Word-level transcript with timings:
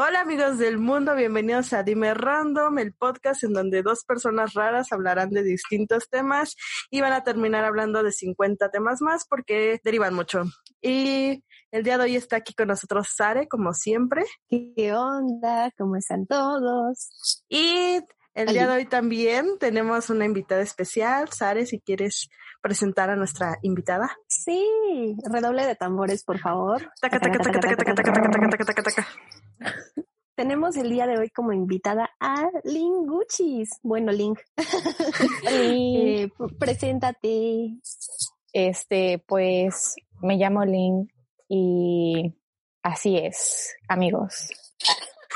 Hola 0.00 0.20
amigos 0.20 0.58
del 0.58 0.78
mundo, 0.78 1.16
bienvenidos 1.16 1.72
a 1.72 1.82
Dime 1.82 2.14
Random, 2.14 2.78
el 2.78 2.92
podcast 2.92 3.42
en 3.42 3.52
donde 3.52 3.82
dos 3.82 4.04
personas 4.04 4.54
raras 4.54 4.92
hablarán 4.92 5.30
de 5.30 5.42
distintos 5.42 6.08
temas 6.08 6.54
y 6.88 7.00
van 7.00 7.12
a 7.12 7.24
terminar 7.24 7.64
hablando 7.64 8.04
de 8.04 8.12
50 8.12 8.70
temas 8.70 9.02
más 9.02 9.26
porque 9.28 9.80
derivan 9.82 10.14
mucho. 10.14 10.44
Y 10.80 11.42
el 11.72 11.82
día 11.82 11.98
de 11.98 12.04
hoy 12.04 12.14
está 12.14 12.36
aquí 12.36 12.54
con 12.54 12.68
nosotros 12.68 13.08
Sare, 13.12 13.48
como 13.48 13.74
siempre. 13.74 14.24
¿Qué 14.48 14.94
onda? 14.94 15.72
¿Cómo 15.76 15.96
están 15.96 16.28
todos? 16.28 17.42
Y 17.48 17.98
el 18.34 18.52
día 18.52 18.68
de 18.68 18.76
hoy 18.76 18.86
también 18.86 19.58
tenemos 19.58 20.10
una 20.10 20.26
invitada 20.26 20.62
especial. 20.62 21.28
Sare, 21.32 21.66
si 21.66 21.80
quieres 21.80 22.30
presentar 22.62 23.10
a 23.10 23.16
nuestra 23.16 23.58
invitada. 23.62 24.16
Sí, 24.28 24.64
redoble 25.28 25.66
de 25.66 25.74
tambores, 25.74 26.22
por 26.22 26.38
favor. 26.38 26.88
Tenemos 30.34 30.76
el 30.76 30.90
día 30.90 31.06
de 31.06 31.18
hoy 31.18 31.30
como 31.30 31.52
invitada 31.52 32.10
a 32.20 32.48
Linguchis. 32.62 33.70
Bueno, 33.82 34.12
Link. 34.12 34.38
eh, 35.50 36.30
preséntate. 36.60 37.76
Este, 38.52 39.22
pues 39.26 39.96
me 40.20 40.36
llamo 40.36 40.64
Link 40.64 41.10
y 41.48 42.34
así 42.82 43.18
es, 43.18 43.74
amigos. 43.88 44.50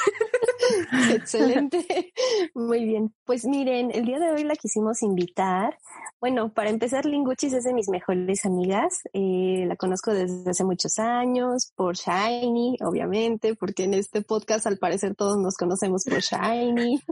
Excelente. 1.14 2.12
Muy 2.54 2.84
bien. 2.84 3.14
Pues 3.24 3.44
miren, 3.44 3.90
el 3.92 4.04
día 4.04 4.18
de 4.18 4.30
hoy 4.30 4.44
la 4.44 4.54
quisimos 4.56 5.02
invitar. 5.02 5.78
Bueno, 6.20 6.52
para 6.52 6.70
empezar, 6.70 7.04
Linguchis 7.04 7.52
es 7.52 7.64
de 7.64 7.74
mis 7.74 7.88
mejores 7.88 8.44
amigas. 8.44 9.00
Eh, 9.12 9.64
la 9.66 9.76
conozco 9.76 10.12
desde 10.12 10.50
hace 10.50 10.64
muchos 10.64 10.98
años, 10.98 11.72
por 11.74 11.96
Shiny, 11.96 12.76
obviamente, 12.80 13.54
porque 13.54 13.84
en 13.84 13.94
este 13.94 14.22
podcast 14.22 14.66
al 14.66 14.78
parecer 14.78 15.14
todos 15.14 15.38
nos 15.38 15.56
conocemos 15.56 16.04
por 16.04 16.20
Shiny. 16.20 17.02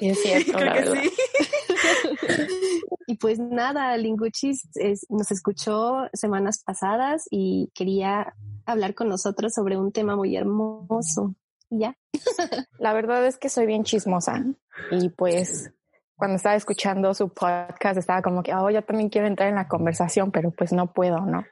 es 0.00 0.22
cierto, 0.22 0.58
la 0.60 0.74
verdad. 0.74 1.02
y 3.06 3.16
pues 3.16 3.38
nada, 3.38 3.96
Linguchis 3.96 4.68
nos 5.08 5.30
escuchó 5.30 6.08
semanas 6.12 6.62
pasadas 6.62 7.24
y 7.30 7.70
quería 7.74 8.34
hablar 8.66 8.94
con 8.94 9.08
nosotros 9.08 9.54
sobre 9.54 9.78
un 9.78 9.92
tema 9.92 10.14
muy 10.14 10.36
hermoso 10.36 11.34
ya. 11.70 11.96
La 12.78 12.92
verdad 12.92 13.26
es 13.26 13.38
que 13.38 13.48
soy 13.48 13.66
bien 13.66 13.84
chismosa 13.84 14.44
y 14.90 15.08
pues 15.10 15.72
cuando 16.16 16.36
estaba 16.36 16.56
escuchando 16.56 17.14
su 17.14 17.28
podcast 17.28 17.96
estaba 17.96 18.22
como 18.22 18.42
que, 18.42 18.54
oh, 18.54 18.70
yo 18.70 18.82
también 18.82 19.08
quiero 19.08 19.26
entrar 19.26 19.48
en 19.48 19.54
la 19.54 19.68
conversación, 19.68 20.32
pero 20.32 20.50
pues 20.50 20.72
no 20.72 20.92
puedo, 20.92 21.20
¿no? 21.20 21.44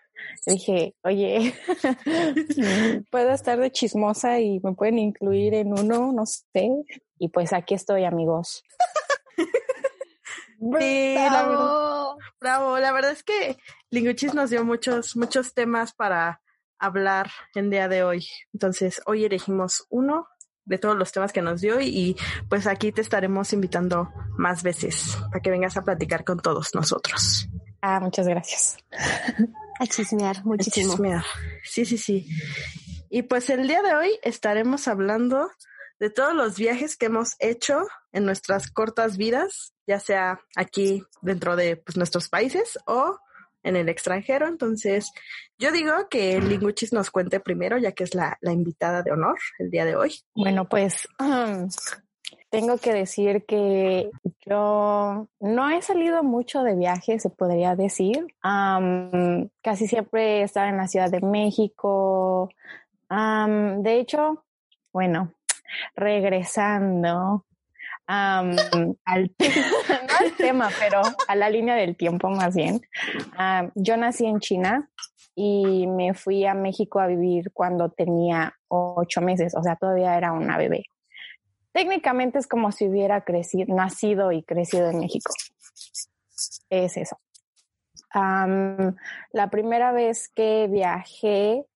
dije, 0.46 0.94
oye, 1.02 1.54
puedo 3.10 3.30
estar 3.30 3.58
de 3.58 3.70
chismosa 3.70 4.40
y 4.40 4.60
me 4.60 4.72
pueden 4.74 4.98
incluir 4.98 5.54
en 5.54 5.72
uno, 5.72 6.12
no 6.12 6.26
sé. 6.26 6.70
Y 7.18 7.28
pues 7.28 7.52
aquí 7.52 7.74
estoy, 7.74 8.04
amigos. 8.04 8.62
Sí, 10.58 11.14
bravo. 11.14 12.16
bravo. 12.40 12.78
La 12.78 12.90
verdad 12.90 13.10
es 13.10 13.22
que 13.22 13.58
Linguchis 13.90 14.32
nos 14.32 14.48
dio 14.48 14.64
muchos, 14.64 15.14
muchos 15.14 15.52
temas 15.52 15.92
para 15.92 16.40
hablar 16.78 17.30
en 17.54 17.70
día 17.70 17.88
de 17.88 18.02
hoy. 18.02 18.26
Entonces, 18.52 19.00
hoy 19.06 19.24
elegimos 19.24 19.86
uno 19.88 20.28
de 20.64 20.78
todos 20.78 20.96
los 20.96 21.12
temas 21.12 21.32
que 21.32 21.42
nos 21.42 21.60
dio 21.60 21.80
y, 21.80 22.16
pues 22.48 22.66
aquí 22.66 22.92
te 22.92 23.00
estaremos 23.00 23.52
invitando 23.52 24.10
más 24.36 24.62
veces 24.62 25.16
para 25.30 25.40
que 25.40 25.50
vengas 25.50 25.76
a 25.76 25.82
platicar 25.82 26.24
con 26.24 26.40
todos 26.40 26.74
nosotros. 26.74 27.48
Ah, 27.80 28.00
muchas 28.00 28.26
gracias. 28.26 28.76
A 29.78 29.86
chismear, 29.86 30.44
muchísimo. 30.44 30.92
A 30.92 30.96
chismear. 30.96 31.24
Sí, 31.62 31.84
sí, 31.84 31.98
sí. 31.98 32.26
Y 33.10 33.22
pues 33.22 33.48
el 33.50 33.68
día 33.68 33.82
de 33.82 33.94
hoy 33.94 34.18
estaremos 34.22 34.88
hablando 34.88 35.50
de 35.98 36.10
todos 36.10 36.34
los 36.34 36.56
viajes 36.56 36.96
que 36.96 37.06
hemos 37.06 37.36
hecho 37.38 37.86
en 38.12 38.24
nuestras 38.24 38.70
cortas 38.70 39.16
vidas, 39.16 39.74
ya 39.86 40.00
sea 40.00 40.40
aquí 40.56 41.04
dentro 41.22 41.56
de 41.56 41.76
pues, 41.76 41.96
nuestros 41.96 42.28
países 42.28 42.78
o 42.86 43.18
en 43.66 43.76
el 43.76 43.88
extranjero. 43.88 44.46
Entonces, 44.46 45.12
yo 45.58 45.72
digo 45.72 45.92
que 46.08 46.40
Linguchis 46.40 46.92
nos 46.92 47.10
cuente 47.10 47.40
primero, 47.40 47.76
ya 47.78 47.92
que 47.92 48.04
es 48.04 48.14
la, 48.14 48.38
invitada 48.42 49.02
de 49.02 49.12
honor 49.12 49.38
el 49.58 49.70
día 49.70 49.84
de 49.84 49.96
hoy. 49.96 50.14
Bueno, 50.34 50.68
pues 50.68 51.08
tengo 52.50 52.78
que 52.78 52.92
decir 52.92 53.44
que 53.44 54.08
yo 54.46 55.28
no 55.40 55.70
he 55.70 55.82
salido 55.82 56.22
mucho 56.22 56.62
de 56.62 56.76
viaje, 56.76 57.18
se 57.18 57.30
podría 57.30 57.74
decir. 57.74 58.26
casi 58.40 59.88
siempre 59.88 60.40
he 60.40 60.42
estado 60.44 60.68
en 60.68 60.76
la 60.76 60.88
Ciudad 60.88 61.10
de 61.10 61.20
México. 61.20 62.48
de 63.10 63.98
hecho, 63.98 64.44
bueno, 64.92 65.34
regresando 65.96 67.44
al, 69.04 69.34
tema, 70.36 70.70
pero 70.78 71.02
a 71.26 71.34
la 71.34 71.50
línea 71.50 71.74
del 71.74 71.96
tiempo 71.96 72.28
más 72.28 72.54
bien. 72.54 72.80
yo 73.74 73.96
nací 73.96 74.26
en 74.26 74.38
China 74.40 74.88
y 75.34 75.86
me 75.86 76.14
fui 76.14 76.46
a 76.46 76.54
México 76.54 77.00
a 77.00 77.06
vivir 77.06 77.50
cuando 77.52 77.90
tenía 77.90 78.54
ocho 78.68 79.20
meses, 79.20 79.54
o 79.54 79.62
sea, 79.62 79.76
todavía 79.76 80.16
era 80.16 80.32
una 80.32 80.56
bebé. 80.56 80.84
Técnicamente 81.72 82.38
es 82.38 82.46
como 82.46 82.72
si 82.72 82.88
hubiera 82.88 83.22
crecido, 83.22 83.74
nacido 83.74 84.32
y 84.32 84.42
crecido 84.42 84.88
en 84.88 85.00
México. 85.00 85.32
Es 86.70 86.96
eso. 86.96 87.18
la 88.14 89.50
primera 89.50 89.92
vez 89.92 90.30
que 90.34 90.68
viajé, 90.70 91.66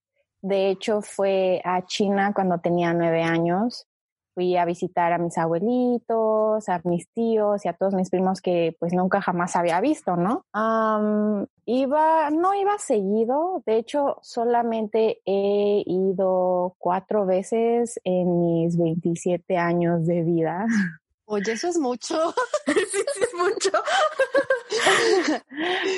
de 0.40 0.70
hecho, 0.70 1.02
fue 1.02 1.60
a 1.64 1.84
China 1.84 2.32
cuando 2.34 2.60
tenía 2.60 2.94
nueve 2.94 3.22
años 3.22 3.89
fui 4.34 4.56
a 4.56 4.64
visitar 4.64 5.12
a 5.12 5.18
mis 5.18 5.36
abuelitos, 5.38 6.68
a 6.68 6.80
mis 6.84 7.08
tíos 7.12 7.64
y 7.64 7.68
a 7.68 7.72
todos 7.72 7.94
mis 7.94 8.10
primos 8.10 8.40
que 8.40 8.76
pues 8.78 8.92
nunca 8.92 9.20
jamás 9.20 9.56
había 9.56 9.80
visto, 9.80 10.16
¿no? 10.16 10.44
iba, 11.64 12.30
no 12.30 12.54
iba 12.54 12.78
seguido, 12.78 13.62
de 13.66 13.76
hecho 13.76 14.18
solamente 14.22 15.20
he 15.24 15.82
ido 15.86 16.74
cuatro 16.78 17.26
veces 17.26 18.00
en 18.04 18.40
mis 18.40 18.76
27 18.76 19.56
años 19.56 20.06
de 20.06 20.22
vida. 20.22 20.66
Oye, 21.32 21.52
eso 21.52 21.68
es 21.68 21.78
mucho. 21.78 22.34
sí, 22.66 23.04
sí, 23.14 23.22
es 23.22 23.34
mucho. 23.34 23.70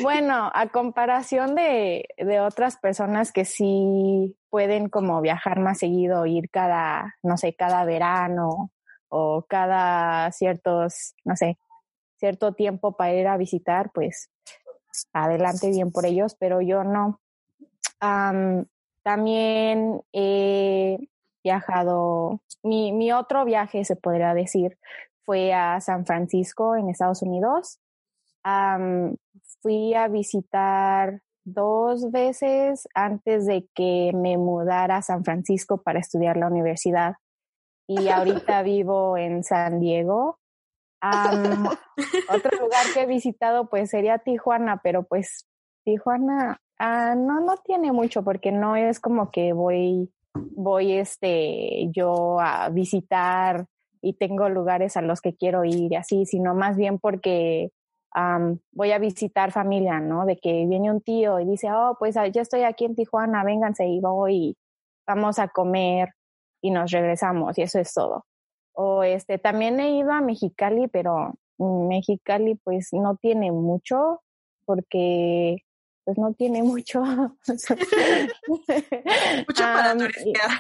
bueno, 0.03 0.51
a 0.53 0.69
comparación 0.69 1.55
de, 1.55 2.07
de, 2.19 2.41
otras 2.41 2.77
personas 2.77 3.33
que 3.33 3.47
sí 3.47 4.37
pueden 4.51 4.91
como 4.91 5.23
viajar 5.23 5.59
más 5.59 5.79
seguido, 5.79 6.27
ir 6.27 6.51
cada, 6.51 7.17
no 7.23 7.39
sé, 7.39 7.55
cada 7.55 7.87
verano 7.87 8.73
o 9.09 9.47
cada 9.49 10.31
ciertos, 10.33 11.15
no 11.25 11.35
sé, 11.35 11.57
cierto 12.19 12.53
tiempo 12.53 12.95
para 12.95 13.15
ir 13.15 13.27
a 13.27 13.39
visitar, 13.39 13.91
pues 13.95 14.29
adelante 15.15 15.71
bien 15.71 15.93
por 15.93 16.05
ellos, 16.05 16.37
pero 16.39 16.61
yo 16.61 16.85
no. 16.85 17.23
también 19.03 20.03
he 20.13 21.09
viajado, 21.43 22.43
mi, 22.63 22.93
mi 22.93 23.13
otro 23.13 23.47
viaje 23.47 23.87
se 23.87 23.97
podría 23.97 24.35
decir 24.35 24.77
fue 25.25 25.53
a 25.53 25.81
San 25.81 26.07
Francisco 26.07 26.77
en 26.77 26.89
Estados 26.89 27.23
Unidos. 27.23 27.79
fui 29.63 29.95
a 29.95 30.09
visitar 30.09 31.21
dos 31.45 32.11
veces 32.11 32.89
antes 32.95 33.47
de 33.47 33.69
que 33.75 34.13
me 34.15 34.37
mudara 34.37 34.97
a 34.97 35.03
San 35.03 35.25
Francisco 35.25 35.83
para 35.83 36.01
estudiar 36.01 36.37
la 36.37 36.49
universidad. 36.49 37.15
Y 37.87 38.09
ahorita 38.09 38.63
vivo 38.63 39.17
en 39.17 39.43
San 39.45 39.81
Diego. 39.81 40.39
otro 41.03 42.51
lugar 42.61 42.87
que 42.95 43.03
he 43.03 43.07
visitado 43.07 43.69
pues 43.69 43.91
sería 43.91 44.19
Tijuana, 44.19 44.81
pero 44.85 45.03
pues 45.03 45.49
Tijuana 45.85 46.61
ah, 46.79 47.15
no, 47.17 47.41
no 47.41 47.57
tiene 47.57 47.91
mucho 47.91 48.23
porque 48.23 48.53
no 48.53 48.77
es 48.77 49.01
como 49.01 49.33
que 49.33 49.53
voy 49.53 50.13
voy 50.35 50.93
este, 50.93 51.91
yo 51.91 52.41
a 52.41 52.69
visitar 52.71 53.67
y 54.03 54.15
tengo 54.15 54.49
lugares 54.49 54.97
a 54.97 55.03
los 55.03 55.21
que 55.21 55.35
quiero 55.35 55.65
ir 55.65 55.93
y 55.93 55.97
así, 55.97 56.27
sino 56.27 56.55
más 56.55 56.77
bien 56.77 56.99
porque 56.99 57.71
voy 58.73 58.93
a 58.93 58.99
visitar 58.99 59.53
familia, 59.53 60.01
¿no? 60.01 60.27
De 60.27 60.37
que 60.37 60.67
viene 60.67 60.91
un 60.91 61.01
tío 61.01 61.41
y 61.41 61.47
dice, 61.47 61.73
oh, 61.73 61.97
pues 61.99 62.17
ah, 62.17 62.27
yo 62.27 62.43
estoy 62.43 62.63
aquí 62.65 62.85
en 62.85 62.95
Tijuana, 62.95 63.45
vénganse 63.45 63.87
y 63.87 64.01
voy, 64.01 64.57
vamos 65.07 65.39
a 65.39 65.49
comer 65.49 66.11
y 66.61 66.71
nos 66.71 66.91
regresamos 66.91 67.57
y 67.57 67.63
eso 67.63 67.79
es 67.79 67.95
todo. 67.95 68.27
O 68.75 69.03
este, 69.03 69.39
también 69.39 69.81
he 69.81 69.97
ido 69.97 70.13
a 70.13 70.21
Mexicali, 70.21 70.89
pero 70.89 71.35
Mexicali 71.59 72.57
pues 72.57 72.89
no 72.93 73.17
tiene 73.17 73.51
mucho 73.53 74.21
porque 74.65 75.65
pues 76.05 76.19
no 76.19 76.35
tiene 76.35 76.63
mucho. 76.63 77.03
mucho 78.49 78.65
para 79.57 79.97
turistear. 79.97 80.51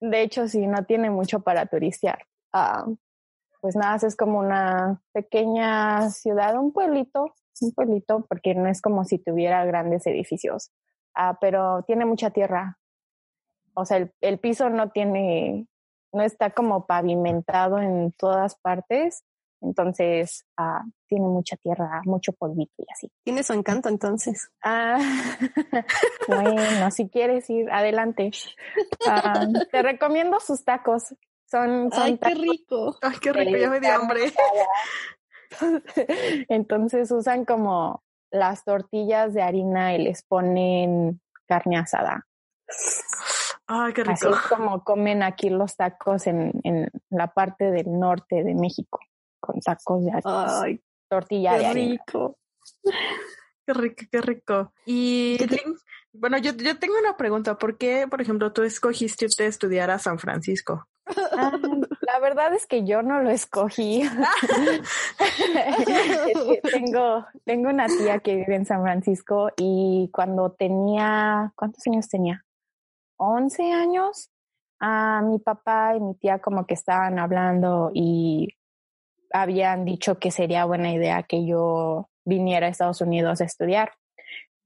De 0.00 0.22
hecho, 0.22 0.48
sí, 0.48 0.66
no 0.66 0.84
tiene 0.84 1.10
mucho 1.10 1.40
para 1.40 1.66
turistear. 1.66 2.27
Ah, 2.52 2.86
pues 3.60 3.76
nada, 3.76 3.96
es 4.06 4.16
como 4.16 4.38
una 4.38 5.02
pequeña 5.12 6.10
ciudad, 6.10 6.56
un 6.56 6.72
pueblito, 6.72 7.34
un 7.60 7.72
pueblito, 7.72 8.24
porque 8.28 8.54
no 8.54 8.68
es 8.68 8.80
como 8.80 9.04
si 9.04 9.18
tuviera 9.18 9.64
grandes 9.64 10.06
edificios, 10.06 10.70
ah, 11.14 11.38
pero 11.40 11.82
tiene 11.82 12.04
mucha 12.04 12.30
tierra. 12.30 12.78
O 13.74 13.84
sea, 13.84 13.98
el, 13.98 14.12
el 14.20 14.38
piso 14.38 14.70
no 14.70 14.90
tiene, 14.90 15.66
no 16.12 16.22
está 16.22 16.50
como 16.50 16.86
pavimentado 16.86 17.78
en 17.78 18.12
todas 18.12 18.56
partes, 18.56 19.24
entonces 19.60 20.46
ah, 20.56 20.84
tiene 21.08 21.26
mucha 21.26 21.56
tierra, 21.56 22.00
mucho 22.04 22.32
polvito 22.32 22.74
y 22.78 22.86
así. 22.92 23.10
Tiene 23.24 23.42
su 23.42 23.52
encanto 23.52 23.88
entonces. 23.88 24.50
Ah, 24.62 24.98
bueno, 26.28 26.90
si 26.90 27.08
quieres 27.08 27.48
ir, 27.50 27.70
adelante. 27.70 28.30
Te 29.70 29.82
recomiendo 29.82 30.38
sus 30.40 30.64
tacos. 30.64 31.14
Son, 31.50 31.90
son 31.90 32.02
Ay, 32.02 32.18
qué 32.18 32.34
rico. 32.34 32.98
Ay, 33.02 33.16
qué 33.20 33.32
rico, 33.32 33.56
ya 33.56 33.70
me 33.70 33.80
di 33.80 33.86
hambre. 33.86 34.32
Entonces 36.48 37.10
usan 37.10 37.44
como 37.44 38.02
las 38.30 38.64
tortillas 38.64 39.32
de 39.32 39.42
harina 39.42 39.94
y 39.94 40.04
les 40.04 40.22
ponen 40.22 41.20
carne 41.46 41.78
asada. 41.78 42.26
Ay, 43.66 43.94
qué 43.94 44.02
rico. 44.02 44.12
Así 44.12 44.26
es 44.28 44.40
como 44.48 44.84
comen 44.84 45.22
aquí 45.22 45.48
los 45.48 45.76
tacos 45.76 46.26
en, 46.26 46.52
en 46.64 46.90
la 47.08 47.32
parte 47.32 47.70
del 47.70 47.98
norte 47.98 48.44
de 48.44 48.54
México, 48.54 49.00
con 49.40 49.60
tacos 49.60 50.04
de 50.04 50.10
harina. 50.10 50.62
Ay, 50.62 50.82
tortilla 51.08 51.54
de 51.54 51.60
qué 51.60 51.66
harina. 51.66 52.02
rico. 52.06 52.38
Qué 53.66 53.72
rico, 53.74 54.04
qué 54.10 54.20
rico. 54.20 54.72
Y 54.84 55.38
bueno, 56.12 56.36
yo, 56.38 56.52
yo 56.52 56.78
tengo 56.78 56.98
una 56.98 57.16
pregunta. 57.16 57.56
¿Por 57.56 57.78
qué, 57.78 58.06
por 58.08 58.20
ejemplo, 58.20 58.52
tú 58.52 58.62
escogiste 58.62 59.26
usted 59.26 59.46
estudiar 59.46 59.90
a 59.90 59.98
San 59.98 60.18
Francisco? 60.18 60.86
Ah, 61.36 61.52
la 62.00 62.18
verdad 62.20 62.54
es 62.54 62.66
que 62.66 62.84
yo 62.84 63.02
no 63.02 63.22
lo 63.22 63.30
escogí. 63.30 64.02
Tengo, 66.72 67.26
tengo 67.44 67.70
una 67.70 67.86
tía 67.86 68.18
que 68.20 68.36
vive 68.36 68.54
en 68.54 68.66
San 68.66 68.82
Francisco 68.82 69.50
y 69.56 70.10
cuando 70.12 70.52
tenía, 70.52 71.52
¿cuántos 71.54 71.86
años 71.86 72.08
tenía? 72.08 72.44
11 73.16 73.72
años. 73.72 74.30
A 74.80 75.22
mi 75.22 75.40
papá 75.40 75.96
y 75.96 76.00
mi 76.00 76.14
tía 76.14 76.38
como 76.38 76.64
que 76.64 76.74
estaban 76.74 77.18
hablando 77.18 77.90
y 77.92 78.56
habían 79.32 79.84
dicho 79.84 80.18
que 80.18 80.30
sería 80.30 80.66
buena 80.66 80.92
idea 80.92 81.24
que 81.24 81.44
yo 81.44 82.08
viniera 82.24 82.68
a 82.68 82.70
Estados 82.70 83.00
Unidos 83.00 83.40
a 83.40 83.44
estudiar. 83.44 83.92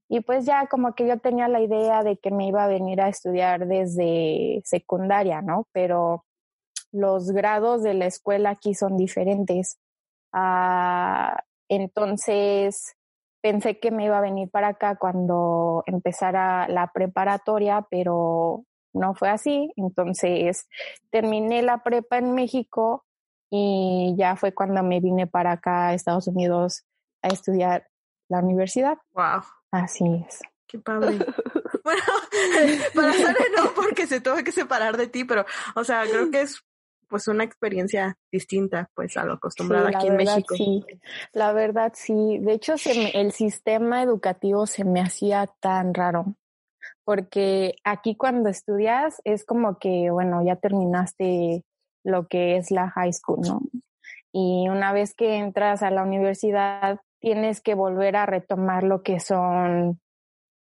Y 0.09 0.21
pues 0.21 0.45
ya 0.45 0.67
como 0.67 0.95
que 0.95 1.07
yo 1.07 1.19
tenía 1.19 1.49
la 1.49 1.63
idea 1.63 2.03
de 2.03 2.19
que 2.19 2.31
me 2.31 2.47
iba 2.47 2.65
a 2.65 2.69
venir 2.69 3.01
a 3.01 3.09
estudiar 3.09 3.67
desde 3.67 4.61
secundaria, 4.65 5.41
¿no? 5.41 5.67
Pero 5.73 6.27
los 6.93 7.31
grados 7.33 7.83
de 7.83 7.95
la 7.95 8.07
escuela 8.07 8.51
aquí 8.51 8.75
son 8.75 8.97
diferentes. 8.97 9.79
Ah, 10.33 11.43
entonces 11.69 12.97
pensé 13.41 13.79
que 13.81 13.91
me 13.91 14.05
iba 14.05 14.19
a 14.19 14.23
venir 14.23 14.51
para 14.51 14.69
acá 14.69 14.97
cuando 14.97 15.83
empezara 15.87 16.69
la 16.69 16.93
preparatoria, 16.93 17.87
pero 17.91 18.65
no 18.93 19.15
fue 19.15 19.31
así. 19.31 19.73
Entonces 19.77 20.69
terminé 21.11 21.63
la 21.63 21.83
prepa 21.83 22.19
en 22.19 22.35
México 22.35 23.05
y 23.51 24.15
ya 24.17 24.37
fue 24.37 24.55
cuando 24.55 24.83
me 24.83 25.01
vine 25.01 25.27
para 25.27 25.53
acá 25.53 25.89
a 25.89 25.95
Estados 25.95 26.29
Unidos 26.29 26.85
a 27.23 27.29
estudiar 27.29 27.89
la 28.29 28.39
universidad. 28.39 28.99
Wow, 29.13 29.43
Así 29.71 30.05
es. 30.27 30.41
qué 30.67 30.79
padre. 30.79 31.19
bueno, 31.85 32.03
para 32.95 33.13
Sara 33.13 33.45
no, 33.57 33.73
porque 33.75 34.07
se 34.07 34.21
tuvo 34.21 34.37
que 34.43 34.53
separar 34.53 34.97
de 34.97 35.07
ti, 35.07 35.25
pero, 35.25 35.45
o 35.75 35.85
sea, 35.85 36.05
creo 36.05 36.31
que 36.31 36.43
es 36.43 36.63
pues 37.13 37.29
una 37.29 37.45
experiencia 37.45 38.17
distinta, 38.33 38.89
pues, 38.95 39.19
a 39.19 39.25
lo 39.27 39.35
acostumbrado 39.35 39.87
Sí, 39.89 39.95
aquí 39.95 40.07
en 40.07 40.17
México. 40.17 40.55
Sí, 40.57 40.83
la 41.35 41.53
verdad 41.53 41.93
sí. 41.95 42.39
De 42.39 42.55
hecho, 42.55 42.79
se 42.79 42.95
me- 42.95 43.11
el 43.11 43.33
sistema 43.33 44.03
educativo 44.03 44.67
se 44.67 44.87
me 44.87 45.03
hacía 45.03 45.47
tan 45.61 45.93
raro, 45.93 46.37
porque 47.05 47.75
aquí 47.85 48.17
cuando 48.17 48.49
estudias 48.49 49.21
es 49.25 49.45
como 49.45 49.79
que, 49.79 50.11
bueno, 50.11 50.43
ya 50.43 50.57
terminaste 50.57 51.65
lo 52.03 52.29
que 52.29 52.57
es 52.57 52.71
la 52.71 52.89
high 52.89 53.13
school, 53.13 53.41
¿no? 53.43 53.61
Y 54.33 54.71
una 54.71 54.95
vez 54.95 55.15
que 55.15 55.37
entras 55.37 55.83
a 55.83 55.91
la 55.91 56.03
universidad, 56.05 57.01
tienes 57.21 57.61
que 57.61 57.75
volver 57.75 58.17
a 58.17 58.25
retomar 58.25 58.85
lo 58.85 59.03
que 59.03 59.21
son 59.21 60.01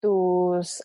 tus 0.02 0.82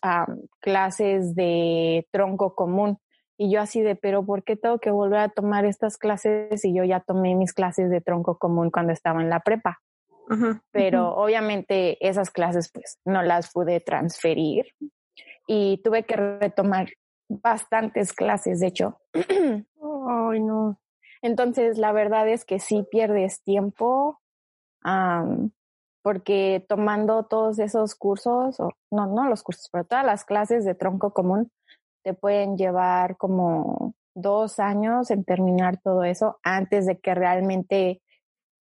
clases 0.59 1.33
de 1.33 2.07
tronco 2.11 2.53
común. 2.53 2.99
Y 3.37 3.51
yo 3.51 3.61
así 3.61 3.81
de, 3.81 3.95
pero 3.95 4.25
¿por 4.25 4.43
qué 4.43 4.55
tengo 4.55 4.79
que 4.79 4.91
volver 4.91 5.19
a 5.19 5.29
tomar 5.29 5.65
estas 5.65 5.97
clases 5.97 6.61
si 6.61 6.73
yo 6.73 6.83
ya 6.83 7.01
tomé 7.01 7.35
mis 7.35 7.53
clases 7.53 7.89
de 7.89 8.01
tronco 8.01 8.37
común 8.37 8.71
cuando 8.71 8.93
estaba 8.93 9.21
en 9.21 9.29
la 9.29 9.41
prepa? 9.41 9.81
Pero 10.71 11.15
obviamente 11.15 11.97
esas 12.07 12.31
clases 12.31 12.71
pues 12.71 12.99
no 13.05 13.21
las 13.21 13.51
pude 13.51 13.79
transferir 13.79 14.65
y 15.47 15.81
tuve 15.83 16.03
que 16.03 16.15
retomar 16.15 16.87
bastantes 17.29 18.13
clases, 18.13 18.59
de 18.59 18.67
hecho. 18.67 18.99
Ay, 19.13 20.39
no. 20.39 20.79
Entonces, 21.21 21.77
la 21.77 21.91
verdad 21.91 22.27
es 22.27 22.45
que 22.45 22.59
sí 22.59 22.85
pierdes 22.89 23.43
tiempo 23.43 24.19
am, 24.81 25.51
porque 26.03 26.63
tomando 26.69 27.23
todos 27.23 27.57
esos 27.59 27.95
cursos, 27.95 28.59
o 28.59 28.71
no, 28.91 29.07
no 29.07 29.27
los 29.27 29.41
cursos, 29.41 29.69
pero 29.71 29.85
todas 29.85 30.05
las 30.05 30.23
clases 30.23 30.65
de 30.65 30.75
tronco 30.75 31.13
común 31.13 31.51
te 32.05 32.13
pueden 32.13 32.55
llevar 32.55 33.17
como 33.17 33.95
dos 34.13 34.59
años 34.59 35.09
en 35.09 35.25
terminar 35.25 35.81
todo 35.81 36.03
eso 36.03 36.37
antes 36.43 36.85
de 36.85 36.99
que 36.99 37.15
realmente 37.15 37.99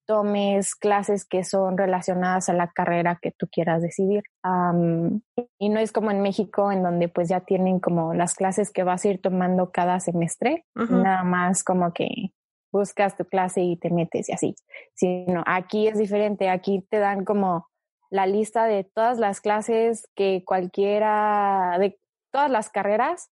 tomes 0.06 0.74
clases 0.74 1.26
que 1.26 1.44
son 1.44 1.76
relacionadas 1.76 2.48
a 2.48 2.54
la 2.54 2.68
carrera 2.68 3.18
que 3.20 3.32
tú 3.32 3.46
quieras 3.52 3.82
decidir. 3.82 4.22
Am, 4.42 5.20
y 5.58 5.68
no 5.68 5.78
es 5.78 5.92
como 5.92 6.10
en 6.10 6.22
México, 6.22 6.72
en 6.72 6.82
donde 6.82 7.08
pues 7.08 7.28
ya 7.28 7.40
tienen 7.40 7.80
como 7.80 8.14
las 8.14 8.34
clases 8.34 8.70
que 8.70 8.82
vas 8.82 9.04
a 9.04 9.08
ir 9.08 9.20
tomando 9.20 9.70
cada 9.70 10.00
semestre, 10.00 10.64
nada 10.74 11.22
más 11.22 11.64
como 11.64 11.92
que 11.92 12.32
buscas 12.72 13.16
tu 13.16 13.26
clase 13.26 13.60
y 13.60 13.76
te 13.76 13.90
metes 13.90 14.30
y 14.30 14.32
así. 14.32 14.54
Sino 14.94 15.44
aquí 15.46 15.86
es 15.86 15.98
diferente, 15.98 16.48
aquí 16.48 16.86
te 16.90 16.98
dan 16.98 17.26
como 17.26 17.68
la 18.08 18.26
lista 18.26 18.64
de 18.64 18.84
todas 18.84 19.18
las 19.18 19.40
clases 19.40 20.08
que 20.14 20.44
cualquiera, 20.46 21.76
de 21.78 21.98
todas 22.30 22.50
las 22.50 22.70
carreras 22.70 23.30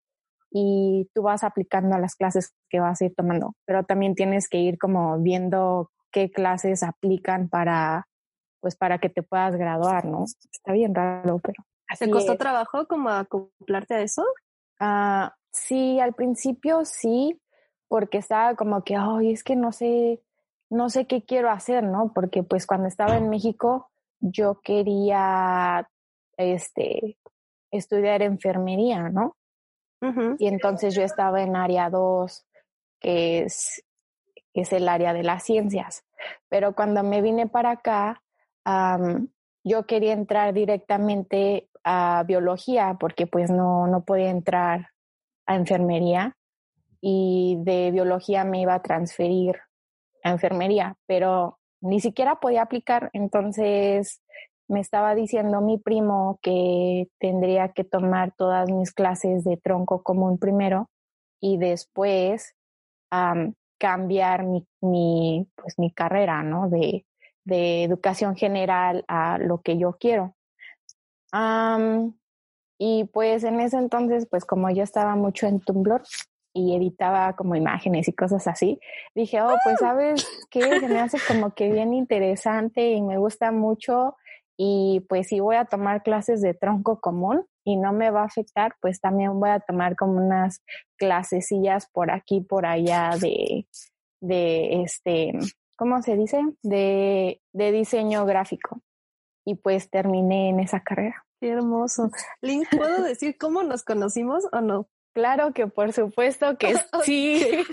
y 0.52 1.10
tú 1.14 1.24
vas 1.24 1.44
aplicando 1.44 1.96
a 1.96 2.00
las 2.00 2.16
clases 2.16 2.54
que 2.70 2.80
vas 2.80 3.02
a 3.02 3.06
ir 3.06 3.16
tomando, 3.16 3.56
pero 3.66 3.84
también 3.84 4.16
tienes 4.16 4.50
que 4.50 4.58
ir 4.60 4.78
como 4.78 5.18
viendo 5.20 5.90
qué 6.12 6.30
clases 6.30 6.84
aplican 6.84 7.48
para, 7.50 8.08
pues 8.60 8.76
para 8.76 9.00
que 9.00 9.10
te 9.10 9.24
puedas 9.24 9.56
graduar, 9.56 10.06
¿no? 10.06 10.26
Está 10.26 10.74
bien 10.74 10.94
raro, 10.94 11.40
pero 11.40 11.64
¿Te 11.98 12.10
costó 12.10 12.34
es. 12.34 12.38
trabajo 12.38 12.88
como 12.88 13.10
acoplarte 13.10 13.96
a 13.96 14.02
eso? 14.02 14.24
Ah, 14.80 15.36
sí, 15.52 16.00
al 16.00 16.14
principio 16.14 16.86
sí, 16.86 17.40
porque 17.88 18.18
estaba 18.18 18.56
como 18.56 18.84
que, 18.84 18.96
ay, 18.96 19.32
es 19.32 19.44
que 19.44 19.56
no 19.56 19.72
sé, 19.72 20.22
no 20.70 20.90
sé 20.90 21.06
qué 21.06 21.24
quiero 21.24 21.50
hacer, 21.50 21.84
¿no? 21.84 22.12
Porque 22.14 22.44
pues 22.44 22.66
cuando 22.66 22.88
estaba 22.88 23.18
en 23.18 23.30
México 23.30 23.90
yo 24.20 24.62
quería, 24.62 25.90
este, 26.38 27.18
estudiar 27.72 28.22
enfermería, 28.22 29.10
¿no? 29.10 29.36
Y 30.40 30.48
entonces 30.48 30.96
yo 30.96 31.04
estaba 31.04 31.44
en 31.44 31.56
área 31.56 31.90
2, 31.90 32.46
que 33.00 33.44
es, 33.44 33.84
es 34.54 34.74
el 34.74 34.90
área 34.90 35.14
de 35.14 35.24
las 35.24 35.44
ciencias. 35.44 36.04
Pero 36.50 36.74
cuando 36.74 37.04
me 37.04 37.22
vine 37.22 37.48
para 37.48 37.72
acá, 37.72 38.24
yo 39.64 39.86
quería 39.86 40.14
entrar 40.14 40.54
directamente 40.54 41.70
a 41.84 42.24
biología 42.28 42.98
porque 43.00 43.28
pues 43.28 43.50
no, 43.50 43.88
no 43.88 44.04
podía 44.04 44.30
entrar 44.30 44.90
a 45.46 45.56
enfermería 45.56 46.36
y 47.00 47.58
de 47.60 47.92
biología 47.92 48.44
me 48.44 48.62
iba 48.62 48.76
a 48.76 48.82
transferir 48.82 49.60
a 50.24 50.32
enfermería, 50.32 50.96
pero 51.08 51.60
ni 51.82 52.00
siquiera 52.00 52.40
podía 52.40 52.62
aplicar, 52.62 53.10
entonces 53.14 54.22
me 54.72 54.80
estaba 54.80 55.16
diciendo 55.16 55.60
mi 55.60 55.78
primo 55.78 56.40
que 56.42 57.10
tendría 57.20 57.74
que 57.74 57.84
tomar 57.84 58.34
todas 58.38 58.72
mis 58.72 58.94
clases 58.94 59.44
de 59.44 59.58
tronco 59.58 60.02
común 60.02 60.40
primero 60.40 60.90
y 61.42 61.58
después 61.58 62.56
cambiar 63.78 64.46
mi, 64.46 64.66
mi, 64.80 65.46
pues, 65.56 65.78
mi 65.78 65.92
carrera, 65.92 66.42
¿no? 66.42 66.70
De, 66.70 67.06
de 67.44 67.84
educación 67.84 68.38
general 68.38 69.04
a 69.10 69.38
lo 69.40 69.60
que 69.60 69.78
yo 69.78 69.98
quiero. 70.00 70.36
y 72.78 73.04
pues 73.12 73.44
en 73.44 73.60
ese 73.60 73.78
entonces, 73.78 74.26
pues 74.30 74.46
como 74.46 74.70
yo 74.70 74.84
estaba 74.84 75.16
mucho 75.16 75.48
en 75.48 75.60
Tumblr 75.60 76.02
y 76.54 76.76
editaba 76.76 77.36
como 77.36 77.56
imágenes 77.56 78.08
y 78.08 78.14
cosas 78.14 78.48
así, 78.48 78.80
dije, 79.16 79.42
oh, 79.42 79.56
pues 79.66 79.80
sabes 79.80 80.26
qué, 80.50 80.80
se 80.80 80.88
me 80.88 81.00
hace 81.00 81.18
como 81.28 81.54
que 81.54 81.70
bien 81.70 81.94
interesante 81.94 82.92
y 82.92 83.02
me 83.02 83.18
gusta 83.18 83.52
mucho 83.52 84.16
y 84.58 85.06
pues 85.10 85.28
si 85.28 85.40
voy 85.40 85.56
a 85.56 85.66
tomar 85.66 86.04
clases 86.04 86.42
de 86.42 86.54
tronco 86.54 87.00
común 87.00 87.46
y 87.64 87.78
no 87.78 87.94
me 87.94 88.12
va 88.12 88.22
a 88.22 88.26
afectar, 88.26 88.76
pues 88.82 89.00
también 89.00 89.40
voy 89.40 89.50
a 89.50 89.60
tomar 89.60 89.96
como 89.96 90.14
unas 90.14 90.62
clasecillas 90.98 91.88
por 91.92 92.12
aquí, 92.12 92.42
por 92.42 92.66
allá 92.66 93.12
de, 93.20 93.68
de 94.22 94.84
este, 94.84 95.34
¿cómo 95.78 96.02
se 96.02 96.16
dice? 96.16 96.42
De, 96.64 97.42
de 97.54 97.72
diseño 97.72 98.26
gráfico. 98.26 98.82
Y 99.46 99.56
pues 99.56 99.90
terminé 99.90 100.50
en 100.50 100.60
esa 100.60 100.82
carrera. 100.82 101.26
Qué 101.40 101.50
hermoso. 101.50 102.12
Link, 102.42 102.68
¿puedo 102.70 103.02
decir 103.04 103.38
cómo 103.40 103.64
nos 103.64 103.84
conocimos 103.84 104.48
o 104.52 104.62
no? 104.62 104.88
Claro 105.14 105.54
que 105.54 105.68
por 105.68 105.92
supuesto 105.92 106.58
que 106.58 106.76
sí. 107.04 107.66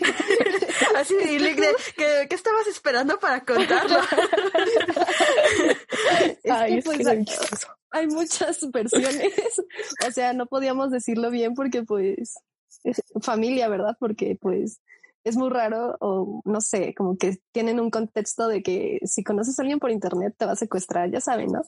Así, 0.97 1.38
Link, 1.38 1.61
¿qué, 1.97 2.28
estabas 2.30 2.66
esperando 2.66 3.18
para 3.18 3.44
contarlo? 3.44 3.99
es 6.42 6.85
pues, 6.85 7.06
hay 7.90 8.06
muchas 8.06 8.70
versiones. 8.70 9.32
o 10.06 10.11
sea, 10.11 10.32
no 10.32 10.47
podíamos 10.47 10.90
decirlo 10.90 11.30
bien 11.30 11.54
porque 11.54 11.82
pues 11.82 12.35
es 12.85 13.02
familia, 13.23 13.68
¿verdad? 13.68 13.97
Porque 13.99 14.37
pues 14.40 14.80
es 15.25 15.37
muy 15.37 15.51
raro 15.51 15.97
o 16.01 16.41
no 16.45 16.61
sé, 16.61 16.95
como 16.95 17.17
que 17.17 17.39
tienen 17.53 17.81
un 17.81 17.91
contexto 17.91 18.49
de 18.49 18.63
que 18.63 18.99
si 19.05 19.23
conoces 19.23 19.59
a 19.59 19.63
alguien 19.63 19.79
por 19.79 19.91
internet 19.91 20.35
te 20.37 20.47
va 20.47 20.53
a 20.53 20.57
secuestrar, 20.57 21.11
ya 21.11 21.21
saben, 21.21 21.51
¿no? 21.53 21.63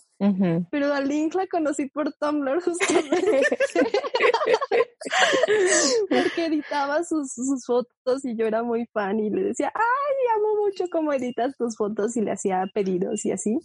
Pero 0.71 0.92
a 0.92 1.00
Link 1.00 1.35
la 1.35 1.47
conocí 1.47 1.88
por 1.88 2.12
Tumblr 2.14 2.62
justamente. 2.62 3.42
Porque 6.09 6.47
editaba 6.47 7.04
sus, 7.04 7.33
sus, 7.33 7.64
fotos 7.66 8.25
y 8.25 8.37
yo 8.37 8.47
era 8.47 8.62
muy 8.62 8.87
fan 8.92 9.21
y 9.21 9.30
le 9.30 9.42
decía, 9.42 9.73
ay, 9.75 10.37
amo 10.37 10.64
mucho 10.64 10.85
cómo 10.90 11.12
editas 11.12 11.57
tus 11.57 11.76
fotos 11.76 12.16
y 12.16 12.23
le 12.23 12.33
hacía 12.33 12.64
pedidos 12.73 13.25
y 13.25 13.33
así. 13.33 13.59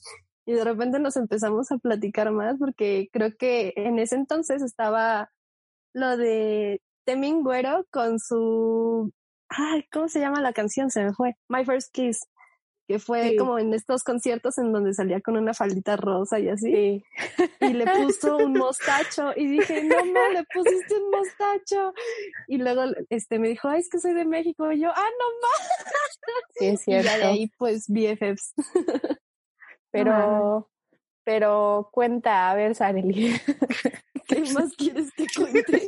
Y 0.45 0.53
de 0.53 0.63
repente 0.63 0.99
nos 0.99 1.17
empezamos 1.17 1.71
a 1.71 1.77
platicar 1.77 2.31
más 2.31 2.57
porque 2.59 3.09
creo 3.11 3.35
que 3.37 3.73
en 3.75 3.99
ese 3.99 4.15
entonces 4.15 4.61
estaba 4.61 5.31
lo 5.93 6.17
de 6.17 6.81
Temin 7.05 7.43
Güero 7.43 7.85
con 7.91 8.19
su 8.19 9.11
ay, 9.49 9.87
¿cómo 9.91 10.07
se 10.07 10.19
llama 10.19 10.41
la 10.41 10.53
canción? 10.53 10.89
Se 10.89 11.03
me 11.03 11.13
fue. 11.13 11.35
My 11.47 11.65
First 11.65 11.93
Kiss, 11.93 12.27
que 12.87 12.99
fue 12.99 13.35
como 13.37 13.57
en 13.57 13.73
estos 13.73 14.03
conciertos 14.03 14.57
en 14.57 14.71
donde 14.71 14.93
salía 14.93 15.19
con 15.21 15.37
una 15.37 15.53
faldita 15.53 15.95
rosa 15.97 16.39
y 16.39 16.49
así. 16.49 17.03
Y 17.59 17.73
le 17.73 17.85
puso 17.85 18.37
un 18.37 18.53
mostacho 18.57 19.31
y 19.35 19.47
dije, 19.47 19.83
no, 19.83 20.05
no, 20.05 20.29
le 20.29 20.43
pusiste 20.53 20.95
un 20.95 21.11
mostacho. 21.11 21.93
Y 22.47 22.57
luego 22.57 22.83
este 23.09 23.39
me 23.39 23.49
dijo, 23.49 23.67
ay, 23.67 23.81
es 23.81 23.89
que 23.89 23.99
soy 23.99 24.13
de 24.13 24.25
México. 24.25 24.71
Y 24.71 24.81
yo, 24.81 24.89
ah, 24.89 25.09
no 25.19 25.25
más. 25.41 26.19
Sí, 26.55 26.65
es 26.67 26.81
cierto. 26.81 27.09
Y 27.09 27.17
de 27.17 27.23
ahí, 27.23 27.51
pues, 27.57 27.85
BFFs. 27.87 28.53
Pero, 29.91 30.69
pero 31.23 31.89
cuenta, 31.91 32.51
a 32.51 32.55
ver, 32.55 32.75
Sareli. 32.75 33.33
¿Qué 34.27 34.41
más 34.53 34.75
quieres 34.75 35.11
que 35.13 35.25
cuente? 35.35 35.85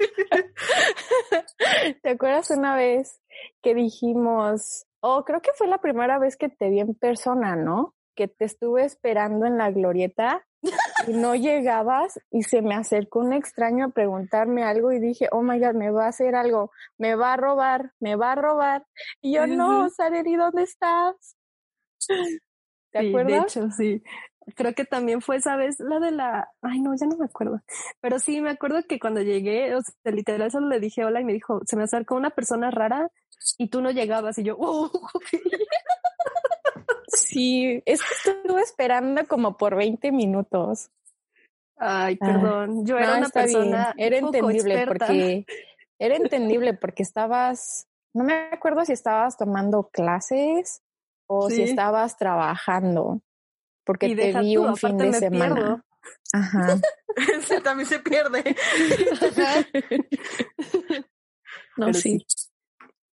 ¿Te 2.02 2.10
acuerdas 2.10 2.52
una 2.52 2.76
vez 2.76 3.22
que 3.62 3.74
dijimos, 3.74 4.86
oh, 5.02 5.24
creo 5.24 5.42
que 5.42 5.52
fue 5.56 5.68
la 5.68 5.80
primera 5.80 6.20
vez 6.20 6.38
que 6.38 6.50
te 6.50 6.70
vi 6.70 6.80
en 6.80 6.94
persona, 6.96 7.56
¿no? 7.56 7.94
Que 8.16 8.28
te 8.28 8.46
estuve 8.46 8.84
esperando 8.84 9.46
en 9.46 9.58
la 9.58 9.72
glorieta 9.72 10.46
y 11.08 11.14
no 11.14 11.36
llegabas 11.36 12.20
y 12.32 12.44
se 12.44 12.62
me 12.62 12.76
acercó 12.76 13.20
un 13.20 13.34
extraño 13.34 13.86
a 13.86 13.90
preguntarme 13.90 14.64
algo 14.64 14.92
y 14.92 15.00
dije, 15.00 15.30
oh 15.32 15.44
my 15.44 15.60
God, 15.60 15.76
me 15.76 15.92
va 15.92 16.06
a 16.06 16.10
hacer 16.10 16.36
algo, 16.36 16.72
me 16.98 17.16
va 17.16 17.34
a 17.34 17.38
robar, 17.38 17.94
me 18.00 18.16
va 18.16 18.32
a 18.32 18.36
robar. 18.36 18.86
Y 19.22 19.36
yo, 19.36 19.46
no, 19.46 19.90
Sareri, 19.90 20.36
¿dónde 20.36 20.64
estás? 20.64 21.38
¿Te 22.92 23.10
acuerdas? 23.10 23.54
De 23.54 23.62
hecho, 23.62 23.72
sí 23.72 24.04
creo 24.56 24.74
que 24.74 24.86
también 24.86 25.22
fue 25.22 25.38
esa 25.38 25.56
vez 25.56 25.80
la 25.80 26.00
de 26.00 26.12
la, 26.12 26.50
ay 26.62 26.80
no, 26.80 26.96
ya 26.96 27.06
no 27.06 27.18
me 27.18 27.26
acuerdo, 27.26 27.62
pero 28.02 28.20
sí 28.20 28.42
me 28.42 28.52
acuerdo 28.52 28.84
que 28.88 29.00
cuando 29.00 29.22
llegué, 29.22 29.76
o 29.76 29.82
sea, 29.82 30.12
literal 30.12 30.52
solo 30.52 30.68
le 30.68 30.80
dije 30.80 31.04
hola 31.04 31.22
y 31.22 31.26
me 31.26 31.34
dijo, 31.34 31.62
se 31.66 31.76
me 31.76 31.84
acercó 31.84 32.16
una 32.16 32.30
persona 32.30 32.72
rara 32.72 33.12
y 33.58 33.70
tú 33.70 33.82
no 33.82 33.92
llegabas. 33.92 34.38
Y 34.38 34.44
yo, 34.44 34.58
oh, 34.60 34.92
Sí, 37.08 37.82
es 37.86 38.02
que 38.02 38.32
estuve 38.32 38.62
esperando 38.62 39.26
como 39.28 39.58
por 39.58 39.76
20 39.76 40.12
minutos. 40.12 40.90
Ay, 41.78 42.16
perdón, 42.18 42.86
yo 42.86 42.98
era 42.98 43.18
una 43.18 43.30
persona. 43.30 43.94
Era 43.98 44.18
entendible 44.18 44.86
porque 44.88 45.46
era 46.00 46.16
entendible 46.16 46.74
porque 46.74 47.04
estabas, 47.04 47.88
no 48.14 48.24
me 48.24 48.50
acuerdo 48.52 48.84
si 48.86 48.94
estabas 48.94 49.38
tomando 49.38 49.90
clases 49.92 50.82
o 51.28 51.50
si 51.50 51.64
estabas 51.64 52.18
trabajando 52.18 53.22
porque 53.88 54.14
te 54.14 54.38
vi 54.40 54.58
un 54.58 54.76
fin 54.76 54.98
de 54.98 55.14
semana. 55.14 55.82
Ajá. 56.34 56.78
también 57.64 57.88
se 57.88 58.00
pierde. 58.00 58.44
no, 61.78 61.94
sí. 61.94 62.26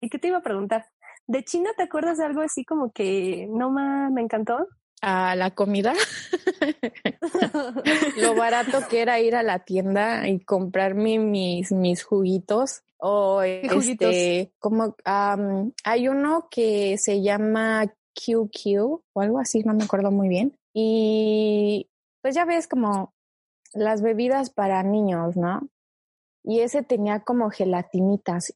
¿Y 0.01 0.09
qué 0.09 0.19
te 0.19 0.29
iba 0.29 0.39
a 0.39 0.43
preguntar? 0.43 0.87
¿De 1.27 1.45
China 1.45 1.71
te 1.77 1.83
acuerdas 1.83 2.19
de 2.19 2.25
algo 2.25 2.41
así 2.41 2.65
como 2.65 2.91
que 2.91 3.47
no 3.51 3.71
más 3.71 4.11
me 4.11 4.23
encantó? 4.23 4.67
A 5.03 5.37
la 5.37 5.51
comida. 5.51 5.93
Lo 8.17 8.35
barato 8.35 8.79
que 8.89 9.03
era 9.03 9.21
ir 9.21 9.37
a 9.37 9.43
la 9.43 9.59
tienda 9.61 10.27
y 10.27 10.41
comprarme 10.41 11.19
mis, 11.19 11.71
mis 11.71 12.03
juguitos. 12.03 12.83
O 12.97 13.43
este, 13.43 14.53
como 14.59 14.97
hay 15.85 16.09
uno 16.09 16.49
que 16.51 16.97
se 16.99 17.21
llama 17.21 17.93
QQ 18.15 19.03
o 19.13 19.21
algo 19.21 19.41
así, 19.41 19.63
no 19.65 19.75
me 19.75 19.85
acuerdo 19.85 20.11
muy 20.11 20.29
bien. 20.29 20.57
Y 20.73 21.91
pues 22.23 22.35
ya 22.35 22.45
ves 22.45 22.69
como 22.69 23.15
las 23.75 24.03
bebidas 24.03 24.51
para 24.51 24.83
niños, 24.83 25.37
¿no? 25.37 25.69
Y 26.45 26.61
ese 26.61 26.83
tenía 26.83 27.21
como 27.21 27.51
gelatinitas. 27.51 28.55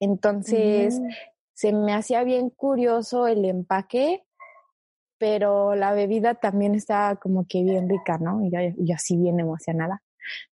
Entonces 0.00 1.00
mm. 1.00 1.08
se 1.54 1.72
me 1.72 1.94
hacía 1.94 2.24
bien 2.24 2.50
curioso 2.50 3.26
el 3.26 3.44
empaque, 3.44 4.24
pero 5.18 5.74
la 5.74 5.92
bebida 5.92 6.34
también 6.34 6.74
estaba 6.74 7.16
como 7.16 7.46
que 7.46 7.62
bien 7.62 7.88
rica, 7.88 8.18
¿no? 8.18 8.44
Y 8.44 8.50
yo, 8.50 8.94
así 8.94 9.16
bien 9.16 9.40
emocionada. 9.40 10.02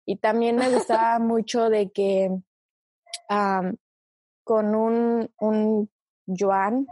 Y 0.04 0.16
también 0.16 0.56
me 0.56 0.70
gustaba 0.70 1.18
mucho 1.18 1.68
de 1.68 1.90
que 1.90 2.30
con 4.44 4.74
un, 4.74 5.30
un 5.38 5.90
yuan 6.26 6.86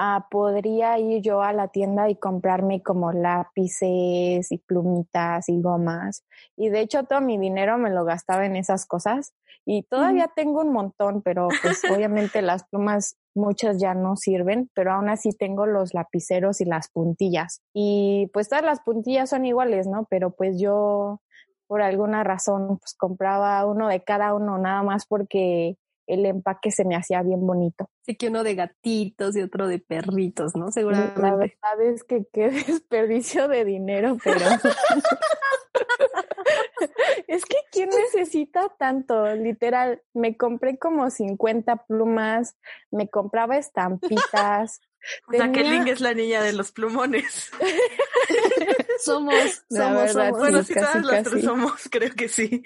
Ah, 0.00 0.28
podría 0.30 0.96
ir 1.00 1.22
yo 1.22 1.42
a 1.42 1.52
la 1.52 1.66
tienda 1.66 2.08
y 2.08 2.14
comprarme 2.14 2.84
como 2.84 3.10
lápices 3.10 4.52
y 4.52 4.58
plumitas 4.58 5.48
y 5.48 5.60
gomas. 5.60 6.24
Y 6.56 6.68
de 6.68 6.82
hecho 6.82 7.02
todo 7.02 7.20
mi 7.20 7.36
dinero 7.36 7.78
me 7.78 7.90
lo 7.90 8.04
gastaba 8.04 8.46
en 8.46 8.54
esas 8.54 8.86
cosas. 8.86 9.34
Y 9.66 9.82
todavía 9.82 10.30
tengo 10.36 10.60
un 10.60 10.72
montón, 10.72 11.20
pero 11.22 11.48
pues 11.62 11.82
obviamente 11.92 12.42
las 12.42 12.62
plumas 12.68 13.16
muchas 13.34 13.80
ya 13.80 13.94
no 13.94 14.14
sirven, 14.14 14.70
pero 14.72 14.92
aún 14.92 15.08
así 15.08 15.30
tengo 15.32 15.66
los 15.66 15.94
lapiceros 15.94 16.60
y 16.60 16.64
las 16.64 16.88
puntillas. 16.90 17.60
Y 17.74 18.30
pues 18.32 18.48
todas 18.48 18.64
las 18.64 18.80
puntillas 18.80 19.30
son 19.30 19.46
iguales, 19.46 19.88
¿no? 19.88 20.06
Pero 20.08 20.30
pues 20.30 20.60
yo 20.60 21.20
por 21.66 21.82
alguna 21.82 22.22
razón 22.22 22.78
pues 22.78 22.94
compraba 22.96 23.66
uno 23.66 23.88
de 23.88 24.02
cada 24.04 24.32
uno 24.32 24.58
nada 24.58 24.84
más 24.84 25.06
porque 25.06 25.76
el 26.08 26.26
empaque 26.26 26.70
se 26.70 26.84
me 26.84 26.96
hacía 26.96 27.22
bien 27.22 27.46
bonito. 27.46 27.88
Sí, 28.04 28.16
que 28.16 28.28
uno 28.28 28.42
de 28.42 28.54
gatitos 28.54 29.36
y 29.36 29.42
otro 29.42 29.68
de 29.68 29.78
perritos, 29.78 30.56
¿no? 30.56 30.72
Seguramente. 30.72 31.20
La 31.20 31.36
verdad 31.36 31.94
es 31.94 32.02
que 32.02 32.26
qué 32.32 32.50
desperdicio 32.50 33.46
de 33.46 33.64
dinero, 33.64 34.16
pero... 34.24 34.40
es 37.28 37.44
que 37.44 37.56
¿quién 37.70 37.90
necesita 37.90 38.74
tanto? 38.78 39.34
Literal, 39.34 40.02
me 40.14 40.36
compré 40.36 40.78
como 40.78 41.10
50 41.10 41.84
plumas, 41.86 42.56
me 42.90 43.08
compraba 43.08 43.58
estampitas. 43.58 44.80
O 45.28 45.32
sea, 45.32 45.52
que 45.52 45.62
Ling 45.62 45.88
es 45.88 46.00
la 46.00 46.14
niña 46.14 46.42
de 46.42 46.54
los 46.54 46.72
plumones. 46.72 47.50
somos, 49.04 49.62
somos, 49.70 50.12
somos. 50.12 50.38
Bueno, 50.38 50.62
sí, 50.62 50.74
todas 50.74 51.04
las 51.04 51.24
tres 51.24 51.44
somos, 51.44 51.88
creo 51.90 52.14
que 52.14 52.28
sí. 52.28 52.62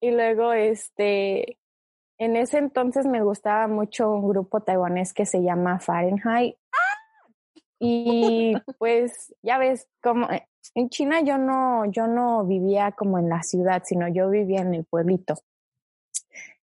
Y 0.00 0.10
luego, 0.10 0.52
este, 0.52 1.57
en 2.18 2.36
ese 2.36 2.58
entonces 2.58 3.06
me 3.06 3.22
gustaba 3.22 3.68
mucho 3.68 4.10
un 4.12 4.28
grupo 4.28 4.60
taiwanés 4.60 5.12
que 5.14 5.24
se 5.24 5.42
llama 5.42 5.78
Fahrenheit. 5.78 6.56
Y 7.78 8.54
pues 8.78 9.34
ya 9.42 9.58
ves, 9.58 9.88
como 10.02 10.28
eh, 10.30 10.46
en 10.74 10.88
China 10.90 11.20
yo 11.20 11.38
no, 11.38 11.84
yo 11.86 12.08
no 12.08 12.44
vivía 12.44 12.92
como 12.92 13.18
en 13.18 13.28
la 13.28 13.42
ciudad, 13.42 13.82
sino 13.84 14.08
yo 14.08 14.28
vivía 14.30 14.60
en 14.60 14.74
el 14.74 14.84
pueblito. 14.84 15.34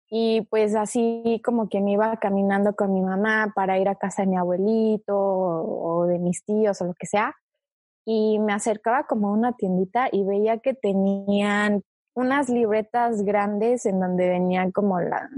Y 0.09 0.41
pues 0.49 0.75
así 0.75 1.41
como 1.43 1.69
que 1.69 1.81
me 1.81 1.93
iba 1.93 2.15
caminando 2.17 2.75
con 2.75 2.93
mi 2.93 3.01
mamá 3.01 3.51
para 3.55 3.79
ir 3.79 3.89
a 3.89 3.95
casa 3.95 4.23
de 4.23 4.27
mi 4.27 4.37
abuelito 4.37 5.15
o, 5.17 6.05
de 6.05 6.19
mis 6.19 6.43
tíos 6.43 6.81
o 6.81 6.85
lo 6.85 6.93
que 6.93 7.07
sea. 7.07 7.35
Y 8.05 8.37
me 8.39 8.53
acercaba 8.53 9.05
como 9.05 9.29
a 9.29 9.33
una 9.33 9.53
tiendita 9.53 10.09
y 10.11 10.23
veía 10.23 10.59
que 10.59 10.73
tenían 10.73 11.83
unas 12.15 12.49
libretas 12.49 13.23
grandes 13.23 13.85
en 13.85 13.99
donde 13.99 14.29
venían 14.29 14.71
como 14.71 14.99
la, 14.99 15.29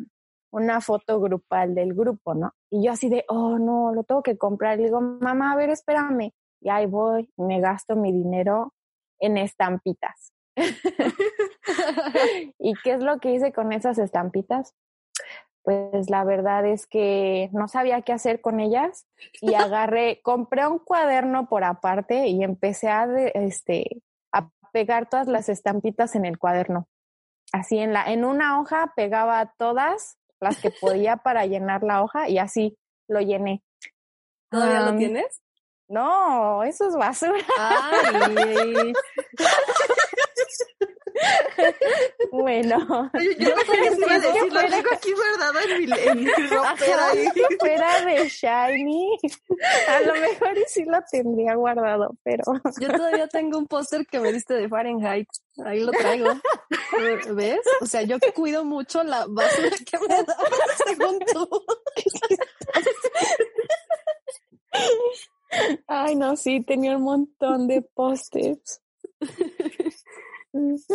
una 0.52 0.82
foto 0.82 1.20
grupal 1.20 1.76
del 1.76 1.94
grupo, 1.94 2.34
¿no? 2.34 2.54
Y 2.70 2.86
yo 2.86 2.92
así 2.92 3.10
de, 3.10 3.26
oh, 3.28 3.60
no, 3.60 3.94
lo 3.94 4.04
tengo 4.04 4.24
que 4.24 4.38
comprar. 4.38 4.80
Y 4.80 4.86
digo, 4.86 5.02
mamá, 5.02 5.54
a 5.54 5.56
ver, 5.56 5.70
espérame. 5.70 6.32
Y 6.62 6.70
ahí 6.70 6.86
voy, 6.86 7.30
me 7.38 7.60
gasto 7.60 7.96
mi 7.96 8.12
dinero 8.12 8.74
en 9.20 9.38
estampitas. 9.38 10.34
¿Y 12.60 12.74
qué 12.84 12.94
es 12.94 13.04
lo 13.04 13.20
que 13.20 13.34
hice 13.34 13.52
con 13.54 13.72
esas 13.72 13.98
estampitas? 13.98 14.74
Pues 15.64 16.10
la 16.10 16.24
verdad 16.24 16.66
es 16.66 16.86
que 16.86 17.50
no 17.52 17.68
sabía 17.68 18.02
qué 18.04 18.14
hacer 18.14 18.40
con 18.40 18.60
ellas 18.60 19.08
y 19.42 19.54
agarré, 19.56 20.22
compré 20.22 20.68
un 20.68 20.80
cuaderno 20.80 21.48
por 21.48 21.64
aparte 21.64 22.28
y 22.28 22.44
empecé 22.44 22.88
a, 22.90 23.08
este, 23.34 24.02
pegar 24.76 25.08
todas 25.08 25.30
las 25.30 25.48
estampitas 25.48 26.16
en 26.16 26.26
el 26.26 26.38
cuaderno. 26.38 26.90
Así 27.54 27.78
en 27.78 27.94
la, 27.94 28.12
en 28.12 28.26
una 28.26 28.60
hoja 28.60 28.92
pegaba 28.94 29.54
todas 29.58 30.18
las 30.42 30.60
que 30.60 30.70
podía 30.70 31.16
para 31.24 31.46
llenar 31.46 31.82
la 31.82 32.04
hoja 32.04 32.28
y 32.28 32.40
así 32.40 32.78
lo 33.08 33.22
llené. 33.22 33.64
¿Todavía 34.52 34.82
lo 34.82 34.98
tienes? 34.98 35.42
No, 35.88 36.62
eso 36.66 36.90
es 36.90 36.96
basura. 36.98 37.40
Ay. 37.58 38.92
bueno. 42.32 43.12
Yo, 43.14 43.32
yo 43.40 43.56
sabía 43.66 43.92
si 43.92 44.02
iba 44.02 44.14
a 44.14 44.20
decir, 44.20 44.54
lo 44.54 44.60
tengo 44.62 44.90
aquí 44.94 45.12
guardado 45.14 45.60
en 45.60 45.86
mi, 45.86 45.92
en 45.92 46.24
mi 46.24 46.26
ropera. 46.50 47.10
ahí. 47.10 47.28
Fuera 47.60 48.06
de 48.06 48.30
Shiny. 48.30 49.18
A 49.88 50.00
lo 50.02 50.14
mejor 50.14 50.58
y 50.58 50.64
sí 50.68 50.86
lo 50.86 50.98
tendría 51.10 51.56
guardado, 51.56 52.16
pero. 52.24 52.44
Yo 52.80 52.88
todavía 52.90 53.28
tengo 53.28 53.58
un 53.58 53.68
póster 53.68 54.06
que 54.08 54.20
me 54.20 54.32
diste 54.32 54.54
de 54.56 54.70
Fahrenheit. 54.70 55.28
Ahí 55.64 55.82
lo 55.82 55.92
traigo. 55.92 56.30
¿Ves? 57.34 57.62
O 57.82 57.86
sea, 57.86 58.02
yo 58.02 58.18
cuido 58.34 58.66
mucho 58.66 59.04
la 59.04 59.26
basura 59.26 59.76
que 59.90 59.98
me 60.00 60.24
da, 60.24 60.38
según 60.86 61.20
tú. 61.20 61.50
Ay, 65.88 66.16
no, 66.16 66.36
sí, 66.36 66.62
tenía 66.62 66.98
un 66.98 67.04
montón 67.04 67.68
de 67.68 67.82
post-its. 67.82 68.82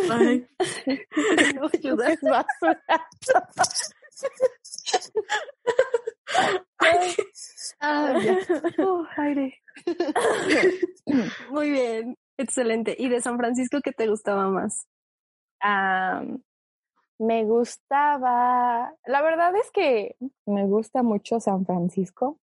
Ay. 0.09 0.47
Ayuda. 1.73 2.45
Ah, 7.79 8.13
ya. 8.23 8.37
Oh, 8.79 9.05
aire. 9.17 9.53
Muy 11.49 11.69
bien, 11.69 12.17
excelente. 12.37 12.95
¿Y 12.97 13.09
de 13.09 13.21
San 13.21 13.37
Francisco 13.37 13.79
qué 13.83 13.91
te 13.91 14.07
gustaba 14.07 14.49
más? 14.49 14.87
Ah, 15.61 16.23
me 17.19 17.43
gustaba, 17.45 18.95
la 19.05 19.21
verdad 19.21 19.55
es 19.55 19.69
que 19.71 20.15
me 20.47 20.65
gusta 20.65 21.03
mucho 21.03 21.39
San 21.39 21.65
Francisco. 21.65 22.37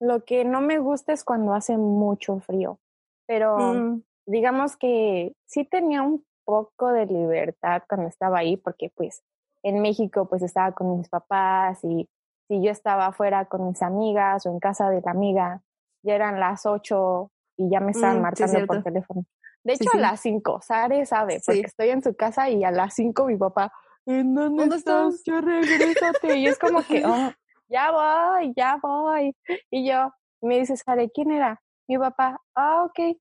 Lo 0.00 0.24
que 0.24 0.44
no 0.44 0.60
me 0.60 0.78
gusta 0.78 1.12
es 1.12 1.22
cuando 1.22 1.54
hace 1.54 1.76
mucho 1.76 2.40
frío, 2.40 2.80
pero 3.26 3.74
Mm, 3.74 4.02
digamos 4.26 4.76
que 4.76 5.34
sí 5.46 5.64
tenía 5.64 6.02
un 6.02 6.24
poco 6.44 6.92
de 6.92 7.06
libertad 7.06 7.82
cuando 7.88 8.08
estaba 8.08 8.38
ahí, 8.38 8.56
porque 8.56 8.90
pues 8.94 9.22
en 9.62 9.80
México 9.80 10.28
pues 10.28 10.42
estaba 10.42 10.72
con 10.72 10.98
mis 10.98 11.08
papás 11.08 11.82
y 11.84 12.08
si 12.48 12.62
yo 12.62 12.70
estaba 12.70 13.06
afuera 13.06 13.46
con 13.46 13.66
mis 13.68 13.80
amigas 13.82 14.44
o 14.46 14.50
en 14.50 14.58
casa 14.60 14.90
de 14.90 15.00
la 15.00 15.10
amiga, 15.12 15.62
ya 16.02 16.14
eran 16.14 16.38
las 16.38 16.66
ocho 16.66 17.30
y 17.56 17.70
ya 17.70 17.80
me 17.80 17.92
estaban 17.92 18.16
Mm, 18.16 18.18
sí, 18.18 18.22
marcando 18.22 18.66
por 18.66 18.82
teléfono. 18.82 19.24
De 19.64 19.72
hecho, 19.72 19.90
sí. 19.90 19.96
a 19.98 20.00
las 20.00 20.20
cinco, 20.20 20.60
Sare 20.60 21.06
sabe, 21.06 21.40
porque 21.46 21.62
estoy 21.62 21.88
en 21.88 22.02
su 22.02 22.14
casa 22.14 22.50
y 22.50 22.62
a 22.64 22.70
las 22.70 22.94
cinco 22.94 23.24
mi 23.26 23.36
papá, 23.38 23.72
¿en 24.04 24.34
dónde, 24.34 24.60
¿Dónde 24.62 24.76
estás? 24.76 25.22
Ya 25.24 25.40
regrésate. 25.40 26.36
Y 26.36 26.46
es 26.46 26.58
como 26.58 26.82
que, 26.82 27.02
"Oh, 27.06 27.32
ya 27.68 27.90
voy, 27.90 28.52
ya 28.54 28.78
voy. 28.82 29.34
Y 29.70 29.88
yo, 29.88 30.12
me 30.42 30.58
dice 30.58 30.76
Sare, 30.76 31.10
¿quién 31.10 31.30
era? 31.30 31.62
Mi 31.88 31.96
papá, 31.96 32.38
ah, 32.54 32.84
ok. 32.84 33.16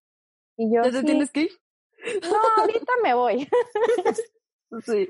Y 0.58 0.76
yo, 0.76 0.84
¿Ya 0.84 0.92
te 0.92 1.04
tienes 1.04 1.32
que 1.32 1.42
ir? 1.44 1.52
No, 2.22 2.38
ahorita 2.62 2.92
me 3.04 3.14
voy. 3.14 3.48
Sí. 4.84 5.08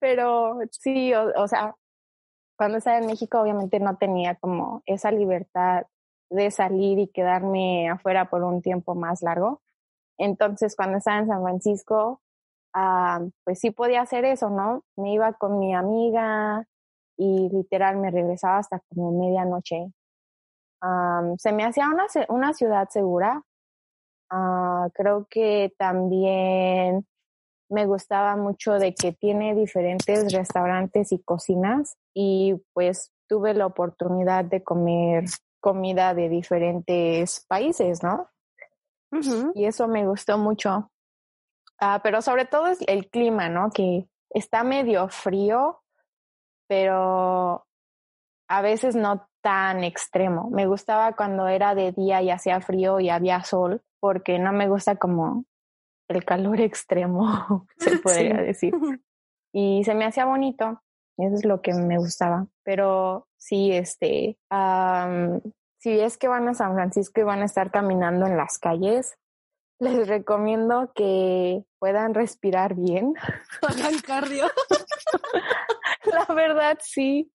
Pero 0.00 0.58
sí, 0.72 1.14
o, 1.14 1.30
o 1.40 1.46
sea, 1.46 1.76
cuando 2.56 2.78
estaba 2.78 2.98
en 2.98 3.06
México 3.06 3.40
obviamente 3.40 3.78
no 3.78 3.96
tenía 3.98 4.34
como 4.34 4.82
esa 4.84 5.12
libertad 5.12 5.86
de 6.30 6.50
salir 6.50 6.98
y 6.98 7.08
quedarme 7.08 7.88
afuera 7.88 8.30
por 8.30 8.42
un 8.42 8.62
tiempo 8.62 8.94
más 8.94 9.22
largo. 9.22 9.62
Entonces, 10.18 10.76
cuando 10.76 10.98
estaba 10.98 11.18
en 11.18 11.26
San 11.26 11.42
Francisco, 11.42 12.20
ah, 12.74 13.20
pues 13.44 13.58
sí 13.60 13.70
podía 13.70 14.02
hacer 14.02 14.24
eso, 14.24 14.50
¿no? 14.50 14.84
Me 14.96 15.14
iba 15.14 15.32
con 15.32 15.58
mi 15.58 15.74
amiga 15.74 16.66
y 17.16 17.48
literal 17.50 17.96
me 17.96 18.10
regresaba 18.10 18.58
hasta 18.58 18.80
como 18.88 19.12
medianoche. 19.12 19.92
Am, 20.82 21.36
se 21.38 21.52
me 21.52 21.64
hacía 21.64 21.88
una, 21.88 22.06
una 22.28 22.52
ciudad 22.54 22.88
segura. 22.90 23.42
Ah, 24.30 24.88
creo 24.94 25.26
que 25.28 25.74
también 25.76 27.06
me 27.68 27.86
gustaba 27.86 28.36
mucho 28.36 28.74
de 28.74 28.94
que 28.94 29.12
tiene 29.12 29.54
diferentes 29.54 30.32
restaurantes 30.32 31.12
y 31.12 31.22
cocinas 31.22 31.96
y 32.14 32.54
pues 32.72 33.12
tuve 33.28 33.54
la 33.54 33.66
oportunidad 33.66 34.44
de 34.44 34.62
comer 34.62 35.24
comida 35.60 36.14
de 36.14 36.28
diferentes 36.28 37.44
países, 37.46 38.02
¿no? 38.02 38.28
Y 39.54 39.64
eso 39.64 39.88
me 39.88 40.06
gustó 40.06 40.38
mucho. 40.38 40.90
Ah, 41.78 42.00
pero 42.02 42.22
sobre 42.22 42.44
todo 42.44 42.68
es 42.68 42.78
el 42.86 43.08
clima, 43.08 43.48
¿no? 43.48 43.70
Que 43.70 44.08
está 44.30 44.62
medio 44.64 45.08
frío, 45.08 45.82
pero 46.68 47.66
a 48.48 48.62
veces 48.62 48.94
no 48.94 49.28
tan 49.42 49.84
extremo. 49.84 50.48
Me 50.50 50.66
gustaba 50.66 51.14
cuando 51.16 51.48
era 51.48 51.74
de 51.74 51.92
día 51.92 52.22
y 52.22 52.30
hacía 52.30 52.60
frío 52.60 53.00
y 53.00 53.10
había 53.10 53.42
sol, 53.44 53.82
porque 54.00 54.38
no 54.38 54.52
me 54.52 54.68
gusta 54.68 54.96
como 54.96 55.44
el 56.08 56.24
calor 56.24 56.60
extremo, 56.60 57.66
se 57.78 57.98
podría 57.98 58.38
Sí. 58.38 58.42
decir. 58.44 58.74
Y 59.52 59.82
se 59.82 59.96
me 59.96 60.04
hacía 60.04 60.26
bonito, 60.26 60.80
eso 61.18 61.34
es 61.34 61.44
lo 61.44 61.60
que 61.60 61.74
me 61.74 61.98
gustaba. 61.98 62.46
Pero 62.62 63.26
sí, 63.36 63.72
este, 63.72 64.38
am, 64.48 65.40
si 65.80 65.98
es 65.98 66.16
que 66.18 66.28
van 66.28 66.46
a 66.48 66.54
San 66.54 66.72
Francisco 66.74 67.20
y 67.20 67.24
van 67.24 67.40
a 67.42 67.46
estar 67.46 67.72
caminando 67.72 68.26
en 68.26 68.36
las 68.36 68.58
calles, 68.60 69.16
les 69.80 70.06
recomiendo 70.06 70.92
que 70.94 71.64
puedan 71.80 72.14
respirar 72.14 72.74
bien. 72.76 73.14
Hagan 73.62 73.98
cardio. 74.06 74.44
La 76.04 76.32
verdad, 76.32 76.78
sí. 76.80 77.32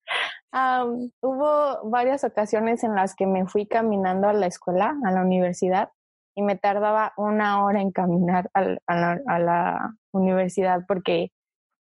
Am, 0.57 1.11
hubo 1.21 1.81
varias 1.89 2.23
ocasiones 2.23 2.85
en 2.85 2.95
las 2.95 3.13
que 3.13 3.27
me 3.27 3.45
fui 3.45 3.67
caminando 3.67 4.29
a 4.29 4.33
la 4.33 4.45
escuela, 4.47 4.95
a 5.03 5.11
la 5.11 5.21
universidad, 5.21 5.89
y 6.33 6.43
me 6.43 6.55
tardaba 6.55 7.11
una 7.17 7.61
hora 7.65 7.81
en 7.81 7.91
caminar 7.91 8.49
al- 8.53 8.79
a, 8.87 8.95
la, 8.95 9.19
a 9.27 9.39
la 9.39 9.95
universidad 10.13 10.85
porque 10.87 11.31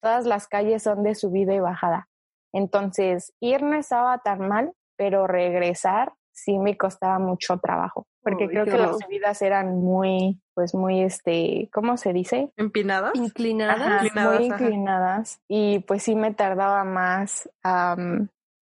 todas 0.02 0.26
las 0.26 0.48
calles 0.48 0.84
son 0.84 1.04
de 1.04 1.16
subida 1.16 1.54
y 1.54 1.60
bajada. 1.60 2.08
Entonces, 2.54 3.34
ir 3.42 3.62
no 3.62 3.76
estaba 3.76 4.20
tan 4.20 4.48
mal, 4.48 4.72
pero 4.98 5.28
regresar 5.28 6.14
sí 6.34 6.58
me 6.58 6.78
costaba 6.78 7.20
mucho 7.20 7.60
trabajo, 7.60 8.08
porque 8.24 8.48
creo 8.48 8.64
que 8.66 8.78
las 8.78 9.00
subidas 9.00 9.42
eran 9.42 9.82
muy, 9.82 10.42
pues 10.54 10.74
muy, 10.74 11.02
este, 11.02 11.70
¿cómo 11.74 11.98
se 11.98 12.14
dice? 12.14 12.52
¿Empinadas? 12.56 13.12
Ajá, 13.16 14.04
Inclinadas, 14.06 14.40
muy 14.40 14.46
ajá. 14.52 14.64
inclinadas 14.64 15.42
y 15.50 15.80
pues 15.80 16.04
sí 16.04 16.16
me 16.16 16.34
tardaba 16.34 16.86
más. 16.86 17.50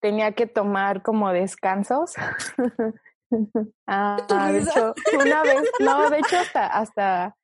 Tenía 0.02 0.32
que 0.32 0.46
tomar 0.46 1.02
como 1.02 1.32
descansos. 1.32 2.14
Ah, 3.86 4.50
de 4.52 4.58
hecho, 4.58 4.92
una 5.14 5.42
vez, 5.42 5.62
no, 5.80 6.10
de 6.10 6.18
hecho 6.18 6.36
hasta, 6.36 6.66
hasta 6.66 7.34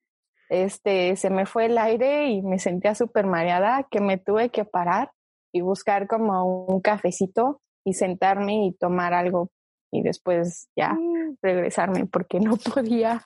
este 0.50 1.16
se 1.16 1.30
me 1.30 1.46
fue 1.46 1.64
el 1.64 1.78
aire 1.78 2.26
y 2.26 2.42
me 2.42 2.58
sentía 2.58 2.94
súper 2.94 3.24
mareada 3.24 3.86
que 3.90 3.98
me 3.98 4.18
tuve 4.18 4.50
que 4.50 4.66
parar 4.66 5.12
y 5.50 5.62
buscar 5.62 6.06
como 6.06 6.66
un 6.66 6.82
cafecito 6.82 7.62
y 7.86 7.94
sentarme 7.94 8.66
y 8.66 8.74
tomar 8.74 9.14
algo 9.14 9.50
y 9.90 10.02
después 10.02 10.68
ya 10.76 10.92
Mm, 10.92 11.36
regresarme 11.40 12.04
porque 12.04 12.40
no 12.40 12.56
podía. 12.56 13.24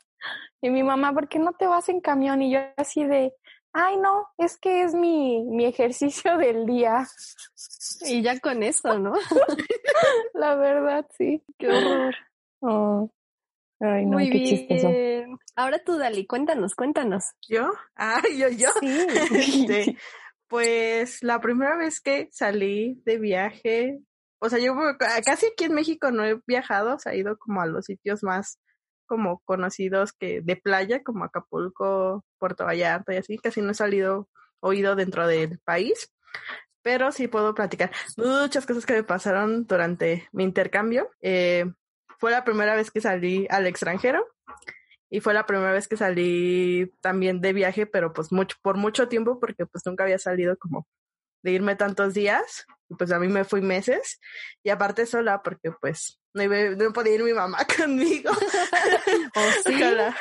Y 0.61 0.71
mi 0.71 0.85
mamá, 0.85 1.13
¿por 1.13 1.29
qué 1.29 1.41
no 1.41 1.53
te 1.55 1.67
vas 1.67 1.89
en 1.89 2.01
camión? 2.01 2.43
Y 2.43 2.53
yo 2.53 2.61
así 2.77 3.05
de, 3.05 3.35
ay 3.73 3.97
no, 3.97 4.29
es 4.39 4.59
que 4.59 4.83
es 4.83 4.95
mi, 4.95 5.45
mi 5.45 5.65
ejercicio 5.67 6.37
del 6.37 6.67
día. 6.67 7.07
Y 8.03 8.23
ya 8.23 8.39
con 8.41 8.63
eso, 8.63 8.99
¿no? 8.99 9.13
La 10.35 10.55
verdad, 10.55 11.07
sí. 11.17 11.43
Qué 11.59 11.69
horror. 11.69 12.15
Oh, 12.61 13.11
Ay, 13.85 14.07
no, 14.07 14.13
Muy 14.13 14.31
qué 14.31 14.39
bien. 14.39 14.69
chistoso. 14.69 14.89
Ahora 15.57 15.83
tú, 15.85 15.99
Dali, 15.99 16.25
cuéntanos, 16.25 16.77
cuéntanos. 16.77 17.25
¿Yo? 17.49 17.69
Ah, 17.97 18.23
yo, 18.37 18.49
yo. 18.49 18.69
Sí. 18.79 19.07
Este, 19.67 19.97
pues 20.47 21.25
la 21.25 21.41
primera 21.41 21.77
vez 21.77 22.01
que 22.01 22.29
salí 22.31 23.03
de 23.05 23.19
viaje, 23.19 23.99
o 24.39 24.49
sea, 24.49 24.61
yo 24.61 24.75
casi 25.25 25.47
aquí 25.47 25.65
en 25.65 25.75
México 25.75 26.13
no 26.13 26.25
he 26.25 26.39
viajado, 26.47 26.95
o 26.95 26.99
sea, 26.99 27.13
he 27.13 27.19
ido 27.19 27.37
como 27.39 27.61
a 27.61 27.67
los 27.67 27.87
sitios 27.87 28.23
más 28.23 28.61
como 29.13 29.41
conocidos 29.45 30.15
que 30.15 30.41
de 30.41 30.57
playa, 30.57 31.03
como 31.03 31.25
Acapulco, 31.25 32.25
Puerto 32.39 32.65
Vallarta 32.65 33.13
y 33.13 33.19
así, 33.19 33.37
casi 33.37 33.61
no 33.61 33.73
he 33.73 33.75
salido 33.75 34.31
o 34.61 34.73
ido 34.73 34.97
dentro 34.97 35.27
del 35.27 35.59
país, 35.59 36.11
pero 36.81 37.13
sí 37.13 37.29
puedo 37.29 37.55
platicar 37.55 37.91
muchas 38.17 38.65
cosas 38.65 38.87
que 38.87 38.95
me 38.95 39.03
pasaron 39.03 39.67
durante 39.67 40.31
mi 40.33 40.45
intercambio. 40.45 41.11
Eh, 41.21 41.67
fue 42.19 42.31
la 42.31 42.43
primera 42.43 42.75
vez 42.75 42.91
que 42.91 43.03
salí 43.03 43.47
al 43.51 43.67
extranjero 43.67 44.27
y 45.11 45.21
fue 45.21 45.35
la 45.35 45.45
primera 45.45 45.73
vez 45.73 45.89
que 45.89 45.99
salí 45.99 46.91
también 47.03 47.43
de 47.43 47.53
viaje, 47.53 47.85
pero 47.85 48.15
pues 48.15 48.33
mucho, 48.33 48.57
por 48.63 48.79
mucho 48.79 49.09
tiempo, 49.09 49.39
porque 49.39 49.67
pues 49.67 49.85
nunca 49.85 50.05
había 50.05 50.19
salido 50.19 50.57
como 50.57 50.87
de 51.43 51.53
irme 51.53 51.77
tantos 51.77 52.15
días, 52.15 52.67
pues 52.99 53.11
a 53.13 53.19
mí 53.19 53.29
me 53.29 53.45
fui 53.45 53.61
meses, 53.61 54.21
y 54.63 54.71
aparte 54.71 55.07
sola, 55.07 55.43
porque 55.43 55.73
pues 55.81 56.21
no, 56.35 56.43
iba, 56.43 56.57
no 56.77 56.93
podía 56.93 57.15
ir 57.15 57.23
mi 57.23 57.33
mamá 57.33 57.59
conmigo. 57.77 58.31
¿O 59.35 59.69
sí? 59.69 59.75
Ojalá. 59.75 60.17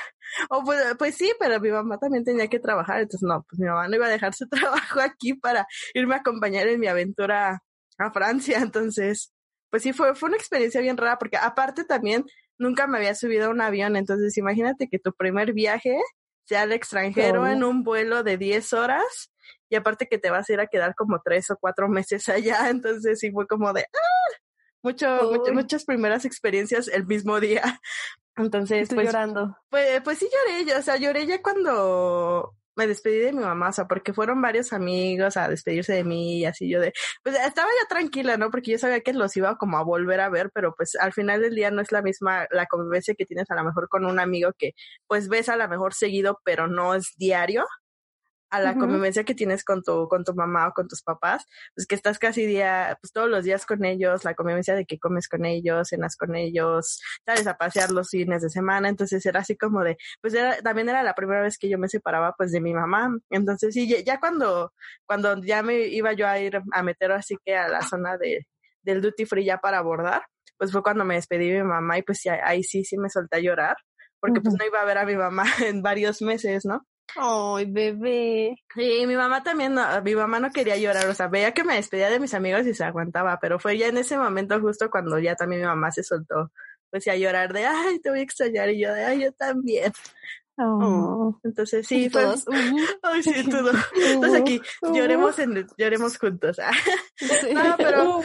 O 0.49 0.63
pues, 0.63 0.81
pues 0.97 1.15
sí, 1.15 1.31
pero 1.39 1.59
mi 1.59 1.69
mamá 1.69 1.97
también 1.97 2.23
tenía 2.23 2.47
que 2.47 2.59
trabajar, 2.59 3.01
entonces 3.01 3.27
no, 3.27 3.45
pues 3.49 3.59
mi 3.59 3.67
mamá 3.67 3.87
no 3.87 3.95
iba 3.95 4.07
a 4.07 4.09
dejar 4.11 4.33
su 4.33 4.47
trabajo 4.49 4.99
aquí 4.99 5.33
para 5.33 5.67
irme 5.93 6.15
a 6.15 6.19
acompañar 6.19 6.67
en 6.67 6.79
mi 6.79 6.87
aventura 6.87 7.61
a 7.97 8.11
Francia, 8.11 8.59
entonces, 8.59 9.33
pues 9.69 9.83
sí, 9.83 9.93
fue, 9.93 10.15
fue 10.15 10.29
una 10.29 10.37
experiencia 10.37 10.81
bien 10.81 10.97
rara, 10.97 11.17
porque 11.17 11.37
aparte 11.37 11.83
también 11.83 12.25
nunca 12.57 12.87
me 12.87 12.97
había 12.97 13.15
subido 13.15 13.47
a 13.47 13.49
un 13.49 13.61
avión, 13.61 13.95
entonces 13.95 14.37
imagínate 14.37 14.87
que 14.89 14.99
tu 14.99 15.13
primer 15.13 15.53
viaje 15.53 15.99
sea 16.45 16.63
al 16.63 16.71
extranjero 16.71 17.47
en 17.47 17.63
un 17.63 17.83
vuelo 17.83 18.23
de 18.23 18.37
10 18.37 18.73
horas 18.73 19.31
y 19.71 19.75
aparte 19.77 20.07
que 20.07 20.19
te 20.19 20.29
vas 20.29 20.47
a 20.49 20.53
ir 20.53 20.59
a 20.59 20.67
quedar 20.67 20.93
como 20.95 21.21
tres 21.23 21.49
o 21.49 21.57
cuatro 21.57 21.87
meses 21.87 22.27
allá, 22.29 22.69
entonces 22.69 23.19
sí 23.19 23.31
fue 23.31 23.47
como 23.47 23.73
de 23.73 23.81
¡ah! 23.81 24.35
mucho, 24.83 25.31
mucho- 25.31 25.53
muchas 25.53 25.85
primeras 25.85 26.25
experiencias 26.25 26.87
el 26.87 27.07
mismo 27.07 27.39
día. 27.39 27.63
Entonces, 28.37 28.83
Estoy 28.83 28.95
pues, 28.95 29.07
llorando. 29.07 29.57
pues, 29.69 30.01
pues 30.03 30.17
sí 30.17 30.27
lloré, 30.31 30.65
yo, 30.65 30.79
o 30.79 30.81
sea, 30.81 30.95
lloré 30.97 31.25
ya 31.27 31.41
cuando 31.41 32.55
me 32.77 32.87
despedí 32.87 33.19
de 33.19 33.33
mi 33.33 33.43
mamá, 33.43 33.69
o 33.69 33.71
sea, 33.73 33.85
porque 33.87 34.13
fueron 34.13 34.41
varios 34.41 34.71
amigos 34.71 35.35
a 35.35 35.49
despedirse 35.49 35.93
de 35.93 36.05
mí 36.05 36.39
y 36.39 36.45
así 36.45 36.69
yo 36.69 36.79
de, 36.79 36.93
pues 37.23 37.35
estaba 37.35 37.67
ya 37.69 37.87
tranquila, 37.89 38.37
¿no? 38.37 38.49
Porque 38.49 38.71
yo 38.71 38.77
sabía 38.79 39.01
que 39.01 39.11
los 39.13 39.35
iba 39.35 39.57
como 39.57 39.77
a 39.77 39.83
volver 39.83 40.21
a 40.21 40.29
ver, 40.29 40.49
pero 40.53 40.73
pues 40.75 40.95
al 40.95 41.11
final 41.11 41.41
del 41.41 41.53
día 41.55 41.69
no 41.71 41.81
es 41.81 41.91
la 41.91 42.01
misma 42.01 42.47
la 42.51 42.65
convivencia 42.67 43.13
que 43.15 43.25
tienes 43.25 43.51
a 43.51 43.55
lo 43.55 43.65
mejor 43.65 43.89
con 43.89 44.05
un 44.05 44.19
amigo 44.19 44.51
que 44.57 44.71
pues 45.07 45.27
ves 45.27 45.49
a 45.49 45.57
lo 45.57 45.67
mejor 45.67 45.93
seguido, 45.93 46.39
pero 46.45 46.67
no 46.67 46.95
es 46.95 47.13
diario 47.17 47.65
a 48.51 48.59
la 48.59 48.75
convivencia 48.75 49.23
que 49.23 49.33
tienes 49.33 49.63
con 49.63 49.81
tu, 49.81 50.07
con 50.09 50.25
tu 50.25 50.35
mamá 50.35 50.67
o 50.67 50.73
con 50.73 50.87
tus 50.87 51.01
papás, 51.01 51.45
pues 51.73 51.87
que 51.87 51.95
estás 51.95 52.19
casi 52.19 52.45
día, 52.45 52.97
pues 53.01 53.13
todos 53.13 53.29
los 53.29 53.45
días 53.45 53.65
con 53.65 53.85
ellos, 53.85 54.25
la 54.25 54.35
convivencia 54.35 54.75
de 54.75 54.85
que 54.85 54.99
comes 54.99 55.29
con 55.29 55.45
ellos, 55.45 55.87
cenas 55.87 56.17
con 56.17 56.35
ellos, 56.35 56.99
sales 57.25 57.47
a 57.47 57.57
pasear 57.57 57.91
los 57.91 58.09
fines 58.09 58.41
de 58.41 58.49
semana, 58.49 58.89
entonces 58.89 59.25
era 59.25 59.39
así 59.39 59.55
como 59.55 59.83
de, 59.83 59.97
pues 60.21 60.33
era, 60.33 60.61
también 60.61 60.89
era 60.89 61.01
la 61.01 61.15
primera 61.15 61.41
vez 61.41 61.57
que 61.57 61.69
yo 61.69 61.79
me 61.79 61.87
separaba 61.87 62.33
pues 62.37 62.51
de 62.51 62.59
mi 62.59 62.73
mamá, 62.73 63.17
entonces 63.29 63.73
sí, 63.73 63.87
ya, 63.87 64.01
ya 64.03 64.19
cuando, 64.19 64.73
cuando 65.05 65.41
ya 65.41 65.63
me 65.63 65.87
iba 65.87 66.11
yo 66.11 66.27
a 66.27 66.37
ir 66.37 66.61
a 66.71 66.83
meter 66.83 67.13
así 67.13 67.37
que 67.45 67.55
a 67.55 67.69
la 67.69 67.81
zona 67.81 68.17
de, 68.17 68.47
del 68.83 69.01
duty 69.01 69.25
free 69.25 69.45
ya 69.45 69.59
para 69.59 69.77
abordar, 69.77 70.23
pues 70.57 70.73
fue 70.73 70.83
cuando 70.83 71.05
me 71.05 71.15
despedí 71.15 71.49
de 71.49 71.63
mi 71.63 71.69
mamá 71.69 71.97
y 71.97 72.03
pues 72.03 72.21
ya, 72.23 72.39
ahí 72.43 72.63
sí, 72.63 72.83
sí 72.83 72.97
me 72.97 73.09
solté 73.09 73.37
a 73.37 73.39
llorar, 73.39 73.77
porque 74.19 74.41
pues 74.41 74.55
no 74.55 74.65
iba 74.65 74.81
a 74.81 74.85
ver 74.85 74.97
a 74.97 75.05
mi 75.05 75.15
mamá 75.15 75.45
en 75.65 75.81
varios 75.81 76.21
meses, 76.21 76.65
¿no? 76.65 76.85
Ay, 77.15 77.65
bebé. 77.65 78.55
Sí, 78.73 79.05
mi 79.07 79.15
mamá 79.15 79.43
también, 79.43 79.73
no, 79.73 79.83
mi 80.03 80.15
mamá 80.15 80.39
no 80.39 80.49
quería 80.51 80.77
llorar, 80.77 81.07
o 81.07 81.13
sea, 81.13 81.27
veía 81.27 81.53
que 81.53 81.63
me 81.63 81.75
despedía 81.75 82.09
de 82.09 82.19
mis 82.19 82.33
amigos 82.33 82.65
y 82.67 82.73
se 82.73 82.83
aguantaba, 82.83 83.37
pero 83.41 83.59
fue 83.59 83.77
ya 83.77 83.87
en 83.87 83.97
ese 83.97 84.17
momento 84.17 84.59
justo 84.59 84.89
cuando 84.89 85.19
ya 85.19 85.35
también 85.35 85.61
mi 85.61 85.67
mamá 85.67 85.91
se 85.91 86.03
soltó, 86.03 86.51
pues 86.89 87.07
a 87.07 87.15
llorar 87.15 87.51
de, 87.53 87.65
ay, 87.65 87.99
te 87.99 88.09
voy 88.09 88.19
a 88.19 88.23
extrañar, 88.23 88.69
y 88.69 88.81
yo 88.81 88.93
de, 88.93 89.03
ay, 89.05 89.21
yo 89.23 89.31
también. 89.33 89.91
Oh. 90.57 91.39
Entonces 91.43 91.87
sí, 91.87 92.05
Y 92.05 92.09
fue, 92.09 92.25
"Ujú". 92.27 92.45
ay, 93.03 93.23
sí, 93.23 93.33
todo. 93.49 93.71
Entonces 93.95 94.41
aquí, 94.41 94.61
lloremos, 94.93 95.39
en, 95.39 95.67
lloremos 95.77 96.17
juntos. 96.17 96.59
ah. 96.59 96.71
Sí. 97.17 97.53
No, 97.53 97.75
pero-. 97.77 98.21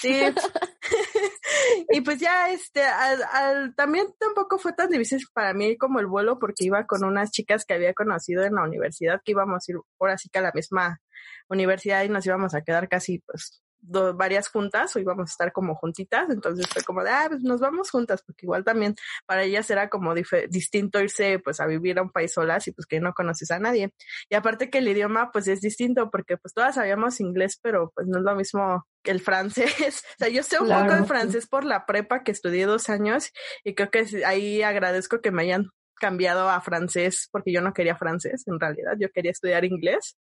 Sí. 0.00 0.20
y 1.90 2.00
pues 2.02 2.20
ya, 2.20 2.50
este, 2.50 2.84
al, 2.84 3.74
también 3.74 4.06
tampoco 4.18 4.58
fue 4.58 4.72
tan 4.72 4.90
difícil 4.90 5.20
para 5.32 5.52
mí 5.54 5.76
como 5.76 5.98
el 5.98 6.06
vuelo 6.06 6.38
porque 6.38 6.64
iba 6.64 6.86
con 6.86 7.04
unas 7.04 7.30
chicas 7.32 7.64
que 7.64 7.74
había 7.74 7.94
conocido 7.94 8.44
en 8.44 8.54
la 8.54 8.62
universidad, 8.62 9.20
que 9.24 9.32
íbamos 9.32 9.68
a 9.68 9.72
ir 9.72 9.78
ahora 9.98 10.16
sí 10.16 10.28
que 10.28 10.38
a 10.38 10.42
la 10.42 10.52
misma 10.54 11.00
universidad 11.48 12.04
y 12.04 12.08
nos 12.08 12.24
íbamos 12.26 12.54
a 12.54 12.62
quedar 12.62 12.88
casi, 12.88 13.18
pues, 13.20 13.60
do- 13.80 14.14
varias 14.14 14.48
juntas 14.48 14.94
o 14.94 14.98
íbamos 14.98 15.30
a 15.30 15.32
estar 15.32 15.52
como 15.52 15.74
juntitas, 15.74 16.28
entonces 16.30 16.66
fue 16.72 16.82
como 16.82 17.02
de, 17.02 17.10
ah, 17.10 17.26
pues 17.28 17.42
nos 17.42 17.60
vamos 17.60 17.90
juntas, 17.90 18.22
porque 18.22 18.46
igual 18.46 18.64
también 18.64 18.94
para 19.26 19.42
ellas 19.44 19.70
era 19.70 19.88
como 19.88 20.14
distinto 20.14 21.00
irse 21.00 21.38
pues 21.38 21.60
a 21.60 21.66
vivir 21.66 21.98
a 21.98 22.02
un 22.02 22.10
país 22.10 22.32
solas 22.32 22.66
y 22.68 22.72
pues 22.72 22.86
que 22.86 23.00
no 23.00 23.12
conoces 23.14 23.50
a 23.50 23.58
nadie. 23.58 23.92
Y 24.28 24.34
aparte 24.34 24.70
que 24.70 24.78
el 24.78 24.88
idioma 24.88 25.30
pues 25.32 25.48
es 25.48 25.60
distinto 25.60 26.10
porque 26.10 26.36
pues 26.36 26.54
todas 26.54 26.74
sabíamos 26.74 27.20
inglés, 27.20 27.58
pero 27.62 27.92
pues 27.94 28.06
no 28.06 28.18
es 28.18 28.24
lo 28.24 28.34
mismo 28.34 28.86
que 29.02 29.10
el 29.10 29.20
francés. 29.20 30.02
o 30.14 30.18
sea, 30.18 30.28
yo 30.28 30.42
sé 30.42 30.58
un 30.60 30.68
poco 30.68 30.94
de 30.94 31.04
francés 31.04 31.46
por 31.46 31.64
la 31.64 31.86
prepa 31.86 32.22
que 32.22 32.32
estudié 32.32 32.66
dos 32.66 32.88
años 32.88 33.30
y 33.64 33.74
creo 33.74 33.90
que 33.90 34.06
ahí 34.26 34.62
agradezco 34.62 35.20
que 35.20 35.30
me 35.30 35.42
hayan 35.42 35.70
cambiado 36.00 36.48
a 36.48 36.60
francés 36.60 37.28
porque 37.32 37.52
yo 37.52 37.60
no 37.60 37.72
quería 37.72 37.96
francés 37.96 38.44
en 38.46 38.60
realidad, 38.60 38.92
yo 38.98 39.10
quería 39.10 39.32
estudiar 39.32 39.64
inglés. 39.64 40.16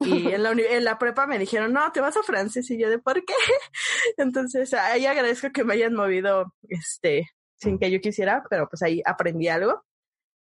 Y 0.00 0.28
en 0.32 0.42
la, 0.42 0.52
en 0.52 0.84
la 0.84 0.98
prepa 0.98 1.26
me 1.26 1.38
dijeron, 1.38 1.72
no, 1.72 1.90
te 1.92 2.00
vas 2.00 2.16
a 2.16 2.22
francés. 2.22 2.70
Y 2.70 2.78
yo 2.78 2.88
de, 2.88 2.98
¿por 2.98 3.24
qué? 3.24 3.34
Entonces, 4.16 4.72
ahí 4.74 5.06
agradezco 5.06 5.50
que 5.52 5.64
me 5.64 5.74
hayan 5.74 5.94
movido, 5.94 6.54
este, 6.68 7.28
sin 7.56 7.78
que 7.78 7.90
yo 7.90 8.00
quisiera, 8.00 8.44
pero 8.48 8.68
pues 8.68 8.82
ahí 8.82 9.02
aprendí 9.04 9.48
algo. 9.48 9.84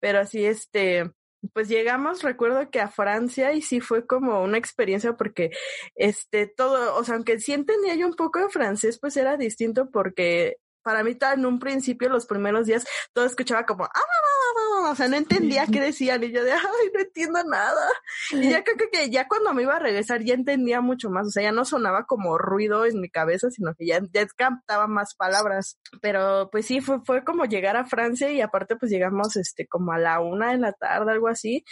Pero 0.01 0.21
así, 0.21 0.45
este, 0.45 1.11
pues 1.53 1.69
llegamos, 1.69 2.23
recuerdo 2.23 2.71
que 2.71 2.81
a 2.81 2.89
Francia 2.89 3.53
y 3.53 3.63
sí 3.63 3.81
fue 3.81 4.07
como 4.07 4.43
una 4.43 4.59
experiencia 4.59 5.17
porque, 5.17 5.51
este, 5.95 6.47
todo, 6.47 6.97
o 6.97 7.05
sea, 7.05 7.15
aunque 7.15 7.41
sí 7.41 7.53
entendía 7.53 7.95
yo 7.95 8.07
un 8.07 8.15
poco 8.15 8.41
de 8.41 8.51
francés, 8.51 8.99
pues 9.01 9.17
era 9.17 9.37
distinto 9.37 9.91
porque 9.91 10.57
para 10.89 11.05
mí 11.05 11.19
en 11.35 11.45
un 11.45 11.59
principio, 11.59 12.09
los 12.09 12.25
primeros 12.25 12.65
días, 12.67 12.87
todo 13.13 13.27
escuchaba 13.27 13.67
como, 13.67 13.85
"Ah, 13.85 13.91
ah, 13.95 14.01
ah, 14.01 14.87
ah", 14.87 14.91
o 14.93 14.95
sea, 14.95 15.07
no 15.09 15.17
entendía 15.17 15.67
qué 15.67 15.81
decían 15.83 16.25
y 16.25 16.33
yo 16.33 16.43
de, 16.45 16.53
ay, 16.53 16.61
no 16.95 17.01
entiendo 17.01 17.45
nada. 17.45 17.87
Y 18.33 18.49
ya 18.49 18.65
creo 18.65 18.77
que 18.91 19.11
ya 19.11 19.29
cuando 19.29 19.53
me 19.53 19.63
iba 19.65 19.77
a 19.77 19.79
regresar 19.79 20.23
ya 20.25 20.33
entendía 20.33 20.81
mucho 20.81 21.11
más, 21.11 21.27
o 21.27 21.31
sea, 21.31 21.43
ya 21.43 21.53
no 21.53 21.67
sonaba 21.67 22.07
como 22.07 22.39
ruido 22.39 22.87
en 22.87 23.01
mi 23.03 23.11
cabeza, 23.11 23.51
sino 23.51 23.75
que 23.75 23.87
ya, 23.87 24.01
ya 24.15 24.27
captaba 24.35 24.87
más 24.87 25.15
palabras. 25.15 25.79
Pero 26.01 26.49
pues 26.51 26.65
sí, 26.65 26.81
fue, 26.81 27.01
fue 27.05 27.23
como 27.23 27.45
llegar 27.45 27.77
a 27.77 27.85
Francia 27.85 28.31
y 28.31 28.41
aparte 28.41 28.77
pues 28.77 28.91
llegamos 28.91 29.37
este 29.37 29.67
como 29.67 29.93
a 29.93 29.99
la 29.99 30.21
una 30.21 30.53
de 30.53 30.59
la 30.59 30.73
tarde, 30.73 31.13
algo 31.13 31.29
así. 31.29 31.65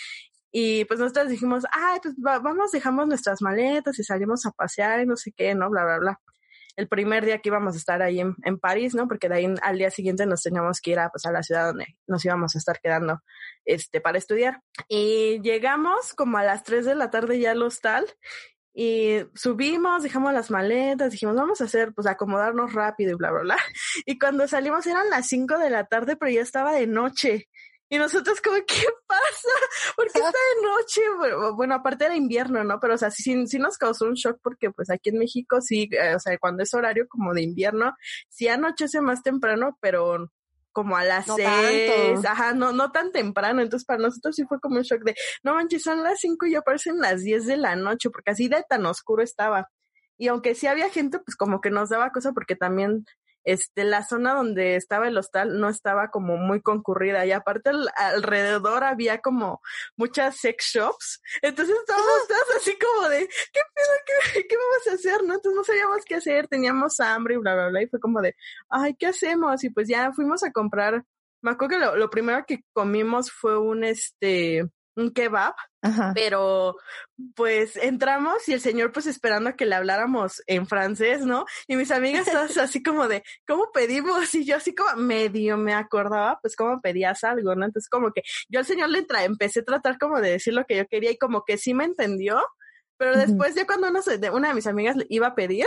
Y 0.52 0.84
pues 0.86 1.00
nosotros 1.00 1.28
dijimos, 1.28 1.64
ay, 1.72 1.98
pues 2.02 2.14
va- 2.16 2.38
vamos, 2.38 2.70
dejamos 2.72 3.06
nuestras 3.08 3.42
maletas 3.42 3.98
y 3.98 4.04
salimos 4.04 4.46
a 4.46 4.50
pasear 4.52 5.00
y 5.00 5.06
no 5.06 5.16
sé 5.16 5.32
qué, 5.36 5.54
¿no? 5.54 5.68
Bla, 5.70 5.84
bla, 5.84 5.98
bla. 5.98 6.20
El 6.76 6.88
primer 6.88 7.24
día 7.24 7.38
que 7.38 7.48
íbamos 7.48 7.74
a 7.74 7.78
estar 7.78 8.02
ahí 8.02 8.20
en, 8.20 8.58
París, 8.58 8.94
¿no? 8.94 9.08
Porque 9.08 9.28
de 9.28 9.34
ahí 9.34 9.54
al 9.62 9.78
día 9.78 9.90
siguiente 9.90 10.26
nos 10.26 10.42
teníamos 10.42 10.80
que 10.80 10.92
ir 10.92 10.98
a, 10.98 11.08
pues, 11.10 11.24
a 11.26 11.32
la 11.32 11.42
ciudad 11.42 11.68
donde 11.68 11.96
nos 12.06 12.24
íbamos 12.24 12.54
a 12.54 12.58
estar 12.58 12.78
quedando 12.80 13.22
este, 13.64 14.00
para 14.00 14.18
estudiar. 14.18 14.60
Y 14.88 15.40
llegamos 15.40 16.14
como 16.14 16.38
a 16.38 16.44
las 16.44 16.64
3 16.64 16.84
de 16.84 16.94
la 16.94 17.10
tarde 17.10 17.40
ya 17.40 17.52
al 17.52 17.62
hostal 17.62 18.06
y 18.78 19.20
subimos, 19.34 20.02
dejamos 20.02 20.34
las 20.34 20.50
maletas, 20.50 21.10
dijimos, 21.10 21.34
vamos 21.34 21.62
a 21.62 21.64
hacer, 21.64 21.94
pues 21.94 22.06
acomodarnos 22.06 22.74
rápido 22.74 23.12
y 23.12 23.14
bla, 23.14 23.30
bla, 23.30 23.40
bla. 23.40 23.56
Y 24.04 24.18
cuando 24.18 24.46
salimos 24.46 24.86
eran 24.86 25.08
las 25.08 25.28
5 25.28 25.56
de 25.58 25.70
la 25.70 25.84
tarde, 25.86 26.16
pero 26.16 26.30
ya 26.30 26.42
estaba 26.42 26.74
de 26.74 26.86
noche. 26.86 27.48
Y 27.88 27.98
nosotros 27.98 28.40
como, 28.40 28.56
¿qué 28.66 28.84
pasa? 29.06 29.48
¿Por 29.96 30.10
qué 30.10 30.18
está 30.18 30.30
de 30.30 30.62
noche? 30.62 31.52
Bueno, 31.54 31.74
aparte 31.76 32.04
era 32.06 32.16
invierno, 32.16 32.64
¿no? 32.64 32.80
Pero, 32.80 32.94
o 32.94 32.98
sea, 32.98 33.10
sí, 33.10 33.46
sí 33.46 33.58
nos 33.58 33.78
causó 33.78 34.06
un 34.06 34.14
shock 34.14 34.38
porque, 34.42 34.70
pues, 34.70 34.90
aquí 34.90 35.10
en 35.10 35.18
México 35.18 35.60
sí, 35.60 35.88
eh, 35.92 36.14
o 36.16 36.18
sea, 36.18 36.36
cuando 36.38 36.62
es 36.64 36.74
horario 36.74 37.06
como 37.08 37.32
de 37.32 37.42
invierno, 37.42 37.94
sí 38.28 38.48
anochece 38.48 39.00
más 39.00 39.22
temprano, 39.22 39.78
pero 39.80 40.30
como 40.72 40.96
a 40.96 41.04
las 41.04 41.26
No 41.26 41.36
seis, 41.36 41.90
tanto. 42.20 42.28
ajá, 42.28 42.52
no, 42.52 42.72
no 42.72 42.90
tan 42.92 43.12
temprano. 43.12 43.62
Entonces, 43.62 43.86
para 43.86 44.02
nosotros 44.02 44.34
sí 44.36 44.44
fue 44.46 44.60
como 44.60 44.76
un 44.76 44.82
shock 44.82 45.02
de, 45.04 45.14
no 45.42 45.54
manches, 45.54 45.82
son 45.84 46.02
las 46.02 46.20
cinco 46.20 46.44
y 46.46 46.52
ya 46.52 46.62
parecen 46.62 46.98
las 46.98 47.22
diez 47.22 47.46
de 47.46 47.56
la 47.56 47.76
noche, 47.76 48.10
porque 48.10 48.32
así 48.32 48.48
de 48.48 48.62
tan 48.68 48.84
oscuro 48.84 49.22
estaba. 49.22 49.70
Y 50.18 50.28
aunque 50.28 50.54
sí 50.54 50.66
había 50.66 50.90
gente, 50.90 51.18
pues 51.20 51.36
como 51.36 51.60
que 51.60 51.70
nos 51.70 51.88
daba 51.88 52.10
cosa 52.10 52.32
porque 52.32 52.56
también 52.56 53.06
este, 53.46 53.84
la 53.84 54.02
zona 54.04 54.34
donde 54.34 54.76
estaba 54.76 55.08
el 55.08 55.16
hostal 55.16 55.58
no 55.58 55.70
estaba 55.70 56.10
como 56.10 56.36
muy 56.36 56.60
concurrida 56.60 57.24
y 57.24 57.32
aparte 57.32 57.70
al- 57.70 57.90
alrededor 57.96 58.84
había 58.84 59.22
como 59.22 59.62
muchas 59.96 60.36
sex 60.36 60.64
shops. 60.74 61.22
Entonces 61.40 61.74
estábamos 61.78 62.28
todas 62.28 62.56
así 62.58 62.76
como 62.78 63.08
de, 63.08 63.20
¿qué 63.20 63.60
pedo? 63.74 64.22
¿Qué, 64.34 64.46
¿Qué 64.46 64.56
vamos 64.56 64.86
a 64.88 64.92
hacer? 64.94 65.24
¿No? 65.24 65.34
Entonces 65.34 65.56
no 65.56 65.64
sabíamos 65.64 66.04
qué 66.04 66.16
hacer, 66.16 66.48
teníamos 66.48 67.00
hambre 67.00 67.34
y 67.34 67.38
bla, 67.38 67.54
bla, 67.54 67.68
bla. 67.68 67.82
Y 67.82 67.86
fue 67.86 68.00
como 68.00 68.20
de, 68.20 68.36
ay, 68.68 68.94
¿qué 68.98 69.06
hacemos? 69.06 69.64
Y 69.64 69.70
pues 69.70 69.88
ya 69.88 70.12
fuimos 70.12 70.42
a 70.42 70.52
comprar 70.52 71.04
me 71.42 71.52
acuerdo 71.52 71.78
que 71.78 71.84
lo, 71.84 71.96
lo 71.96 72.10
primero 72.10 72.44
que 72.44 72.64
comimos 72.72 73.30
fue 73.30 73.56
un, 73.56 73.84
este, 73.84 74.64
un 74.96 75.12
kebab, 75.12 75.54
Ajá. 75.82 76.12
pero 76.14 76.76
pues 77.34 77.76
entramos 77.76 78.48
y 78.48 78.54
el 78.54 78.60
señor 78.60 78.92
pues 78.92 79.06
esperando 79.06 79.50
a 79.50 79.52
que 79.52 79.66
le 79.66 79.74
habláramos 79.74 80.42
en 80.46 80.66
francés, 80.66 81.20
¿no? 81.24 81.44
Y 81.68 81.76
mis 81.76 81.90
amigas 81.90 82.26
todas 82.26 82.56
así 82.58 82.82
como 82.82 83.06
de, 83.06 83.22
¿cómo 83.46 83.70
pedimos? 83.72 84.34
Y 84.34 84.44
yo 84.44 84.56
así 84.56 84.74
como 84.74 84.96
medio 84.96 85.56
me 85.56 85.74
acordaba, 85.74 86.38
pues 86.40 86.56
cómo 86.56 86.80
pedías 86.80 87.22
algo, 87.24 87.54
¿no? 87.54 87.66
Entonces 87.66 87.88
como 87.88 88.12
que 88.12 88.22
yo 88.48 88.58
al 88.58 88.66
señor 88.66 88.88
le 88.88 89.02
tra 89.02 89.24
empecé 89.24 89.60
a 89.60 89.64
tratar 89.64 89.98
como 89.98 90.20
de 90.20 90.30
decir 90.30 90.54
lo 90.54 90.64
que 90.64 90.76
yo 90.76 90.86
quería 90.86 91.10
y 91.10 91.18
como 91.18 91.44
que 91.44 91.58
sí 91.58 91.74
me 91.74 91.84
entendió, 91.84 92.40
pero 92.96 93.16
después 93.16 93.54
ya 93.54 93.66
cuando 93.66 93.88
una, 93.88 94.00
de 94.00 94.30
una 94.30 94.48
de 94.48 94.54
mis 94.54 94.66
amigas 94.66 94.96
le 94.96 95.06
iba 95.10 95.28
a 95.28 95.34
pedir, 95.34 95.66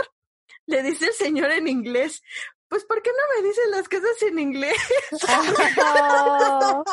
le 0.66 0.82
dice 0.82 1.06
el 1.06 1.12
señor 1.12 1.52
en 1.52 1.68
inglés, 1.68 2.22
pues 2.70 2.84
¿por 2.84 3.02
qué 3.02 3.10
no 3.10 3.42
me 3.42 3.48
dicen 3.48 3.70
las 3.72 3.88
cosas 3.88 4.22
en 4.22 4.38
inglés? 4.38 4.76
Oh, 5.28 6.84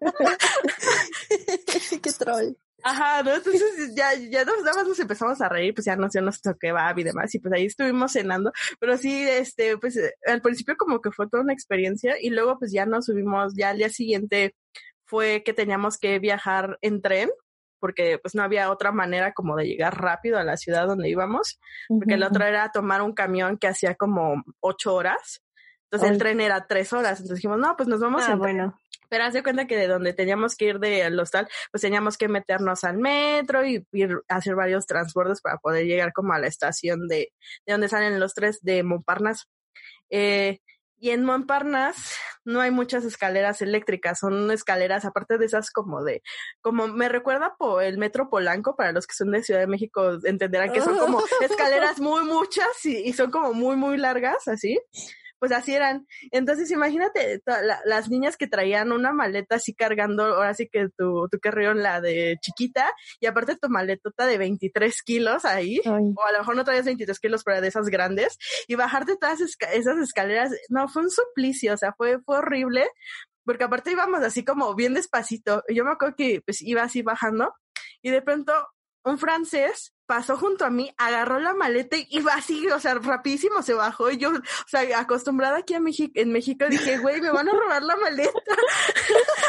Qué 2.02 2.12
troll. 2.12 2.54
Ajá, 2.84 3.22
¿no? 3.22 3.34
Entonces 3.34 3.94
ya, 3.96 4.14
ya 4.14 4.44
nos, 4.44 4.62
nada 4.62 4.76
más 4.76 4.88
nos 4.88 5.00
empezamos 5.00 5.40
a 5.40 5.48
reír, 5.48 5.74
pues 5.74 5.86
ya 5.86 5.96
nos 5.96 6.12
dio 6.12 6.22
nuestro 6.22 6.56
kebab 6.56 6.98
y 6.98 7.04
demás, 7.04 7.34
y 7.34 7.40
pues 7.40 7.52
ahí 7.54 7.66
estuvimos 7.66 8.12
cenando, 8.12 8.52
pero 8.80 8.96
sí, 8.96 9.22
este, 9.22 9.76
pues 9.78 9.98
al 10.26 10.40
principio 10.40 10.76
como 10.76 11.00
que 11.00 11.10
fue 11.10 11.28
toda 11.28 11.42
una 11.42 11.52
experiencia, 11.52 12.14
y 12.20 12.30
luego 12.30 12.58
pues 12.58 12.72
ya 12.72 12.86
nos 12.86 13.06
subimos, 13.06 13.54
ya 13.56 13.70
al 13.70 13.78
día 13.78 13.88
siguiente 13.88 14.54
fue 15.04 15.42
que 15.44 15.52
teníamos 15.52 15.98
que 15.98 16.18
viajar 16.18 16.78
en 16.80 17.02
tren, 17.02 17.30
porque 17.82 18.18
pues 18.22 18.36
no 18.36 18.44
había 18.44 18.70
otra 18.70 18.92
manera 18.92 19.32
como 19.32 19.56
de 19.56 19.66
llegar 19.66 20.00
rápido 20.00 20.38
a 20.38 20.44
la 20.44 20.56
ciudad 20.56 20.86
donde 20.86 21.10
íbamos, 21.10 21.58
porque 21.88 22.14
el 22.14 22.20
ujú. 22.22 22.30
otro 22.30 22.44
era 22.46 22.70
tomar 22.70 23.02
un 23.02 23.12
camión 23.12 23.58
que 23.58 23.66
hacía 23.66 23.96
como 23.96 24.44
ocho 24.60 24.94
horas, 24.94 25.42
entonces 25.90 26.12
el 26.12 26.18
tren 26.18 26.40
era 26.40 26.68
tres 26.68 26.92
horas, 26.92 27.18
entonces 27.18 27.38
dijimos, 27.38 27.58
no, 27.58 27.76
pues 27.76 27.88
nos 27.88 27.98
vamos 27.98 28.22
Ah, 28.22 28.26
tren. 28.26 28.38
bueno. 28.38 28.78
Pero 29.08 29.24
haz 29.24 29.34
de 29.34 29.42
cuenta 29.42 29.66
que 29.66 29.76
de 29.76 29.88
donde 29.88 30.12
teníamos 30.14 30.54
que 30.54 30.66
ir 30.66 30.78
del 30.78 31.18
hostal, 31.18 31.48
pues 31.72 31.82
teníamos 31.82 32.16
que 32.16 32.28
meternos 32.28 32.84
al 32.84 32.98
metro 32.98 33.66
y 33.66 33.84
ir 33.92 34.20
a 34.28 34.36
hacer 34.36 34.54
varios 34.54 34.86
transportes 34.86 35.40
para 35.42 35.58
poder 35.58 35.84
llegar 35.84 36.12
como 36.12 36.32
a 36.32 36.38
la 36.38 36.46
estación 36.46 37.08
de, 37.08 37.32
de 37.66 37.72
donde 37.72 37.88
salen 37.88 38.20
los 38.20 38.32
tres 38.32 38.60
de 38.62 38.84
Montparnasse. 38.84 39.44
Eh, 40.08 40.60
y 41.02 41.10
en 41.10 41.24
Montparnasse 41.24 42.14
no 42.44 42.60
hay 42.60 42.70
muchas 42.70 43.04
escaleras 43.04 43.60
eléctricas, 43.60 44.20
son 44.20 44.52
escaleras 44.52 45.04
aparte 45.04 45.36
de 45.36 45.46
esas 45.46 45.72
como 45.72 46.04
de, 46.04 46.22
como 46.60 46.86
me 46.86 47.08
recuerda 47.08 47.56
por 47.58 47.82
el 47.82 47.98
metro 47.98 48.30
Polanco, 48.30 48.76
para 48.76 48.92
los 48.92 49.08
que 49.08 49.16
son 49.16 49.32
de 49.32 49.42
Ciudad 49.42 49.58
de 49.58 49.66
México 49.66 50.18
entenderán 50.22 50.72
que 50.72 50.80
son 50.80 50.96
como 50.96 51.20
escaleras 51.40 51.98
muy 51.98 52.24
muchas 52.24 52.84
y, 52.84 52.98
y 52.98 53.12
son 53.14 53.32
como 53.32 53.52
muy, 53.52 53.74
muy 53.74 53.96
largas, 53.96 54.46
así. 54.46 54.78
Pues 55.42 55.50
así 55.50 55.74
eran. 55.74 56.06
Entonces, 56.30 56.70
imagínate 56.70 57.42
la- 57.46 57.80
las 57.84 58.08
niñas 58.08 58.36
que 58.36 58.46
traían 58.46 58.92
una 58.92 59.12
maleta 59.12 59.56
así 59.56 59.74
cargando, 59.74 60.22
ahora 60.24 60.54
sí 60.54 60.68
que 60.70 60.86
tu, 60.96 61.26
tu 61.32 61.40
carrión, 61.40 61.82
la 61.82 62.00
de 62.00 62.36
chiquita, 62.40 62.88
y 63.18 63.26
aparte 63.26 63.56
tu 63.56 63.68
maletota 63.68 64.24
de 64.26 64.38
23 64.38 65.02
kilos 65.02 65.44
ahí, 65.44 65.80
Ay, 65.84 66.12
o 66.16 66.24
a 66.24 66.30
lo 66.30 66.38
mejor 66.38 66.54
no 66.54 66.62
traías 66.62 66.84
23 66.84 67.18
kilos, 67.18 67.42
pero 67.42 67.60
de 67.60 67.66
esas 67.66 67.88
grandes, 67.88 68.38
y 68.68 68.76
bajarte 68.76 69.16
todas 69.16 69.40
esca- 69.40 69.72
esas 69.72 69.98
escaleras, 69.98 70.52
no, 70.68 70.86
fue 70.86 71.02
un 71.02 71.10
suplicio, 71.10 71.74
o 71.74 71.76
sea, 71.76 71.92
fue, 71.96 72.20
fue 72.20 72.38
horrible, 72.38 72.88
porque 73.44 73.64
aparte 73.64 73.90
íbamos 73.90 74.22
así 74.22 74.44
como 74.44 74.72
bien 74.76 74.94
despacito. 74.94 75.64
Yo 75.68 75.84
me 75.84 75.90
acuerdo 75.90 76.14
que 76.16 76.40
pues 76.46 76.62
iba 76.62 76.84
así 76.84 77.02
bajando, 77.02 77.52
y 78.00 78.10
de 78.10 78.22
pronto 78.22 78.52
un 79.04 79.18
francés 79.18 79.92
pasó 80.06 80.36
junto 80.36 80.64
a 80.64 80.70
mí, 80.70 80.94
agarró 80.98 81.40
la 81.40 81.54
maleta 81.54 81.96
y 81.96 82.06
iba 82.10 82.34
así, 82.34 82.68
o 82.68 82.78
sea, 82.78 82.94
rapidísimo 82.94 83.62
se 83.62 83.72
bajó 83.74 84.10
y 84.10 84.18
yo, 84.18 84.30
o 84.30 84.68
sea, 84.68 84.98
acostumbrada 85.00 85.58
aquí 85.58 85.74
a 85.74 85.80
México, 85.80 86.12
en 86.16 86.32
México 86.32 86.66
dije, 86.68 86.98
güey, 86.98 87.20
me 87.20 87.30
van 87.30 87.48
a 87.48 87.52
robar 87.52 87.82
la 87.82 87.96
maleta. 87.96 88.30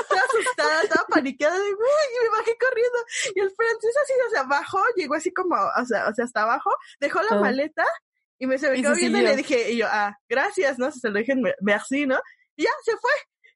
Estaba 0.02 0.22
asustada, 0.24 0.82
estaba 0.84 1.06
paniqueada, 1.08 1.56
de, 1.56 1.74
güey, 1.74 1.90
y 2.20 2.24
me 2.24 2.30
bajé 2.38 2.58
corriendo. 2.60 2.98
Y 3.36 3.40
el 3.42 3.52
francés 3.52 3.92
así, 4.04 4.14
o 4.28 4.30
sea, 4.32 4.44
bajó, 4.44 4.82
llegó 4.96 5.16
así 5.16 5.32
como, 5.34 5.56
o 5.56 5.86
sea, 5.86 6.08
o 6.08 6.14
sea, 6.14 6.26
hasta 6.26 6.44
abajo, 6.44 6.72
dejó 7.00 7.22
la 7.24 7.38
Ah. 7.38 7.40
maleta 7.42 7.86
y 8.40 8.48
me 8.48 8.58
se 8.58 8.70
me 8.70 8.82
quedó 8.82 8.94
viendo 8.96 9.18
y 9.20 9.22
le 9.22 9.36
dije, 9.36 9.72
y 9.72 9.78
yo, 9.78 9.88
ah, 9.90 10.18
gracias, 10.30 10.80
¿no? 10.80 10.92
Se 10.92 11.10
lo 11.10 11.20
dije, 11.20 11.36
me- 11.36 11.56
merci, 11.62 12.06
¿no? 12.06 12.20
Y 12.56 12.64
ya, 12.64 12.72
se 12.84 12.92
fue. 12.98 13.12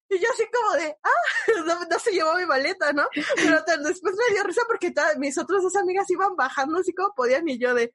Y 0.09 0.19
yo 0.19 0.27
así 0.31 0.43
como 0.51 0.81
de, 0.81 0.97
ah, 1.03 1.45
no, 1.65 1.85
no 1.89 1.99
se 1.99 2.11
llevó 2.11 2.35
mi 2.35 2.45
maleta, 2.45 2.93
¿no? 2.93 3.03
Pero 3.35 3.61
después 3.83 4.15
me 4.15 4.33
dio 4.33 4.43
risa 4.43 4.61
porque 4.67 4.93
mis 5.17 5.37
otras 5.37 5.61
dos 5.61 5.75
amigas 5.75 6.09
iban 6.09 6.35
bajando 6.35 6.79
así 6.79 6.93
como 6.93 7.13
podían 7.13 7.47
y 7.49 7.59
yo 7.59 7.73
de, 7.73 7.93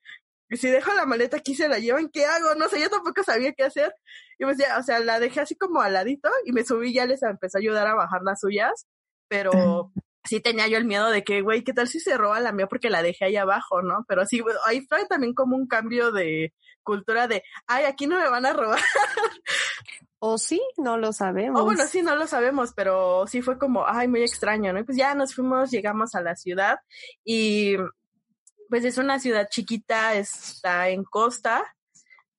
si 0.56 0.68
dejo 0.68 0.92
la 0.92 1.06
maleta 1.06 1.38
aquí 1.38 1.54
se 1.54 1.68
la 1.68 1.78
llevan, 1.78 2.10
¿qué 2.10 2.26
hago? 2.26 2.54
No 2.56 2.68
sé, 2.68 2.80
yo 2.80 2.90
tampoco 2.90 3.22
sabía 3.22 3.52
qué 3.52 3.64
hacer. 3.64 3.94
Y 4.38 4.44
pues 4.44 4.58
ya, 4.58 4.78
o 4.78 4.82
sea, 4.82 5.00
la 5.00 5.18
dejé 5.18 5.40
así 5.40 5.56
como 5.56 5.80
al 5.80 5.94
ladito 5.94 6.28
y 6.44 6.52
me 6.52 6.64
subí 6.64 6.90
y 6.90 6.94
ya 6.94 7.06
les 7.06 7.22
empecé 7.22 7.58
a 7.58 7.60
ayudar 7.60 7.86
a 7.86 7.94
bajar 7.94 8.22
las 8.22 8.40
suyas, 8.40 8.86
pero 9.28 9.50
sí 10.24 10.40
tenía 10.40 10.68
yo 10.68 10.78
el 10.78 10.84
miedo 10.84 11.10
de 11.10 11.24
que, 11.24 11.40
güey, 11.40 11.64
¿qué 11.64 11.72
tal 11.72 11.88
si 11.88 12.00
se 12.00 12.16
roba 12.18 12.40
la 12.40 12.52
mía 12.52 12.66
porque 12.66 12.90
la 12.90 13.02
dejé 13.02 13.26
ahí 13.26 13.36
abajo, 13.36 13.82
no? 13.82 14.04
Pero 14.08 14.26
sí, 14.26 14.42
ahí 14.66 14.82
fue 14.88 15.06
también 15.06 15.34
como 15.34 15.56
un 15.56 15.66
cambio 15.66 16.12
de 16.12 16.52
cultura 16.82 17.28
de, 17.28 17.42
ay, 17.66 17.84
aquí 17.84 18.06
no 18.06 18.18
me 18.18 18.28
van 18.28 18.46
a 18.46 18.52
robar. 18.52 18.80
O 20.24 20.38
sí, 20.38 20.62
no 20.76 20.98
lo 20.98 21.12
sabemos. 21.12 21.60
Oh, 21.60 21.64
bueno, 21.64 21.84
sí, 21.84 22.00
no 22.00 22.14
lo 22.14 22.28
sabemos, 22.28 22.72
pero 22.76 23.26
sí 23.26 23.42
fue 23.42 23.58
como, 23.58 23.84
ay, 23.88 24.06
muy 24.06 24.22
extraño, 24.22 24.72
¿no? 24.72 24.78
Y 24.78 24.84
pues 24.84 24.96
ya 24.96 25.16
nos 25.16 25.34
fuimos, 25.34 25.72
llegamos 25.72 26.14
a 26.14 26.20
la 26.20 26.36
ciudad 26.36 26.78
y 27.24 27.74
pues 28.68 28.84
es 28.84 28.98
una 28.98 29.18
ciudad 29.18 29.48
chiquita, 29.50 30.14
está 30.14 30.90
en 30.90 31.02
costa 31.02 31.64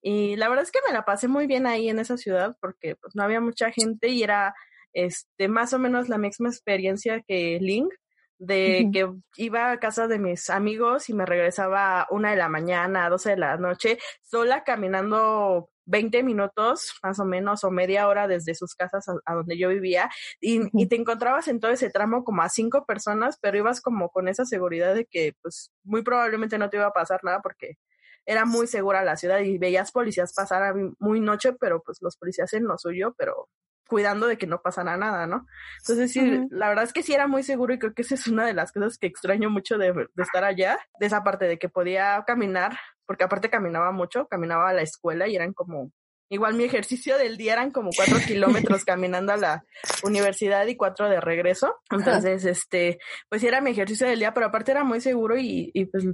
y 0.02 0.38
la 0.38 0.48
verdad 0.48 0.64
es 0.64 0.72
que 0.72 0.80
me 0.88 0.94
la 0.94 1.04
pasé 1.04 1.28
muy 1.28 1.46
bien 1.46 1.68
ahí 1.68 1.90
en 1.90 2.00
esa 2.00 2.16
ciudad 2.16 2.56
porque 2.62 2.96
pues 2.96 3.18
no 3.18 3.24
había 3.24 3.42
mucha 3.42 3.70
gente 3.70 4.08
y 4.08 4.24
era 4.24 4.56
este 4.94 5.50
más 5.50 5.74
o 5.74 5.80
menos 5.80 6.08
la 6.08 6.18
misma 6.18 6.48
experiencia 6.48 7.22
que 7.28 7.60
Link 7.60 7.94
de 8.38 8.90
que 8.94 9.12
iba 9.36 9.72
a 9.72 9.80
casa 9.82 10.08
de 10.08 10.20
mis 10.20 10.50
amigos 10.50 11.10
y 11.10 11.14
me 11.14 11.26
regresaba 11.26 12.04
a 12.04 12.08
una 12.12 12.32
de 12.32 12.38
la 12.38 12.48
mañana, 12.48 13.06
a 13.06 13.10
12 13.10 13.32
de 13.32 13.38
la 13.38 13.58
noche, 13.58 14.00
sola 14.22 14.64
caminando 14.64 15.70
20 15.86 16.24
minutos 16.24 16.94
más 17.04 17.20
o 17.20 17.26
menos 17.26 17.64
o 17.64 17.72
media 17.72 18.08
hora 18.08 18.28
desde 18.28 18.56
sus 18.56 18.76
casas 18.76 19.08
a, 19.10 19.14
a 19.26 19.34
donde 19.36 19.58
yo 19.58 19.70
vivía 19.70 20.10
y, 20.40 20.88
te 20.88 20.96
encontrabas 20.96 21.48
en 21.48 21.60
todo 21.60 21.72
ese 21.72 21.90
tramo 21.90 22.24
como 22.24 22.42
a 22.42 22.50
cinco 22.50 22.86
personas, 22.86 23.38
pero 23.42 23.58
ibas 23.58 23.82
como 23.82 24.10
con 24.10 24.28
esa 24.28 24.46
seguridad 24.46 24.94
de 24.94 25.06
que 25.06 25.34
pues 25.42 25.72
muy 25.84 26.04
probablemente 26.04 26.58
no 26.58 26.70
te 26.70 26.78
iba 26.78 26.88
a 26.88 26.94
pasar 26.94 27.24
nada 27.24 27.42
porque 27.42 27.78
era 28.26 28.46
muy 28.46 28.68
segura 28.68 29.04
la 29.04 29.18
ciudad 29.18 29.40
y 29.40 29.58
veías 29.58 29.92
policías 29.92 30.34
pasar 30.34 30.64
a 30.64 30.74
muy 31.00 31.20
noche, 31.20 31.54
pero 31.54 31.82
pues 31.82 32.00
los 32.02 32.18
policías 32.18 32.54
en 32.54 32.66
lo 32.66 32.78
suyo, 32.78 33.14
pero 33.18 33.50
cuidando 33.88 34.28
de 34.28 34.38
que 34.38 34.48
no 34.48 34.62
pasara 34.62 34.98
nada, 34.98 35.28
¿no? 35.28 35.46
Entonces 35.80 36.12
sí, 36.12 36.48
la 36.50 36.70
verdad 36.70 36.86
es 36.86 36.94
que 36.94 37.04
sí 37.04 37.14
era 37.14 37.28
muy 37.28 37.44
seguro 37.44 37.74
y 37.74 37.80
creo 37.80 37.94
que 37.94 38.02
esa 38.02 38.16
es 38.16 38.28
una 38.28 38.46
de 38.46 38.54
las 38.54 38.72
cosas 38.72 38.98
que 38.98 39.08
extraño 39.08 39.50
mucho 39.50 39.78
de, 39.78 39.94
de 39.94 40.24
estar 40.24 40.44
allá, 40.44 40.80
de 41.00 41.06
esa 41.06 41.24
parte 41.24 41.46
de 41.46 41.60
que 41.60 41.70
podía 41.70 42.24
caminar, 42.26 42.78
porque 43.06 43.24
aparte 43.24 43.50
caminaba 43.50 43.92
mucho, 43.92 44.28
caminaba 44.28 44.70
a 44.70 44.74
la 44.74 44.82
escuela 44.82 45.28
y 45.28 45.36
eran 45.36 45.54
como, 45.54 45.92
igual 46.30 46.56
mi 46.56 46.64
ejercicio 46.64 47.18
del 47.18 47.38
día 47.38 47.54
eran 47.54 47.72
como 47.72 47.92
cuatro 47.96 48.18
kilómetros 48.28 48.86
caminando 48.86 49.34
a 49.34 49.38
la 49.38 49.66
universidad 50.04 50.66
y 50.68 50.76
cuatro 50.76 51.10
de 51.10 51.22
regreso. 51.22 51.76
Entonces, 51.92 52.46
este, 52.46 53.00
pues 53.30 53.44
era 53.44 53.62
mi 53.62 53.72
ejercicio 53.72 54.08
del 54.08 54.20
día, 54.20 54.34
pero 54.34 54.48
aparte 54.48 54.72
era 54.72 54.84
muy 54.84 55.02
seguro 55.02 55.38
y, 55.38 55.72
y 55.74 55.86
pues 55.86 56.06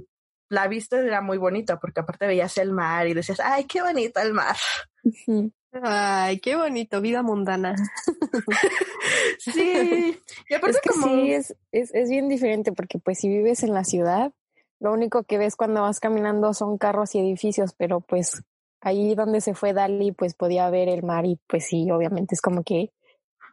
la 0.50 0.66
vista 0.66 0.98
era 0.98 1.20
muy 1.20 1.38
bonita, 1.38 1.78
porque 1.78 2.00
aparte 2.00 2.26
veías 2.26 2.58
el 2.58 2.72
mar 2.72 3.06
y 3.06 3.14
decías, 3.14 3.40
ay, 3.40 3.64
qué 3.64 3.82
bonito 3.82 4.20
el 4.20 4.34
mar. 4.34 4.56
Ay, 5.72 6.40
qué 6.40 6.56
bonito, 6.56 7.00
vida 7.00 7.22
mundana. 7.22 7.74
Sí, 9.38 10.18
y 10.50 10.54
aparte 10.54 10.76
Es 10.76 10.82
que 10.82 10.90
como... 10.90 11.06
sí, 11.06 11.32
es, 11.32 11.56
es, 11.72 11.94
es 11.94 12.10
bien 12.10 12.28
diferente 12.28 12.72
porque 12.72 12.98
pues 12.98 13.18
si 13.18 13.28
vives 13.28 13.62
en 13.62 13.72
la 13.72 13.84
ciudad, 13.84 14.32
lo 14.80 14.92
único 14.92 15.22
que 15.24 15.38
ves 15.38 15.56
cuando 15.56 15.82
vas 15.82 16.00
caminando 16.00 16.52
son 16.54 16.78
carros 16.78 17.14
y 17.14 17.20
edificios, 17.20 17.74
pero 17.76 18.00
pues 18.00 18.42
ahí 18.80 19.14
donde 19.14 19.40
se 19.40 19.54
fue 19.54 19.72
Dali 19.72 20.12
pues 20.12 20.34
podía 20.34 20.68
ver 20.70 20.88
el 20.88 21.02
mar 21.02 21.26
y 21.26 21.38
pues 21.46 21.66
sí, 21.66 21.90
obviamente 21.90 22.34
es 22.34 22.40
como 22.40 22.64
que 22.64 22.90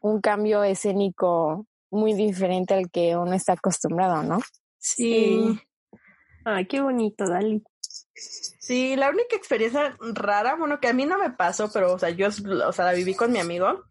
un 0.02 0.22
cambio 0.22 0.64
escénico 0.64 1.66
muy 1.92 2.14
diferente 2.14 2.74
al 2.74 2.90
que 2.90 3.16
uno 3.18 3.34
está 3.34 3.54
acostumbrado, 3.54 4.24
¿no? 4.24 4.40
Sí. 4.78 5.60
Ay, 6.46 6.66
qué 6.66 6.82
bonito, 6.82 7.26
Dali. 7.26 7.62
Sí, 8.20 8.96
la 8.96 9.10
única 9.10 9.36
experiencia 9.36 9.96
rara, 10.00 10.56
bueno, 10.56 10.80
que 10.80 10.88
a 10.88 10.94
mí 10.94 11.06
no 11.06 11.18
me 11.20 11.30
pasó, 11.32 11.72
pero, 11.72 11.94
o 11.94 12.00
sea, 12.00 12.10
yo, 12.10 12.28
o 12.28 12.72
sea, 12.74 12.86
la 12.86 12.94
viví 12.94 13.14
con 13.16 13.32
mi 13.32 13.40
amigo, 13.40 13.84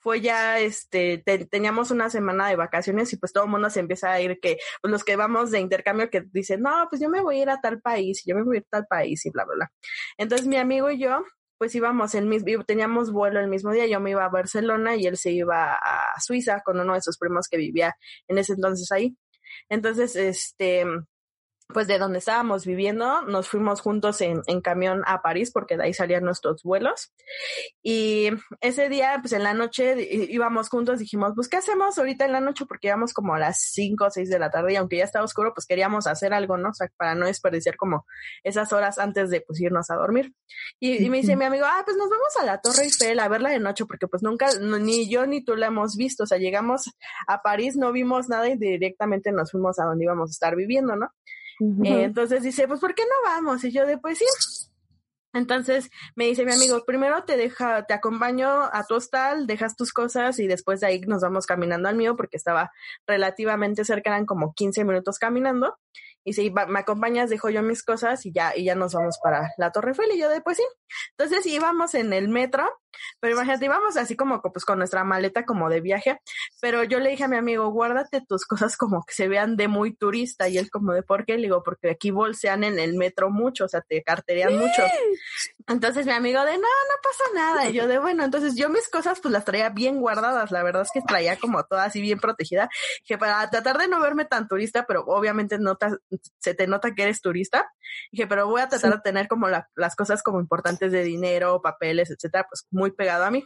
fue 0.00 0.20
ya, 0.20 0.58
este, 0.60 1.18
te- 1.18 1.46
teníamos 1.46 1.90
una 1.90 2.10
semana 2.10 2.48
de 2.48 2.56
vacaciones 2.56 3.12
y 3.12 3.16
pues 3.16 3.32
todo 3.32 3.44
el 3.44 3.50
mundo 3.50 3.70
se 3.70 3.80
empieza 3.80 4.12
a 4.12 4.20
ir, 4.20 4.38
que 4.40 4.58
pues, 4.82 4.90
los 4.92 5.02
que 5.04 5.16
vamos 5.16 5.50
de 5.50 5.60
intercambio 5.60 6.10
que 6.10 6.22
dicen, 6.32 6.60
no, 6.62 6.86
pues 6.90 7.00
yo 7.00 7.08
me 7.08 7.20
voy 7.22 7.38
a 7.40 7.42
ir 7.42 7.50
a 7.50 7.60
tal 7.60 7.80
país, 7.80 8.22
yo 8.26 8.34
me 8.36 8.42
voy 8.44 8.56
a 8.58 8.60
ir 8.60 8.66
a 8.66 8.70
tal 8.78 8.86
país 8.86 9.24
y 9.26 9.30
bla, 9.30 9.44
bla, 9.44 9.54
bla. 9.56 9.72
Entonces 10.18 10.46
mi 10.46 10.56
amigo 10.58 10.90
y 10.90 10.98
yo, 10.98 11.24
pues 11.58 11.74
íbamos 11.74 12.14
el 12.14 12.26
mismo, 12.26 12.64
teníamos 12.64 13.10
vuelo 13.12 13.40
el 13.40 13.48
mismo 13.48 13.72
día, 13.72 13.86
yo 13.86 14.00
me 14.00 14.10
iba 14.12 14.24
a 14.24 14.28
Barcelona 14.28 14.96
y 14.96 15.06
él 15.06 15.16
se 15.16 15.32
iba 15.32 15.74
a 15.74 16.20
Suiza 16.20 16.60
con 16.64 16.78
uno 16.80 16.94
de 16.94 17.02
sus 17.02 17.18
primos 17.18 17.48
que 17.48 17.56
vivía 17.58 17.94
en 18.28 18.38
ese 18.38 18.52
entonces 18.54 18.90
ahí. 18.92 19.16
Entonces, 19.68 20.16
este, 20.16 20.84
pues 21.72 21.86
de 21.86 21.98
donde 21.98 22.18
estábamos 22.18 22.66
viviendo, 22.66 23.22
nos 23.22 23.48
fuimos 23.48 23.80
juntos 23.80 24.20
en, 24.20 24.42
en, 24.46 24.60
camión 24.60 25.02
a 25.06 25.22
París 25.22 25.50
porque 25.52 25.76
de 25.76 25.84
ahí 25.84 25.94
salían 25.94 26.24
nuestros 26.24 26.62
vuelos. 26.62 27.12
Y 27.82 28.30
ese 28.60 28.88
día, 28.88 29.18
pues 29.20 29.32
en 29.32 29.42
la 29.42 29.54
noche 29.54 29.96
íbamos 30.30 30.68
juntos, 30.68 30.98
dijimos, 30.98 31.32
pues 31.34 31.48
¿qué 31.48 31.56
hacemos 31.56 31.98
ahorita 31.98 32.24
en 32.24 32.32
la 32.32 32.40
noche? 32.40 32.66
Porque 32.66 32.88
íbamos 32.88 33.12
como 33.12 33.34
a 33.34 33.38
las 33.38 33.62
5 33.72 34.04
o 34.04 34.10
6 34.10 34.28
de 34.28 34.38
la 34.38 34.50
tarde 34.50 34.72
y 34.72 34.76
aunque 34.76 34.98
ya 34.98 35.04
estaba 35.04 35.24
oscuro, 35.24 35.52
pues 35.54 35.66
queríamos 35.66 36.06
hacer 36.06 36.32
algo, 36.32 36.56
¿no? 36.56 36.70
O 36.70 36.74
sea, 36.74 36.88
para 36.96 37.14
no 37.14 37.26
desperdiciar 37.26 37.76
como 37.76 38.06
esas 38.42 38.72
horas 38.72 38.98
antes 38.98 39.30
de 39.30 39.40
pues 39.40 39.60
irnos 39.60 39.90
a 39.90 39.94
dormir. 39.96 40.34
Y, 40.78 41.04
y 41.04 41.10
me 41.10 41.18
dice 41.18 41.36
mi 41.36 41.44
amigo, 41.44 41.64
ah, 41.66 41.82
pues 41.84 41.96
nos 41.96 42.10
vamos 42.10 42.36
a 42.40 42.44
la 42.44 42.60
Torre 42.60 42.84
Eiffel 42.84 43.18
a 43.20 43.28
verla 43.28 43.50
de 43.50 43.60
noche 43.60 43.84
porque 43.86 44.08
pues 44.08 44.22
nunca, 44.22 44.48
ni 44.60 45.08
yo 45.08 45.26
ni 45.26 45.44
tú 45.44 45.56
la 45.56 45.66
hemos 45.66 45.96
visto. 45.96 46.24
O 46.24 46.26
sea, 46.26 46.38
llegamos 46.38 46.90
a 47.26 47.42
París, 47.42 47.76
no 47.76 47.92
vimos 47.92 48.28
nada 48.28 48.48
y 48.48 48.56
directamente 48.56 49.32
nos 49.32 49.50
fuimos 49.50 49.78
a 49.78 49.84
donde 49.84 50.04
íbamos 50.04 50.30
a 50.30 50.32
estar 50.32 50.56
viviendo, 50.56 50.96
¿no? 50.96 51.10
Entonces 51.60 52.42
dice, 52.42 52.66
pues, 52.66 52.80
¿por 52.80 52.94
qué 52.94 53.02
no 53.02 53.30
vamos? 53.30 53.62
Y 53.64 53.70
yo 53.70 53.86
de, 53.86 53.98
pues 53.98 54.18
sí. 54.18 54.24
Entonces 55.32 55.90
me 56.16 56.24
dice 56.24 56.44
mi 56.44 56.52
amigo, 56.52 56.84
primero 56.84 57.22
te 57.24 57.36
deja, 57.36 57.84
te 57.86 57.94
acompaño 57.94 58.64
a 58.64 58.84
tu 58.88 58.94
hostal, 58.94 59.46
dejas 59.46 59.76
tus 59.76 59.92
cosas 59.92 60.40
y 60.40 60.48
después 60.48 60.80
de 60.80 60.88
ahí 60.88 61.00
nos 61.02 61.22
vamos 61.22 61.46
caminando 61.46 61.88
al 61.88 61.94
mío 61.94 62.16
porque 62.16 62.36
estaba 62.36 62.72
relativamente 63.06 63.84
cerca, 63.84 64.10
eran 64.10 64.26
como 64.26 64.54
15 64.54 64.84
minutos 64.84 65.18
caminando. 65.18 65.76
Y 66.24 66.34
si 66.34 66.50
me 66.50 66.80
acompañas, 66.80 67.30
dejo 67.30 67.50
yo 67.50 67.62
mis 67.62 67.82
cosas 67.82 68.24
y 68.26 68.32
ya, 68.32 68.56
y 68.56 68.64
ya 68.64 68.74
nos 68.74 68.94
vamos 68.94 69.18
para 69.22 69.50
la 69.56 69.72
Torre 69.72 69.90
Eiffel. 69.90 70.12
Y 70.12 70.18
yo 70.18 70.28
de, 70.28 70.40
pues 70.40 70.58
sí. 70.58 70.64
Entonces 71.16 71.46
íbamos 71.46 71.94
en 71.94 72.12
el 72.12 72.28
metro 72.28 72.68
pero 73.20 73.34
imagínate, 73.34 73.64
íbamos 73.66 73.96
así 73.96 74.16
como 74.16 74.40
pues 74.40 74.64
con 74.64 74.78
nuestra 74.78 75.04
maleta 75.04 75.44
como 75.44 75.68
de 75.68 75.80
viaje, 75.80 76.20
pero 76.60 76.84
yo 76.84 76.98
le 76.98 77.10
dije 77.10 77.24
a 77.24 77.28
mi 77.28 77.36
amigo, 77.36 77.70
guárdate 77.70 78.22
tus 78.26 78.44
cosas 78.46 78.76
como 78.76 79.04
que 79.04 79.14
se 79.14 79.28
vean 79.28 79.56
de 79.56 79.68
muy 79.68 79.94
turista 79.94 80.48
y 80.48 80.58
él 80.58 80.70
como 80.70 80.92
de 80.92 81.02
por 81.02 81.24
qué, 81.24 81.36
le 81.36 81.42
digo, 81.42 81.62
porque 81.62 81.90
aquí 81.90 82.10
bolsean 82.10 82.64
en 82.64 82.78
el 82.78 82.94
metro 82.94 83.30
mucho, 83.30 83.64
o 83.64 83.68
sea, 83.68 83.80
te 83.80 84.02
carterean 84.02 84.56
mucho. 84.56 84.82
Entonces 85.66 86.06
mi 86.06 86.12
amigo 86.12 86.44
de, 86.44 86.52
no, 86.52 86.58
no 86.58 86.96
pasa 87.02 87.24
nada. 87.34 87.68
Y 87.68 87.74
yo 87.74 87.86
de, 87.86 87.98
bueno, 87.98 88.24
entonces 88.24 88.56
yo 88.56 88.68
mis 88.68 88.88
cosas 88.88 89.20
pues 89.20 89.32
las 89.32 89.44
traía 89.44 89.68
bien 89.70 90.00
guardadas, 90.00 90.50
la 90.50 90.62
verdad 90.62 90.82
es 90.82 90.90
que 90.92 91.02
traía 91.02 91.36
como 91.38 91.62
todas 91.64 91.88
así 91.88 92.00
bien 92.00 92.18
protegida, 92.18 92.68
que 93.04 93.18
para 93.18 93.48
tratar 93.50 93.78
de 93.78 93.88
no 93.88 94.00
verme 94.00 94.24
tan 94.24 94.48
turista, 94.48 94.84
pero 94.86 95.04
obviamente 95.06 95.58
nota, 95.58 95.96
se 96.38 96.54
te 96.54 96.66
nota 96.66 96.94
que 96.94 97.02
eres 97.02 97.20
turista. 97.20 97.70
Dije, 98.12 98.26
pero 98.26 98.46
voy 98.46 98.60
a 98.60 98.68
tratar 98.68 98.94
de 98.94 99.00
tener 99.00 99.28
como 99.28 99.48
las 99.48 99.96
cosas 99.96 100.22
como 100.22 100.40
importantes 100.40 100.92
de 100.92 101.02
dinero, 101.02 101.60
papeles, 101.62 102.10
etcétera, 102.10 102.46
pues 102.48 102.66
muy 102.70 102.92
pegado 102.92 103.24
a 103.24 103.30
mí. 103.30 103.44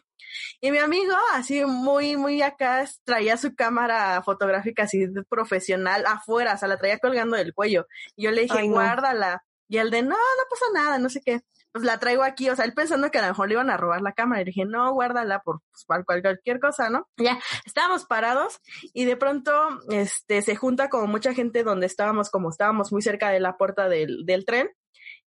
Y 0.60 0.70
mi 0.70 0.78
amigo, 0.78 1.14
así 1.32 1.64
muy, 1.64 2.16
muy 2.16 2.42
acá, 2.42 2.88
traía 3.04 3.36
su 3.36 3.54
cámara 3.54 4.22
fotográfica 4.22 4.84
así 4.84 5.06
profesional 5.28 6.04
afuera, 6.06 6.54
o 6.54 6.58
sea, 6.58 6.68
la 6.68 6.78
traía 6.78 6.98
colgando 6.98 7.36
del 7.36 7.54
cuello. 7.54 7.86
Y 8.16 8.24
yo 8.24 8.30
le 8.30 8.42
dije, 8.42 8.68
guárdala. 8.68 9.44
Y 9.68 9.78
el 9.78 9.90
de, 9.90 10.02
no, 10.02 10.10
no 10.10 10.44
pasa 10.50 10.66
nada, 10.74 10.98
no 10.98 11.08
sé 11.08 11.20
qué. 11.24 11.40
Pues 11.74 11.84
la 11.84 11.98
traigo 11.98 12.22
aquí, 12.22 12.48
o 12.50 12.54
sea, 12.54 12.64
él 12.66 12.72
pensando 12.72 13.10
que 13.10 13.18
a 13.18 13.22
lo 13.22 13.28
mejor 13.28 13.48
le 13.48 13.54
iban 13.54 13.68
a 13.68 13.76
robar 13.76 14.00
la 14.00 14.12
cámara. 14.12 14.42
Y 14.42 14.44
dije, 14.44 14.64
no, 14.64 14.92
guárdala 14.92 15.40
por 15.40 15.60
pues, 15.72 16.04
cualquier 16.06 16.60
cosa, 16.60 16.88
¿no? 16.88 17.08
Ya, 17.16 17.40
estábamos 17.66 18.04
parados 18.04 18.60
y 18.92 19.06
de 19.06 19.16
pronto, 19.16 19.52
este, 19.88 20.40
se 20.42 20.54
junta 20.54 20.88
como 20.88 21.08
mucha 21.08 21.34
gente 21.34 21.64
donde 21.64 21.86
estábamos, 21.86 22.30
como 22.30 22.50
estábamos 22.50 22.92
muy 22.92 23.02
cerca 23.02 23.30
de 23.30 23.40
la 23.40 23.56
puerta 23.56 23.88
del, 23.88 24.24
del 24.24 24.44
tren 24.44 24.70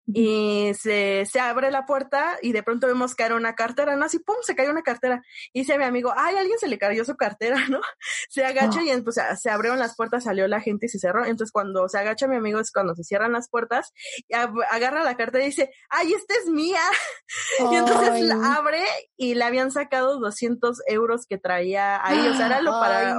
y 0.05 0.71
se, 0.73 1.25
se 1.25 1.39
abre 1.39 1.71
la 1.71 1.85
puerta 1.85 2.37
y 2.41 2.51
de 2.51 2.61
pronto 2.61 2.87
vemos 2.87 3.15
caer 3.15 3.33
una 3.33 3.55
cartera, 3.55 3.95
¿no? 3.95 4.05
Así, 4.05 4.19
pum, 4.19 4.35
se 4.41 4.55
cae 4.55 4.69
una 4.69 4.81
cartera. 4.81 5.23
Y 5.53 5.61
dice 5.61 5.77
mi 5.77 5.85
amigo, 5.85 6.13
ay, 6.15 6.35
alguien 6.35 6.59
se 6.59 6.67
le 6.67 6.77
cayó 6.77 7.05
su 7.05 7.15
cartera, 7.15 7.55
¿no? 7.69 7.79
Se 8.29 8.43
agacha 8.43 8.81
y 8.83 9.01
pues, 9.01 9.17
se 9.39 9.49
abrieron 9.49 9.79
las 9.79 9.95
puertas, 9.95 10.25
salió 10.25 10.47
la 10.47 10.59
gente 10.59 10.87
y 10.87 10.89
se 10.89 10.99
cerró. 10.99 11.25
Entonces 11.25 11.51
cuando 11.51 11.87
se 11.87 11.97
agacha 11.97 12.27
mi 12.27 12.35
amigo 12.35 12.59
es 12.59 12.71
cuando 12.71 12.95
se 12.95 13.03
cierran 13.03 13.31
las 13.31 13.49
puertas 13.49 13.93
y 14.27 14.33
agarra 14.33 15.03
la 15.03 15.15
cartera 15.15 15.43
y 15.43 15.47
dice, 15.47 15.71
ay, 15.89 16.13
esta 16.13 16.33
es 16.35 16.49
mía. 16.49 16.81
Y 17.71 17.75
entonces 17.75 18.21
la 18.21 18.55
abre 18.57 18.83
y 19.17 19.35
le 19.35 19.43
habían 19.43 19.71
sacado 19.71 20.19
200 20.19 20.81
euros 20.87 21.25
que 21.27 21.37
traía 21.37 22.05
ahí. 22.05 22.27
O 22.27 22.35
sea, 22.35 22.47
era 22.47 22.61
lo 22.61 22.71
para, 22.71 23.17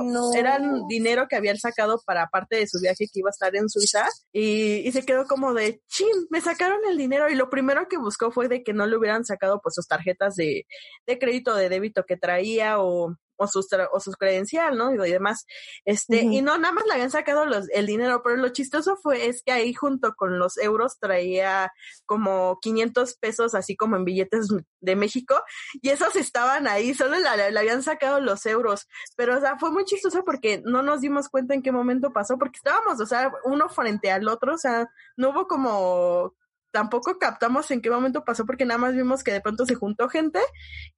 dinero 0.88 1.26
que 1.28 1.36
habían 1.36 1.56
sacado 1.56 2.00
para 2.04 2.28
parte 2.28 2.56
de 2.56 2.66
su 2.66 2.78
viaje 2.80 3.06
que 3.12 3.20
iba 3.20 3.30
a 3.30 3.30
estar 3.30 3.54
en 3.56 3.68
Suiza. 3.68 4.06
Y, 4.32 4.86
y 4.86 4.92
se 4.92 5.04
quedó 5.04 5.26
como 5.26 5.54
de, 5.54 5.80
chin, 5.88 6.26
me 6.30 6.40
sacaron 6.40 6.73
el 6.88 6.96
dinero 6.96 7.28
y 7.28 7.34
lo 7.34 7.50
primero 7.50 7.88
que 7.88 7.98
buscó 7.98 8.30
fue 8.30 8.48
de 8.48 8.62
que 8.62 8.72
no 8.72 8.86
le 8.86 8.96
hubieran 8.96 9.24
sacado 9.24 9.60
pues 9.62 9.74
sus 9.74 9.86
tarjetas 9.88 10.34
de, 10.36 10.66
de 11.06 11.18
crédito, 11.18 11.54
de 11.54 11.68
débito 11.68 12.04
que 12.04 12.16
traía 12.16 12.80
o, 12.80 13.16
o 13.36 13.46
sus, 13.46 13.68
o 13.92 14.00
sus 14.00 14.16
credencial, 14.16 14.76
¿no? 14.76 14.92
Y 14.92 15.10
demás. 15.10 15.46
Este, 15.84 16.22
y 16.22 16.42
no, 16.42 16.58
nada 16.58 16.72
más 16.72 16.86
le 16.86 16.94
habían 16.94 17.10
sacado 17.10 17.46
los, 17.46 17.68
el 17.70 17.86
dinero, 17.86 18.22
pero 18.22 18.36
lo 18.36 18.48
chistoso 18.50 18.96
fue 18.96 19.26
es 19.26 19.42
que 19.42 19.52
ahí 19.52 19.74
junto 19.74 20.14
con 20.14 20.38
los 20.38 20.56
euros 20.58 20.98
traía 20.98 21.72
como 22.06 22.58
500 22.60 23.16
pesos, 23.16 23.54
así 23.54 23.76
como 23.76 23.96
en 23.96 24.04
billetes 24.04 24.48
de 24.80 24.96
México, 24.96 25.42
y 25.80 25.90
esos 25.90 26.16
estaban 26.16 26.66
ahí, 26.66 26.94
solo 26.94 27.16
le, 27.18 27.58
habían 27.58 27.82
sacado 27.82 28.20
los 28.20 28.46
euros. 28.46 28.86
Pero, 29.16 29.36
o 29.36 29.40
sea, 29.40 29.58
fue 29.58 29.70
muy 29.70 29.84
chistoso 29.84 30.24
porque 30.24 30.62
no 30.64 30.82
nos 30.82 31.00
dimos 31.00 31.28
cuenta 31.28 31.54
en 31.54 31.62
qué 31.62 31.72
momento 31.72 32.12
pasó, 32.12 32.38
porque 32.38 32.58
estábamos, 32.58 33.00
o 33.00 33.06
sea, 33.06 33.32
uno 33.44 33.68
frente 33.68 34.10
al 34.10 34.28
otro, 34.28 34.54
o 34.54 34.58
sea, 34.58 34.88
no 35.16 35.30
hubo 35.30 35.46
como 35.46 36.34
tampoco 36.74 37.20
captamos 37.20 37.70
en 37.70 37.80
qué 37.80 37.88
momento 37.88 38.24
pasó 38.24 38.44
porque 38.44 38.64
nada 38.64 38.78
más 38.78 38.96
vimos 38.96 39.22
que 39.22 39.30
de 39.30 39.40
pronto 39.40 39.64
se 39.64 39.76
juntó 39.76 40.08
gente 40.08 40.40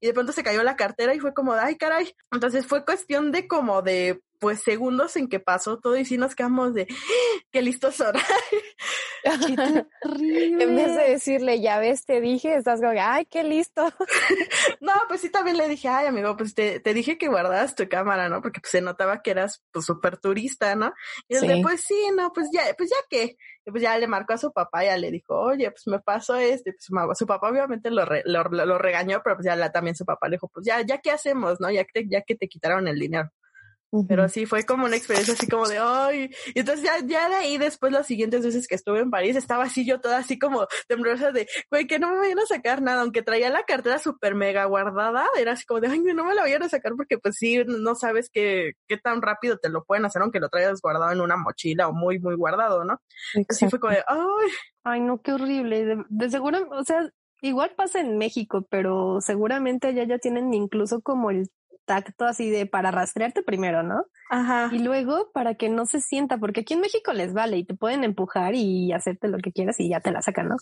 y 0.00 0.06
de 0.06 0.14
pronto 0.14 0.32
se 0.32 0.42
cayó 0.42 0.62
la 0.62 0.74
cartera 0.74 1.14
y 1.14 1.20
fue 1.20 1.34
como, 1.34 1.52
ay, 1.52 1.76
caray. 1.76 2.16
Entonces 2.32 2.66
fue 2.66 2.86
cuestión 2.86 3.30
de 3.30 3.46
como 3.46 3.82
de, 3.82 4.22
pues, 4.40 4.62
segundos 4.62 5.16
en 5.16 5.28
que 5.28 5.38
pasó 5.38 5.78
todo 5.78 5.98
y 5.98 6.06
sí 6.06 6.16
nos 6.16 6.34
quedamos 6.34 6.72
de, 6.72 6.86
¡Ah! 6.90 7.42
qué 7.52 7.60
listos 7.60 7.94
son. 7.94 8.14
en 10.04 10.76
vez 10.76 10.94
de 10.94 11.10
decirle, 11.10 11.60
ya 11.60 11.78
ves, 11.78 12.04
te 12.04 12.20
dije, 12.20 12.54
estás 12.54 12.80
como, 12.80 12.92
ay, 13.00 13.26
qué 13.26 13.42
listo. 13.42 13.84
no, 14.80 14.92
pues 15.08 15.20
sí, 15.20 15.30
también 15.30 15.56
le 15.56 15.68
dije, 15.68 15.88
ay, 15.88 16.06
amigo, 16.06 16.36
pues 16.36 16.54
te, 16.54 16.80
te 16.80 16.94
dije 16.94 17.18
que 17.18 17.28
guardaras 17.28 17.74
tu 17.74 17.88
cámara, 17.88 18.28
¿no? 18.28 18.42
Porque 18.42 18.60
pues 18.60 18.70
se 18.70 18.80
notaba 18.80 19.22
que 19.22 19.32
eras, 19.32 19.62
pues, 19.72 19.86
súper 19.86 20.18
turista, 20.18 20.74
¿no? 20.74 20.92
Y 21.28 21.36
él 21.36 21.60
pues 21.62 21.82
sí, 21.82 22.10
no, 22.16 22.32
pues 22.32 22.48
ya, 22.52 22.62
pues 22.76 22.90
ya 22.90 22.96
que, 23.08 23.36
pues 23.64 23.82
ya 23.82 23.98
le 23.98 24.06
marcó 24.06 24.34
a 24.34 24.38
su 24.38 24.52
papá, 24.52 24.84
ya 24.84 24.96
le 24.96 25.10
dijo, 25.10 25.34
oye, 25.38 25.70
pues 25.70 25.86
me 25.86 25.98
pasó 26.00 26.36
esto. 26.36 26.70
Y 26.70 26.72
pues 26.72 27.18
su 27.18 27.26
papá 27.26 27.48
obviamente 27.48 27.90
lo, 27.90 28.04
lo, 28.24 28.44
lo, 28.44 28.78
regañó, 28.78 29.20
pero 29.24 29.36
pues 29.36 29.46
ya 29.46 29.72
también 29.72 29.96
su 29.96 30.04
papá 30.04 30.28
le 30.28 30.36
dijo, 30.36 30.48
pues 30.48 30.64
ya, 30.66 30.82
ya 30.82 30.98
qué 30.98 31.10
hacemos, 31.10 31.60
¿no? 31.60 31.70
Ya 31.70 31.84
que, 31.84 32.06
ya 32.08 32.22
que 32.22 32.36
te 32.36 32.48
quitaron 32.48 32.88
el 32.88 32.98
dinero. 32.98 33.30
Pero 34.08 34.28
sí, 34.28 34.46
fue 34.46 34.64
como 34.64 34.84
una 34.84 34.96
experiencia 34.96 35.34
así 35.34 35.48
como 35.48 35.68
de, 35.68 35.78
ay, 35.78 36.30
y 36.54 36.58
entonces 36.58 36.84
ya, 36.84 36.98
ya 37.06 37.28
de 37.28 37.36
ahí 37.36 37.58
después 37.58 37.92
las 37.92 38.06
siguientes 38.06 38.44
veces 38.44 38.66
que 38.66 38.74
estuve 38.74 39.00
en 39.00 39.10
París 39.10 39.36
estaba 39.36 39.64
así 39.64 39.86
yo 39.86 40.00
toda 40.00 40.18
así 40.18 40.38
como 40.38 40.66
temblorosa 40.88 41.32
de, 41.32 41.46
güey, 41.70 41.86
que 41.86 41.98
no 41.98 42.10
me 42.10 42.18
vayan 42.18 42.38
a 42.40 42.46
sacar 42.46 42.82
nada, 42.82 43.02
aunque 43.02 43.22
traía 43.22 43.48
la 43.48 43.62
cartera 43.62 43.98
súper 43.98 44.34
mega 44.34 44.64
guardada, 44.64 45.26
era 45.38 45.52
así 45.52 45.64
como 45.64 45.80
de, 45.80 45.88
ay, 45.88 46.00
no 46.00 46.24
me 46.24 46.34
la 46.34 46.42
vayan 46.42 46.62
a 46.64 46.68
sacar 46.68 46.92
porque 46.96 47.18
pues 47.18 47.36
sí, 47.36 47.62
no 47.64 47.94
sabes 47.94 48.28
qué, 48.30 48.72
qué 48.88 48.98
tan 48.98 49.22
rápido 49.22 49.58
te 49.58 49.68
lo 49.68 49.84
pueden 49.84 50.04
hacer 50.04 50.22
aunque 50.22 50.40
lo 50.40 50.48
traigas 50.48 50.80
guardado 50.80 51.12
en 51.12 51.20
una 51.20 51.36
mochila 51.36 51.88
o 51.88 51.92
muy, 51.92 52.18
muy 52.18 52.34
guardado, 52.34 52.84
¿no? 52.84 53.00
Así 53.48 53.68
fue 53.68 53.80
como 53.80 53.92
de, 53.92 54.02
ay. 54.06 54.50
Ay, 54.84 55.00
no, 55.00 55.20
qué 55.20 55.32
horrible. 55.32 55.84
De, 55.84 56.04
de 56.08 56.30
seguro, 56.30 56.68
o 56.70 56.84
sea, 56.84 57.10
igual 57.40 57.72
pasa 57.76 58.00
en 58.00 58.18
México, 58.18 58.66
pero 58.70 59.20
seguramente 59.20 59.88
allá 59.88 60.04
ya 60.04 60.18
tienen 60.18 60.54
incluso 60.54 61.00
como 61.00 61.30
el 61.30 61.50
tacto 61.86 62.26
así 62.26 62.50
de 62.50 62.66
para 62.66 62.90
rastrearte 62.90 63.42
primero, 63.42 63.82
¿no? 63.82 64.04
Ajá. 64.28 64.68
Y 64.72 64.80
luego 64.80 65.30
para 65.32 65.54
que 65.54 65.68
no 65.68 65.86
se 65.86 66.00
sienta, 66.00 66.38
porque 66.38 66.60
aquí 66.60 66.74
en 66.74 66.80
México 66.80 67.12
les 67.12 67.32
vale 67.32 67.56
y 67.56 67.64
te 67.64 67.74
pueden 67.74 68.04
empujar 68.04 68.54
y 68.54 68.92
hacerte 68.92 69.28
lo 69.28 69.38
que 69.38 69.52
quieras 69.52 69.80
y 69.80 69.88
ya 69.88 70.00
te 70.00 70.12
la 70.12 70.20
sacan, 70.20 70.48
¿no? 70.48 70.56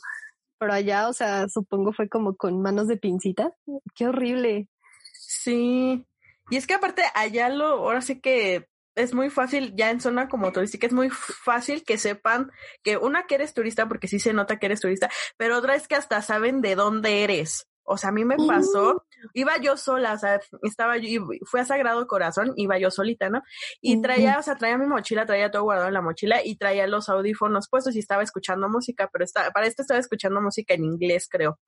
Pero 0.59 0.73
allá, 0.73 1.09
o 1.09 1.13
sea, 1.13 1.49
supongo 1.49 1.93
fue 1.93 2.09
como 2.09 2.37
con 2.37 2.63
manos 2.63 2.87
de 2.87 2.97
pincita. 2.97 3.53
Qué 3.95 4.07
horrible. 4.07 4.69
Sí. 5.13 6.07
Y 6.51 6.57
es 6.57 6.67
que 6.67 6.75
aparte 6.75 7.03
allá 7.15 7.49
lo, 7.49 7.67
ahora 7.67 8.01
sí 8.03 8.21
que 8.21 8.69
es 8.95 9.15
muy 9.15 9.31
fácil, 9.31 9.75
ya 9.77 9.91
en 9.91 10.01
zona 10.01 10.29
como 10.29 10.53
turística, 10.53 10.87
es 10.87 10.93
muy 10.93 11.11
fácil 11.11 11.83
que 11.85 11.99
sepan 11.99 12.51
que 12.83 12.97
una 12.97 13.27
que 13.27 13.35
eres 13.37 13.55
turista, 13.55 13.89
porque 13.89 14.09
sí 14.09 14.19
se 14.19 14.33
nota 14.33 14.59
que 14.59 14.67
eres 14.67 14.81
turista, 14.81 15.11
pero 15.37 15.59
otra 15.59 15.75
es 15.75 15.89
que 15.89 15.97
hasta 15.97 16.23
saben 16.23 16.61
de 16.61 16.77
dónde 16.77 17.25
eres. 17.25 17.67
O 17.85 17.97
sea, 17.97 18.09
a 18.09 18.12
mí 18.12 18.25
me 18.25 18.37
pasó, 18.37 19.05
iba 19.35 19.59
yo 19.59 19.77
sola, 19.77 20.14
o 20.14 20.18
sea, 20.18 20.40
estaba 20.62 20.97
yo, 20.97 21.27
fui 21.44 21.61
a 21.61 21.64
Sagrado 21.64 22.07
Corazón, 22.07 22.55
iba 22.57 22.79
yo 22.79 22.90
solita, 22.90 23.29
¿no? 23.29 23.42
Y 23.81 24.01
traía, 24.01 24.38
o 24.38 24.42
sea, 24.42 24.57
traía 24.57 24.79
mi 24.79 24.87
mochila, 24.87 25.27
traía 25.27 25.51
todo 25.51 25.64
guardado 25.64 25.88
en 25.88 25.94
la 25.94 26.01
mochila 26.01 26.45
y 26.45 26.57
traía 26.57 26.87
los 26.87 27.09
audífonos 27.09 27.68
puestos 27.68 27.95
y 27.95 27.99
estaba 27.99 28.22
escuchando 28.22 28.68
música, 28.68 29.11
pero 29.12 29.24
está, 29.24 29.51
para 29.51 29.66
esto 29.66 29.82
estaba 29.82 30.01
escuchando 30.01 30.41
música 30.41 30.74
en 30.74 30.85
inglés, 30.85 31.28
creo. 31.30 31.59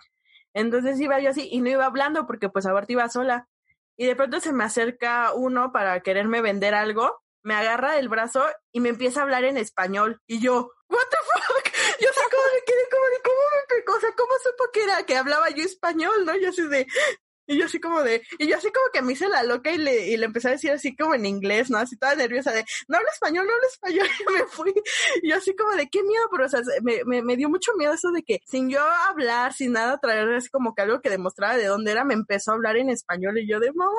Entonces 0.54 0.98
iba 1.00 1.20
yo 1.20 1.30
así 1.30 1.48
y 1.52 1.60
no 1.60 1.68
iba 1.68 1.84
hablando 1.84 2.26
porque 2.26 2.48
pues 2.48 2.64
ahorita 2.64 2.92
iba 2.92 3.08
sola. 3.10 3.46
Y 3.98 4.06
de 4.06 4.16
pronto 4.16 4.40
se 4.40 4.54
me 4.54 4.64
acerca 4.64 5.32
uno 5.34 5.70
para 5.70 6.00
quererme 6.00 6.40
vender 6.40 6.74
algo, 6.74 7.22
me 7.42 7.54
agarra 7.54 7.98
el 7.98 8.08
brazo 8.08 8.42
y 8.72 8.80
me 8.80 8.88
empieza 8.88 9.20
a 9.20 9.22
hablar 9.24 9.44
en 9.44 9.56
español. 9.58 10.20
Y 10.26 10.40
yo, 10.40 10.72
what 10.88 11.04
the 11.10 11.16
fuck? 11.16 11.72
Yo 12.00 12.08
sé 12.08 12.20
cómo 12.30 12.42
me 12.54 12.60
quedé 12.66 12.88
como 12.90 13.06
de, 13.06 13.20
¿cómo 13.22 13.35
me 13.35 13.35
o 13.96 14.00
sea, 14.00 14.12
¿cómo 14.16 14.32
supo 14.42 14.70
que 14.72 14.82
era, 14.84 15.04
que 15.04 15.16
hablaba 15.16 15.50
yo 15.50 15.64
español, 15.64 16.24
no? 16.24 16.36
Yo 16.38 16.50
así 16.50 16.62
de, 16.68 16.86
Y 17.48 17.58
yo 17.58 17.66
así 17.66 17.78
como 17.78 18.02
de, 18.02 18.22
y 18.38 18.48
yo 18.48 18.56
así 18.56 18.72
como 18.72 18.86
que 18.92 19.02
me 19.02 19.12
hice 19.12 19.28
la 19.28 19.44
loca 19.44 19.70
y 19.70 19.78
le, 19.78 20.08
y 20.08 20.16
le 20.16 20.26
empecé 20.26 20.48
a 20.48 20.52
decir 20.52 20.72
así 20.72 20.96
como 20.96 21.14
en 21.14 21.26
inglés, 21.26 21.70
¿no? 21.70 21.78
Así 21.78 21.96
toda 21.96 22.16
nerviosa 22.16 22.52
de, 22.52 22.64
no 22.88 22.96
hablo 22.96 23.08
español, 23.08 23.46
no 23.46 23.52
hablo 23.52 23.68
español, 23.68 24.06
y 24.20 24.32
me 24.32 24.46
fui. 24.46 24.74
Y 25.22 25.30
yo 25.30 25.36
así 25.36 25.54
como 25.54 25.72
de, 25.72 25.88
qué 25.88 26.02
miedo, 26.02 26.24
pero 26.30 26.46
o 26.46 26.48
sea, 26.48 26.60
me, 26.82 27.04
me, 27.04 27.22
me 27.22 27.36
dio 27.36 27.48
mucho 27.48 27.72
miedo 27.76 27.92
eso 27.92 28.10
de 28.10 28.22
que 28.24 28.40
sin 28.46 28.68
yo 28.68 28.80
hablar, 29.08 29.52
sin 29.52 29.72
nada, 29.72 29.98
traer 29.98 30.28
así 30.34 30.48
como 30.48 30.74
que 30.74 30.82
algo 30.82 31.00
que 31.00 31.10
demostrara 31.10 31.56
de 31.56 31.66
dónde 31.66 31.92
era, 31.92 32.04
me 32.04 32.14
empezó 32.14 32.50
a 32.50 32.54
hablar 32.54 32.76
en 32.76 32.90
español 32.90 33.38
y 33.38 33.48
yo 33.48 33.60
de, 33.60 33.72
mamá. 33.72 33.92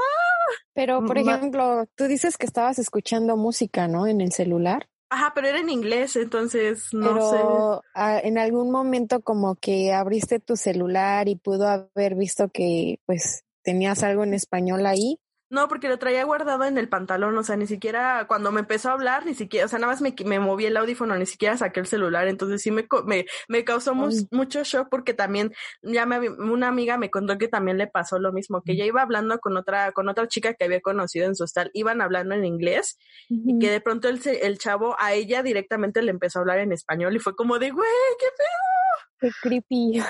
Pero, 0.74 1.04
por 1.06 1.18
ejemplo, 1.18 1.86
tú 1.95 2.06
dices 2.06 2.38
que 2.38 2.45
estabas 2.45 2.80
escuchando 2.80 3.38
música, 3.38 3.88
¿no? 3.88 4.08
En 4.08 4.20
el 4.20 4.34
celular. 4.34 4.89
Ajá, 5.10 5.32
pero 5.34 5.47
era 5.47 5.60
en 5.60 5.70
inglés, 5.70 6.16
entonces 6.16 6.93
no 6.93 7.14
pero, 7.14 7.82
sé. 7.93 8.28
en 8.28 8.38
algún 8.38 8.72
momento 8.72 9.22
como 9.22 9.55
que 9.55 9.93
abriste 9.93 10.39
tu 10.39 10.58
celular 10.58 11.30
y 11.30 11.36
pudo 11.36 11.68
haber 11.68 12.16
visto 12.16 12.49
que 12.49 12.99
pues 13.05 13.43
tenías 13.64 14.03
algo 14.03 14.24
en 14.24 14.34
español 14.34 14.86
ahí. 14.86 15.20
No, 15.50 15.70
porque 15.70 15.88
lo 15.88 15.98
traía 15.98 16.26
guardado 16.26 16.66
en 16.66 16.78
el 16.78 16.89
pantalón, 16.89 17.38
o 17.38 17.43
sea, 17.43 17.56
ni 17.56 17.68
siquiera 17.68 18.26
cuando 18.28 18.52
me 18.52 18.60
empezó 18.60 18.89
a 18.89 18.93
hablar, 18.93 19.26
ni 19.26 19.34
siquiera, 19.34 19.66
o 19.66 19.70
sea, 19.70 19.80
nada 19.80 19.93
más 19.93 20.02
me, 20.02 20.14
me 20.26 20.39
moví 20.39 20.66
el 20.66 20.76
audífono, 20.76 21.16
ni 21.18 21.26
siquiera 21.26 21.56
saqué 21.56 21.80
el 21.80 21.88
celular, 21.88 22.28
entonces 22.28 22.62
sí 22.62 22.70
me, 22.70 22.86
me, 23.06 23.26
me 23.48 23.64
causó 23.64 23.95
mucho 23.95 24.64
shock 24.64 24.89
porque 24.89 25.14
también, 25.14 25.54
ya 25.82 26.06
me, 26.06 26.30
una 26.30 26.68
amiga 26.68 26.98
me 26.98 27.10
contó 27.10 27.38
que 27.38 27.48
también 27.48 27.78
le 27.78 27.88
pasó 27.88 28.20
lo 28.20 28.34
mismo, 28.34 28.62
que 28.62 28.74
ella 28.74 28.86
iba 28.86 29.02
hablando 29.02 29.39
con 29.39 29.56
otra, 29.56 29.93
con 29.93 30.10
otra 30.10 30.28
chica 30.28 30.54
que 30.54 30.66
había 30.66 30.82
conocido 30.82 31.28
en 31.28 31.36
su 31.36 31.45
hostal, 31.45 31.72
iban 31.74 32.02
hablando 32.02 32.36
en 32.36 32.43
inglés 32.43 32.98
y 33.30 33.58
que 33.60 33.72
de 33.72 33.80
pronto 33.80 34.10
el, 34.10 34.20
el 34.26 34.58
chavo 34.58 34.98
a 35.00 35.14
ella 35.14 35.43
directamente 35.43 36.02
le 36.02 36.12
empezó 36.12 36.39
a 36.39 36.41
hablar 36.41 36.60
en 36.60 36.74
español 36.74 37.16
y 37.16 37.20
fue 37.20 37.36
como 37.36 37.58
de, 37.58 37.72
güey, 37.72 37.88
qué 38.20 38.28
pedo. 38.38 39.08
Qué 39.20 39.30
creepy. 39.41 40.04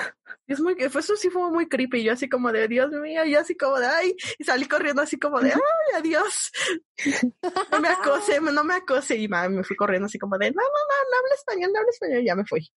Es 0.47 0.61
muy, 0.61 0.75
eso 0.79 1.15
sí 1.17 1.29
fue 1.29 1.51
muy 1.51 1.67
creepy. 1.67 2.03
Yo 2.03 2.13
así 2.13 2.29
como 2.29 2.51
de, 2.51 2.67
Dios 2.69 2.89
mío, 2.91 3.25
yo 3.25 3.41
así 3.41 3.55
como 3.57 3.77
de, 3.79 3.87
ay, 3.87 4.15
y 4.39 4.43
salí 4.45 4.65
corriendo 4.65 5.01
así 5.01 5.19
como 5.19 5.41
de, 5.41 5.51
ay, 5.51 5.95
adiós. 5.95 6.51
No 7.71 7.79
me 7.79 7.89
acose, 7.89 8.39
no 8.39 8.63
me 8.63 8.75
acose. 8.75 9.17
Y 9.17 9.27
me 9.27 9.63
fui 9.63 9.75
corriendo 9.75 10.05
así 10.05 10.17
como 10.17 10.37
de, 10.37 10.49
no, 10.49 10.61
no, 10.61 10.63
no, 10.63 11.09
no 11.11 11.17
hablo 11.17 11.35
español, 11.35 11.71
no 11.73 11.79
hablo 11.79 11.89
español. 11.91 12.21
Y 12.21 12.25
ya 12.25 12.35
me 12.35 12.45
fui. 12.45 12.67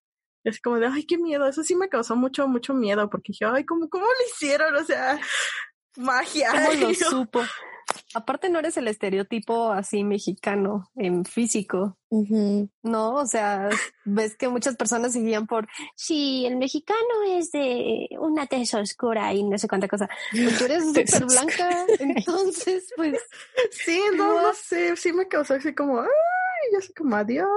Y 0.45 0.49
así 0.49 0.61
como 0.61 0.79
de, 0.79 0.87
ay, 0.87 1.07
qué 1.07 1.17
miedo. 1.17 1.47
Eso 1.47 1.63
sí 1.63 1.77
me 1.77 1.89
causó 1.89 2.17
mucho, 2.17 2.49
mucho 2.49 2.75
miedo 2.75 3.09
porque 3.09 3.33
dije, 3.33 3.45
ay, 3.45 3.65
¿cómo, 3.65 3.89
cómo 3.89 4.05
lo 4.05 4.27
hicieron? 4.27 4.75
O 4.75 4.85
sea, 4.85 5.21
magia. 5.97 6.51
¿Cómo 6.51 6.73
lo 6.89 6.95
supo? 6.95 7.43
Aparte 8.13 8.51
no 8.51 8.59
eres 8.59 8.77
el 8.77 8.89
estereotipo 8.89 9.71
así 9.71 10.03
mexicano 10.03 10.91
en 10.97 11.25
físico, 11.25 11.97
¿no? 12.11 13.15
O 13.15 13.27
sea, 13.27 13.69
ves 14.05 14.37
que 14.37 14.49
muchas 14.49 14.77
personas 14.77 15.13
se 15.13 15.21
guían 15.21 15.47
por, 15.47 15.69
sí, 15.95 16.45
el 16.45 16.57
mexicano 16.57 16.99
es 17.29 17.53
de 17.53 18.09
una 18.19 18.47
tez 18.47 18.75
oscura 18.75 19.33
y 19.33 19.45
no 19.45 19.57
sé 19.59 19.69
cuánta 19.69 19.87
cosa. 19.87 20.09
Pues 20.33 20.59
tú 20.59 20.65
eres 20.65 20.85
súper 21.11 21.25
blanca, 21.27 21.87
entonces 22.01 22.93
pues... 22.97 23.17
Sí, 23.71 24.03
no, 24.17 24.43
no 24.43 24.55
sé, 24.55 24.97
sí 24.97 25.13
me 25.13 25.29
causó 25.29 25.55
así 25.55 25.73
como, 25.73 26.01
ay, 26.01 26.09
yo 26.73 26.81
sé 26.81 26.93
como 26.93 27.15
adiós. 27.15 27.49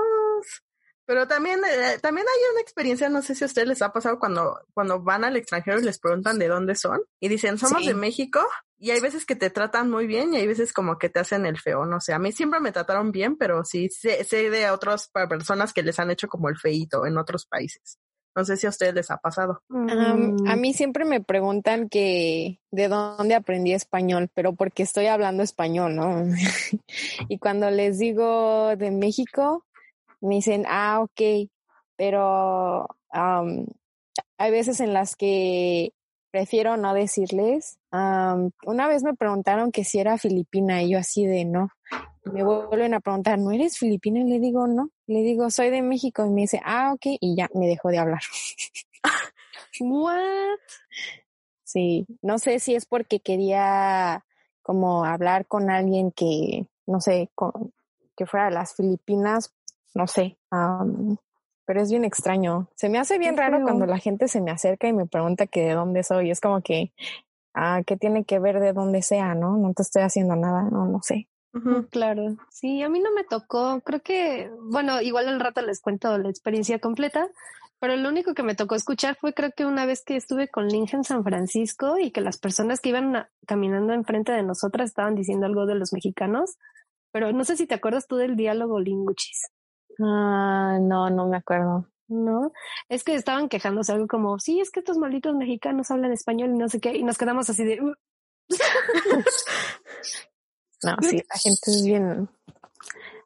Pero 1.05 1.27
también, 1.27 1.59
eh, 1.65 1.97
también 2.01 2.27
hay 2.27 2.51
una 2.51 2.61
experiencia, 2.61 3.09
no 3.09 3.21
sé 3.21 3.35
si 3.35 3.43
a 3.43 3.47
ustedes 3.47 3.67
les 3.67 3.81
ha 3.81 3.91
pasado 3.91 4.19
cuando, 4.19 4.59
cuando 4.73 5.01
van 5.01 5.23
al 5.23 5.35
extranjero 5.35 5.79
y 5.79 5.83
les 5.83 5.99
preguntan 5.99 6.39
de 6.39 6.47
dónde 6.47 6.75
son 6.75 7.01
y 7.19 7.27
dicen, 7.27 7.57
somos 7.57 7.85
de 7.85 7.93
México 7.93 8.39
y 8.77 8.91
hay 8.91 8.99
veces 8.99 9.25
que 9.25 9.35
te 9.35 9.49
tratan 9.49 9.89
muy 9.89 10.07
bien 10.07 10.33
y 10.33 10.37
hay 10.37 10.47
veces 10.47 10.73
como 10.73 10.97
que 10.97 11.09
te 11.09 11.19
hacen 11.19 11.45
el 11.45 11.57
feo, 11.57 11.85
no 11.85 12.01
sé, 12.01 12.13
a 12.13 12.19
mí 12.19 12.31
siempre 12.31 12.59
me 12.59 12.71
trataron 12.71 13.11
bien, 13.11 13.37
pero 13.37 13.63
sí 13.63 13.89
sé, 13.89 14.23
sé 14.23 14.49
de 14.49 14.69
otras 14.69 15.09
personas 15.29 15.73
que 15.73 15.83
les 15.83 15.99
han 15.99 16.11
hecho 16.11 16.27
como 16.27 16.49
el 16.49 16.57
feito 16.57 17.05
en 17.05 17.17
otros 17.17 17.45
países. 17.45 17.99
No 18.35 18.43
sé 18.45 18.57
si 18.57 18.65
a 18.65 18.69
ustedes 18.69 18.95
les 18.95 19.11
ha 19.11 19.17
pasado. 19.17 19.61
a 19.69 20.55
mí 20.55 20.73
siempre 20.73 21.05
me 21.05 21.21
preguntan 21.21 21.87
que 21.87 22.59
de 22.71 22.87
dónde 22.87 23.35
aprendí 23.35 23.73
español, 23.73 24.29
pero 24.33 24.53
porque 24.53 24.81
estoy 24.81 25.05
hablando 25.05 25.43
español, 25.43 25.95
¿no? 25.95 26.25
y 27.29 27.37
cuando 27.37 27.69
les 27.69 27.99
digo 27.99 28.75
de 28.75 28.89
México, 28.89 29.65
me 30.19 30.35
dicen, 30.35 30.65
ah, 30.67 31.01
ok, 31.01 31.47
pero 31.95 32.87
hay 33.11 34.51
veces 34.51 34.79
en 34.79 34.93
las 34.93 35.15
que 35.15 35.93
prefiero 36.33 36.77
no 36.77 36.95
decirles. 36.95 37.77
una 37.91 38.87
vez 38.87 39.03
me 39.03 39.13
preguntaron 39.13 39.71
que 39.71 39.83
si 39.83 39.99
era 39.99 40.17
filipina 40.17 40.81
y 40.81 40.89
yo 40.89 40.97
así 40.97 41.27
de 41.27 41.45
no. 41.45 41.69
Me 42.25 42.43
vuelven 42.43 42.95
a 42.95 43.01
preguntar, 43.01 43.37
¿no 43.37 43.51
eres 43.51 43.77
filipina? 43.77 44.19
Y 44.19 44.23
le 44.23 44.39
digo, 44.39 44.65
no. 44.65 44.89
Le 45.05 45.21
digo, 45.21 45.51
soy 45.51 45.69
de 45.69 45.83
México. 45.83 46.25
Y 46.25 46.31
me 46.31 46.41
dice, 46.41 46.59
ah, 46.65 46.91
ok. 46.93 47.05
Y 47.19 47.35
ya 47.35 47.49
me 47.53 47.67
dejó 47.67 47.89
de 47.89 47.99
hablar. 47.99 48.21
What? 49.79 50.57
Sí, 51.63 52.07
no 52.23 52.39
sé 52.39 52.59
si 52.59 52.73
es 52.73 52.87
porque 52.87 53.19
quería 53.19 54.25
como 54.63 55.05
hablar 55.05 55.45
con 55.45 55.69
alguien 55.69 56.11
que, 56.11 56.65
no 56.87 56.99
sé, 56.99 57.29
que 58.17 58.25
fuera 58.25 58.45
de 58.45 58.55
las 58.55 58.73
Filipinas, 58.73 59.53
no 59.93 60.07
sé, 60.07 60.39
pero 61.65 61.81
es 61.81 61.89
bien 61.89 62.05
extraño. 62.05 62.69
Se 62.75 62.89
me 62.89 62.99
hace 62.99 63.17
bien 63.17 63.37
raro 63.37 63.61
cuando 63.61 63.85
la 63.85 63.97
gente 63.97 64.27
se 64.27 64.41
me 64.41 64.51
acerca 64.51 64.87
y 64.87 64.93
me 64.93 65.05
pregunta 65.05 65.47
que 65.47 65.61
de 65.61 65.73
dónde 65.73 66.03
soy. 66.03 66.31
Es 66.31 66.41
como 66.41 66.61
que, 66.61 66.91
ah, 67.53 67.81
¿qué 67.85 67.97
tiene 67.97 68.25
que 68.25 68.39
ver 68.39 68.59
de 68.59 68.73
dónde 68.73 69.01
sea, 69.01 69.35
no? 69.35 69.57
No 69.57 69.73
te 69.73 69.83
estoy 69.83 70.03
haciendo 70.03 70.35
nada, 70.35 70.63
no, 70.63 70.85
no 70.85 71.01
sé. 71.01 71.27
claro, 71.91 72.35
sí, 72.49 72.81
a 72.81 72.89
mí 72.89 72.99
no 72.99 73.13
me 73.13 73.23
tocó, 73.23 73.81
creo 73.81 74.01
que, 74.01 74.49
bueno, 74.71 75.01
igual 75.01 75.27
al 75.27 75.39
rato 75.39 75.61
les 75.61 75.81
cuento 75.81 76.17
la 76.17 76.29
experiencia 76.29 76.79
completa, 76.79 77.29
pero 77.79 77.95
lo 77.95 78.09
único 78.09 78.33
que 78.33 78.43
me 78.43 78.55
tocó 78.55 78.75
escuchar 78.75 79.17
fue 79.19 79.33
creo 79.33 79.51
que 79.55 79.65
una 79.65 79.85
vez 79.85 80.03
que 80.03 80.15
estuve 80.15 80.47
con 80.47 80.67
Link 80.67 80.93
en 80.93 81.03
San 81.03 81.23
Francisco 81.23 81.99
y 81.99 82.11
que 82.11 82.21
las 82.21 82.37
personas 82.37 82.79
que 82.79 82.89
iban 82.89 83.27
caminando 83.45 83.93
enfrente 83.93 84.31
de 84.31 84.41
nosotras 84.41 84.89
estaban 84.89 85.15
diciendo 85.15 85.45
algo 85.45 85.65
de 85.65 85.75
los 85.75 85.93
mexicanos, 85.93 86.57
pero 87.11 87.31
no 87.33 87.43
sé 87.43 87.57
si 87.57 87.67
te 87.67 87.75
acuerdas 87.75 88.07
tú 88.07 88.15
del 88.15 88.35
diálogo 88.35 88.79
linguchis. 88.79 89.51
Ah, 89.99 90.77
no, 90.81 91.09
no 91.09 91.27
me 91.27 91.37
acuerdo. 91.37 91.87
No, 92.07 92.51
es 92.89 93.03
que 93.03 93.15
estaban 93.15 93.49
quejándose 93.49 93.91
algo 93.91 94.07
como, 94.07 94.39
sí, 94.39 94.59
es 94.59 94.71
que 94.71 94.81
estos 94.81 94.97
malditos 94.97 95.35
mexicanos 95.35 95.89
hablan 95.89 96.11
español 96.11 96.51
y 96.51 96.57
no 96.57 96.69
sé 96.69 96.79
qué, 96.79 96.95
y 96.95 97.03
nos 97.03 97.17
quedamos 97.17 97.49
así 97.49 97.63
de... 97.63 97.81
Uh". 97.81 97.93
no, 100.83 100.95
sí, 101.01 101.17
la 101.17 101.39
gente 101.39 101.71
es 101.71 101.83
bien, 101.83 102.29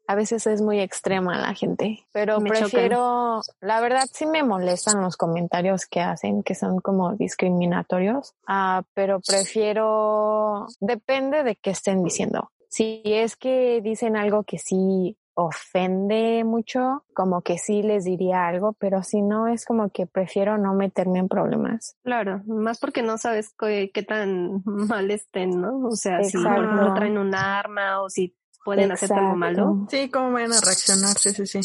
a 0.07 0.15
veces 0.15 0.47
es 0.47 0.61
muy 0.61 0.80
extrema 0.80 1.38
la 1.38 1.53
gente, 1.53 2.05
pero 2.13 2.39
prefiero, 2.39 3.41
la 3.59 3.82
verdad 3.82 4.07
sí 4.11 4.26
me 4.26 4.41
molestan 4.41 5.01
los 5.01 5.18
comentarios 5.18 5.86
que 5.86 5.99
hacen, 5.99 6.43
que 6.43 6.55
son 6.55 6.80
como 6.80 7.15
discriminatorios, 7.15 8.34
ah, 8.47 8.84
pero 8.93 9.20
prefiero, 9.20 10.68
depende 10.80 11.43
de 11.43 11.57
qué 11.57 11.72
estén 11.72 12.05
diciendo. 12.05 12.51
Si 12.70 13.01
es 13.05 13.36
que 13.36 13.82
dicen 13.82 14.15
algo 14.15 14.43
que 14.43 14.59
sí 14.59 15.18
ofende 15.40 16.44
mucho, 16.44 17.04
como 17.14 17.44
que 17.44 17.60
sí 17.60 17.84
les 17.84 18.06
diría 18.06 18.48
algo, 18.48 18.74
pero 18.74 19.04
si 19.04 19.22
no 19.22 19.48
es 19.48 19.66
como 19.66 19.92
que 19.92 20.08
prefiero 20.08 20.58
no 20.58 20.74
meterme 20.74 21.20
en 21.20 21.28
problemas. 21.28 21.96
Claro, 22.04 22.42
más 22.48 22.80
porque 22.80 23.04
no 23.04 23.20
sabes 23.20 23.54
qué, 23.56 23.92
tan 24.08 24.64
mal 24.66 25.12
estén, 25.12 25.62
¿no? 25.62 25.90
O 25.90 25.96
sea, 25.96 26.24
si 26.24 26.38
no 26.38 26.94
traen 26.96 27.20
un 27.20 27.36
arma 27.36 28.02
o 28.02 28.10
si 28.10 28.36
pueden 28.66 28.92
hacer 28.92 29.14
algo 29.14 29.36
malo. 29.36 29.86
Sí, 29.92 30.10
cómo 30.10 30.32
van 30.32 30.54
a 30.54 30.60
reaccionar, 30.60 31.16
sí, 31.20 31.30
sí, 31.30 31.46
sí. 31.46 31.60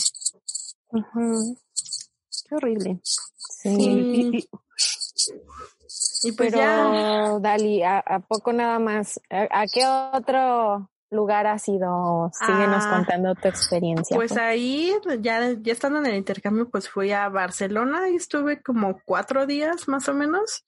Qué 2.47 2.55
horrible. 2.55 3.01
Sí. 3.03 4.47
Y, 6.25 6.33
pues 6.33 6.53
ya. 6.53 7.39
Dali, 7.41 7.83
¿a, 7.83 8.03
poco 8.29 8.53
nada 8.53 8.79
más? 8.79 9.19
¿A, 9.31 9.65
qué 9.73 9.87
otro 9.87 10.91
lugar 11.13 11.47
ha 11.47 11.59
sido? 11.59 12.31
Síguenos 12.33 12.85
ah, 12.87 12.97
contando 12.97 13.35
tu 13.35 13.49
experiencia. 13.49 14.17
Pues, 14.17 14.33
pues, 14.33 14.41
ahí, 14.41 14.93
ya, 15.21 15.53
ya 15.61 15.73
estando 15.73 15.99
en 15.99 16.07
el 16.07 16.17
intercambio, 16.17 16.69
pues 16.69 16.89
fui 16.89 17.13
a 17.13 17.29
Barcelona 17.29 18.09
y 18.11 18.17
estuve 18.17 18.63
como 18.63 19.01
cuatro 19.05 19.47
días 19.47 19.89
más 19.89 20.09
o 20.09 20.15
menos. 20.15 20.65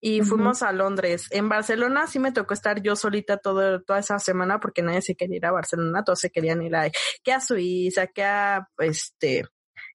Y 0.00 0.22
fuimos 0.22 0.62
a 0.62 0.72
Londres. 0.72 1.28
En 1.30 1.48
Barcelona 1.48 2.06
sí 2.06 2.18
me 2.18 2.32
tocó 2.32 2.52
estar 2.52 2.82
yo 2.82 2.94
solita 2.94 3.38
todo, 3.38 3.82
toda 3.82 4.00
esa 4.00 4.18
semana 4.18 4.60
porque 4.60 4.82
nadie 4.82 5.00
se 5.00 5.14
quería 5.14 5.36
ir 5.36 5.46
a 5.46 5.52
Barcelona, 5.52 6.04
todos 6.04 6.20
se 6.20 6.30
querían 6.30 6.62
ir 6.62 6.76
a, 6.76 6.90
que 7.22 7.32
a 7.32 7.40
Suiza, 7.40 8.06
que 8.08 8.22
a 8.22 8.68
este 8.78 9.44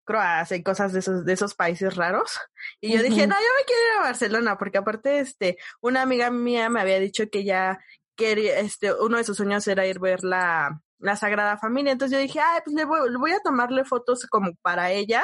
Croacia 0.10 0.58
y 0.58 0.64
cosas 0.64 0.92
de 0.92 1.00
esos, 1.00 1.24
de 1.24 1.34
esos 1.34 1.54
países 1.54 1.96
raros. 1.96 2.40
Y 2.82 2.92
yo 2.94 3.04
dije, 3.04 3.28
no, 3.28 3.36
yo 3.36 3.48
me 3.60 3.66
quiero 3.66 3.82
ir 3.84 4.00
a 4.00 4.04
Barcelona, 4.06 4.58
porque 4.58 4.80
aparte, 4.80 5.20
este, 5.20 5.58
una 5.82 6.02
amiga 6.02 6.32
mía 6.32 6.68
me 6.70 6.82
había 6.82 7.00
dicho 7.00 7.30
que 7.30 7.44
ya 7.44 7.80
quería, 8.20 8.59
este, 8.59 8.93
uno 8.93 9.17
de 9.17 9.24
sus 9.24 9.38
sueños 9.38 9.65
era 9.67 9.88
ir 9.88 9.97
a 9.97 10.01
ver 10.01 10.24
la, 10.24 10.82
la 10.99 11.15
Sagrada 11.15 11.57
Familia. 11.57 11.93
Entonces 11.93 12.17
yo 12.17 12.22
dije, 12.22 12.39
ay, 12.39 12.59
pues 12.63 12.76
le 12.76 12.86
voy, 12.86 12.99
voy 13.17 13.32
a 13.32 13.39
tomarle 13.39 13.86
fotos 13.86 14.26
como 14.30 14.51
para 14.61 14.91
ella, 14.91 15.24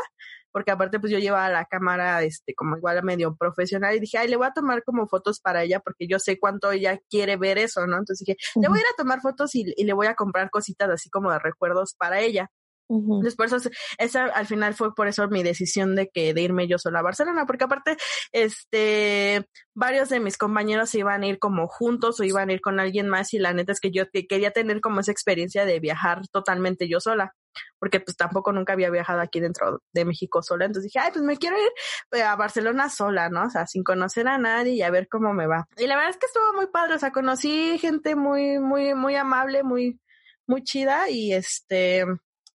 porque 0.51 0.71
aparte 0.71 0.99
pues 0.99 1.11
yo 1.11 1.19
llevaba 1.19 1.49
la 1.49 1.65
cámara, 1.65 2.23
este, 2.23 2.55
como 2.55 2.77
igual 2.77 2.97
a 2.97 3.01
medio 3.01 3.35
profesional 3.35 3.95
y 3.95 3.99
dije, 3.99 4.17
ay, 4.17 4.29
le 4.29 4.37
voy 4.37 4.47
a 4.47 4.53
tomar 4.53 4.83
como 4.83 5.07
fotos 5.07 5.41
para 5.41 5.63
ella 5.63 5.81
porque 5.81 6.07
yo 6.07 6.17
sé 6.19 6.39
cuánto 6.39 6.71
ella 6.71 6.97
quiere 7.09 7.35
ver 7.35 7.57
eso, 7.57 7.85
¿no? 7.85 7.97
Entonces 7.97 8.25
dije, 8.25 8.37
le 8.55 8.69
voy 8.69 8.79
a 8.79 8.81
ir 8.81 8.87
a 8.87 8.97
tomar 8.97 9.19
fotos 9.21 9.53
y, 9.55 9.65
y 9.75 9.83
le 9.83 9.93
voy 9.93 10.07
a 10.07 10.15
comprar 10.15 10.49
cositas 10.49 10.89
así 10.89 11.09
como 11.09 11.31
de 11.31 11.39
recuerdos 11.39 11.95
para 11.97 12.21
ella. 12.21 12.49
Después, 12.87 13.51
esa 13.97 14.25
al 14.25 14.45
final 14.45 14.75
fue 14.75 14.93
por 14.93 15.07
eso 15.07 15.27
mi 15.27 15.41
decisión 15.41 15.95
de 15.95 16.09
que 16.09 16.33
de 16.33 16.41
irme 16.41 16.67
yo 16.67 16.77
sola 16.77 16.99
a 16.99 17.03
Barcelona, 17.03 17.45
porque 17.45 17.63
aparte, 17.63 17.97
este, 18.31 19.47
varios 19.73 20.09
de 20.09 20.19
mis 20.19 20.37
compañeros 20.37 20.93
iban 20.93 21.23
a 21.23 21.27
ir 21.27 21.39
como 21.39 21.67
juntos 21.67 22.19
o 22.19 22.23
iban 22.23 22.49
a 22.49 22.53
ir 22.53 22.61
con 22.61 22.79
alguien 22.79 23.09
más 23.09 23.33
y 23.33 23.39
la 23.39 23.53
neta 23.53 23.71
es 23.71 23.79
que 23.79 23.91
yo 23.91 24.03
quería 24.11 24.51
tener 24.51 24.81
como 24.81 24.99
esa 24.99 25.11
experiencia 25.11 25.65
de 25.65 25.79
viajar 25.79 26.27
totalmente 26.31 26.87
yo 26.87 26.99
sola, 26.99 27.33
porque 27.79 27.99
pues 27.99 28.15
tampoco 28.17 28.51
nunca 28.51 28.73
había 28.73 28.89
viajado 28.89 29.21
aquí 29.21 29.39
dentro 29.39 29.81
de 29.93 30.05
México 30.05 30.43
sola, 30.43 30.65
entonces 30.65 30.91
dije, 30.91 31.03
ay, 31.03 31.11
pues 31.11 31.23
me 31.23 31.37
quiero 31.37 31.57
ir 31.57 31.69
pues, 32.09 32.21
a 32.21 32.35
Barcelona 32.35 32.89
sola, 32.89 33.29
¿no? 33.29 33.45
O 33.45 33.49
sea, 33.49 33.65
sin 33.65 33.83
conocer 33.83 34.27
a 34.27 34.37
nadie 34.37 34.73
y 34.73 34.81
a 34.81 34.91
ver 34.91 35.07
cómo 35.09 35.33
me 35.33 35.47
va. 35.47 35.67
Y 35.77 35.87
la 35.87 35.95
verdad 35.95 36.11
es 36.11 36.17
que 36.17 36.27
estuvo 36.27 36.53
muy 36.53 36.67
padre, 36.67 36.95
o 36.95 36.99
sea, 36.99 37.11
conocí 37.11 37.77
gente 37.79 38.15
muy, 38.15 38.59
muy, 38.59 38.93
muy 38.93 39.15
amable, 39.15 39.63
muy, 39.63 39.99
muy 40.47 40.63
chida 40.63 41.09
y 41.09 41.33
este, 41.33 42.05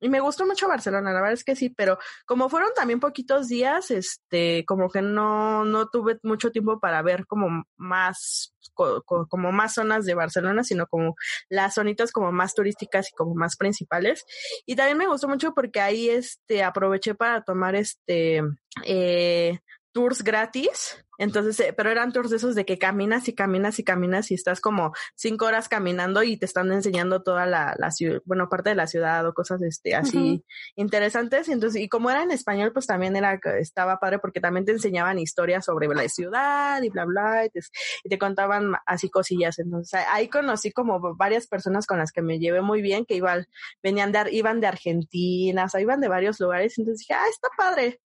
y 0.00 0.08
me 0.08 0.20
gustó 0.20 0.46
mucho 0.46 0.68
Barcelona, 0.68 1.12
la 1.12 1.20
verdad 1.20 1.34
es 1.34 1.44
que 1.44 1.56
sí, 1.56 1.68
pero 1.70 1.98
como 2.26 2.48
fueron 2.48 2.70
también 2.74 3.00
poquitos 3.00 3.48
días, 3.48 3.90
este, 3.90 4.64
como 4.66 4.90
que 4.90 5.02
no, 5.02 5.64
no 5.64 5.88
tuve 5.88 6.18
mucho 6.22 6.50
tiempo 6.50 6.80
para 6.80 7.02
ver 7.02 7.26
como 7.26 7.64
más, 7.76 8.54
como 8.74 9.52
más 9.52 9.74
zonas 9.74 10.06
de 10.06 10.14
Barcelona, 10.14 10.64
sino 10.64 10.86
como 10.86 11.14
las 11.48 11.74
zonitas 11.74 12.12
como 12.12 12.32
más 12.32 12.54
turísticas 12.54 13.10
y 13.10 13.14
como 13.14 13.34
más 13.34 13.56
principales. 13.56 14.24
Y 14.66 14.76
también 14.76 14.98
me 14.98 15.06
gustó 15.06 15.28
mucho 15.28 15.52
porque 15.54 15.80
ahí, 15.80 16.08
este, 16.08 16.62
aproveché 16.62 17.14
para 17.14 17.42
tomar 17.42 17.74
este, 17.74 18.42
eh, 18.84 19.58
tours 19.92 20.22
gratis. 20.22 21.04
Entonces, 21.18 21.60
eh, 21.60 21.74
pero 21.76 21.90
eran 21.90 22.12
tours 22.12 22.30
de 22.30 22.36
esos 22.36 22.54
de 22.54 22.64
que 22.64 22.78
caminas 22.78 23.28
y 23.28 23.34
caminas 23.34 23.78
y 23.78 23.84
caminas 23.84 24.30
y 24.30 24.34
estás 24.34 24.62
como 24.62 24.92
cinco 25.14 25.44
horas 25.44 25.68
caminando 25.68 26.22
y 26.22 26.38
te 26.38 26.46
están 26.46 26.72
enseñando 26.72 27.22
toda 27.22 27.44
la, 27.44 27.74
la 27.78 27.90
ciudad, 27.90 28.22
bueno, 28.24 28.48
parte 28.48 28.70
de 28.70 28.74
la 28.74 28.86
ciudad 28.86 29.26
o 29.26 29.34
cosas 29.34 29.60
este, 29.60 29.94
así 29.94 30.42
interesantes. 30.76 31.48
Y 31.48 31.52
entonces, 31.52 31.82
y 31.82 31.88
como 31.90 32.10
era 32.10 32.22
en 32.22 32.30
español, 32.30 32.72
pues 32.72 32.86
también 32.86 33.16
era, 33.16 33.38
estaba 33.58 33.98
padre 33.98 34.18
porque 34.18 34.40
también 34.40 34.64
te 34.64 34.72
enseñaban 34.72 35.18
historias 35.18 35.66
sobre 35.66 35.88
la 35.88 36.08
ciudad 36.08 36.82
y 36.82 36.88
bla, 36.88 37.04
bla, 37.04 37.44
y 37.44 37.50
te, 37.50 37.60
y 38.02 38.08
te 38.08 38.18
contaban 38.18 38.76
así 38.86 39.10
cosillas. 39.10 39.58
Entonces, 39.58 40.00
ahí 40.10 40.28
conocí 40.28 40.72
como 40.72 41.14
varias 41.16 41.46
personas 41.46 41.86
con 41.86 41.98
las 41.98 42.12
que 42.12 42.22
me 42.22 42.38
llevé 42.38 42.62
muy 42.62 42.80
bien, 42.80 43.04
que 43.04 43.16
igual 43.16 43.46
venían 43.82 44.10
de, 44.10 44.32
iban 44.32 44.60
de 44.60 44.68
Argentina, 44.68 45.66
o 45.66 45.68
sea, 45.68 45.82
iban 45.82 46.00
de 46.00 46.08
varios 46.08 46.40
lugares. 46.40 46.78
Entonces 46.78 47.06
dije, 47.06 47.12
ah, 47.12 47.28
está 47.30 47.48
padre. 47.58 48.00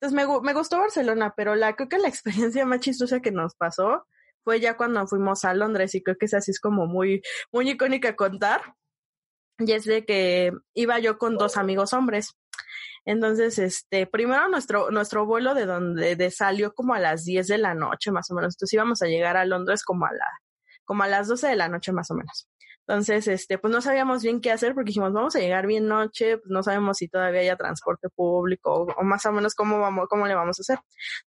Entonces 0.00 0.16
me, 0.16 0.40
me 0.40 0.54
gustó 0.54 0.78
Barcelona, 0.78 1.34
pero 1.36 1.54
la 1.54 1.76
creo 1.76 1.88
que 1.88 1.98
la 1.98 2.08
experiencia 2.08 2.64
más 2.64 2.80
chistosa 2.80 3.20
que 3.20 3.30
nos 3.30 3.54
pasó 3.54 4.06
fue 4.44 4.60
ya 4.60 4.76
cuando 4.76 5.06
fuimos 5.06 5.44
a 5.44 5.54
Londres 5.54 5.94
y 5.94 6.02
creo 6.02 6.16
que 6.16 6.26
es 6.26 6.34
así 6.34 6.50
es 6.50 6.60
como 6.60 6.86
muy, 6.86 7.22
muy 7.52 7.70
icónica 7.70 8.16
contar. 8.16 8.74
Y 9.58 9.72
es 9.72 9.84
de 9.84 10.06
que 10.06 10.52
iba 10.74 10.98
yo 10.98 11.18
con 11.18 11.36
dos 11.36 11.58
amigos 11.58 11.92
hombres. 11.92 12.34
Entonces, 13.04 13.58
este, 13.58 14.06
primero 14.06 14.48
nuestro, 14.48 14.90
nuestro 14.90 15.26
vuelo 15.26 15.54
de 15.54 15.66
donde 15.66 16.16
de 16.16 16.30
salió 16.30 16.74
como 16.74 16.94
a 16.94 17.00
las 17.00 17.24
10 17.24 17.46
de 17.48 17.58
la 17.58 17.74
noche, 17.74 18.10
más 18.10 18.30
o 18.30 18.34
menos. 18.34 18.54
Entonces 18.54 18.72
íbamos 18.72 19.02
a 19.02 19.06
llegar 19.06 19.36
a 19.36 19.44
Londres 19.44 19.84
como 19.84 20.06
a 20.06 20.12
la, 20.12 20.28
como 20.84 21.02
a 21.02 21.08
las 21.08 21.28
12 21.28 21.48
de 21.48 21.56
la 21.56 21.68
noche, 21.68 21.92
más 21.92 22.10
o 22.10 22.14
menos. 22.14 22.49
Entonces, 22.90 23.28
este, 23.28 23.56
pues 23.56 23.72
no 23.72 23.80
sabíamos 23.80 24.20
bien 24.20 24.40
qué 24.40 24.50
hacer 24.50 24.74
porque 24.74 24.88
dijimos, 24.88 25.12
vamos 25.12 25.36
a 25.36 25.38
llegar 25.38 25.64
bien 25.64 25.86
noche, 25.86 26.38
pues 26.38 26.50
no 26.50 26.60
sabemos 26.64 26.96
si 26.96 27.06
todavía 27.06 27.42
haya 27.42 27.56
transporte 27.56 28.08
público 28.08 28.88
o, 28.96 29.04
más 29.04 29.24
o 29.26 29.32
menos 29.32 29.54
cómo 29.54 29.78
vamos, 29.78 30.08
cómo 30.08 30.26
le 30.26 30.34
vamos 30.34 30.58
a 30.58 30.62
hacer. 30.62 30.80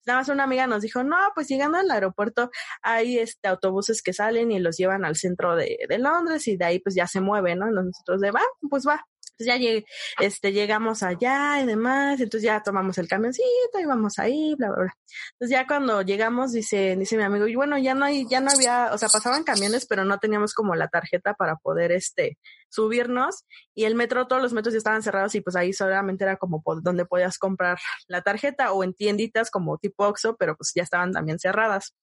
Nada 0.07 0.21
más 0.21 0.29
una 0.29 0.45
amiga 0.45 0.65
nos 0.65 0.81
dijo, 0.81 1.03
no, 1.03 1.17
pues 1.35 1.47
llegando 1.49 1.77
al 1.77 1.91
aeropuerto 1.91 2.49
hay 2.81 3.19
este 3.19 3.47
autobuses 3.47 4.01
que 4.01 4.11
salen 4.11 4.51
y 4.51 4.59
los 4.59 4.75
llevan 4.75 5.05
al 5.05 5.15
centro 5.15 5.55
de, 5.55 5.77
de 5.87 5.99
Londres 5.99 6.47
y 6.47 6.57
de 6.57 6.65
ahí 6.65 6.79
pues 6.79 6.95
ya 6.95 7.05
se 7.05 7.21
mueven, 7.21 7.59
¿no? 7.59 7.69
nosotros 7.69 8.21
de, 8.21 8.31
va, 8.31 8.41
pues 8.67 8.87
va. 8.87 9.05
Entonces 9.41 9.85
ya 10.19 10.25
este, 10.25 10.51
llegamos 10.51 11.03
allá 11.03 11.61
y 11.61 11.65
demás, 11.65 12.19
entonces 12.19 12.43
ya 12.43 12.61
tomamos 12.61 12.97
el 12.97 13.07
camioncito 13.07 13.79
y 13.79 13.85
vamos 13.85 14.19
ahí, 14.19 14.55
bla, 14.57 14.69
bla, 14.69 14.83
bla. 14.83 14.97
Entonces 15.33 15.57
ya 15.57 15.67
cuando 15.67 16.01
llegamos, 16.01 16.51
dice, 16.51 16.95
dice 16.97 17.17
mi 17.17 17.23
amigo, 17.23 17.47
y 17.47 17.55
bueno, 17.55 17.77
ya 17.77 17.93
no 17.93 18.05
hay, 18.05 18.27
ya 18.27 18.39
no 18.39 18.51
había, 18.51 18.91
o 18.93 18.97
sea, 18.97 19.09
pasaban 19.09 19.43
camiones, 19.43 19.85
pero 19.85 20.05
no 20.05 20.19
teníamos 20.19 20.53
como 20.53 20.75
la 20.75 20.87
tarjeta 20.87 21.33
para 21.33 21.55
poder, 21.55 21.91
este, 21.91 22.37
subirnos 22.71 23.45
y 23.75 23.83
el 23.83 23.95
metro, 23.95 24.27
todos 24.27 24.41
los 24.41 24.53
metros 24.53 24.73
ya 24.73 24.77
estaban 24.77 25.03
cerrados 25.03 25.35
y 25.35 25.41
pues 25.41 25.55
ahí 25.55 25.73
solamente 25.73 26.23
era 26.23 26.37
como 26.37 26.63
donde 26.81 27.05
podías 27.05 27.37
comprar 27.37 27.77
la 28.07 28.21
tarjeta 28.21 28.71
o 28.71 28.83
en 28.83 28.93
tienditas 28.93 29.51
como 29.51 29.77
tipo 29.77 30.07
Oxxo, 30.07 30.37
pero 30.37 30.55
pues 30.55 30.71
ya 30.73 30.83
estaban 30.83 31.11
también 31.11 31.37
cerradas. 31.37 31.93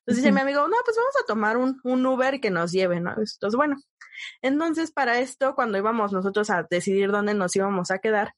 Entonces 0.00 0.22
dice 0.22 0.32
mi 0.32 0.40
amigo, 0.40 0.68
no, 0.68 0.76
pues 0.84 0.96
vamos 0.96 1.14
a 1.22 1.26
tomar 1.26 1.56
un, 1.56 1.80
un 1.82 2.06
Uber 2.06 2.40
que 2.40 2.50
nos 2.50 2.72
lleve, 2.72 3.00
¿no? 3.00 3.10
Entonces, 3.10 3.56
bueno, 3.56 3.76
entonces, 4.42 4.92
para 4.92 5.18
esto, 5.20 5.54
cuando 5.54 5.78
íbamos 5.78 6.12
nosotros 6.12 6.50
a 6.50 6.66
decidir 6.68 7.10
dónde 7.10 7.34
nos 7.34 7.54
íbamos 7.56 7.90
a 7.90 7.98
quedar, 7.98 8.34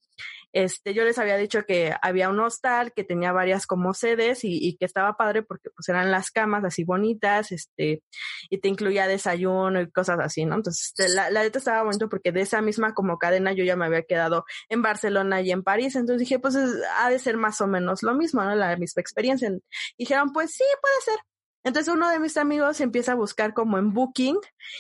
este, 0.53 0.95
yo 0.95 1.05
les 1.05 1.19
había 1.19 1.37
dicho 1.37 1.65
que 1.65 1.95
había 2.03 2.29
un 2.29 2.41
hostal 2.41 2.93
que 2.93 3.05
tenía 3.05 3.33
varias 3.33 3.67
como 3.67 3.95
sedes 3.95 4.41
y, 4.43 4.77
que 4.79 4.85
estaba 4.85 5.17
padre 5.17 5.43
porque 5.43 5.71
pues 5.71 5.89
eran 5.89 6.11
las 6.11 6.31
camas 6.31 6.65
así 6.65 6.85
bonitas, 6.85 7.53
este, 7.53 8.03
y 8.49 8.59
te 8.59 8.69
incluía 8.69 9.07
desayuno 9.07 9.81
y 9.81 9.91
cosas 9.91 10.19
así, 10.21 10.45
¿no? 10.45 10.57
Entonces, 10.57 10.93
este, 10.97 11.15
la, 11.15 11.31
la 11.31 11.45
estaba 11.45 11.83
bonito 11.83 12.09
porque 12.09 12.33
de 12.33 12.43
esa 12.43 12.63
misma 12.63 12.95
como 12.95 13.19
cadena 13.19 13.53
yo 13.53 13.65
ya 13.65 13.77
me 13.77 13.87
había 13.87 14.03
quedado 14.03 14.45
en 14.69 14.83
Barcelona 14.83 15.41
y 15.43 15.51
en 15.53 15.63
París, 15.63 15.95
entonces 15.97 16.21
dije, 16.21 16.39
pues 16.39 16.57
ha 16.57 17.11
de 17.11 17.19
ser 17.19 17.37
más 17.37 17.61
o 17.61 17.67
menos 17.67 18.03
lo 18.03 18.15
mismo, 18.15 18.43
¿no? 18.43 18.55
La 18.55 18.77
misma 18.77 19.01
experiencia. 19.01 19.51
Y 19.97 20.05
dijeron, 20.05 20.33
pues 20.33 20.53
sí, 20.53 20.65
puede 20.81 21.01
ser. 21.05 21.25
Entonces 21.65 21.93
uno 21.93 22.09
de 22.09 22.19
mis 22.19 22.37
amigos 22.37 22.81
empieza 22.81 23.13
a 23.13 23.17
buscar 23.17 23.55
como 23.55 23.79
en 23.79 23.93
Booking 23.93 24.39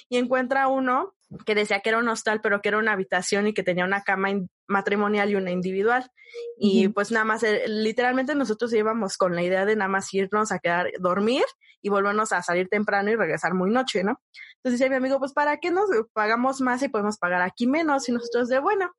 y 0.09 0.17
encuentra 0.17 0.69
uno 0.69 1.15
que 1.47 1.55
decía 1.55 1.81
que 1.81 1.91
era 1.91 1.99
un 1.99 2.09
hostal, 2.09 2.41
pero 2.41 2.61
que 2.61 2.69
era 2.69 2.79
una 2.79 2.93
habitación 2.93 3.47
y 3.47 3.55
que 3.55 3.63
tenía 3.63 3.85
una 3.85 4.03
cama 4.03 4.29
matrimonial 4.67 5.31
y 5.31 5.37
una 5.37 5.51
individual. 5.51 6.11
Y 6.59 6.89
pues 6.89 7.11
nada 7.11 7.25
más, 7.25 7.43
eh, 7.43 7.65
literalmente 7.67 8.35
nosotros 8.35 8.73
íbamos 8.73 9.17
con 9.17 9.35
la 9.35 9.43
idea 9.43 9.65
de 9.65 9.77
nada 9.77 9.89
más 9.89 10.13
irnos 10.15 10.53
a 10.53 10.59
quedar, 10.59 10.91
dormir 11.01 11.45
y 11.83 11.89
volvernos 11.89 12.33
a 12.33 12.43
salir 12.43 12.69
temprano 12.69 13.11
y 13.11 13.17
regresar 13.17 13.55
muy 13.55 13.71
noche, 13.71 14.05
¿no? 14.05 14.21
Entonces 14.57 14.79
dice 14.79 14.91
mi 14.91 14.97
amigo, 14.97 15.19
pues 15.19 15.33
¿para 15.33 15.57
qué 15.57 15.71
nos 15.71 15.89
pagamos 16.13 16.61
más 16.61 16.83
y 16.83 16.89
podemos 16.89 17.17
pagar 17.17 17.41
aquí 17.41 17.67
menos? 17.67 18.09
Y 18.09 18.13
nosotros 18.13 18.49
de 18.49 18.59
bueno. 18.59 18.93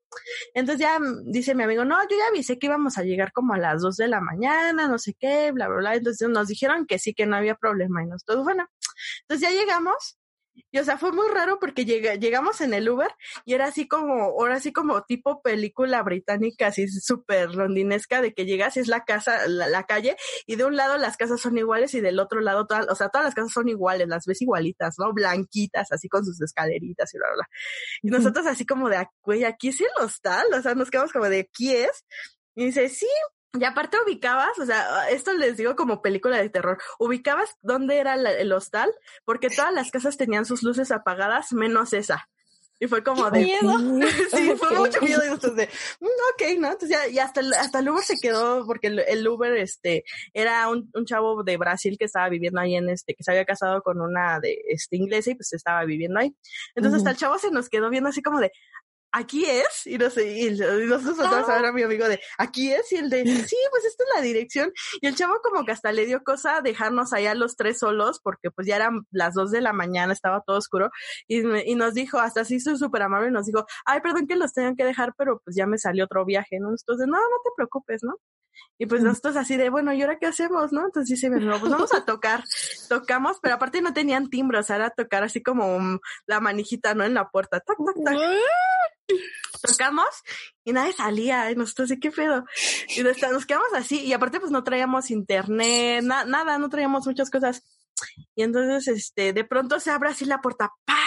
Entonces 0.54 0.80
ya 0.80 0.98
dice 1.24 1.54
mi 1.54 1.62
amigo, 1.62 1.84
no, 1.84 1.96
yo 2.02 2.16
ya 2.16 2.28
avisé 2.28 2.58
que 2.58 2.66
íbamos 2.66 2.98
a 2.98 3.02
llegar 3.02 3.32
como 3.32 3.54
a 3.54 3.58
las 3.58 3.82
dos 3.82 3.96
de 3.96 4.08
la 4.08 4.20
mañana, 4.20 4.88
no 4.88 4.98
sé 4.98 5.14
qué, 5.18 5.52
bla, 5.52 5.68
bla, 5.68 5.76
bla. 5.76 5.94
Entonces 5.94 6.28
nos 6.28 6.48
dijeron 6.48 6.86
que 6.86 6.98
sí, 6.98 7.14
que 7.14 7.26
no 7.26 7.36
había 7.36 7.54
problema 7.54 8.02
y 8.02 8.06
nosotros, 8.06 8.44
bueno. 8.44 8.66
Entonces 9.22 9.48
ya 9.48 9.54
llegamos 9.56 10.18
y 10.54 10.78
o 10.78 10.84
sea, 10.84 10.98
fue 10.98 11.12
muy 11.12 11.28
raro 11.28 11.58
porque 11.58 11.84
llegamos 11.84 12.60
en 12.60 12.74
el 12.74 12.88
Uber 12.88 13.10
y 13.44 13.54
era 13.54 13.66
así 13.66 13.88
como, 13.88 14.24
ahora 14.24 14.56
así 14.56 14.72
como 14.72 15.02
tipo 15.02 15.42
película 15.42 16.02
británica, 16.02 16.68
así 16.68 16.88
súper 16.88 17.52
rondinesca, 17.52 18.20
de 18.20 18.34
que 18.34 18.44
llegas 18.44 18.76
y 18.76 18.80
es 18.80 18.88
la 18.88 19.04
casa, 19.04 19.46
la, 19.48 19.84
calle, 19.84 20.16
y 20.46 20.56
de 20.56 20.64
un 20.64 20.76
lado 20.76 20.98
las 20.98 21.16
casas 21.16 21.40
son 21.40 21.56
iguales 21.58 21.94
y 21.94 22.00
del 22.00 22.18
otro 22.18 22.40
lado, 22.40 22.66
todas, 22.66 22.86
o 22.88 22.94
sea, 22.94 23.08
todas 23.08 23.26
las 23.26 23.34
casas 23.34 23.52
son 23.52 23.68
iguales, 23.68 24.08
las 24.08 24.26
ves 24.26 24.42
igualitas, 24.42 24.96
¿no? 24.98 25.12
Blanquitas, 25.12 25.92
así 25.92 26.08
con 26.08 26.24
sus 26.24 26.40
escaleritas 26.40 27.12
y 27.14 27.18
bla, 27.18 27.28
bla, 27.28 27.34
bla. 27.36 27.48
Y 28.02 28.10
nosotros 28.10 28.46
así 28.46 28.66
como 28.66 28.88
de, 28.88 29.06
güey, 29.22 29.44
aquí 29.44 29.68
es 29.68 29.80
el 29.80 30.04
hostal, 30.04 30.46
o 30.54 30.62
sea, 30.62 30.74
nos 30.74 30.90
quedamos 30.90 31.12
como 31.12 31.28
de, 31.28 31.40
¿aquí 31.40 31.74
es? 31.74 32.04
Y 32.54 32.66
dice, 32.66 32.88
sí, 32.88 33.08
y 33.58 33.64
aparte 33.64 33.98
ubicabas, 34.04 34.58
o 34.58 34.66
sea, 34.66 35.08
esto 35.10 35.32
les 35.34 35.56
digo 35.56 35.76
como 35.76 36.02
película 36.02 36.38
de 36.38 36.48
terror, 36.48 36.78
ubicabas 36.98 37.56
dónde 37.60 37.98
era 37.98 38.14
el 38.14 38.52
hostal, 38.52 38.92
porque 39.24 39.50
todas 39.50 39.72
las 39.72 39.90
casas 39.90 40.16
tenían 40.16 40.44
sus 40.44 40.62
luces 40.62 40.90
apagadas, 40.90 41.52
menos 41.52 41.92
esa. 41.92 42.28
Y 42.82 42.88
fue 42.88 43.04
como 43.04 43.30
de 43.30 43.44
miedo. 43.44 43.78
sí, 44.34 44.54
fue 44.56 44.76
mucho 44.76 45.00
miedo. 45.02 45.22
Y 45.24 45.28
entonces 45.28 45.54
de, 45.54 45.68
mm, 46.00 46.04
ok, 46.06 46.58
¿no? 46.58 46.72
Entonces 46.72 46.88
ya, 46.88 47.06
y 47.06 47.20
hasta 47.20 47.38
el, 47.38 47.54
hasta 47.54 47.78
el 47.78 47.88
Uber 47.88 48.02
se 48.02 48.16
quedó, 48.20 48.66
porque 48.66 48.88
el, 48.88 49.28
Uber, 49.28 49.56
este, 49.56 50.02
era 50.34 50.68
un, 50.68 50.90
un, 50.92 51.04
chavo 51.04 51.44
de 51.44 51.56
Brasil 51.58 51.96
que 51.96 52.06
estaba 52.06 52.28
viviendo 52.28 52.60
ahí 52.60 52.74
en 52.74 52.88
este, 52.88 53.14
que 53.14 53.22
se 53.22 53.30
había 53.30 53.44
casado 53.44 53.82
con 53.82 54.00
una 54.00 54.40
de 54.40 54.58
este 54.66 54.96
inglesa 54.96 55.30
y 55.30 55.36
pues 55.36 55.52
estaba 55.52 55.84
viviendo 55.84 56.18
ahí. 56.18 56.34
Entonces 56.74 56.98
hasta 56.98 57.10
el 57.10 57.16
chavo 57.18 57.38
se 57.38 57.52
nos 57.52 57.68
quedó 57.68 57.88
viendo 57.88 58.08
así 58.08 58.20
como 58.20 58.40
de, 58.40 58.50
aquí 59.12 59.44
es, 59.44 59.86
y 59.86 59.98
no 59.98 60.10
sé, 60.10 60.38
y 60.38 60.50
nosotros 60.50 61.18
atrás 61.20 61.48
a 61.48 61.56
ver 61.56 61.66
a 61.66 61.72
mi 61.72 61.82
amigo 61.82 62.08
de, 62.08 62.20
aquí 62.38 62.72
es, 62.72 62.90
y 62.92 62.96
el 62.96 63.10
de, 63.10 63.24
sí, 63.54 63.56
pues 63.70 63.84
esta 63.84 64.04
es 64.04 64.10
la 64.14 64.22
dirección, 64.22 64.72
y 65.00 65.06
el 65.06 65.14
chavo 65.14 65.34
como 65.42 65.64
que 65.64 65.72
hasta 65.72 65.92
le 65.92 66.06
dio 66.06 66.22
cosa 66.24 66.60
dejarnos 66.62 67.12
allá 67.12 67.34
los 67.34 67.56
tres 67.56 67.78
solos, 67.78 68.20
porque 68.22 68.50
pues 68.50 68.66
ya 68.66 68.76
eran 68.76 69.06
las 69.10 69.34
dos 69.34 69.50
de 69.50 69.60
la 69.60 69.72
mañana, 69.72 70.12
estaba 70.12 70.42
todo 70.46 70.56
oscuro, 70.56 70.90
y, 71.28 71.40
y 71.70 71.74
nos 71.74 71.94
dijo, 71.94 72.18
hasta 72.18 72.40
así 72.42 72.58
súper 72.60 73.02
amable, 73.02 73.30
nos 73.30 73.46
dijo, 73.46 73.66
ay, 73.84 74.00
perdón 74.00 74.26
que 74.26 74.36
los 74.36 74.52
tengan 74.52 74.76
que 74.76 74.84
dejar, 74.84 75.14
pero 75.16 75.40
pues 75.44 75.56
ya 75.56 75.66
me 75.66 75.78
salió 75.78 76.04
otro 76.04 76.24
viaje, 76.24 76.58
¿no? 76.60 76.70
Entonces, 76.70 77.06
no, 77.06 77.18
no 77.18 77.36
te 77.44 77.50
preocupes, 77.56 78.02
¿no? 78.02 78.16
Y 78.78 78.86
pues 78.86 79.02
nosotros 79.02 79.36
así 79.36 79.56
de, 79.56 79.70
bueno, 79.70 79.92
¿y 79.92 80.02
ahora 80.02 80.18
qué 80.18 80.26
hacemos, 80.26 80.72
no? 80.72 80.84
Entonces 80.84 81.20
dice, 81.20 81.30
no, 81.30 81.58
pues 81.60 81.70
vamos 81.70 81.94
a 81.94 82.04
tocar. 82.04 82.44
Tocamos, 82.88 83.38
pero 83.40 83.54
aparte 83.54 83.80
no 83.80 83.92
tenían 83.92 84.28
timbre, 84.30 84.58
o 84.58 84.62
sea, 84.62 84.76
era 84.76 84.90
tocar 84.90 85.22
así 85.22 85.42
como 85.42 86.00
la 86.26 86.40
manijita, 86.40 86.94
¿no? 86.94 87.04
En 87.04 87.14
la 87.14 87.28
puerta. 87.30 87.60
Tac, 87.60 87.76
tac, 87.84 88.04
tac. 88.04 88.18
Tocamos 89.62 90.08
y 90.64 90.72
nadie 90.72 90.92
salía. 90.92 91.50
Y 91.50 91.54
nosotros, 91.54 91.92
¿qué 92.00 92.10
pedo? 92.10 92.44
Y 92.96 93.02
nos 93.02 93.46
quedamos 93.46 93.72
así. 93.74 94.00
Y 94.00 94.12
aparte, 94.12 94.40
pues 94.40 94.50
no 94.50 94.64
traíamos 94.64 95.10
internet, 95.10 96.02
nada, 96.02 96.58
no 96.58 96.68
traíamos 96.68 97.06
muchas 97.06 97.30
cosas. 97.30 97.62
Y 98.34 98.42
entonces, 98.42 98.88
este, 98.88 99.32
de 99.32 99.44
pronto 99.44 99.78
se 99.78 99.90
abre 99.90 100.10
así 100.10 100.24
la 100.24 100.40
puerta, 100.40 100.72
¡paz! 100.84 101.02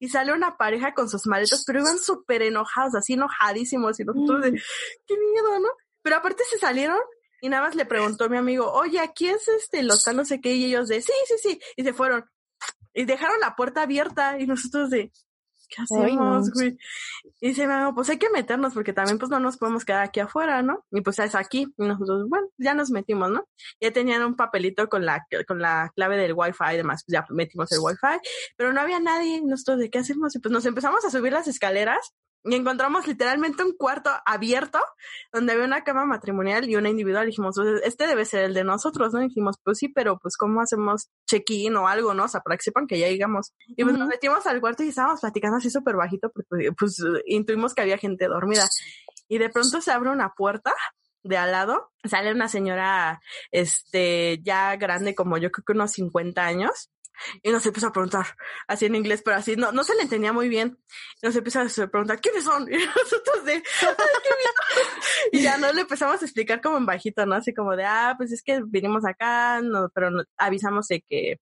y 0.00 0.08
sale 0.08 0.32
una 0.32 0.56
pareja 0.56 0.94
con 0.94 1.08
sus 1.08 1.26
maletas, 1.26 1.64
pero 1.66 1.80
iban 1.80 1.98
súper 1.98 2.42
enojados, 2.42 2.94
así 2.94 3.14
enojadísimos 3.14 3.98
y 4.00 4.04
nosotros 4.04 4.42
de, 4.42 4.52
qué 5.06 5.14
miedo, 5.32 5.58
¿no? 5.60 5.68
Pero 6.08 6.20
aparte 6.20 6.42
se 6.50 6.58
salieron 6.58 6.96
y 7.42 7.50
nada 7.50 7.64
más 7.64 7.74
le 7.74 7.84
preguntó 7.84 8.24
a 8.24 8.28
mi 8.30 8.38
amigo, 8.38 8.72
oye, 8.72 8.98
aquí 8.98 9.28
es 9.28 9.46
este 9.46 9.82
local 9.82 10.16
no 10.16 10.24
sé 10.24 10.40
qué, 10.40 10.54
y 10.54 10.64
ellos 10.64 10.88
de, 10.88 11.02
sí, 11.02 11.12
sí, 11.26 11.34
sí, 11.36 11.60
y 11.76 11.84
se 11.84 11.92
fueron. 11.92 12.24
Y 12.94 13.04
dejaron 13.04 13.38
la 13.40 13.54
puerta 13.54 13.82
abierta 13.82 14.40
y 14.40 14.46
nosotros 14.46 14.88
de, 14.88 15.12
¿qué 15.68 15.82
hacemos, 15.82 16.50
güey? 16.50 16.78
Y 17.42 17.48
dice, 17.48 17.66
no, 17.66 17.94
pues 17.94 18.08
hay 18.08 18.16
que 18.16 18.30
meternos 18.30 18.72
porque 18.72 18.94
también 18.94 19.18
pues 19.18 19.30
no 19.30 19.38
nos 19.38 19.58
podemos 19.58 19.84
quedar 19.84 20.02
aquí 20.02 20.20
afuera, 20.20 20.62
¿no? 20.62 20.82
Y 20.92 21.02
pues 21.02 21.18
es 21.18 21.34
aquí. 21.34 21.66
Y 21.76 21.82
nosotros, 21.86 22.26
bueno, 22.26 22.48
ya 22.56 22.72
nos 22.72 22.90
metimos, 22.90 23.30
¿no? 23.30 23.46
Ya 23.78 23.92
tenían 23.92 24.22
un 24.22 24.34
papelito 24.34 24.88
con 24.88 25.04
la, 25.04 25.26
con 25.46 25.60
la 25.60 25.92
clave 25.94 26.16
del 26.16 26.32
wifi 26.34 26.72
y 26.72 26.76
demás, 26.78 27.04
pues 27.04 27.12
ya 27.12 27.26
metimos 27.28 27.70
el 27.70 27.80
wifi, 27.82 28.18
pero 28.56 28.72
no 28.72 28.80
había 28.80 28.98
nadie. 28.98 29.42
Nosotros, 29.44 29.80
¿de 29.80 29.90
qué 29.90 29.98
hacemos? 29.98 30.34
Y 30.34 30.38
pues 30.38 30.52
nos 30.52 30.64
empezamos 30.64 31.04
a 31.04 31.10
subir 31.10 31.34
las 31.34 31.48
escaleras 31.48 32.14
y 32.44 32.54
encontramos 32.54 33.06
literalmente 33.06 33.62
un 33.62 33.76
cuarto 33.76 34.10
abierto 34.24 34.78
donde 35.32 35.52
había 35.52 35.64
una 35.64 35.84
cama 35.84 36.06
matrimonial 36.06 36.68
y 36.68 36.76
una 36.76 36.88
individual. 36.88 37.26
dijimos, 37.26 37.56
pues, 37.56 37.82
este 37.84 38.06
debe 38.06 38.24
ser 38.24 38.44
el 38.44 38.54
de 38.54 38.64
nosotros, 38.64 39.12
¿no? 39.12 39.20
dijimos, 39.20 39.56
pues 39.62 39.78
sí, 39.78 39.88
pero 39.88 40.18
pues 40.18 40.36
cómo 40.36 40.60
hacemos 40.60 41.08
check-in 41.26 41.76
o 41.76 41.88
algo, 41.88 42.14
¿no? 42.14 42.24
O 42.24 42.28
sea, 42.28 42.40
para 42.40 42.56
que 42.56 42.62
sepan 42.62 42.86
que 42.86 42.98
ya 42.98 43.08
llegamos. 43.08 43.52
Y 43.68 43.84
pues 43.84 43.96
nos 43.98 44.08
metimos 44.08 44.46
al 44.46 44.60
cuarto 44.60 44.82
y 44.82 44.88
estábamos 44.88 45.20
platicando 45.20 45.58
así 45.58 45.70
súper 45.70 45.96
bajito 45.96 46.30
porque 46.30 46.72
pues 46.78 47.02
intuimos 47.26 47.74
que 47.74 47.82
había 47.82 47.98
gente 47.98 48.26
dormida. 48.26 48.68
Y 49.28 49.38
de 49.38 49.50
pronto 49.50 49.80
se 49.80 49.90
abre 49.90 50.10
una 50.10 50.32
puerta 50.34 50.74
de 51.22 51.36
al 51.36 51.52
lado, 51.52 51.90
sale 52.04 52.32
una 52.32 52.48
señora, 52.48 53.20
este, 53.50 54.40
ya 54.42 54.76
grande 54.76 55.14
como 55.14 55.36
yo 55.36 55.50
creo 55.50 55.64
que 55.64 55.72
unos 55.72 55.92
50 55.92 56.44
años, 56.44 56.90
y 57.42 57.50
nos 57.50 57.64
empezó 57.66 57.88
a 57.88 57.92
preguntar, 57.92 58.26
así 58.66 58.86
en 58.86 58.94
inglés, 58.94 59.22
pero 59.24 59.36
así, 59.36 59.56
no, 59.56 59.72
no 59.72 59.84
se 59.84 59.94
le 59.94 60.02
entendía 60.02 60.32
muy 60.32 60.48
bien. 60.48 60.78
Nos 61.22 61.34
empezó 61.36 61.60
a 61.60 61.86
preguntar, 61.88 62.20
¿quiénes 62.20 62.44
son? 62.44 62.68
Y 62.72 62.76
nosotros 62.86 63.44
de, 63.44 63.62
y 65.32 65.42
ya 65.42 65.58
no 65.58 65.72
le 65.72 65.82
empezamos 65.82 66.20
a 66.20 66.24
explicar 66.24 66.60
como 66.60 66.76
en 66.76 66.86
bajito, 66.86 67.26
¿no? 67.26 67.34
Así 67.34 67.52
como 67.52 67.76
de, 67.76 67.84
ah, 67.84 68.14
pues 68.16 68.32
es 68.32 68.42
que 68.42 68.62
vinimos 68.64 69.04
acá, 69.04 69.60
no, 69.62 69.88
pero 69.94 70.10
avisamos 70.36 70.86
de 70.88 71.00
que 71.08 71.40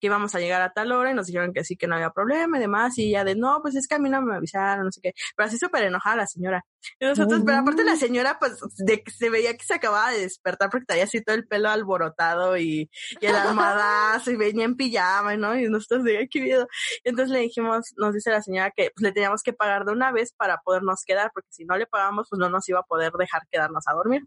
que 0.00 0.06
íbamos 0.06 0.34
a 0.34 0.40
llegar 0.40 0.62
a 0.62 0.72
tal 0.72 0.92
hora 0.92 1.10
y 1.10 1.14
nos 1.14 1.26
dijeron 1.26 1.52
que 1.52 1.64
sí, 1.64 1.76
que 1.76 1.86
no 1.86 1.94
había 1.96 2.10
problema 2.10 2.58
y 2.58 2.60
demás. 2.60 2.98
Y 2.98 3.10
ya 3.10 3.24
de, 3.24 3.34
no, 3.34 3.60
pues 3.62 3.74
es 3.76 3.86
que 3.86 3.94
a 3.96 3.98
mí 3.98 4.08
no 4.08 4.22
me 4.22 4.36
avisaron, 4.36 4.84
no 4.84 4.92
sé 4.92 5.00
qué. 5.02 5.12
Pero 5.36 5.48
así 5.48 5.58
súper 5.58 5.84
enojada 5.84 6.16
la 6.16 6.26
señora. 6.26 6.64
Y 6.98 7.06
nosotros, 7.06 7.42
pero 7.44 7.58
aparte 7.58 7.84
la 7.84 7.96
señora, 7.96 8.38
pues, 8.38 8.58
de 8.78 9.02
que 9.02 9.10
se 9.10 9.30
veía 9.30 9.56
que 9.56 9.64
se 9.64 9.74
acababa 9.74 10.10
de 10.10 10.20
despertar 10.20 10.70
porque 10.70 10.86
tenía 10.86 11.04
así 11.04 11.22
todo 11.22 11.36
el 11.36 11.46
pelo 11.46 11.68
alborotado 11.68 12.56
y, 12.56 12.90
y 13.20 13.26
el 13.26 13.34
almohadazo 13.34 14.30
y 14.30 14.36
venía 14.36 14.64
en 14.64 14.76
pijama, 14.76 15.36
¿no? 15.36 15.58
Y 15.58 15.68
nosotros 15.68 16.04
de 16.04 16.28
qué 16.30 16.40
miedo. 16.40 16.68
Y 17.04 17.10
entonces 17.10 17.32
le 17.32 17.40
dijimos, 17.40 17.92
nos 17.96 18.14
dice 18.14 18.30
la 18.30 18.42
señora 18.42 18.70
que 18.70 18.90
pues, 18.94 19.02
le 19.02 19.12
teníamos 19.12 19.42
que 19.42 19.52
pagar 19.52 19.84
de 19.84 19.92
una 19.92 20.12
vez 20.12 20.32
para 20.32 20.58
podernos 20.58 21.02
quedar, 21.04 21.30
porque 21.34 21.48
si 21.50 21.64
no 21.64 21.76
le 21.76 21.86
pagamos, 21.86 22.28
pues 22.30 22.38
no 22.38 22.48
nos 22.48 22.68
iba 22.68 22.80
a 22.80 22.84
poder 22.84 23.12
dejar 23.12 23.42
quedarnos 23.50 23.84
a 23.86 23.94
dormir. 23.94 24.22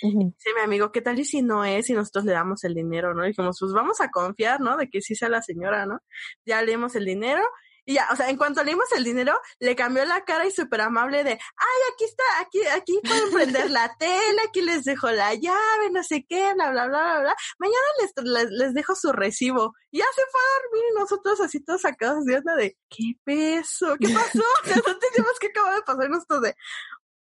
Sí, 0.00 0.50
mi 0.54 0.62
amigo, 0.62 0.92
¿qué 0.92 1.00
tal 1.00 1.18
y 1.18 1.24
si 1.24 1.42
no 1.42 1.64
es 1.64 1.88
y 1.88 1.94
nosotros 1.94 2.24
le 2.24 2.32
damos 2.32 2.64
el 2.64 2.74
dinero, 2.74 3.14
no? 3.14 3.24
Y 3.24 3.28
dijimos, 3.28 3.56
pues 3.58 3.72
vamos 3.72 4.00
a 4.00 4.10
confiar, 4.10 4.60
¿no? 4.60 4.76
De 4.76 4.88
que 4.88 5.00
sí 5.00 5.14
sea 5.14 5.28
la 5.28 5.42
señora, 5.42 5.86
¿no? 5.86 6.00
Ya 6.44 6.62
leemos 6.62 6.94
el 6.96 7.06
dinero 7.06 7.42
y 7.88 7.94
ya, 7.94 8.08
o 8.12 8.16
sea, 8.16 8.28
en 8.28 8.36
cuanto 8.36 8.64
leímos 8.64 8.90
el 8.96 9.04
dinero, 9.04 9.40
le 9.60 9.76
cambió 9.76 10.04
la 10.04 10.24
cara 10.24 10.44
y 10.44 10.50
súper 10.50 10.80
amable 10.80 11.22
de, 11.22 11.30
ay, 11.30 11.80
aquí 11.94 12.04
está, 12.04 12.24
aquí, 12.40 12.66
aquí 12.66 13.00
pueden 13.00 13.30
prender 13.32 13.70
la 13.70 13.94
tela, 13.96 14.42
aquí 14.48 14.60
les 14.60 14.82
dejo 14.82 15.08
la 15.12 15.32
llave, 15.34 15.90
no 15.92 16.02
sé 16.02 16.26
qué, 16.28 16.52
bla, 16.54 16.72
bla, 16.72 16.88
bla, 16.88 17.02
bla, 17.04 17.20
bla. 17.20 17.36
Mañana 17.60 17.86
les, 18.24 18.50
les, 18.50 18.74
dejo 18.74 18.96
su 18.96 19.12
recibo. 19.12 19.72
Y 19.92 19.98
ya 19.98 20.04
se 20.16 20.22
fue 20.32 20.40
a 20.40 20.62
dormir 20.62 20.84
y 20.90 20.98
nosotros 20.98 21.40
así 21.40 21.60
todos 21.60 21.82
sacados 21.82 22.24
de 22.24 22.36
onda 22.38 22.56
de, 22.56 22.76
¿qué 22.88 23.12
peso? 23.22 23.94
¿Qué 24.00 24.12
pasó? 24.12 24.42
no 24.88 24.98
teníamos 24.98 25.38
que 25.38 25.46
acabar 25.46 25.76
de 25.76 25.82
pasarnos 25.82 26.26
todo 26.26 26.40
de, 26.40 26.56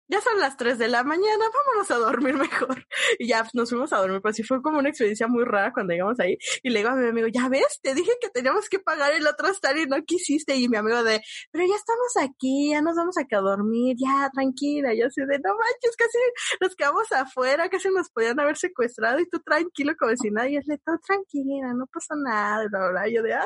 ya 0.08 0.20
son 0.20 0.38
las 0.40 0.56
3 0.56 0.78
de 0.78 0.88
la 0.88 1.04
mañana, 1.04 1.44
vámonos 1.52 1.90
a 1.90 1.96
dormir 1.96 2.34
mejor. 2.34 2.86
Y 3.18 3.28
ya 3.28 3.46
nos 3.52 3.70
fuimos 3.70 3.92
a 3.92 3.98
dormir, 3.98 4.20
pero 4.22 4.32
sí 4.32 4.42
fue 4.42 4.62
como 4.62 4.78
una 4.78 4.88
experiencia 4.88 5.28
muy 5.28 5.44
rara 5.44 5.72
cuando 5.72 5.92
llegamos 5.92 6.18
ahí. 6.20 6.38
Y 6.62 6.70
le 6.70 6.80
digo 6.80 6.90
a 6.90 6.94
mi 6.94 7.08
amigo, 7.08 7.28
ya 7.28 7.48
ves, 7.48 7.80
te 7.82 7.94
dije 7.94 8.12
que 8.20 8.30
teníamos 8.30 8.68
que 8.68 8.78
pagar 8.78 9.12
el 9.12 9.26
otro 9.26 9.50
hostal 9.50 9.78
y 9.78 9.86
no 9.86 10.02
quisiste. 10.04 10.56
Y 10.56 10.68
mi 10.68 10.76
amigo 10.76 11.02
de, 11.04 11.20
pero 11.50 11.64
ya 11.66 11.74
estamos 11.76 12.16
aquí, 12.20 12.70
ya 12.70 12.80
nos 12.82 12.96
vamos 12.96 13.18
a 13.18 13.24
quedar 13.24 13.44
a 13.44 13.50
dormir, 13.50 13.96
ya, 13.98 14.30
tranquila. 14.32 14.94
Yo 14.94 15.06
así 15.06 15.20
de, 15.20 15.38
no 15.38 15.50
manches, 15.56 15.96
casi 15.96 16.18
nos 16.60 16.74
quedamos 16.74 17.12
afuera, 17.12 17.68
casi 17.68 17.88
nos 17.90 18.08
podían 18.10 18.40
haber 18.40 18.56
secuestrado 18.56 19.20
y 19.20 19.28
tú 19.28 19.40
tranquilo 19.40 19.94
como 19.98 20.16
si 20.16 20.30
nadie, 20.30 20.58
es 20.58 20.66
de 20.66 20.78
todo 20.78 20.98
tranquila, 21.06 21.74
no 21.74 21.86
pasa 21.86 22.14
nada, 22.16 22.66
bla, 22.70 22.88
bla. 22.90 23.08
yo 23.08 23.22
de, 23.22 23.34
ah. 23.34 23.44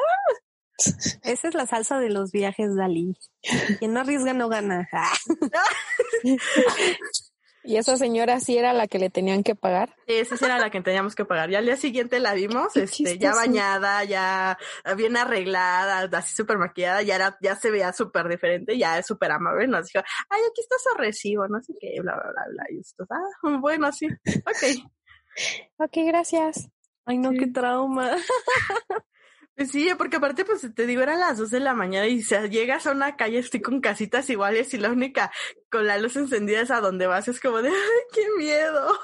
Esa 1.22 1.48
es 1.48 1.54
la 1.54 1.66
salsa 1.66 1.98
de 1.98 2.10
los 2.10 2.32
viajes, 2.32 2.74
Dalí. 2.74 3.16
Quien 3.78 3.92
no 3.92 4.00
arriesga 4.00 4.32
no 4.32 4.48
gana. 4.48 4.88
¿Y 7.64 7.76
esa 7.76 7.96
señora 7.96 8.40
sí 8.40 8.58
era 8.58 8.72
la 8.72 8.88
que 8.88 8.98
le 8.98 9.08
tenían 9.08 9.44
que 9.44 9.54
pagar? 9.54 9.94
Sí, 10.08 10.14
esa 10.14 10.34
era 10.44 10.58
la 10.58 10.70
que 10.70 10.80
teníamos 10.80 11.14
que 11.14 11.24
pagar. 11.24 11.48
Ya 11.48 11.58
al 11.58 11.64
día 11.64 11.76
siguiente 11.76 12.18
la 12.18 12.34
vimos, 12.34 12.76
este, 12.76 13.18
ya 13.18 13.34
bañada, 13.34 14.02
ya 14.02 14.58
bien 14.96 15.16
arreglada, 15.16 16.08
así 16.18 16.34
súper 16.34 16.58
maquillada, 16.58 17.02
ya 17.02 17.14
era, 17.14 17.38
ya 17.40 17.54
se 17.54 17.70
veía 17.70 17.92
súper 17.92 18.28
diferente, 18.28 18.76
ya 18.76 18.98
es 18.98 19.06
súper 19.06 19.30
amable. 19.30 19.68
Nos 19.68 19.86
dijo, 19.86 20.04
ay, 20.28 20.40
aquí 20.50 20.60
está 20.60 20.74
su 20.78 20.98
recibo, 20.98 21.46
no 21.46 21.62
sé 21.62 21.72
qué, 21.80 22.00
bla, 22.00 22.14
bla, 22.14 22.32
bla, 22.32 22.44
bla. 22.50 22.64
Y 22.70 22.80
esto, 22.80 23.06
ah, 23.08 23.58
bueno, 23.60 23.92
sí, 23.92 24.06
ok. 24.06 24.90
ok, 25.76 25.98
gracias. 26.06 26.68
Ay, 27.04 27.18
no, 27.18 27.30
qué 27.30 27.46
trauma. 27.46 28.16
Pues 29.54 29.70
sí, 29.70 29.88
porque 29.98 30.16
aparte, 30.16 30.44
pues 30.44 30.66
te 30.74 30.86
digo, 30.86 31.02
eran 31.02 31.20
las 31.20 31.36
dos 31.36 31.50
de 31.50 31.60
la 31.60 31.74
mañana 31.74 32.06
y 32.06 32.22
si 32.22 32.34
llegas 32.48 32.86
a 32.86 32.92
una 32.92 33.16
calle, 33.16 33.38
estoy 33.38 33.60
con 33.60 33.80
casitas 33.80 34.28
iguales 34.30 34.72
y 34.72 34.78
la 34.78 34.90
única 34.90 35.30
con 35.70 35.86
la 35.86 35.98
luz 35.98 36.16
encendida 36.16 36.62
es 36.62 36.70
a 36.70 36.80
donde 36.80 37.06
vas, 37.06 37.28
es 37.28 37.38
como 37.38 37.60
de, 37.60 37.68
ay, 37.68 38.02
qué 38.14 38.26
miedo. 38.38 38.98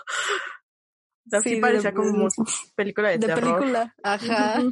Así 1.31 1.57
sí, 1.57 1.61
parecía 1.61 1.93
como 1.93 2.29
película 2.75 3.11
de, 3.11 3.19
de 3.19 3.35
película, 3.35 3.95
ajá. 4.03 4.63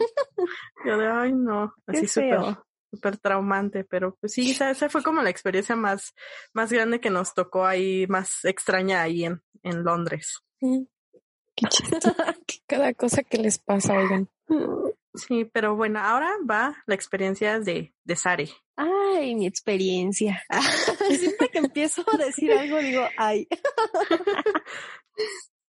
Yo 0.87 0.97
de, 0.97 1.07
ay, 1.07 1.33
no, 1.35 1.75
así 1.87 2.07
súper, 2.07 2.57
súper 2.91 3.19
traumante, 3.19 3.85
pero 3.85 4.17
pues 4.19 4.33
sí, 4.33 4.53
esa, 4.53 4.71
esa, 4.71 4.89
fue 4.89 5.03
como 5.03 5.23
la 5.23 5.29
experiencia 5.29 5.77
más, 5.77 6.15
más 6.55 6.73
grande 6.73 7.01
que 7.01 7.11
nos 7.11 7.35
tocó 7.35 7.67
ahí, 7.67 8.07
más 8.07 8.47
extraña 8.47 9.03
ahí 9.03 9.27
en, 9.27 9.43
en 9.63 9.85
Londres. 9.85 10.39
Qué 10.59 11.67
Cada 12.67 12.95
cosa 12.95 13.23
que 13.23 13.37
les 13.37 13.59
pasa, 13.59 13.93
oigan. 13.93 14.31
Sí, 15.17 15.45
pero 15.47 15.77
bueno, 15.77 15.99
ahora 16.01 16.31
va 16.49 16.77
la 16.87 16.95
experiencia 16.95 17.59
de, 17.59 17.95
de 18.05 18.17
Sari. 18.17 18.51
Ay, 18.77 19.35
mi 19.35 19.47
experiencia. 19.47 20.43
Siempre 21.19 21.49
que 21.49 21.59
empiezo 21.59 22.05
a 22.13 22.17
decir 22.19 22.53
algo 22.53 22.79
digo, 22.79 23.03
ay. 23.17 23.49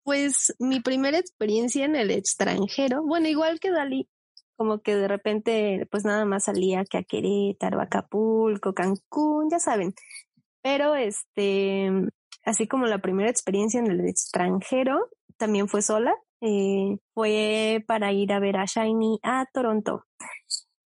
pues 0.05 0.55
mi 0.59 0.81
primera 0.81 1.19
experiencia 1.19 1.85
en 1.85 1.97
el 1.97 2.11
extranjero, 2.11 3.03
bueno, 3.03 3.29
igual 3.29 3.61
que 3.61 3.71
Dalí, 3.71 4.09
como 4.57 4.81
que 4.81 4.95
de 4.95 5.09
repente 5.09 5.87
pues 5.91 6.05
nada 6.05 6.25
más 6.25 6.45
salía 6.45 6.85
que 6.85 6.99
a 6.99 7.03
Querétaro, 7.03 7.81
Acapulco, 7.81 8.75
Cancún, 8.75 9.51
ya 9.51 9.59
saben. 9.59 9.95
Pero 10.63 10.95
este, 10.95 11.91
así 12.45 12.69
como 12.69 12.87
la 12.87 12.99
primera 12.99 13.31
experiencia 13.31 13.81
en 13.81 13.91
el 13.91 14.09
extranjero, 14.09 15.09
también 15.37 15.69
fue 15.69 15.83
sola. 15.83 16.15
Eh, 16.45 16.99
fue 17.15 17.85
para 17.87 18.13
ir 18.13 18.33
a 18.33 18.41
ver 18.41 18.57
a 18.57 18.65
Shiny 18.65 19.21
a 19.23 19.47
Toronto. 19.53 20.05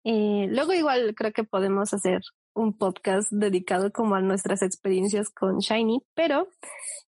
Eh, 0.04 0.48
luego 0.50 0.72
igual 0.72 1.14
creo 1.14 1.32
que 1.32 1.44
podemos 1.44 1.94
hacer 1.94 2.20
un 2.52 2.76
podcast 2.76 3.30
dedicado 3.30 3.92
como 3.92 4.16
a 4.16 4.20
nuestras 4.20 4.62
experiencias 4.62 5.30
con 5.30 5.58
Shiny, 5.58 6.02
pero 6.14 6.48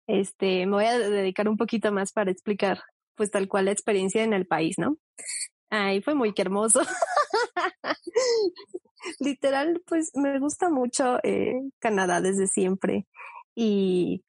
este 0.05 0.67
me 0.67 0.73
voy 0.73 0.85
a 0.85 0.99
dedicar 0.99 1.49
un 1.49 1.57
poquito 1.57 1.91
más 1.91 2.11
para 2.11 2.31
explicar 2.31 2.79
pues 3.15 3.31
tal 3.31 3.47
cual 3.47 3.65
la 3.65 3.71
experiencia 3.71 4.23
en 4.23 4.33
el 4.33 4.45
país, 4.45 4.75
¿no? 4.77 4.97
Ay, 5.71 6.01
fue 6.01 6.13
muy 6.13 6.31
hermoso. 6.37 6.81
Literal, 9.19 9.81
pues 9.87 10.11
me 10.13 10.39
gusta 10.39 10.69
mucho 10.69 11.17
eh, 11.23 11.55
Canadá 11.79 12.21
desde 12.21 12.45
siempre 12.45 13.07
y 13.55 14.23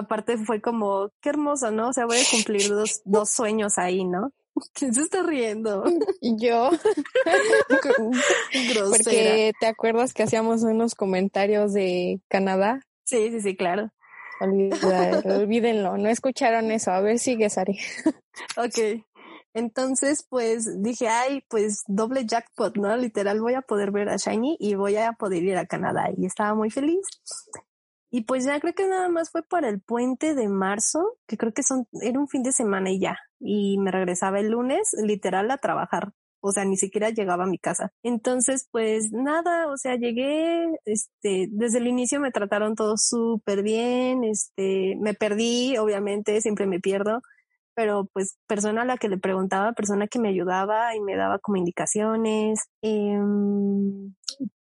aparte 0.00 0.38
fue 0.38 0.60
como, 0.60 1.10
qué 1.20 1.30
hermoso, 1.30 1.70
¿no? 1.70 1.88
O 1.88 1.92
sea, 1.92 2.06
voy 2.06 2.18
a 2.18 2.30
cumplir 2.30 2.68
dos, 2.68 3.02
dos 3.04 3.30
sueños 3.30 3.78
ahí, 3.78 4.04
¿no? 4.04 4.32
¿Quién 4.74 4.94
se 4.94 5.02
está 5.02 5.22
riendo? 5.22 5.84
Yo. 6.20 6.70
Porque 8.90 9.52
te 9.58 9.66
acuerdas 9.66 10.12
que 10.12 10.22
hacíamos 10.22 10.62
unos 10.62 10.94
comentarios 10.94 11.72
de 11.72 12.20
Canadá. 12.28 12.80
Sí, 13.04 13.30
sí, 13.30 13.40
sí, 13.40 13.56
claro. 13.56 13.90
olvídenlo, 14.40 15.98
no 15.98 16.08
escucharon 16.08 16.70
eso. 16.70 16.90
A 16.90 17.00
ver, 17.00 17.18
sigue, 17.18 17.50
Sari. 17.50 17.78
ok. 18.56 19.04
Entonces, 19.52 20.24
pues 20.28 20.80
dije, 20.80 21.08
ay, 21.08 21.44
pues 21.48 21.82
doble 21.88 22.24
jackpot, 22.24 22.76
¿no? 22.76 22.96
Literal, 22.96 23.40
voy 23.40 23.54
a 23.54 23.62
poder 23.62 23.90
ver 23.90 24.08
a 24.08 24.16
Shiny 24.16 24.56
y 24.60 24.76
voy 24.76 24.96
a 24.96 25.12
poder 25.12 25.42
ir 25.42 25.56
a 25.56 25.66
Canadá. 25.66 26.10
Y 26.16 26.26
estaba 26.26 26.54
muy 26.54 26.70
feliz. 26.70 27.00
Y 28.10 28.22
pues 28.24 28.44
ya 28.44 28.58
creo 28.60 28.74
que 28.74 28.86
nada 28.88 29.08
más 29.08 29.30
fue 29.30 29.42
para 29.42 29.68
el 29.68 29.80
puente 29.80 30.34
de 30.34 30.48
marzo, 30.48 31.16
que 31.26 31.36
creo 31.36 31.52
que 31.52 31.62
son, 31.62 31.86
era 32.02 32.18
un 32.18 32.28
fin 32.28 32.42
de 32.42 32.52
semana 32.52 32.90
y 32.90 32.98
ya. 33.00 33.16
Y 33.38 33.78
me 33.78 33.90
regresaba 33.92 34.40
el 34.40 34.50
lunes, 34.50 34.90
literal, 35.02 35.50
a 35.50 35.58
trabajar. 35.58 36.12
o 36.40 36.52
sea, 36.52 36.64
ni 36.64 36.76
siquiera 36.76 37.10
llegaba 37.10 37.44
a 37.44 37.46
mi 37.46 37.58
casa. 37.58 37.92
Entonces, 38.02 38.68
pues 38.72 39.12
nada, 39.12 39.68
o 39.68 39.76
sea, 39.76 39.96
llegué, 39.96 40.66
este, 40.86 41.48
desde 41.50 41.78
el 41.78 41.86
inicio 41.86 42.20
me 42.20 42.30
trataron 42.30 42.74
todo 42.74 42.96
súper 42.96 43.62
bien, 43.62 44.24
este, 44.24 44.96
me 45.00 45.14
perdí, 45.14 45.76
obviamente, 45.78 46.40
siempre 46.40 46.66
me 46.66 46.80
pierdo, 46.80 47.20
pero 47.80 48.04
pues 48.12 48.36
persona 48.46 48.82
a 48.82 48.84
la 48.84 48.98
que 48.98 49.08
le 49.08 49.16
preguntaba, 49.16 49.72
persona 49.72 50.06
que 50.06 50.18
me 50.18 50.28
ayudaba 50.28 50.94
y 50.94 51.00
me 51.00 51.16
daba 51.16 51.38
como 51.38 51.56
indicaciones, 51.56 52.60
em, 52.82 54.14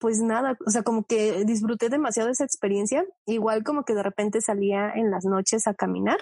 pues 0.01 0.19
nada, 0.19 0.59
o 0.67 0.71
sea, 0.71 0.83
como 0.83 1.05
que 1.05 1.45
disfruté 1.45 1.91
demasiado 1.91 2.29
esa 2.29 2.43
experiencia, 2.43 3.05
igual 3.25 3.63
como 3.63 3.85
que 3.85 3.95
de 3.95 4.03
repente 4.03 4.41
salía 4.41 4.91
en 4.91 5.13
las 5.13 5.25
noches 5.27 5.69
a 5.69 5.75
caminar. 5.75 6.19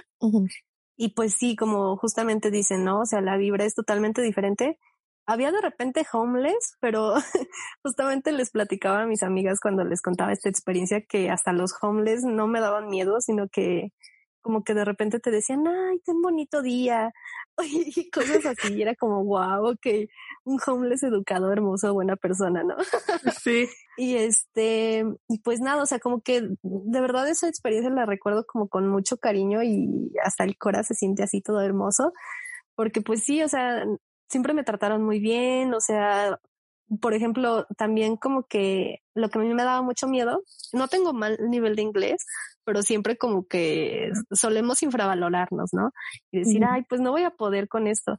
Y 0.94 1.14
pues 1.14 1.32
sí, 1.38 1.56
como 1.56 1.96
justamente 1.96 2.50
dicen, 2.50 2.84
¿no? 2.84 3.00
O 3.00 3.06
sea, 3.06 3.22
la 3.22 3.38
vibra 3.38 3.64
es 3.64 3.74
totalmente 3.74 4.20
diferente. 4.20 4.78
Había 5.24 5.50
de 5.50 5.62
repente 5.62 6.04
homeless, 6.12 6.76
pero 6.78 7.14
justamente 7.82 8.32
les 8.32 8.50
platicaba 8.50 9.00
a 9.00 9.06
mis 9.06 9.22
amigas 9.22 9.60
cuando 9.62 9.82
les 9.82 10.02
contaba 10.02 10.30
esta 10.30 10.50
experiencia 10.50 11.00
que 11.00 11.30
hasta 11.30 11.54
los 11.54 11.72
homeless 11.80 12.22
no 12.22 12.48
me 12.48 12.60
daban 12.60 12.90
miedo, 12.90 13.18
sino 13.22 13.48
que 13.48 13.92
como 14.42 14.64
que 14.64 14.74
de 14.74 14.84
repente 14.84 15.20
te 15.20 15.30
decían, 15.30 15.66
ay, 15.66 16.00
ten 16.04 16.20
bonito 16.20 16.60
día, 16.60 17.12
y 17.96 18.10
cosas 18.10 18.44
así, 18.44 18.74
y 18.74 18.82
era 18.82 18.94
como, 18.94 19.24
wow, 19.24 19.70
ok, 19.70 19.86
un 20.44 20.58
homeless 20.66 21.02
educado, 21.04 21.52
hermoso, 21.52 21.94
buena 21.94 22.16
persona, 22.16 22.62
¿no? 22.62 22.76
Sí. 23.42 23.68
y 23.96 24.16
este, 24.16 25.04
y 25.28 25.38
pues 25.40 25.60
nada, 25.60 25.82
o 25.82 25.86
sea, 25.86 25.98
como 25.98 26.20
que 26.20 26.42
de 26.62 27.00
verdad 27.00 27.28
esa 27.28 27.48
experiencia 27.48 27.90
la 27.90 28.06
recuerdo 28.06 28.44
como 28.46 28.68
con 28.68 28.88
mucho 28.88 29.16
cariño 29.16 29.62
y 29.62 30.12
hasta 30.24 30.44
el 30.44 30.58
corazón 30.58 30.82
se 30.82 30.94
siente 30.94 31.22
así 31.22 31.40
todo 31.40 31.60
hermoso, 31.60 32.12
porque 32.74 33.02
pues 33.02 33.22
sí, 33.22 33.42
o 33.42 33.48
sea, 33.48 33.84
siempre 34.28 34.54
me 34.54 34.64
trataron 34.64 35.04
muy 35.04 35.20
bien, 35.20 35.74
o 35.74 35.80
sea, 35.80 36.40
por 37.00 37.14
ejemplo, 37.14 37.66
también 37.76 38.16
como 38.16 38.44
que 38.44 39.02
lo 39.14 39.28
que 39.28 39.38
a 39.38 39.42
mí 39.42 39.54
me 39.54 39.62
daba 39.62 39.82
mucho 39.82 40.08
miedo, 40.08 40.42
no 40.72 40.88
tengo 40.88 41.12
mal 41.12 41.38
nivel 41.48 41.76
de 41.76 41.82
inglés, 41.82 42.26
pero 42.64 42.82
siempre 42.82 43.16
como 43.16 43.46
que 43.46 44.10
solemos 44.30 44.82
infravalorarnos, 44.82 45.70
¿no? 45.72 45.90
Y 46.30 46.40
decir, 46.40 46.64
ay, 46.64 46.82
pues 46.88 47.00
no 47.00 47.10
voy 47.10 47.24
a 47.24 47.30
poder 47.30 47.68
con 47.68 47.86
esto. 47.86 48.16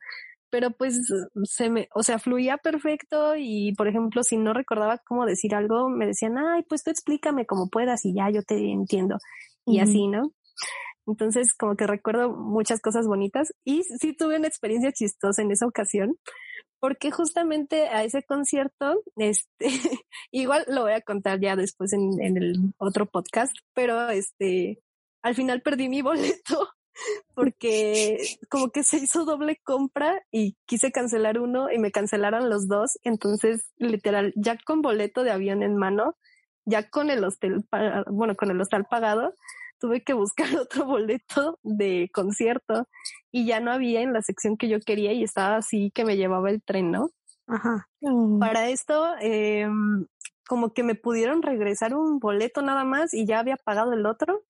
Pero 0.49 0.71
pues 0.71 0.99
se 1.43 1.69
me, 1.69 1.87
o 1.95 2.03
sea, 2.03 2.19
fluía 2.19 2.57
perfecto 2.57 3.35
y, 3.35 3.73
por 3.75 3.87
ejemplo, 3.87 4.23
si 4.23 4.37
no 4.37 4.53
recordaba 4.53 4.99
cómo 4.99 5.25
decir 5.25 5.55
algo, 5.55 5.89
me 5.89 6.05
decían, 6.05 6.37
ay, 6.37 6.63
pues 6.69 6.83
tú 6.83 6.91
explícame 6.91 7.45
como 7.45 7.69
puedas 7.69 8.05
y 8.05 8.13
ya 8.13 8.29
yo 8.29 8.43
te 8.43 8.55
entiendo. 8.55 9.17
Y 9.65 9.79
así, 9.79 10.07
¿no? 10.07 10.31
Entonces, 11.07 11.53
como 11.57 11.75
que 11.75 11.87
recuerdo 11.87 12.35
muchas 12.35 12.81
cosas 12.81 13.07
bonitas 13.07 13.53
y 13.63 13.83
sí 13.83 14.13
tuve 14.13 14.37
una 14.37 14.47
experiencia 14.47 14.91
chistosa 14.91 15.41
en 15.41 15.51
esa 15.51 15.65
ocasión, 15.65 16.15
porque 16.83 17.11
justamente 17.11 17.87
a 17.87 18.03
ese 18.03 18.23
concierto, 18.23 19.03
este, 19.15 19.67
igual 20.31 20.65
lo 20.67 20.81
voy 20.81 20.91
a 20.91 20.99
contar 20.99 21.39
ya 21.39 21.55
después 21.55 21.93
en, 21.93 22.19
el 22.19 22.73
otro 22.77 23.05
podcast, 23.05 23.55
pero 23.73 24.09
este, 24.09 24.83
al 25.21 25.33
final 25.33 25.61
perdí 25.61 25.87
mi 25.87 26.01
boleto 26.01 26.67
porque 27.35 28.17
como 28.49 28.69
que 28.69 28.83
se 28.83 28.97
hizo 28.97 29.23
doble 29.23 29.61
compra 29.63 30.25
y 30.29 30.57
quise 30.65 30.91
cancelar 30.91 31.39
uno 31.39 31.71
y 31.71 31.79
me 31.79 31.93
cancelaron 31.93 32.49
los 32.49 32.67
dos. 32.67 32.99
Entonces, 33.03 33.63
literal, 33.77 34.33
ya 34.35 34.57
con 34.57 34.81
boleto 34.81 35.23
de 35.23 35.31
avión 35.31 35.63
en 35.63 35.77
mano, 35.77 36.17
ya 36.65 36.89
con 36.89 37.09
el 37.09 37.23
hostel, 37.23 37.63
bueno, 38.11 38.35
con 38.35 38.51
el 38.51 38.59
hostal 38.59 38.87
pagado, 38.89 39.35
tuve 39.79 40.03
que 40.03 40.11
buscar 40.11 40.47
otro 40.59 40.83
boleto 40.83 41.59
de 41.63 42.09
concierto 42.13 42.89
y 43.33 43.47
ya 43.47 43.59
no 43.59 43.71
había 43.71 44.01
en 44.01 44.13
la 44.13 44.21
sección 44.21 44.55
que 44.57 44.69
yo 44.69 44.79
quería 44.79 45.11
y 45.11 45.23
estaba 45.23 45.57
así 45.57 45.91
que 45.91 46.05
me 46.05 46.15
llevaba 46.15 46.51
el 46.51 46.61
tren, 46.61 46.91
¿no? 46.91 47.09
Ajá. 47.47 47.87
Mm. 47.99 48.39
Para 48.39 48.69
esto, 48.69 49.07
eh, 49.19 49.67
como 50.47 50.71
que 50.71 50.83
me 50.83 50.93
pudieron 50.93 51.41
regresar 51.41 51.95
un 51.95 52.19
boleto 52.19 52.61
nada 52.61 52.83
más 52.83 53.13
y 53.13 53.25
ya 53.25 53.39
había 53.39 53.57
pagado 53.57 53.91
el 53.93 54.05
otro. 54.05 54.43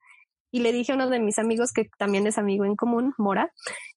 Y 0.52 0.60
le 0.60 0.74
dije 0.74 0.92
a 0.92 0.96
uno 0.96 1.10
de 1.10 1.20
mis 1.20 1.40
amigos, 1.40 1.72
que 1.72 1.90
también 1.98 2.28
es 2.28 2.38
amigo 2.38 2.66
en 2.66 2.76
común, 2.76 3.14
Mora, 3.18 3.54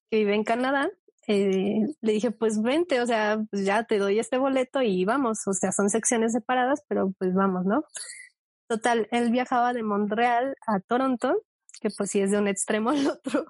que 0.09 0.19
vive 0.19 0.33
en 0.33 0.45
Canadá, 0.45 0.89
eh, 1.27 1.81
le 1.99 2.11
dije, 2.13 2.31
pues 2.31 2.61
vente, 2.61 3.01
o 3.01 3.05
sea, 3.05 3.43
pues 3.51 3.65
ya 3.65 3.83
te 3.83 3.97
doy 3.97 4.19
este 4.19 4.37
boleto 4.37 4.81
y 4.81 5.03
vamos, 5.03 5.45
o 5.47 5.53
sea, 5.53 5.73
son 5.73 5.89
secciones 5.89 6.31
separadas, 6.31 6.81
pero 6.87 7.11
pues 7.19 7.33
vamos, 7.33 7.65
¿no? 7.65 7.83
Total, 8.69 9.09
él 9.11 9.31
viajaba 9.31 9.73
de 9.73 9.83
Montreal 9.83 10.55
a 10.65 10.79
Toronto, 10.79 11.43
que 11.81 11.89
pues 11.95 12.11
sí 12.11 12.21
es 12.21 12.31
de 12.31 12.39
un 12.39 12.47
extremo 12.47 12.91
al 12.91 13.05
otro, 13.07 13.45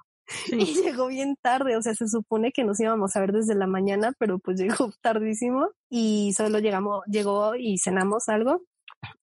y 0.47 0.81
llegó 0.83 1.07
bien 1.07 1.35
tarde, 1.41 1.77
o 1.77 1.81
sea, 1.81 1.93
se 1.95 2.07
supone 2.07 2.51
que 2.51 2.63
nos 2.63 2.79
íbamos 2.79 3.15
a 3.15 3.19
ver 3.19 3.31
desde 3.31 3.55
la 3.55 3.67
mañana, 3.67 4.13
pero 4.19 4.39
pues 4.39 4.59
llegó 4.59 4.91
tardísimo 5.01 5.69
y 5.89 6.33
solo 6.33 6.59
llegamos, 6.59 7.03
llegó 7.07 7.55
y 7.55 7.77
cenamos 7.77 8.29
algo 8.29 8.63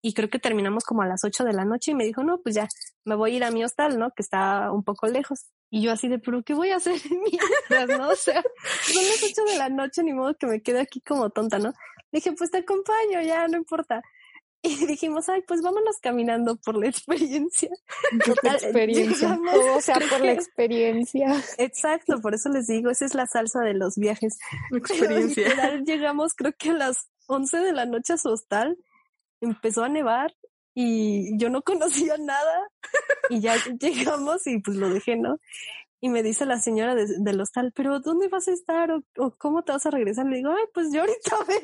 y 0.02 0.14
creo 0.14 0.28
que 0.28 0.38
terminamos 0.38 0.84
como 0.84 1.02
a 1.02 1.06
las 1.06 1.24
8 1.24 1.44
de 1.44 1.52
la 1.52 1.64
noche 1.64 1.92
y 1.92 1.94
me 1.94 2.04
dijo, 2.04 2.22
no, 2.22 2.40
pues 2.40 2.54
ya, 2.54 2.68
me 3.04 3.14
voy 3.14 3.32
a 3.32 3.36
ir 3.36 3.44
a 3.44 3.50
mi 3.50 3.64
hostal, 3.64 3.98
¿no? 3.98 4.10
Que 4.10 4.22
está 4.22 4.70
un 4.70 4.84
poco 4.84 5.06
lejos. 5.06 5.46
Y 5.70 5.82
yo 5.82 5.92
así 5.92 6.08
de, 6.08 6.18
pero 6.18 6.42
¿qué 6.42 6.54
voy 6.54 6.70
a 6.70 6.76
hacer 6.76 7.00
mientras, 7.10 7.98
no? 7.98 8.08
O 8.08 8.16
sea, 8.16 8.42
son 8.82 9.04
las 9.04 9.22
8 9.22 9.44
de 9.52 9.58
la 9.58 9.68
noche, 9.68 10.02
ni 10.02 10.12
modo 10.12 10.34
que 10.34 10.46
me 10.46 10.62
quede 10.62 10.80
aquí 10.80 11.00
como 11.00 11.30
tonta, 11.30 11.58
¿no? 11.58 11.70
Le 12.12 12.18
dije, 12.18 12.32
pues 12.32 12.50
te 12.50 12.58
acompaño, 12.58 13.20
ya, 13.22 13.48
no 13.48 13.56
importa. 13.56 14.02
Y 14.66 14.86
dijimos, 14.86 15.28
ay, 15.28 15.42
pues 15.46 15.60
vámonos 15.60 15.98
caminando 16.00 16.56
por 16.56 16.78
la 16.78 16.88
experiencia. 16.88 17.68
Por 18.24 18.42
la 18.42 18.52
experiencia. 18.54 19.38
o 19.76 19.80
sea, 19.82 19.98
por 20.10 20.22
la 20.22 20.32
experiencia. 20.32 21.34
Exacto, 21.58 22.18
por 22.22 22.34
eso 22.34 22.48
les 22.48 22.66
digo, 22.66 22.88
esa 22.88 23.04
es 23.04 23.14
la 23.14 23.26
salsa 23.26 23.60
de 23.60 23.74
los 23.74 23.96
viajes. 23.96 24.38
Experiencia. 24.72 25.76
llegamos, 25.84 26.32
creo 26.32 26.54
que 26.58 26.70
a 26.70 26.74
las 26.74 27.10
11 27.26 27.58
de 27.58 27.72
la 27.74 27.84
noche 27.84 28.14
a 28.14 28.16
su 28.16 28.30
hostal, 28.30 28.78
empezó 29.42 29.84
a 29.84 29.90
nevar 29.90 30.32
y 30.74 31.36
yo 31.36 31.50
no 31.50 31.60
conocía 31.62 32.16
nada 32.16 32.70
y 33.28 33.40
ya 33.40 33.56
llegamos 33.78 34.46
y 34.46 34.60
pues 34.60 34.78
lo 34.78 34.88
dejé, 34.88 35.16
¿no? 35.16 35.40
Y 36.00 36.08
me 36.08 36.22
dice 36.22 36.46
la 36.46 36.58
señora 36.58 36.94
del 36.94 37.40
hostal, 37.40 37.70
pero 37.74 38.00
¿dónde 38.00 38.28
vas 38.28 38.48
a 38.48 38.52
estar? 38.52 38.92
¿O, 38.92 39.02
¿O, 39.18 39.36
cómo 39.36 39.62
te 39.62 39.72
vas 39.72 39.84
a 39.84 39.90
regresar? 39.90 40.24
Le 40.24 40.38
digo, 40.38 40.50
ay, 40.50 40.64
pues 40.72 40.90
yo 40.90 41.00
ahorita 41.00 41.36
veo. 41.48 41.60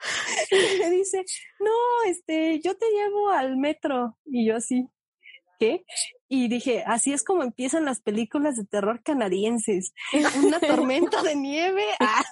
y 0.50 0.78
me 0.80 0.90
dice, 0.90 1.24
no, 1.60 2.10
este, 2.10 2.60
yo 2.60 2.76
te 2.76 2.86
llevo 2.90 3.30
al 3.30 3.56
metro. 3.56 4.16
Y 4.24 4.46
yo 4.46 4.56
así, 4.56 4.88
¿qué? 5.58 5.84
Y 6.28 6.48
dije, 6.48 6.84
así 6.86 7.12
es 7.12 7.24
como 7.24 7.42
empiezan 7.42 7.84
las 7.84 8.00
películas 8.00 8.56
de 8.56 8.64
terror 8.64 9.02
canadienses. 9.02 9.92
Una 10.44 10.60
tormenta 10.60 11.22
de 11.22 11.34
nieve. 11.34 11.84
Ah. 12.00 12.22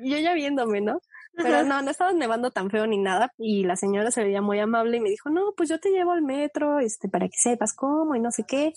Y 0.00 0.14
ella 0.14 0.34
viéndome, 0.34 0.80
¿no? 0.80 1.00
Pero 1.34 1.62
no, 1.62 1.80
no 1.80 1.90
estaba 1.90 2.12
nevando 2.12 2.50
tan 2.50 2.70
feo 2.70 2.86
ni 2.86 2.98
nada. 2.98 3.32
Y 3.38 3.64
la 3.64 3.76
señora 3.76 4.10
se 4.10 4.22
veía 4.22 4.42
muy 4.42 4.58
amable 4.58 4.98
y 4.98 5.00
me 5.00 5.10
dijo, 5.10 5.30
no, 5.30 5.54
pues 5.56 5.68
yo 5.68 5.80
te 5.80 5.90
llevo 5.90 6.12
al 6.12 6.22
metro, 6.22 6.78
este, 6.78 7.08
para 7.08 7.26
que 7.26 7.36
sepas 7.36 7.74
cómo 7.74 8.14
y 8.14 8.20
no 8.20 8.30
sé 8.30 8.44
qué. 8.46 8.72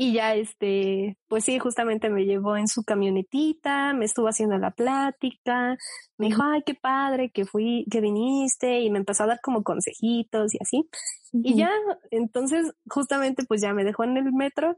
Y 0.00 0.12
ya, 0.12 0.36
este, 0.36 1.18
pues 1.26 1.44
sí, 1.44 1.58
justamente 1.58 2.08
me 2.08 2.24
llevó 2.24 2.56
en 2.56 2.68
su 2.68 2.84
camionetita, 2.84 3.94
me 3.94 4.04
estuvo 4.04 4.28
haciendo 4.28 4.56
la 4.56 4.70
plática, 4.70 5.76
me 6.16 6.26
dijo, 6.26 6.40
ay, 6.44 6.62
qué 6.64 6.74
padre 6.76 7.32
que 7.32 7.44
fui, 7.44 7.84
que 7.90 8.00
viniste, 8.00 8.78
y 8.78 8.90
me 8.90 8.98
empezó 9.00 9.24
a 9.24 9.26
dar 9.26 9.40
como 9.42 9.64
consejitos 9.64 10.54
y 10.54 10.58
así. 10.62 10.88
Y 11.32 11.56
ya, 11.56 11.72
entonces, 12.12 12.72
justamente, 12.88 13.42
pues 13.44 13.60
ya 13.60 13.74
me 13.74 13.82
dejó 13.82 14.04
en 14.04 14.16
el 14.16 14.32
metro 14.32 14.76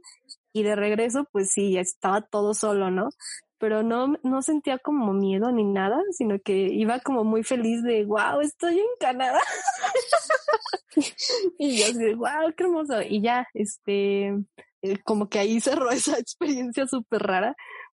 y 0.55 0.63
de 0.63 0.75
regreso, 0.75 1.27
pues 1.33 1.51
sí, 1.53 1.77
estaba 1.77 2.23
todo 2.23 2.55
solo, 2.55 2.91
¿no? 2.91 3.11
Pero 3.59 3.83
no, 3.83 4.15
no 4.23 4.41
sentía 4.41 4.79
como 4.79 5.13
miedo 5.13 5.53
ni 5.53 5.65
nada, 5.65 6.01
sino 6.13 6.39
que 6.43 6.73
iba 6.73 6.99
como 7.01 7.25
muy 7.25 7.45
feliz 7.45 7.83
de, 7.83 8.07
wow, 8.07 8.41
estoy 8.41 8.79
en 8.79 8.87
Canadá. 8.99 9.41
y 11.59 11.77
yo 11.77 11.85
así, 11.85 12.15
wow, 12.15 12.55
qué 12.57 12.65
hermoso. 12.65 13.03
Y 13.03 13.21
ya, 13.21 13.47
este, 13.53 14.35
eh, 14.83 14.99
como 15.05 15.29
que 15.29 15.39
ahí 15.39 15.61
cerró 15.61 15.91
esa 15.91 16.19
experiencia 16.19 16.87
súper 16.87 17.23
rara, 17.23 17.57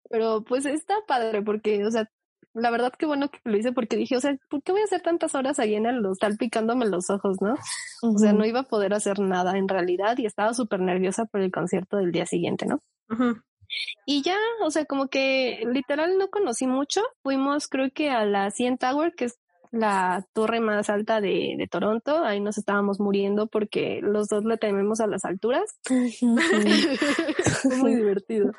pero 0.09 0.43
pues 0.43 0.65
está 0.65 0.95
padre 1.07 1.41
porque, 1.41 1.85
o 1.85 1.91
sea, 1.91 2.09
la 2.53 2.69
verdad 2.69 2.93
que 2.93 3.07
bueno 3.07 3.29
que 3.29 3.39
lo 3.45 3.57
hice 3.57 3.71
porque 3.71 3.95
dije, 3.95 4.15
o 4.15 4.21
sea, 4.21 4.37
¿por 4.49 4.61
qué 4.61 4.71
voy 4.71 4.81
a 4.81 4.85
hacer 4.85 5.01
tantas 5.01 5.33
horas 5.33 5.57
ahí 5.59 5.75
en 5.75 5.87
el 5.87 6.05
hostal 6.05 6.37
picándome 6.37 6.85
los 6.85 7.09
ojos, 7.09 7.37
no? 7.41 7.55
O 8.03 8.17
sea, 8.17 8.33
no 8.33 8.45
iba 8.45 8.61
a 8.61 8.67
poder 8.67 8.93
hacer 8.93 9.19
nada 9.19 9.57
en 9.57 9.67
realidad 9.67 10.17
y 10.17 10.25
estaba 10.25 10.53
súper 10.53 10.79
nerviosa 10.79 11.25
por 11.25 11.41
el 11.41 11.51
concierto 11.51 11.97
del 11.97 12.11
día 12.11 12.27
siguiente, 12.27 12.67
¿no? 12.67 12.79
Y 14.05 14.21
ya, 14.21 14.37
o 14.63 14.69
sea, 14.69 14.85
como 14.85 15.07
que 15.07 15.63
literal 15.71 16.17
no 16.17 16.29
conocí 16.29 16.67
mucho. 16.67 17.01
Fuimos 17.23 17.67
creo 17.67 17.89
que 17.91 18.09
a 18.09 18.25
la 18.25 18.51
CN 18.51 18.77
Tower, 18.77 19.13
que 19.15 19.25
es 19.25 19.39
la 19.73 20.23
torre 20.33 20.59
más 20.59 20.87
alta 20.91 21.19
de, 21.19 21.55
de, 21.57 21.67
Toronto. 21.67 22.23
Ahí 22.23 22.39
nos 22.39 22.59
estábamos 22.59 22.99
muriendo 22.99 23.47
porque 23.47 24.01
los 24.03 24.27
dos 24.27 24.45
le 24.45 24.57
tememos 24.57 25.01
a 25.01 25.07
las 25.07 25.25
alturas. 25.25 25.63
muy 27.79 27.95
divertido. 27.95 28.51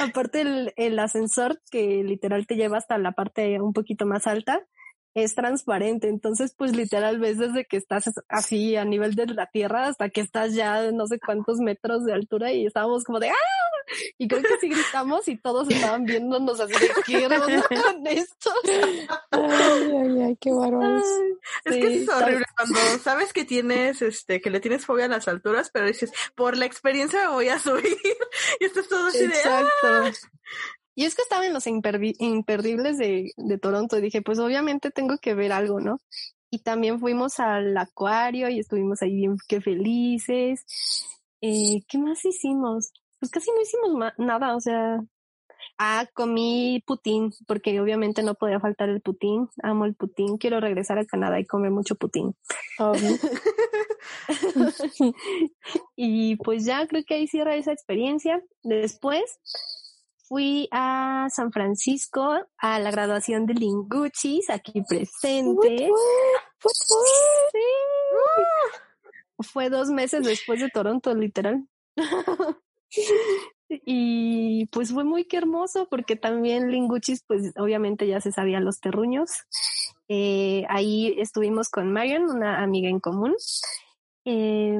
Aparte 0.00 0.40
el, 0.40 0.72
el, 0.76 0.98
ascensor 0.98 1.60
que 1.70 2.02
literal 2.02 2.46
te 2.46 2.56
lleva 2.56 2.78
hasta 2.78 2.96
la 2.96 3.12
parte 3.12 3.60
un 3.60 3.74
poquito 3.74 4.06
más 4.06 4.26
alta, 4.26 4.62
es 5.14 5.34
transparente. 5.34 6.08
Entonces, 6.08 6.54
pues 6.56 6.76
literal 6.76 7.18
ves 7.18 7.38
desde 7.38 7.64
que 7.64 7.76
estás 7.76 8.10
así 8.28 8.76
a 8.76 8.84
nivel 8.84 9.14
de 9.14 9.26
la 9.26 9.46
tierra 9.46 9.86
hasta 9.86 10.10
que 10.10 10.20
estás 10.20 10.54
ya 10.54 10.90
no 10.92 11.06
sé 11.06 11.18
cuántos 11.18 11.58
metros 11.58 12.04
de 12.04 12.12
altura 12.12 12.52
y 12.52 12.66
estábamos 12.66 13.04
como 13.04 13.20
de 13.20 13.30
¡ah! 13.30 13.64
Y 14.18 14.28
creo 14.28 14.42
que 14.42 14.58
sí 14.60 14.68
gritamos 14.68 15.28
y 15.28 15.36
todos 15.36 15.68
estaban 15.68 16.04
viéndonos 16.04 16.58
así 16.58 16.72
de 16.72 16.90
¿qué 17.06 17.28
con 17.28 18.06
esto? 18.06 18.50
Ay, 19.30 19.92
ay, 19.92 20.22
ay, 20.22 20.36
qué 20.40 20.52
bárbaros. 20.52 21.04
Es 21.64 21.74
que 21.74 22.02
es 22.02 22.08
horrible 22.08 22.44
cuando 22.56 22.78
sabes 23.02 23.32
que 23.32 23.44
tienes, 23.44 24.02
este, 24.02 24.40
que 24.40 24.50
le 24.50 24.60
tienes 24.60 24.86
fobia 24.86 25.04
a 25.04 25.08
las 25.08 25.28
alturas, 25.28 25.70
pero 25.72 25.86
dices, 25.86 26.12
por 26.34 26.56
la 26.56 26.64
experiencia 26.64 27.28
me 27.28 27.34
voy 27.34 27.48
a 27.48 27.58
subir. 27.58 27.84
y 28.60 28.64
estás 28.64 28.88
todo 28.88 29.06
así 29.06 29.26
de 29.26 29.34
¡ah! 29.44 30.10
Y 30.94 31.04
es 31.04 31.14
que 31.14 31.22
estaba 31.22 31.46
en 31.46 31.52
los 31.52 31.66
imperdibles 31.66 32.98
de, 32.98 33.32
de 33.36 33.58
Toronto 33.58 33.98
y 33.98 34.02
dije, 34.02 34.22
pues 34.22 34.38
obviamente 34.38 34.90
tengo 34.90 35.18
que 35.18 35.34
ver 35.34 35.52
algo, 35.52 35.80
¿no? 35.80 36.00
Y 36.50 36.60
también 36.60 37.00
fuimos 37.00 37.40
al 37.40 37.76
acuario 37.76 38.48
y 38.48 38.60
estuvimos 38.60 39.02
ahí 39.02 39.16
bien 39.16 39.36
que 39.48 39.60
felices. 39.60 40.64
Eh, 41.40 41.82
¿Qué 41.88 41.98
más 41.98 42.24
hicimos? 42.24 42.92
Pues 43.18 43.30
casi 43.30 43.50
no 43.50 43.60
hicimos 43.60 44.12
nada, 44.18 44.54
o 44.54 44.60
sea, 44.60 45.00
ah, 45.78 46.06
comí 46.14 46.82
putín, 46.86 47.32
porque 47.46 47.80
obviamente 47.80 48.22
no 48.22 48.34
podía 48.34 48.60
faltar 48.60 48.88
el 48.88 49.00
putín. 49.00 49.48
Amo 49.62 49.84
el 49.84 49.94
putín, 49.94 50.38
quiero 50.38 50.60
regresar 50.60 50.98
a 50.98 51.04
Canadá 51.04 51.40
y 51.40 51.46
comer 51.46 51.70
mucho 51.70 51.96
putín. 51.96 52.34
y 55.96 56.36
pues 56.36 56.64
ya 56.64 56.86
creo 56.86 57.04
que 57.04 57.14
ahí 57.14 57.26
cierra 57.26 57.56
esa 57.56 57.72
experiencia. 57.72 58.42
Después 58.62 59.40
fui 60.34 60.68
a 60.72 61.28
San 61.30 61.52
Francisco 61.52 62.44
a 62.58 62.80
la 62.80 62.90
graduación 62.90 63.46
de 63.46 63.54
Linguchis, 63.54 64.50
aquí 64.50 64.82
presente. 64.82 65.88
Fue 69.38 69.70
dos 69.70 69.90
meses 69.90 70.24
después 70.24 70.58
de 70.58 70.70
Toronto, 70.70 71.14
literal. 71.14 71.68
y 73.68 74.66
pues 74.72 74.92
fue 74.92 75.04
muy 75.04 75.24
que 75.26 75.36
hermoso 75.36 75.86
porque 75.88 76.16
también 76.16 76.68
Linguchis, 76.68 77.22
pues 77.28 77.52
obviamente 77.56 78.08
ya 78.08 78.20
se 78.20 78.32
sabían 78.32 78.64
los 78.64 78.80
terruños. 78.80 79.30
Eh, 80.08 80.64
ahí 80.68 81.14
estuvimos 81.16 81.68
con 81.68 81.92
Marion, 81.92 82.24
una 82.24 82.60
amiga 82.60 82.88
en 82.88 82.98
común, 82.98 83.36
eh, 84.24 84.78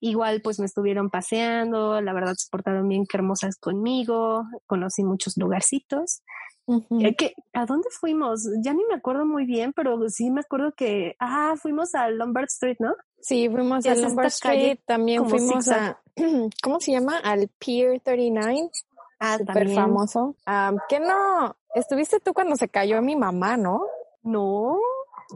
igual 0.00 0.42
pues 0.42 0.58
me 0.58 0.66
estuvieron 0.66 1.10
paseando, 1.10 2.00
la 2.00 2.12
verdad 2.12 2.34
se 2.36 2.48
portaron 2.50 2.88
bien 2.88 3.06
que 3.06 3.16
hermosas 3.16 3.56
conmigo, 3.56 4.44
conocí 4.66 5.02
muchos 5.02 5.36
lugarcitos. 5.36 6.22
Eh, 6.68 7.34
¿A 7.54 7.66
dónde 7.66 7.88
fuimos? 7.90 8.48
Ya 8.62 8.72
ni 8.72 8.84
me 8.86 8.94
acuerdo 8.94 9.26
muy 9.26 9.46
bien, 9.46 9.72
pero 9.72 10.08
sí 10.08 10.30
me 10.30 10.40
acuerdo 10.40 10.72
que, 10.72 11.16
ah, 11.18 11.54
fuimos 11.60 11.94
a 11.94 12.08
Lombard 12.08 12.44
Street, 12.44 12.76
¿no? 12.78 12.94
Sí, 13.20 13.48
fuimos 13.48 13.84
a 13.86 13.94
Lombard 13.94 14.28
Street, 14.28 14.78
también 14.86 15.28
fuimos 15.28 15.68
a, 15.68 16.00
¿cómo 16.62 16.80
se 16.80 16.92
llama? 16.92 17.18
Al 17.18 17.48
Pier 17.58 18.00
39. 18.00 18.70
Ah, 19.18 19.38
súper 19.38 19.70
famoso. 19.70 20.34
Ah, 20.46 20.72
¿Qué 20.88 21.00
no? 21.00 21.56
¿Estuviste 21.74 22.20
tú 22.20 22.32
cuando 22.32 22.56
se 22.56 22.68
cayó 22.68 23.00
mi 23.02 23.16
mamá, 23.16 23.56
no? 23.56 23.82
No. 24.22 24.78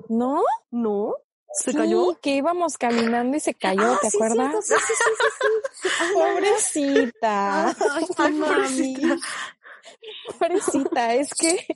¿No? 0.08 0.42
No. 0.70 1.14
¿Se 1.62 1.72
sí, 1.72 1.76
cayó? 1.76 2.18
que 2.20 2.36
íbamos 2.36 2.76
caminando 2.78 3.36
y 3.36 3.40
se 3.40 3.54
cayó, 3.54 3.92
Ah, 3.92 3.98
¿te 4.00 4.10
sí, 4.10 4.16
acuerdas? 4.16 4.50
cierto, 4.50 4.62
sí, 4.62 4.74
sí, 4.86 4.94
sí, 4.96 5.12
sí, 5.20 5.88
sí. 5.88 5.88
Pobrecita, 6.14 7.68
Ay, 7.68 8.06
Ay, 8.18 8.32
mami. 8.34 8.94
pobrecita. 8.96 9.16
pobrecita, 10.38 11.14
es 11.14 11.34
que 11.34 11.66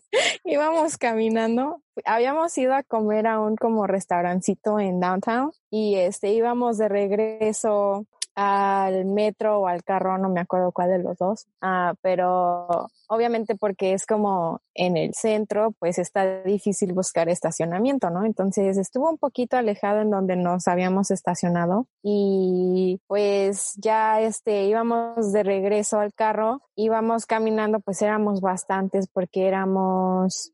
íbamos 0.45 0.97
caminando, 0.99 1.83
habíamos 2.05 2.57
ido 2.59 2.75
a 2.75 2.83
comer 2.83 3.27
a 3.27 3.41
un 3.41 3.57
como 3.57 3.87
restaurancito 3.87 4.79
en 4.81 5.01
downtown 5.01 5.53
y 5.71 5.97
este 5.97 6.31
íbamos 6.33 6.79
de 6.79 6.89
regreso 6.89 8.07
al 8.43 9.05
metro 9.05 9.61
o 9.61 9.67
al 9.67 9.85
carro, 9.85 10.17
no 10.17 10.31
me 10.31 10.41
acuerdo 10.41 10.73
cuál 10.73 10.89
de 10.89 10.99
los 10.99 11.19
dos, 11.19 11.47
ah, 11.61 11.93
pero 12.01 12.89
obviamente 13.07 13.55
porque 13.55 13.93
es 13.93 14.07
como 14.07 14.63
en 14.73 14.97
el 14.97 15.13
centro, 15.13 15.73
pues 15.79 15.99
está 15.99 16.43
difícil 16.43 16.95
buscar 16.95 17.29
estacionamiento, 17.29 18.09
¿no? 18.09 18.25
Entonces 18.25 18.79
estuvo 18.79 19.11
un 19.11 19.19
poquito 19.19 19.59
alejado 19.59 20.01
en 20.01 20.11
donde 20.11 20.37
nos 20.37 20.69
habíamos 20.69 21.11
estacionado 21.11 21.87
y 22.03 22.99
pues 23.09 23.75
ya 23.77 24.23
este 24.23 24.65
íbamos 24.65 25.33
de 25.33 25.43
regreso 25.43 25.99
al 25.99 26.15
carro, 26.15 26.63
íbamos 26.77 27.27
caminando, 27.27 27.81
pues 27.81 28.01
éramos 28.01 28.41
bastantes 28.41 29.07
porque 29.13 29.49
éramos 29.49 30.53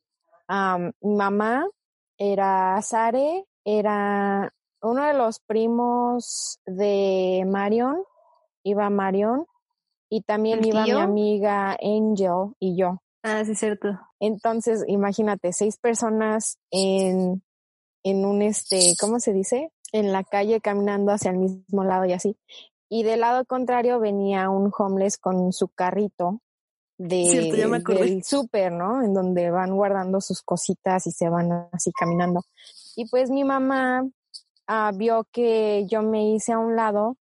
mamá, 0.49 1.65
era 2.19 2.83
Sare, 2.83 3.45
era 3.65 4.53
uno 4.87 5.05
de 5.05 5.15
los 5.15 5.41
primos 5.41 6.61
de 6.67 7.45
Marion, 7.47 8.03
iba 8.63 8.91
Marion, 8.91 9.47
y 10.09 10.23
también 10.23 10.61
¿El 10.61 10.67
iba 10.67 10.85
mi 10.85 10.91
amiga 10.93 11.77
Angel 11.83 12.55
y 12.59 12.77
yo. 12.77 13.03
Ah, 13.23 13.45
sí, 13.45 13.55
cierto. 13.55 13.99
Entonces, 14.21 14.85
imagínate, 14.87 15.53
seis 15.53 15.77
personas 15.79 16.59
en, 16.71 17.43
en 18.05 18.25
un, 18.25 18.43
este, 18.43 18.95
¿cómo 19.01 19.19
se 19.19 19.33
dice? 19.33 19.73
En 19.93 20.13
la 20.13 20.23
calle 20.23 20.61
caminando 20.61 21.13
hacia 21.13 21.33
el 21.33 21.39
mismo 21.39 21.85
lado 21.85 22.05
y 22.05 22.13
así. 22.13 22.37
Y 22.89 23.03
del 23.03 23.21
lado 23.21 23.45
contrario 23.45 23.99
venía 23.99 24.49
un 24.49 24.71
homeless 24.77 25.19
con 25.19 25.53
su 25.53 25.69
carrito 25.69 26.41
de, 26.99 27.25
Cierto, 27.27 27.57
ya 27.57 27.69
me 27.69 27.79
acordé. 27.79 28.05
del 28.05 28.25
súper, 28.25 28.73
¿no? 28.73 29.03
En 29.03 29.13
donde 29.13 29.51
van 29.51 29.75
guardando 29.75 30.21
sus 30.21 30.43
cositas 30.43 31.07
y 31.07 31.11
se 31.11 31.29
van 31.29 31.69
así 31.73 31.93
caminando. 31.93 32.43
Y 32.95 33.09
pues 33.09 33.31
mi 33.31 33.45
mamá 33.45 34.09
ah, 34.67 34.93
vio 34.95 35.27
que 35.33 35.87
yo 35.91 36.03
me 36.03 36.33
hice 36.33 36.53
a 36.53 36.59
un 36.59 36.77
lado 36.77 37.17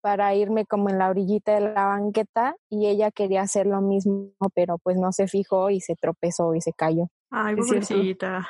para 0.00 0.34
irme 0.34 0.66
como 0.66 0.88
en 0.88 0.98
la 0.98 1.10
orillita 1.10 1.54
de 1.54 1.60
la 1.60 1.86
banqueta 1.86 2.54
y 2.70 2.86
ella 2.86 3.10
quería 3.10 3.42
hacer 3.42 3.66
lo 3.66 3.80
mismo, 3.80 4.30
pero 4.54 4.78
pues 4.78 4.96
no 4.96 5.10
se 5.12 5.26
fijó 5.26 5.70
y 5.70 5.80
se 5.80 5.96
tropezó 5.96 6.54
y 6.54 6.60
se 6.60 6.72
cayó. 6.72 7.08
Ay, 7.30 7.56
pobrecita. 7.56 8.46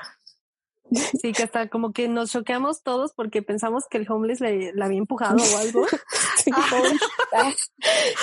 Sí, 0.93 1.33
que 1.33 1.43
hasta 1.43 1.69
como 1.69 1.93
que 1.93 2.09
nos 2.09 2.31
choqueamos 2.31 2.83
todos 2.83 3.13
porque 3.15 3.43
pensamos 3.43 3.85
que 3.91 3.99
el 3.99 4.11
homeless 4.11 4.41
le, 4.41 4.73
la 4.75 4.85
había 4.85 4.99
empujado 4.99 5.37
o 5.37 5.59
algo. 5.59 5.87
Sí, 6.37 6.53
pobrecita. 6.53 7.57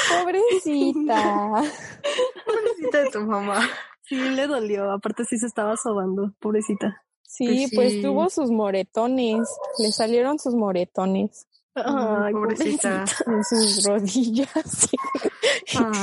Pobrecita. 0.09 1.49
Pobrecita 2.45 2.97
de 3.01 3.09
tu 3.09 3.21
mamá. 3.21 3.59
Sí, 4.03 4.15
le 4.15 4.47
dolió. 4.47 4.91
Aparte 4.91 5.25
sí 5.25 5.37
se 5.37 5.47
estaba 5.47 5.75
sobando, 5.75 6.31
pobrecita. 6.39 7.03
Sí, 7.35 7.67
Pues 7.67 7.71
pues 7.75 7.91
sí. 7.93 8.01
tuvo 8.01 8.29
sus 8.29 8.51
moretones. 8.51 9.47
Le 9.79 9.91
salieron 9.91 10.37
sus 10.39 10.53
moretones 10.53 11.47
Ay, 11.75 12.31
pobrecita. 12.33 13.03
en 13.25 13.43
sus 13.43 13.83
rodillas 13.87 14.49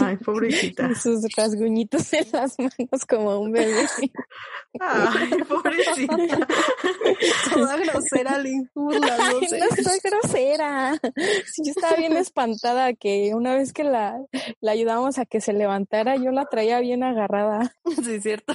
Ay, 0.02 0.16
pobrecita. 0.24 0.90
y 0.90 0.94
sus 0.96 1.22
rasguñitos 1.36 2.12
en 2.14 2.26
las 2.32 2.58
manos 2.58 3.06
como 3.08 3.38
un 3.38 3.52
bebé. 3.52 3.86
Ay, 4.80 5.30
pobrecita. 5.48 6.16
Toda 7.54 7.76
grosera, 7.76 8.34
Ay, 8.36 8.52
burlándose. 8.74 9.58
no 9.60 9.66
soy 9.84 9.98
grosera. 10.02 10.98
Sí, 11.46 11.62
yo 11.64 11.70
estaba 11.70 11.94
bien 11.96 12.16
espantada 12.16 12.92
que 12.94 13.32
una 13.34 13.54
vez 13.54 13.72
que 13.72 13.84
la, 13.84 14.20
la 14.60 14.72
ayudamos 14.72 15.18
a 15.18 15.26
que 15.26 15.40
se 15.40 15.52
levantara, 15.52 16.16
yo 16.16 16.32
la 16.32 16.46
traía 16.46 16.80
bien 16.80 17.04
agarrada. 17.04 17.76
Sí, 18.04 18.14
es 18.14 18.22
cierto. 18.24 18.54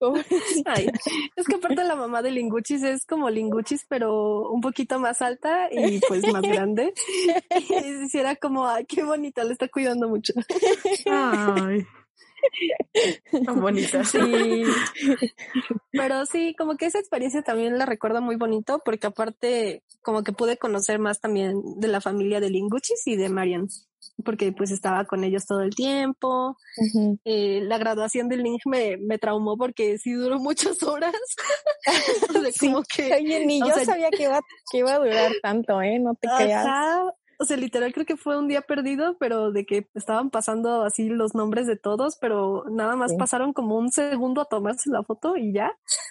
Ay, 0.64 0.88
es 1.36 1.46
que 1.46 1.56
aparte 1.56 1.84
la 1.84 1.96
mamá 1.96 2.22
de 2.22 2.30
Linguchis 2.30 2.82
es 2.82 3.04
como 3.04 3.30
Linguchis, 3.30 3.84
pero 3.88 4.48
un 4.50 4.60
poquito 4.60 4.98
más 4.98 5.22
alta 5.22 5.68
y 5.70 6.00
pues 6.06 6.26
más 6.32 6.42
grande. 6.42 6.92
Y 7.50 8.08
sí 8.08 8.18
era 8.18 8.36
como, 8.36 8.66
ay, 8.66 8.86
qué 8.86 9.02
bonita, 9.02 9.44
le 9.44 9.52
está 9.52 9.68
cuidando 9.68 10.08
mucho. 10.08 10.32
Ay. 11.10 11.86
Tan 13.44 13.60
bonita. 13.60 14.04
Sí. 14.04 14.64
Pero 15.92 16.26
sí, 16.26 16.54
como 16.56 16.76
que 16.76 16.86
esa 16.86 16.98
experiencia 16.98 17.42
también 17.42 17.78
la 17.78 17.86
recuerdo 17.86 18.22
muy 18.22 18.36
bonito 18.36 18.80
porque 18.84 19.08
aparte 19.08 19.82
como 20.02 20.22
que 20.22 20.32
pude 20.32 20.56
conocer 20.56 20.98
más 20.98 21.20
también 21.20 21.60
de 21.76 21.88
la 21.88 22.00
familia 22.00 22.40
de 22.40 22.50
Linguchis 22.50 23.06
y 23.06 23.16
de 23.16 23.28
Marian. 23.28 23.68
Porque 24.24 24.52
pues 24.52 24.70
estaba 24.70 25.04
con 25.04 25.24
ellos 25.24 25.46
todo 25.46 25.60
el 25.60 25.74
tiempo. 25.74 26.56
Ujú. 26.76 27.18
Eh, 27.24 27.60
la 27.62 27.78
graduación 27.78 28.28
de 28.28 28.36
Ling 28.36 28.58
me, 28.64 28.96
me 28.96 29.18
traumó 29.18 29.56
porque 29.56 29.98
sí 29.98 30.12
duró 30.12 30.38
muchas 30.38 30.82
horas. 30.82 31.14
Sea, 32.42 32.52
Sí. 32.52 32.66
como 32.70 32.82
que 32.82 33.12
Oye, 33.14 33.46
ni 33.46 33.60
yo 33.60 33.66
sea- 33.74 33.84
sabía 33.84 34.10
que 34.10 34.24
iba, 34.24 34.40
que 34.70 34.78
iba 34.78 34.94
a 34.94 34.98
durar 34.98 35.32
tanto, 35.42 35.80
¿eh? 35.82 35.98
No 35.98 36.14
te 36.14 36.28
creas. 36.36 36.66
O 37.40 37.44
sea, 37.44 37.56
literal 37.56 37.92
creo 37.92 38.04
que 38.04 38.16
fue 38.16 38.36
un 38.36 38.48
día 38.48 38.62
perdido, 38.62 39.16
pero 39.20 39.52
de 39.52 39.64
que 39.64 39.86
estaban 39.94 40.28
pasando 40.30 40.82
así 40.82 41.08
los 41.08 41.36
nombres 41.36 41.68
de 41.68 41.76
todos, 41.76 42.16
pero 42.20 42.64
nada 42.68 42.96
más 42.96 43.12
Sí. 43.12 43.16
pasaron 43.16 43.52
como 43.52 43.76
un 43.78 43.92
segundo 43.92 44.40
a 44.40 44.46
tomarse 44.46 44.90
la 44.90 45.04
foto 45.04 45.36
y 45.36 45.52
ya. 45.52 45.70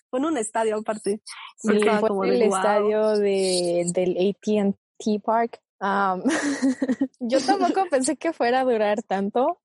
Fue 0.10 0.20
en 0.20 0.26
un 0.26 0.38
estadio 0.38 0.78
aparte. 0.78 1.22
Sí, 1.58 1.80
fue 1.82 2.00
como 2.08 2.24
el 2.24 2.48
"Wow". 2.48 2.56
estadio 2.58 3.18
de, 3.18 3.84
del 3.94 4.12
AT&T 4.18 5.20
Park. 5.22 5.60
Yo 7.20 7.40
tampoco 7.46 7.86
pensé 7.90 8.18
que 8.18 8.34
fuera 8.34 8.62
a 8.62 8.64
durar 8.64 9.04
tanto. 9.04 9.60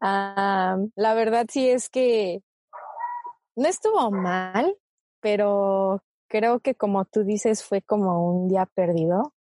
La 0.00 1.14
verdad 1.14 1.46
sí 1.50 1.68
es 1.68 1.88
que 1.90 2.42
no 3.56 3.68
estuvo 3.68 4.10
mal, 4.10 4.76
pero 5.20 6.02
creo 6.28 6.60
que 6.60 6.74
como 6.74 7.04
tú 7.04 7.24
dices 7.24 7.64
fue 7.64 7.82
como 7.82 8.24
un 8.24 8.48
día 8.48 8.66
perdido, 8.66 9.34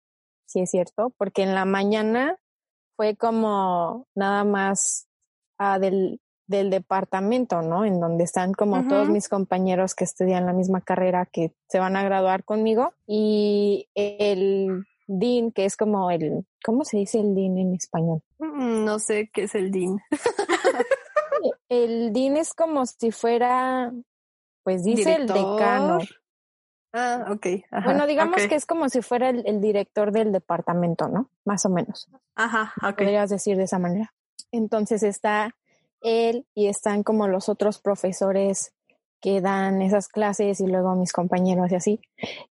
sí 0.46 0.62
es 0.62 0.72
cierto, 0.72 1.14
porque 1.18 1.44
en 1.44 1.56
la 1.56 1.66
mañana 1.66 2.38
fue 2.98 3.16
como 3.16 4.08
nada 4.16 4.44
más 4.44 5.08
ah, 5.58 5.80
del, 5.80 6.20
del 6.48 6.70
departamento, 6.70 7.62
¿no? 7.62 7.86
En 7.86 8.02
donde 8.02 8.26
están 8.26 8.54
como 8.54 8.88
todos 8.88 9.08
mis 9.08 9.30
compañeros 9.30 9.96
que 9.96 10.04
estudian 10.04 10.48
la 10.48 10.54
misma 10.54 10.82
carrera 10.82 11.26
que 11.26 11.54
se 11.70 11.80
van 11.80 11.96
a 11.96 12.04
graduar 12.04 12.44
conmigo 12.44 12.92
y 13.08 13.88
el 13.94 14.86
dean, 15.10 15.52
que 15.52 15.66
es 15.66 15.76
como 15.76 16.12
el, 16.12 16.46
¿cómo 16.64 16.86
se 16.86 16.98
dice 16.98 17.20
el 17.20 17.34
dean 17.36 17.58
en 17.58 17.74
español? 17.74 18.22
Mm, 18.38 18.86
No 18.86 19.00
sé 19.00 19.30
qué 19.34 19.44
es 19.44 19.56
el 19.56 19.72
DIN. 19.72 20.00
El 21.70 22.12
dean 22.14 22.36
es 22.38 22.54
como 22.54 22.86
si 22.86 23.12
fuera, 23.12 23.94
pues 24.64 24.84
dice 24.84 25.16
el 25.16 25.28
decano. 25.28 26.00
Ah, 26.92 27.28
ok. 27.32 27.46
Ajá. 27.72 27.86
Bueno, 27.86 28.08
digamos 28.08 28.46
que 28.48 28.56
es 28.56 28.66
como 28.66 28.90
si 28.90 29.02
fuera 29.02 29.30
el, 29.30 29.44
el 29.46 29.62
director 29.62 30.12
del 30.12 30.32
departamento, 30.32 31.08
¿no? 31.08 31.30
Más 31.46 31.66
o 31.66 31.70
menos. 31.70 32.10
Ajá, 32.36 32.74
ok. 32.82 32.98
Podrías 32.98 33.30
decir 33.30 33.56
de 33.56 33.64
esa 33.64 33.80
manera. 33.80 34.12
Entonces 34.52 35.04
está 35.04 35.56
él 36.02 36.46
y 36.56 36.68
están 36.68 37.04
como 37.04 37.28
los 37.28 37.48
otros 37.48 37.80
profesores 37.80 38.74
que 39.22 39.40
dan 39.40 39.82
esas 39.82 40.08
clases 40.08 40.60
y 40.60 40.68
luego 40.68 40.96
mis 40.96 41.14
compañeros 41.14 41.72
y 41.72 41.76
así. 41.76 42.02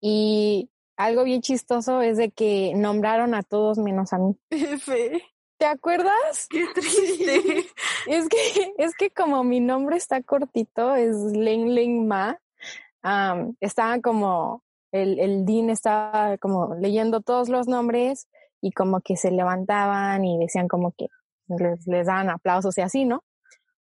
Y 0.00 0.70
algo 0.96 1.24
bien 1.24 1.40
chistoso 1.40 2.00
es 2.02 2.16
de 2.16 2.30
que 2.30 2.72
nombraron 2.74 3.34
a 3.34 3.42
todos 3.42 3.78
menos 3.78 4.12
a 4.12 4.18
mí. 4.18 4.36
F. 4.50 5.22
¿Te 5.58 5.66
acuerdas? 5.66 6.48
Qué 6.50 6.66
triste. 6.74 7.66
Es 8.06 8.28
que, 8.28 8.74
es 8.78 8.96
que 8.96 9.10
como 9.10 9.44
mi 9.44 9.60
nombre 9.60 9.96
está 9.96 10.22
cortito, 10.22 10.96
es 10.96 11.16
Ling 11.16 11.68
Ling 11.68 12.06
Ma, 12.06 12.38
am, 13.02 13.56
estaba 13.60 14.00
como, 14.00 14.64
el, 14.90 15.20
el 15.20 15.44
Dean 15.46 15.70
estaba 15.70 16.36
como 16.38 16.74
leyendo 16.74 17.20
todos 17.20 17.48
los 17.48 17.68
nombres 17.68 18.28
y 18.60 18.72
como 18.72 19.00
que 19.00 19.16
se 19.16 19.30
levantaban 19.30 20.24
y 20.24 20.38
decían 20.38 20.68
como 20.68 20.92
que 20.92 21.08
les, 21.46 21.86
les 21.86 22.06
daban 22.06 22.30
aplausos 22.30 22.76
y 22.78 22.80
así, 22.80 23.04
¿no? 23.04 23.22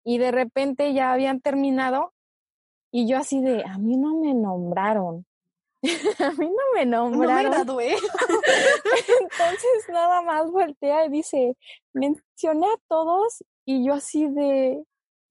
Y 0.04 0.18
de 0.18 0.30
repente 0.30 0.92
ya 0.92 1.12
habían 1.12 1.40
terminado 1.40 2.12
y 2.92 3.08
yo 3.08 3.18
así 3.18 3.40
de, 3.40 3.64
a 3.64 3.78
mí 3.78 3.96
no 3.96 4.20
me 4.20 4.32
nombraron. 4.32 5.26
a 6.18 6.30
mí 6.32 6.48
no 6.48 6.62
me 6.74 6.86
No 6.86 7.08
me 7.08 7.16
nombraron. 7.16 7.52
gradué. 7.52 7.92
Entonces 9.20 9.88
nada 9.88 10.22
más 10.22 10.50
voltea 10.50 11.06
y 11.06 11.10
dice, 11.10 11.56
mencioné 11.92 12.66
a 12.66 12.76
todos 12.88 13.44
y 13.64 13.86
yo 13.86 13.94
así 13.94 14.26
de, 14.28 14.82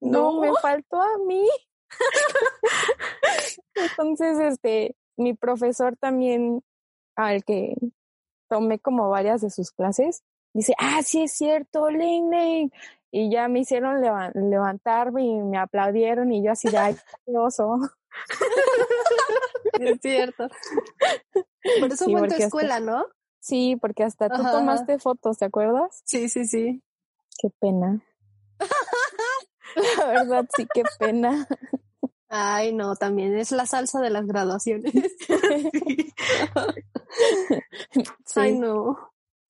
no, 0.02 0.34
No. 0.34 0.42
me 0.42 0.52
faltó 0.62 1.02
a 1.02 1.18
mí. 1.20 1.48
Entonces, 3.76 4.40
este, 4.40 4.96
mi 5.18 5.34
profesor 5.34 5.96
también, 5.98 6.64
al 7.16 7.44
que 7.44 7.76
tomé 8.50 8.80
como 8.80 9.10
varias 9.10 9.42
de 9.42 9.50
sus 9.50 9.72
clases, 9.72 10.24
dice, 10.54 10.74
ah, 10.80 11.02
sí 11.04 11.24
es 11.24 11.34
cierto, 11.34 11.90
Ling 11.90 12.30
Ling. 12.32 12.72
Y 13.12 13.30
ya 13.32 13.48
me 13.48 13.60
hicieron 13.60 14.02
leva- 14.02 14.32
levantarme 14.34 15.24
y 15.24 15.36
me 15.36 15.58
aplaudieron 15.60 16.32
y 16.32 16.44
yo 16.44 16.52
así 16.52 16.68
de, 16.70 16.78
ay, 16.78 16.96
qué 17.26 17.38
oso. 17.38 17.78
Es 19.80 20.00
cierto. 20.02 20.48
Por 21.80 21.92
eso 21.92 22.06
Sí, 22.06 22.12
fue 22.12 22.22
en 22.22 22.28
tu 22.28 22.34
hasta- 22.34 22.46
escuela, 22.46 22.80
¿no? 22.80 23.06
Sí, 23.40 23.76
porque 23.80 24.04
hasta 24.04 24.28
ajá. 24.28 24.52
tomaste 24.52 25.00
fotos, 25.00 25.38
¿te 25.38 25.46
acuerdas? 25.46 26.02
Sí, 26.06 26.30
sí, 26.30 26.46
sí. 26.46 26.82
Qué 27.40 27.50
pena. 27.60 28.02
La 29.98 30.06
verdad, 30.08 30.46
sí, 30.56 30.68
qué 30.74 30.84
pena. 31.00 31.48
Ay, 32.30 32.74
no, 32.74 32.96
también 32.96 33.36
es 33.38 33.52
la 33.52 33.66
salsa 33.66 34.00
de 34.02 34.10
las 34.10 34.26
graduaciones. 34.28 34.94
Sí, 38.26 38.40
Ay, 38.40 38.58
no. 38.58 38.98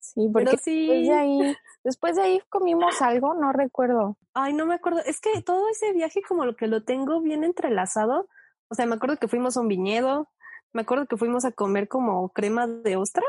sí, 0.00 0.28
porque 0.32 0.44
Pero 0.50 0.58
sí. 0.62 0.86
después 0.86 1.06
de 1.08 1.14
ahí, 1.14 1.56
después 1.82 2.16
de 2.16 2.22
ahí 2.22 2.40
comimos 2.50 3.00
algo, 3.00 3.34
no 3.34 3.52
recuerdo. 3.52 4.18
Ay, 4.34 4.52
no 4.52 4.66
me 4.66 4.74
acuerdo. 4.74 5.00
Es 5.00 5.20
que 5.20 5.40
todo 5.42 5.68
ese 5.70 5.92
viaje 5.92 6.20
como 6.26 6.44
lo 6.44 6.56
que 6.56 6.66
lo 6.66 6.84
tengo 6.84 7.20
bien 7.22 7.42
entrelazado. 7.44 8.28
O 8.68 8.74
sea, 8.74 8.86
me 8.86 8.94
acuerdo 8.94 9.16
que 9.16 9.28
fuimos 9.28 9.56
a 9.56 9.60
un 9.60 9.68
viñedo. 9.68 10.28
Me 10.72 10.82
acuerdo 10.82 11.06
que 11.06 11.16
fuimos 11.16 11.44
a 11.44 11.52
comer 11.52 11.88
como 11.88 12.28
crema 12.30 12.66
de 12.66 12.96
ostra. 12.96 13.24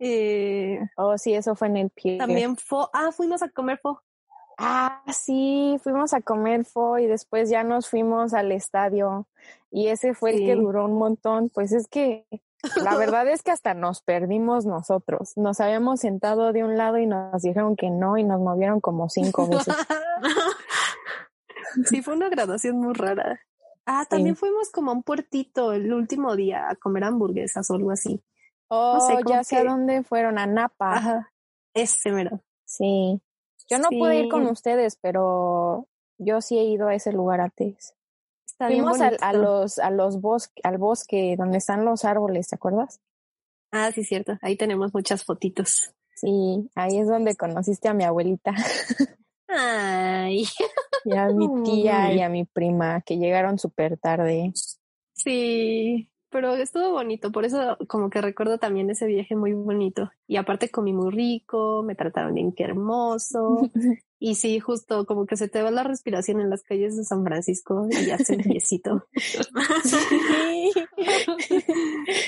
Eh, 0.00 0.80
Oh, 0.96 1.16
sí, 1.18 1.34
eso 1.34 1.54
fue 1.54 1.68
en 1.68 1.76
el 1.76 1.90
pie. 1.90 2.18
también 2.18 2.56
fo. 2.56 2.90
Ah, 2.92 3.10
fuimos 3.12 3.42
a 3.42 3.48
comer 3.48 3.78
fo. 3.78 4.02
Ah, 4.58 5.02
sí, 5.12 5.78
fuimos 5.84 6.12
a 6.14 6.20
comer 6.20 6.64
fo 6.64 6.98
y 6.98 7.06
después 7.06 7.48
ya 7.48 7.62
nos 7.62 7.88
fuimos 7.88 8.34
al 8.34 8.50
estadio. 8.50 9.28
Y 9.70 9.88
ese 9.88 10.14
fue 10.14 10.32
el 10.34 10.38
que 10.38 10.56
duró 10.56 10.86
un 10.86 10.98
montón. 10.98 11.48
Pues 11.48 11.70
es 11.72 11.86
que 11.86 12.26
la 12.82 12.88
verdad 12.96 13.28
es 13.28 13.44
que 13.44 13.52
hasta 13.52 13.74
nos 13.74 14.02
perdimos 14.02 14.66
nosotros. 14.66 15.36
Nos 15.36 15.60
habíamos 15.60 16.00
sentado 16.00 16.52
de 16.52 16.64
un 16.64 16.76
lado 16.76 16.98
y 16.98 17.06
nos 17.06 17.42
dijeron 17.42 17.76
que 17.76 17.90
no 17.90 18.18
y 18.18 18.24
nos 18.24 18.40
movieron 18.40 18.80
como 18.80 19.08
cinco 19.08 19.46
veces. 19.46 19.76
sí, 21.84 22.02
fue 22.02 22.14
una 22.14 22.28
graduación 22.28 22.78
muy 22.78 22.94
rara. 22.94 23.40
Ah, 23.90 24.04
también 24.08 24.36
fuimos 24.36 24.70
como 24.70 24.90
a 24.90 24.94
un 24.94 25.02
puertito 25.02 25.72
el 25.72 25.90
último 25.94 26.36
día 26.36 26.68
a 26.68 26.76
comer 26.76 27.04
hamburguesas 27.04 27.70
o 27.70 27.74
algo 27.74 27.90
así. 27.90 28.22
Oh, 28.68 29.00
sé, 29.00 29.14
como 29.22 29.30
ya 29.34 29.42
sé 29.44 29.56
a 29.56 29.64
dónde 29.64 30.02
fueron, 30.02 30.38
a 30.38 30.46
Napa. 30.46 30.92
Ajá. 30.96 31.32
Ese 31.72 32.12
mero. 32.12 32.42
Sí. 32.66 33.18
Yo 33.70 33.78
no 33.78 33.88
pude 33.88 34.18
ir 34.20 34.28
con 34.28 34.46
ustedes, 34.46 34.96
pero 35.00 35.88
yo 36.18 36.40
sí 36.42 36.58
he 36.58 36.64
ido 36.64 36.88
a 36.88 36.94
ese 36.94 37.12
lugar 37.12 37.40
antes. 37.40 37.94
Está 38.46 38.66
Fuimos 38.66 39.00
al- 39.00 39.16
a, 39.22 39.32
bonito. 39.32 39.42
los 39.50 39.78
a 39.78 39.90
los 39.90 40.20
bosques, 40.20 40.62
al 40.64 40.76
bosque 40.76 41.34
donde 41.38 41.56
están 41.58 41.84
los 41.86 42.04
árboles, 42.04 42.48
¿te 42.48 42.56
acuerdas? 42.56 43.00
Ah, 43.72 43.90
sí, 43.92 44.04
cierto. 44.04 44.38
Ahí 44.42 44.56
tenemos 44.56 44.92
muchas 44.92 45.24
fotitos. 45.24 45.94
Sí, 46.14 46.68
ahí 46.74 46.98
es 46.98 47.06
donde 47.08 47.36
conociste 47.36 47.88
a 47.88 47.94
mi 47.94 48.04
abuelita 48.04 48.52
Ay, 49.48 50.44
y 51.04 51.16
a 51.16 51.28
mi 51.28 51.48
tía 51.64 52.12
y 52.12 52.20
a 52.20 52.28
mi 52.28 52.44
prima 52.44 53.00
que 53.02 53.16
llegaron 53.18 53.58
súper 53.58 53.98
tarde. 53.98 54.52
sí, 55.14 56.08
pero 56.30 56.54
estuvo 56.54 56.90
bonito, 56.90 57.32
por 57.32 57.44
eso 57.44 57.76
como 57.88 58.10
que 58.10 58.20
recuerdo 58.20 58.58
también 58.58 58.90
ese 58.90 59.06
viaje 59.06 59.36
muy 59.36 59.52
bonito. 59.52 60.10
Y 60.26 60.36
aparte 60.36 60.70
comí 60.70 60.92
muy 60.92 61.10
rico, 61.10 61.82
me 61.84 61.94
trataron 61.94 62.34
bien, 62.34 62.52
qué 62.52 62.64
hermoso. 62.64 63.70
Y 64.20 64.34
sí, 64.34 64.58
justo 64.58 65.06
como 65.06 65.26
que 65.26 65.36
se 65.36 65.48
te 65.48 65.62
va 65.62 65.70
la 65.70 65.84
respiración 65.84 66.40
en 66.40 66.50
las 66.50 66.64
calles 66.64 66.96
de 66.96 67.04
San 67.04 67.22
Francisco 67.24 67.86
y 67.88 68.10
hace 68.10 68.34
el 68.34 68.42
piecito. 68.42 69.06
Sí, 69.84 70.72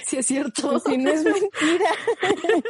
Sí, 0.06 0.16
es 0.18 0.26
cierto. 0.26 0.78
sí, 0.80 0.98
no 0.98 1.10
es 1.10 1.24
mentira. 1.24 1.44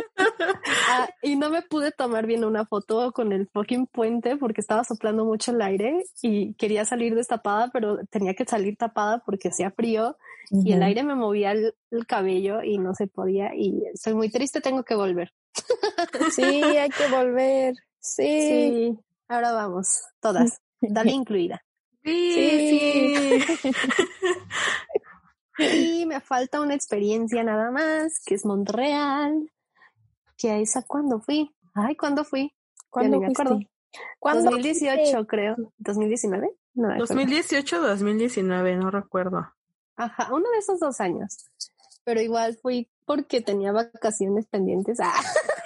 Ah, 0.89 1.09
y 1.23 1.37
no 1.37 1.51
me 1.51 1.63
pude 1.63 1.93
tomar 1.93 2.27
bien 2.27 2.45
una 2.45 2.67
foto 2.67 3.13
con 3.13 3.33
el 3.33 3.49
fucking 3.49 3.87
puente 3.87 4.37
porque 4.37 4.61
estaba 4.61 4.85
soplando 4.85 5.25
mucho 5.25 5.53
el 5.53 5.63
aire 5.63 6.05
y 6.23 6.55
quería 6.55 6.85
salir 6.85 7.15
destapada, 7.15 7.71
pero 7.73 7.99
tenía 8.11 8.35
que 8.35 8.45
salir 8.45 8.77
tapada 8.77 9.23
porque 9.25 9.49
hacía 9.49 9.71
frío 9.71 10.17
y 10.51 10.73
el 10.73 10.83
aire 10.83 11.03
me 11.03 11.15
movía 11.15 11.53
el, 11.53 11.75
el 11.91 12.07
cabello 12.07 12.63
y 12.63 12.79
no 12.79 12.95
se 12.95 13.07
podía 13.07 13.55
y 13.55 13.85
estoy 13.93 14.15
muy 14.15 14.31
triste, 14.31 14.61
tengo 14.61 14.83
que 14.85 14.95
volver. 14.95 15.33
Sí, 16.35 16.43
hay 16.43 16.91
que 16.91 17.09
volver. 17.09 17.75
Sí. 17.99 18.25
Sí, 18.25 18.99
ahora 19.29 19.53
vamos, 19.53 20.03
todas, 20.21 20.61
Dale 20.81 21.11
incluida. 21.13 21.63
Sí, 22.03 23.43
sí. 23.63 23.71
Y 25.59 26.07
me 26.07 26.21
falta 26.21 26.61
una 26.61 26.75
experiencia 26.75 27.45
nada 27.45 27.71
más, 27.71 28.23
que 28.25 28.35
es 28.35 28.47
Montreal. 28.47 29.51
Que 30.39 30.51
a 30.51 30.59
esa 30.59 30.83
cuando 30.83 31.21
fui. 31.21 31.55
Ay, 31.75 31.97
¿cuándo 31.97 32.25
fui? 32.25 32.55
¿Cuándo 32.89 33.19
ni 33.19 33.27
me 33.27 33.33
acuerdo. 33.33 33.57
fuiste? 33.57 33.71
¿Cuándo 34.19 34.51
2018 34.51 35.27
creo. 35.27 35.57
¿2019? 35.79 36.51
No 36.75 36.89
me 36.89 36.95
acuerdo. 36.95 37.15
2018 37.15 37.81
2019, 37.83 38.77
no 38.77 38.91
recuerdo. 38.91 39.53
Ajá, 40.01 40.29
uno 40.33 40.51
de 40.51 40.59
esos 40.59 40.81
dos 40.81 41.01
años. 41.01 41.47
Pero 42.05 42.21
igual 42.21 42.59
fui 42.61 42.89
porque 43.05 43.41
tenía 43.41 43.73
vacaciones 43.73 44.47
pendientes. 44.47 44.99
Ah, 45.01 45.13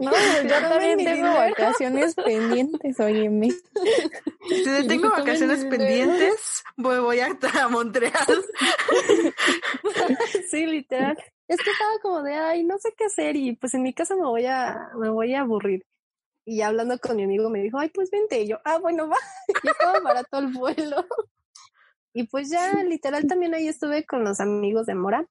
No, 0.00 0.10
yo 0.42 0.48
también 0.48 0.98
tengo 0.98 1.16
dinero. 1.16 1.34
vacaciones 1.34 2.14
pendientes, 2.14 3.00
óyeme. 3.00 3.50
Si 3.50 4.64
te 4.64 4.84
tengo 4.84 5.10
vacaciones 5.10 5.64
pendientes, 5.64 6.62
voy, 6.76 6.98
voy 6.98 7.20
a, 7.20 7.28
a 7.62 7.68
Montreal. 7.68 8.12
sí, 10.50 10.66
literal. 10.66 11.16
Es 11.48 11.60
que 11.60 11.70
estaba 11.70 11.98
como 12.02 12.22
de, 12.22 12.34
ay, 12.34 12.64
no 12.64 12.78
sé 12.78 12.94
qué 12.96 13.04
hacer 13.04 13.36
y 13.36 13.56
pues 13.56 13.74
en 13.74 13.82
mi 13.82 13.92
casa 13.92 14.16
me 14.16 14.24
voy 14.24 14.46
a, 14.46 14.88
me 14.98 15.10
voy 15.10 15.34
a 15.34 15.40
aburrir. 15.40 15.84
Y 16.46 16.60
hablando 16.60 16.98
con 16.98 17.16
mi 17.16 17.24
amigo 17.24 17.48
me 17.48 17.60
dijo, 17.60 17.78
ay, 17.78 17.88
pues 17.88 18.10
vente. 18.10 18.40
Y 18.40 18.48
yo, 18.48 18.58
ah, 18.64 18.78
bueno, 18.78 19.08
va. 19.08 19.16
Y 19.62 19.68
estaba 19.68 20.00
barato 20.00 20.38
el 20.38 20.48
vuelo. 20.48 21.06
Y 22.16 22.28
pues 22.28 22.48
ya, 22.48 22.72
literal, 22.84 23.26
también 23.26 23.54
ahí 23.54 23.66
estuve 23.66 24.06
con 24.06 24.22
los 24.22 24.38
amigos 24.38 24.86
de 24.86 24.94
Mora, 24.94 25.26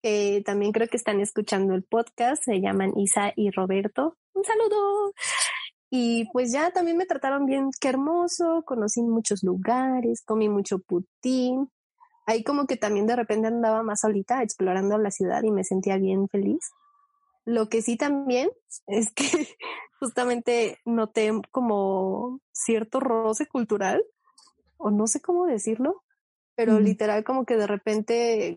que 0.00 0.40
también 0.46 0.70
creo 0.70 0.86
que 0.86 0.96
están 0.96 1.20
escuchando 1.20 1.74
el 1.74 1.82
podcast. 1.82 2.44
Se 2.44 2.60
llaman 2.60 2.96
Isa 2.96 3.32
y 3.34 3.50
Roberto. 3.50 4.16
Un 4.32 4.44
saludo. 4.44 5.12
Y 5.90 6.30
pues 6.32 6.52
ya 6.52 6.70
también 6.70 6.96
me 6.96 7.06
trataron 7.06 7.44
bien, 7.44 7.70
qué 7.80 7.88
hermoso. 7.88 8.62
Conocí 8.64 9.02
muchos 9.02 9.42
lugares, 9.42 10.22
comí 10.24 10.48
mucho 10.48 10.78
putín. 10.78 11.68
ahí 12.24 12.44
como 12.44 12.68
que 12.68 12.76
también 12.76 13.08
de 13.08 13.16
repente 13.16 13.48
andaba 13.48 13.82
más 13.82 14.00
solita 14.02 14.44
explorando 14.44 14.96
la 14.98 15.10
ciudad 15.10 15.42
y 15.42 15.50
me 15.50 15.64
sentía 15.64 15.98
bien 15.98 16.28
feliz. 16.28 16.70
Lo 17.44 17.68
que 17.68 17.82
sí 17.82 17.96
también 17.96 18.48
es 18.86 19.12
que 19.12 19.26
justamente 19.98 20.78
noté 20.84 21.32
como 21.50 22.40
cierto 22.52 23.00
roce 23.00 23.46
cultural, 23.46 24.04
o 24.76 24.90
no 24.90 25.08
sé 25.08 25.20
cómo 25.20 25.46
decirlo, 25.46 26.02
pero 26.54 26.80
literal 26.80 27.24
como 27.24 27.44
que 27.44 27.56
de 27.56 27.66
repente 27.66 28.56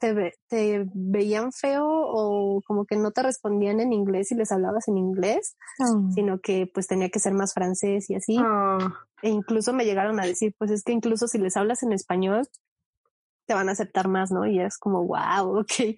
te, 0.00 0.34
te 0.48 0.86
veían 0.94 1.52
feo 1.52 1.86
o 1.86 2.60
como 2.66 2.84
que 2.84 2.96
no 2.96 3.10
te 3.12 3.22
respondían 3.22 3.80
en 3.80 3.92
inglés 3.92 4.32
y 4.32 4.34
les 4.34 4.52
hablabas 4.52 4.88
en 4.88 4.98
inglés, 4.98 5.56
oh. 5.80 6.10
sino 6.14 6.40
que 6.40 6.70
pues 6.72 6.86
tenía 6.86 7.10
que 7.10 7.20
ser 7.20 7.34
más 7.34 7.54
francés 7.54 8.10
y 8.10 8.14
así. 8.14 8.38
Oh. 8.38 8.78
E 9.22 9.28
incluso 9.28 9.72
me 9.72 9.84
llegaron 9.84 10.20
a 10.20 10.26
decir, 10.26 10.54
pues 10.58 10.70
es 10.70 10.82
que 10.82 10.92
incluso 10.92 11.28
si 11.28 11.38
les 11.38 11.56
hablas 11.56 11.82
en 11.82 11.92
español, 11.92 12.46
te 13.46 13.54
van 13.54 13.68
a 13.68 13.72
aceptar 13.72 14.08
más, 14.08 14.30
¿no? 14.30 14.46
Y 14.46 14.60
es 14.60 14.78
como, 14.78 15.04
wow, 15.04 15.58
ok. 15.60 15.96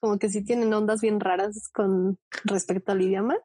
Como 0.00 0.18
que 0.18 0.28
sí 0.28 0.44
tienen 0.44 0.72
ondas 0.72 1.00
bien 1.00 1.20
raras 1.20 1.68
con 1.72 2.18
respecto 2.44 2.92
al 2.92 3.02
idioma. 3.02 3.36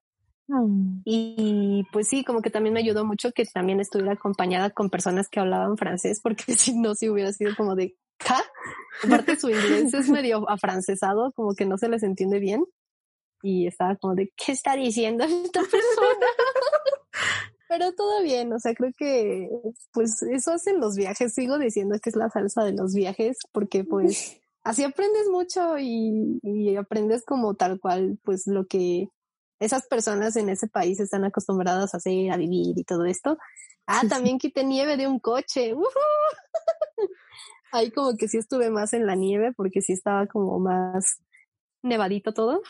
Oh. 0.50 0.70
Y 1.06 1.84
pues 1.94 2.08
sí, 2.08 2.24
como 2.24 2.42
que 2.42 2.50
también 2.50 2.74
me 2.74 2.82
ayudó 2.82 3.06
mucho 3.06 3.32
que 3.32 3.46
también 3.46 3.80
estuviera 3.80 4.14
acompañada 4.14 4.70
con 4.70 4.90
personas 4.90 5.30
que 5.30 5.40
hablaban 5.40 5.78
francés, 5.78 6.20
porque 6.22 6.44
si 6.58 6.78
no, 6.78 6.96
si 6.96 7.10
hubiera 7.10 7.32
sido 7.32 7.56
como 7.56 7.76
de, 7.76 7.96
Aparte 9.04 9.36
su 9.40 9.50
inglés 9.50 9.94
es 9.94 10.10
medio 10.10 10.50
afrancesado, 10.50 11.32
como 11.34 11.54
que 11.56 11.66
no 11.66 11.78
se 11.78 11.90
les 11.90 12.04
entiende 12.04 12.40
bien. 12.40 12.66
Y 13.42 13.68
estaba 13.68 13.96
como 13.96 14.14
de, 14.16 14.32
¿qué 14.36 14.52
está 14.52 14.76
diciendo 14.76 15.24
esta 15.24 15.62
persona? 15.62 16.28
Pero 17.68 17.94
todo 17.94 18.22
bien, 18.22 18.54
o 18.54 18.60
sea, 18.60 18.76
creo 18.76 18.92
que 18.98 19.50
pues 19.94 20.22
eso 20.24 20.52
hacen 20.52 20.80
los 20.80 20.96
viajes. 20.96 21.34
Sigo 21.34 21.58
diciendo 21.58 21.98
que 22.02 22.10
es 22.10 22.16
la 22.16 22.30
salsa 22.30 22.64
de 22.64 22.74
los 22.74 22.94
viajes 22.94 23.38
porque 23.52 23.84
pues 23.84 24.40
así 24.64 24.84
aprendes 24.84 25.28
mucho 25.30 25.80
y, 25.80 26.40
y 26.44 26.76
aprendes 26.76 27.24
como 27.26 27.56
tal 27.56 27.80
cual 27.80 28.20
pues 28.24 28.46
lo 28.46 28.68
que 28.68 29.08
esas 29.62 29.88
personas 29.88 30.36
en 30.36 30.50
ese 30.50 30.68
país 30.68 31.00
están 31.00 31.24
acostumbradas 31.24 31.94
a 31.94 31.98
hacer, 31.98 32.32
a 32.32 32.38
vivir 32.38 32.78
y 32.78 32.84
todo 32.84 33.06
esto. 33.06 33.38
Ah, 33.86 34.02
también 34.10 34.40
quité 34.40 34.64
nieve 34.64 34.98
de 34.98 35.08
un 35.08 35.20
coche 35.20 35.76
ahí 37.72 37.92
como 37.92 38.18
que 38.18 38.28
sí 38.28 38.38
estuve 38.38 38.72
más 38.72 38.94
en 38.94 39.06
la 39.06 39.16
nieve 39.16 39.54
porque 39.56 39.82
sí 39.82 39.94
estaba 39.94 40.26
como 40.26 40.60
más 40.60 41.22
nevadito 41.84 42.34
todo. 42.34 42.64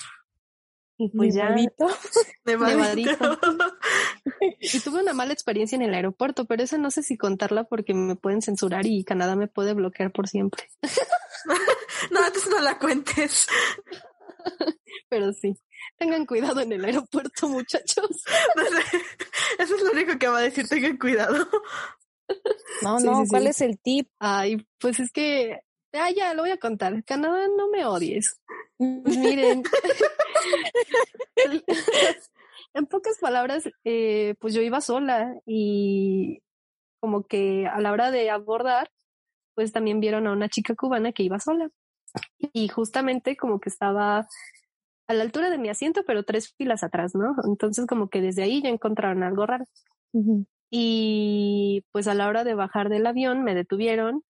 Y 0.98 1.10
pues 1.10 1.34
nevadito. 1.34 1.88
ya. 2.46 2.58
nevadito. 2.58 3.40
y 4.60 4.80
tuve 4.82 5.02
una 5.02 5.14
mala 5.14 5.32
experiencia 5.32 5.78
en 5.78 5.84
el 5.84 5.94
aeropuerto, 5.94 6.46
pero 6.46 6.62
esa 6.62 6.78
no 6.78 6.92
sé 6.92 7.04
si 7.04 7.18
contarla 7.18 7.64
porque 7.64 7.94
me 7.94 8.18
pueden 8.18 8.42
censurar 8.42 8.86
y 8.86 9.06
Canadá 9.06 9.38
me 9.38 9.48
puede 9.48 9.74
bloquear 9.74 10.12
por 10.12 10.28
siempre. 10.28 10.66
no, 12.12 12.20
entonces 12.20 12.52
no 12.52 12.60
la 12.60 12.78
cuentes. 12.78 13.48
pero 15.10 15.32
sí. 15.32 15.58
Tengan 16.02 16.26
cuidado 16.26 16.62
en 16.62 16.72
el 16.72 16.84
aeropuerto, 16.84 17.48
muchachos. 17.48 18.24
Eso 19.60 19.76
es 19.76 19.84
lo 19.84 19.92
único 19.92 20.18
que 20.18 20.28
va 20.28 20.40
a 20.40 20.42
decir, 20.42 20.68
tengan 20.68 20.98
cuidado. 20.98 21.48
No, 22.82 23.00
no, 23.00 23.24
¿cuál 23.30 23.46
es 23.46 23.62
el 23.62 23.78
tip? 23.78 24.10
Ay, 24.18 24.66
pues 24.80 25.00
es 25.00 25.12
que, 25.12 25.60
ah, 25.94 26.10
ya, 26.10 26.34
lo 26.34 26.42
voy 26.42 26.50
a 26.50 26.58
contar. 26.58 27.04
Canadá, 27.04 27.48
no 27.56 27.70
me 27.70 27.86
odies. 27.86 28.42
Miren, 28.80 29.62
en 32.74 32.86
pocas 32.88 33.20
palabras, 33.20 33.70
eh, 33.84 34.34
pues 34.40 34.56
yo 34.56 34.64
iba 34.64 34.82
sola 34.82 35.36
y 35.46 36.42
como 37.00 37.28
que 37.28 37.68
a 37.68 37.80
la 37.80 37.92
hora 37.92 38.10
de 38.10 38.32
abordar, 38.32 38.90
pues 39.54 39.72
también 39.72 40.00
vieron 40.00 40.26
a 40.26 40.32
una 40.32 40.50
chica 40.50 40.74
cubana 40.74 41.12
que 41.12 41.22
iba 41.22 41.40
sola. 41.40 41.70
Y 42.40 42.70
justamente 42.70 43.38
como 43.38 43.60
que 43.60 43.70
estaba 43.70 44.28
a 45.12 45.14
la 45.14 45.24
altura 45.24 45.50
de 45.50 45.58
mi 45.58 45.70
asiento, 45.70 46.02
pero 46.08 46.24
tres 46.24 46.54
filas 46.58 46.84
atrás, 46.84 47.14
¿no? 47.14 47.36
Entonces 47.48 47.86
como 47.86 48.10
que 48.10 48.22
desde 48.22 48.44
ahí 48.44 48.62
ya 48.62 48.70
encontraron 48.70 49.24
algo 49.24 49.46
raro. 49.46 49.66
Y 50.70 51.86
pues 51.92 52.08
a 52.08 52.14
la 52.14 52.28
hora 52.28 52.44
de 52.44 52.56
bajar 52.56 52.90
del 52.90 53.06
avión 53.06 53.44
me 53.44 53.54
detuvieron 53.54 54.24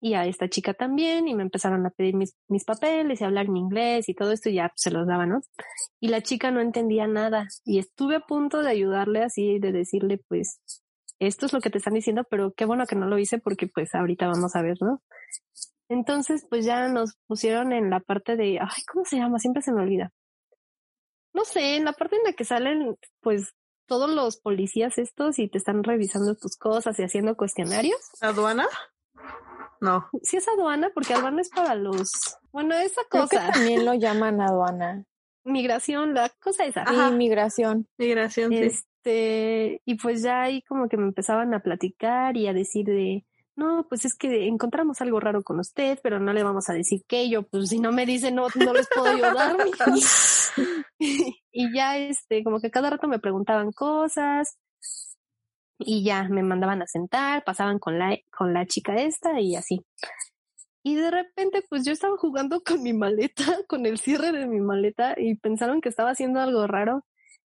y 0.00 0.14
a 0.14 0.26
esta 0.26 0.48
chica 0.48 0.74
también 0.74 1.26
y 1.26 1.34
me 1.34 1.42
empezaron 1.42 1.86
a 1.86 1.90
pedir 1.90 2.14
mis, 2.14 2.36
mis 2.48 2.64
papeles 2.64 3.20
y 3.20 3.24
hablar 3.24 3.46
en 3.46 3.56
inglés 3.56 4.08
y 4.08 4.14
todo 4.14 4.32
esto 4.32 4.50
y 4.50 4.54
ya 4.54 4.72
se 4.76 4.90
los 4.90 5.06
daba, 5.06 5.24
¿no? 5.24 5.40
Y 6.00 6.08
la 6.08 6.20
chica 6.20 6.50
no 6.50 6.60
entendía 6.60 7.06
nada 7.06 7.46
y 7.64 7.78
estuve 7.78 8.16
a 8.16 8.20
punto 8.20 8.62
de 8.62 8.70
ayudarle 8.70 9.22
así, 9.22 9.58
de 9.58 9.72
decirle 9.72 10.20
pues 10.28 10.60
esto 11.18 11.46
es 11.46 11.52
lo 11.52 11.60
que 11.60 11.70
te 11.70 11.78
están 11.78 11.94
diciendo, 11.94 12.24
pero 12.28 12.52
qué 12.52 12.66
bueno 12.66 12.86
que 12.86 12.96
no 12.96 13.06
lo 13.06 13.18
hice 13.18 13.38
porque 13.38 13.68
pues 13.68 13.94
ahorita 13.94 14.26
vamos 14.26 14.54
a 14.54 14.62
ver, 14.62 14.76
¿no? 14.80 15.00
Entonces 15.88 16.46
pues 16.48 16.64
ya 16.64 16.88
nos 16.88 17.16
pusieron 17.26 17.72
en 17.72 17.90
la 17.90 18.00
parte 18.00 18.36
de, 18.36 18.58
ay, 18.60 18.82
¿cómo 18.90 19.04
se 19.04 19.16
llama? 19.16 19.38
Siempre 19.38 19.62
se 19.62 19.72
me 19.72 19.82
olvida. 19.82 20.10
No 21.32 21.44
sé, 21.44 21.76
en 21.76 21.84
la 21.84 21.92
parte 21.92 22.16
en 22.16 22.24
la 22.24 22.32
que 22.32 22.44
salen 22.44 22.96
pues 23.20 23.54
todos 23.86 24.10
los 24.10 24.38
policías 24.38 24.98
estos 24.98 25.38
y 25.38 25.48
te 25.48 25.58
están 25.58 25.84
revisando 25.84 26.34
tus 26.34 26.56
cosas 26.56 26.98
y 26.98 27.04
haciendo 27.04 27.36
cuestionarios. 27.36 28.00
¿Aduana? 28.20 28.66
No. 29.80 30.08
Sí 30.22 30.38
es 30.38 30.48
aduana 30.48 30.90
porque 30.94 31.14
aduana 31.14 31.40
es 31.40 31.50
para 31.50 31.74
los... 31.74 32.10
Bueno, 32.50 32.74
esa 32.74 33.02
cosa. 33.08 33.28
Creo 33.28 33.42
que 33.42 33.52
también 33.52 33.84
lo 33.84 33.94
llaman 33.98 34.40
aduana. 34.40 35.04
Migración, 35.44 36.14
la 36.14 36.30
cosa 36.40 36.64
esa. 36.64 36.82
Ajá. 36.82 37.10
migración. 37.10 37.86
Migración, 37.98 38.50
sí. 38.50 38.62
Este, 38.62 39.82
y 39.84 39.94
pues 39.96 40.22
ya 40.22 40.42
ahí 40.42 40.62
como 40.62 40.88
que 40.88 40.96
me 40.96 41.04
empezaban 41.04 41.54
a 41.54 41.60
platicar 41.60 42.36
y 42.36 42.48
a 42.48 42.52
decir 42.52 42.86
de, 42.86 43.24
no, 43.56 43.86
pues 43.88 44.04
es 44.04 44.14
que 44.14 44.46
encontramos 44.46 45.00
algo 45.00 45.18
raro 45.18 45.42
con 45.42 45.58
usted, 45.58 45.98
pero 46.02 46.20
no 46.20 46.32
le 46.34 46.42
vamos 46.42 46.68
a 46.68 46.74
decir 46.74 47.02
qué. 47.08 47.30
Yo, 47.30 47.42
pues 47.42 47.70
si 47.70 47.78
no 47.78 47.90
me 47.90 48.04
dice 48.04 48.30
no, 48.30 48.48
no 48.54 48.72
les 48.74 48.86
puedo 48.94 49.06
ayudar. 49.06 49.56
y 50.98 51.74
ya, 51.74 51.96
este, 51.96 52.44
como 52.44 52.60
que 52.60 52.70
cada 52.70 52.90
rato 52.90 53.08
me 53.08 53.18
preguntaban 53.18 53.72
cosas 53.72 54.58
y 55.78 56.04
ya 56.04 56.24
me 56.28 56.42
mandaban 56.42 56.82
a 56.82 56.86
sentar, 56.86 57.44
pasaban 57.44 57.78
con 57.78 57.98
la, 57.98 58.16
con 58.30 58.52
la 58.52 58.66
chica 58.66 58.94
esta 58.96 59.40
y 59.40 59.56
así. 59.56 59.84
Y 60.82 60.94
de 60.94 61.10
repente, 61.10 61.64
pues 61.68 61.84
yo 61.84 61.92
estaba 61.92 62.16
jugando 62.16 62.60
con 62.62 62.82
mi 62.82 62.92
maleta, 62.92 63.44
con 63.68 63.86
el 63.86 63.98
cierre 63.98 64.32
de 64.32 64.46
mi 64.46 64.60
maleta 64.60 65.14
y 65.16 65.34
pensaron 65.34 65.80
que 65.80 65.88
estaba 65.88 66.10
haciendo 66.10 66.40
algo 66.40 66.66
raro 66.66 67.04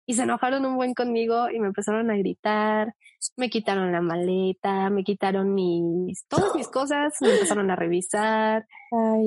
y 0.06 0.14
se 0.14 0.22
enojaron 0.22 0.64
un 0.66 0.76
buen 0.76 0.94
conmigo 0.94 1.48
y 1.50 1.60
me 1.60 1.68
empezaron 1.68 2.10
a 2.10 2.16
gritar, 2.16 2.94
me 3.36 3.50
quitaron 3.50 3.92
la 3.92 4.00
maleta, 4.00 4.90
me 4.90 5.04
quitaron 5.04 5.54
mis, 5.54 6.26
todas 6.26 6.54
mis 6.54 6.68
cosas, 6.68 7.14
me 7.20 7.32
empezaron 7.32 7.70
a 7.70 7.76
revisar 7.76 8.66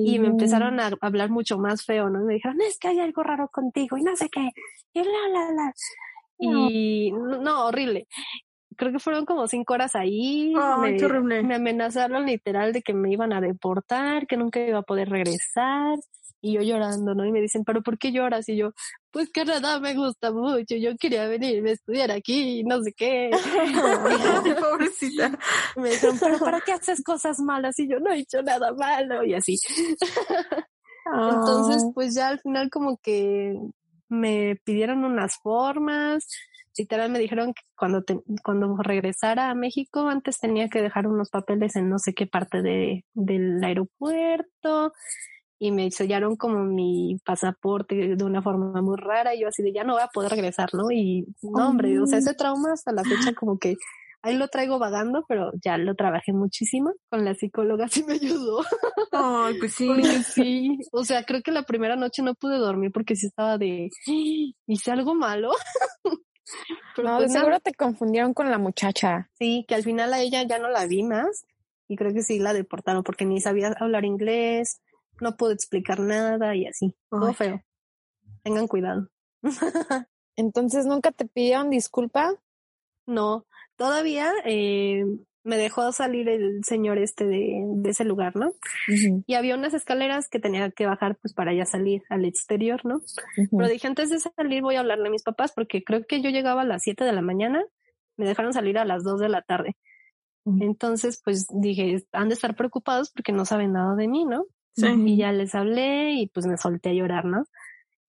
y 0.04 0.20
me 0.20 0.28
empezaron 0.28 0.80
a 0.80 0.92
hablar 1.02 1.30
mucho 1.30 1.58
más 1.58 1.86
feo, 1.86 2.10
¿no? 2.10 2.24
Me 2.26 2.36
dijeron, 2.36 2.60
es 2.62 2.78
que 2.78 2.90
hay 2.90 3.00
algo 3.00 3.24
raro 3.24 3.50
contigo 3.50 3.98
y 3.98 4.04
no 4.04 4.16
sé 4.16 4.30
qué, 4.30 4.52
y 4.94 5.04
la, 5.04 5.30
la, 5.32 5.52
la. 5.52 5.74
Y 6.38 7.12
no, 7.12 7.66
horrible. 7.66 8.08
Creo 8.76 8.92
que 8.92 9.00
fueron 9.00 9.24
como 9.24 9.48
cinco 9.48 9.74
horas 9.74 9.96
ahí. 9.96 10.54
Ay, 10.60 10.98
qué 10.98 11.06
horrible. 11.06 11.44
me 11.44 11.56
amenazaron 11.56 12.26
literal 12.26 12.74
de 12.74 12.82
que 12.82 12.94
me 12.94 13.10
iban 13.10 13.32
a 13.32 13.40
deportar, 13.40 14.28
que 14.28 14.36
nunca 14.36 14.60
iba 14.60 14.80
a 14.80 14.84
poder 14.84 15.10
regresar 15.10 15.98
y 16.46 16.54
yo 16.54 16.62
llorando, 16.62 17.16
¿no? 17.16 17.26
Y 17.26 17.32
me 17.32 17.42
dicen, 17.42 17.64
¿pero 17.66 17.82
por 17.82 17.98
qué 17.98 18.12
lloras? 18.12 18.48
Y 18.50 18.56
yo, 18.56 18.72
pues 19.10 19.32
que 19.32 19.44
nada 19.46 19.80
me 19.80 19.96
gusta 19.96 20.32
mucho, 20.32 20.76
yo 20.76 20.96
quería 20.96 21.28
venir 21.28 21.66
a 21.66 21.72
estudiar 21.72 22.12
aquí, 22.12 22.64
no 22.64 22.84
sé 22.84 22.94
qué. 22.94 23.32
Pobrecita. 24.62 25.32
Me 25.76 25.90
dicen, 25.90 26.20
¿pero 26.20 26.38
para 26.38 26.62
qué 26.62 26.74
haces 26.74 27.04
cosas 27.04 27.40
malas? 27.40 27.80
Y 27.80 27.90
yo 27.90 28.00
no 28.00 28.12
he 28.12 28.20
hecho 28.20 28.44
nada 28.44 28.72
malo, 28.74 29.24
y 29.24 29.34
así. 29.34 29.58
Entonces, 31.08 31.84
ah. 31.84 31.92
pues 31.96 32.14
ya 32.14 32.28
al 32.28 32.40
final 32.40 32.70
como 32.70 32.98
que 32.98 33.58
me 34.08 34.58
pidieron 34.64 35.04
unas 35.04 35.38
formas, 35.42 36.28
literal 36.78 37.10
me 37.10 37.18
dijeron 37.18 37.56
que 37.56 37.64
cuando, 37.76 38.04
cuando 38.44 38.78
regresara 38.78 39.50
a 39.50 39.56
México 39.56 40.08
antes 40.10 40.38
tenía 40.38 40.70
que 40.70 40.84
dejar 40.84 41.08
unos 41.08 41.32
papeles 41.32 41.76
en 41.76 41.90
no 41.90 41.98
sé 41.98 42.14
qué 42.14 42.28
parte 42.28 42.62
de, 42.62 43.04
del 43.16 43.64
aeropuerto 43.64 44.94
y 45.60 45.72
me 45.72 45.90
sellaron 45.92 46.36
como 46.36 46.64
mi 46.64 47.18
pasaporte 47.26 48.16
de 48.16 48.24
una 48.24 48.42
forma 48.42 48.82
muy 48.82 48.98
rara 48.98 49.34
y 49.34 49.42
yo 49.42 49.48
así 49.48 49.64
de 49.64 49.74
ya 49.74 49.84
no 49.84 49.94
voy 49.94 50.04
a 50.04 50.08
poder 50.08 50.32
regresar, 50.32 50.74
¿no? 50.74 50.92
Y 50.92 51.26
no, 51.42 51.70
hombre, 51.70 52.00
o 52.00 52.06
sea, 52.06 52.20
ese 52.20 52.34
trauma 52.34 52.74
hasta 52.74 52.92
la 52.92 53.04
fecha 53.04 53.34
como 53.34 53.58
que 53.58 53.76
ahí 54.26 54.36
lo 54.36 54.48
traigo 54.48 54.80
vagando, 54.80 55.24
pero 55.28 55.52
ya 55.64 55.78
lo 55.78 55.96
trabajé 55.96 56.34
muchísimo. 56.34 56.94
Con 57.10 57.24
la 57.24 57.36
psicóloga 57.36 57.88
sí 57.90 58.04
me 58.04 58.14
ayudó. 58.14 58.62
Ay, 59.12 59.58
pues 59.60 59.74
sí. 59.76 59.90
sí, 60.24 60.80
o 60.92 61.04
sea, 61.06 61.24
creo 61.24 61.42
que 61.42 61.52
la 61.52 61.64
primera 61.64 61.96
noche 61.96 62.22
no 62.22 62.34
pude 62.34 62.58
dormir 62.58 62.92
porque 62.92 63.16
sí 63.16 63.28
estaba 63.28 63.58
de, 63.58 63.90
hice 64.68 64.92
algo 64.92 65.16
malo. 65.16 65.52
pero 66.96 67.10
no, 67.10 67.18
pues 67.18 67.32
seguro 67.32 67.60
te 67.60 67.74
confundieron 67.74 68.34
con 68.34 68.50
la 68.50 68.58
muchacha. 68.58 69.30
Sí, 69.34 69.64
que 69.68 69.76
al 69.76 69.84
final 69.84 70.14
a 70.14 70.22
ella 70.22 70.44
ya 70.44 70.60
no 70.60 70.70
la 70.70 70.86
vi 70.86 71.04
más 71.04 71.46
y 71.88 71.96
creo 71.96 72.14
que 72.14 72.24
sí 72.24 72.40
la 72.40 72.54
deportaron 72.54 73.04
porque 73.04 73.26
ni 73.26 73.40
sabía 73.40 73.76
hablar 73.80 74.06
inglés, 74.06 74.82
no 75.22 75.36
puedo 75.38 75.52
explicar 75.52 76.00
nada 76.00 76.56
y 76.56 76.68
así. 76.68 76.96
Todo 77.10 77.34
feo. 77.34 77.62
Tengan 78.44 78.68
cuidado. 78.68 79.10
Entonces, 80.36 80.86
¿nunca 80.86 81.12
te 81.12 81.26
pidieron 81.26 81.70
disculpa? 81.70 82.34
No, 83.08 83.46
todavía 83.78 84.32
eh, 84.46 85.06
me 85.44 85.58
dejó 85.58 85.92
salir 85.92 86.28
el 86.28 86.64
señor 86.64 86.98
este 86.98 87.26
de, 87.26 87.64
de 87.66 87.90
ese 87.90 88.04
lugar, 88.04 88.36
¿no? 88.36 88.54
Y 89.28 89.36
había 89.36 89.56
unas 89.56 89.74
escaleras 89.74 90.28
que 90.28 90.40
tenía 90.40 90.72
que 90.72 90.88
bajar 90.88 91.18
pues 91.22 91.34
para 91.34 91.54
ya 91.54 91.66
salir 91.66 92.02
al 92.10 92.26
exterior, 92.26 92.84
¿no? 92.84 93.02
Pero 93.36 93.70
dije, 93.70 93.88
antes 93.88 94.10
de 94.10 94.20
salir 94.20 94.64
voy 94.64 94.76
a 94.76 94.80
hablarle 94.80 95.08
a 95.08 95.12
mis 95.12 95.24
papás 95.24 95.54
porque 95.54 95.84
creo 95.84 96.06
que 96.06 96.22
yo 96.22 96.32
llegaba 96.32 96.62
a 96.62 96.66
las 96.66 96.82
7 96.84 97.04
de 97.04 97.14
la 97.14 97.22
mañana, 97.22 97.64
me 98.18 98.26
dejaron 98.26 98.54
salir 98.54 98.78
a 98.80 98.86
las 98.86 99.04
2 99.04 99.20
de 99.20 99.30
la 99.30 99.44
tarde. 99.44 99.78
Entonces, 100.46 101.22
pues 101.24 101.48
dije, 101.50 102.06
han 102.12 102.30
de 102.30 102.36
estar 102.36 102.56
preocupados 102.56 103.12
porque 103.12 103.32
no 103.32 103.46
saben 103.46 103.74
nada 103.74 103.96
de 103.96 104.08
mí, 104.08 104.26
¿no? 104.26 104.46
Y 104.78 105.18
ya 105.18 105.32
les 105.32 105.56
hablé 105.56 106.14
y 106.14 106.28
pues 106.28 106.46
me 106.46 106.58
solté 106.58 106.90
a 106.90 106.94
llorar, 106.94 107.26
¿no? 107.26 107.46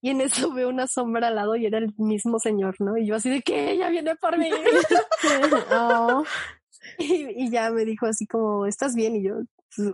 Y 0.01 0.09
en 0.09 0.21
eso 0.21 0.51
veo 0.53 0.69
una 0.69 0.87
sombra 0.87 1.27
al 1.27 1.35
lado 1.35 1.55
y 1.55 1.65
era 1.65 1.77
el 1.77 1.93
mismo 1.97 2.39
señor, 2.39 2.75
¿no? 2.79 2.97
Y 2.97 3.07
yo 3.07 3.15
así 3.15 3.29
de 3.29 3.41
que 3.41 3.71
ella 3.71 3.89
viene 3.89 4.15
por 4.15 4.37
mí. 4.37 4.49
oh. 5.71 6.23
y, 6.99 7.49
ya 7.49 7.71
me 7.71 7.85
dijo 7.85 8.05
así 8.05 8.25
como, 8.27 8.65
¿estás 8.65 8.95
bien? 8.95 9.15
Y 9.15 9.23
yo, 9.23 9.35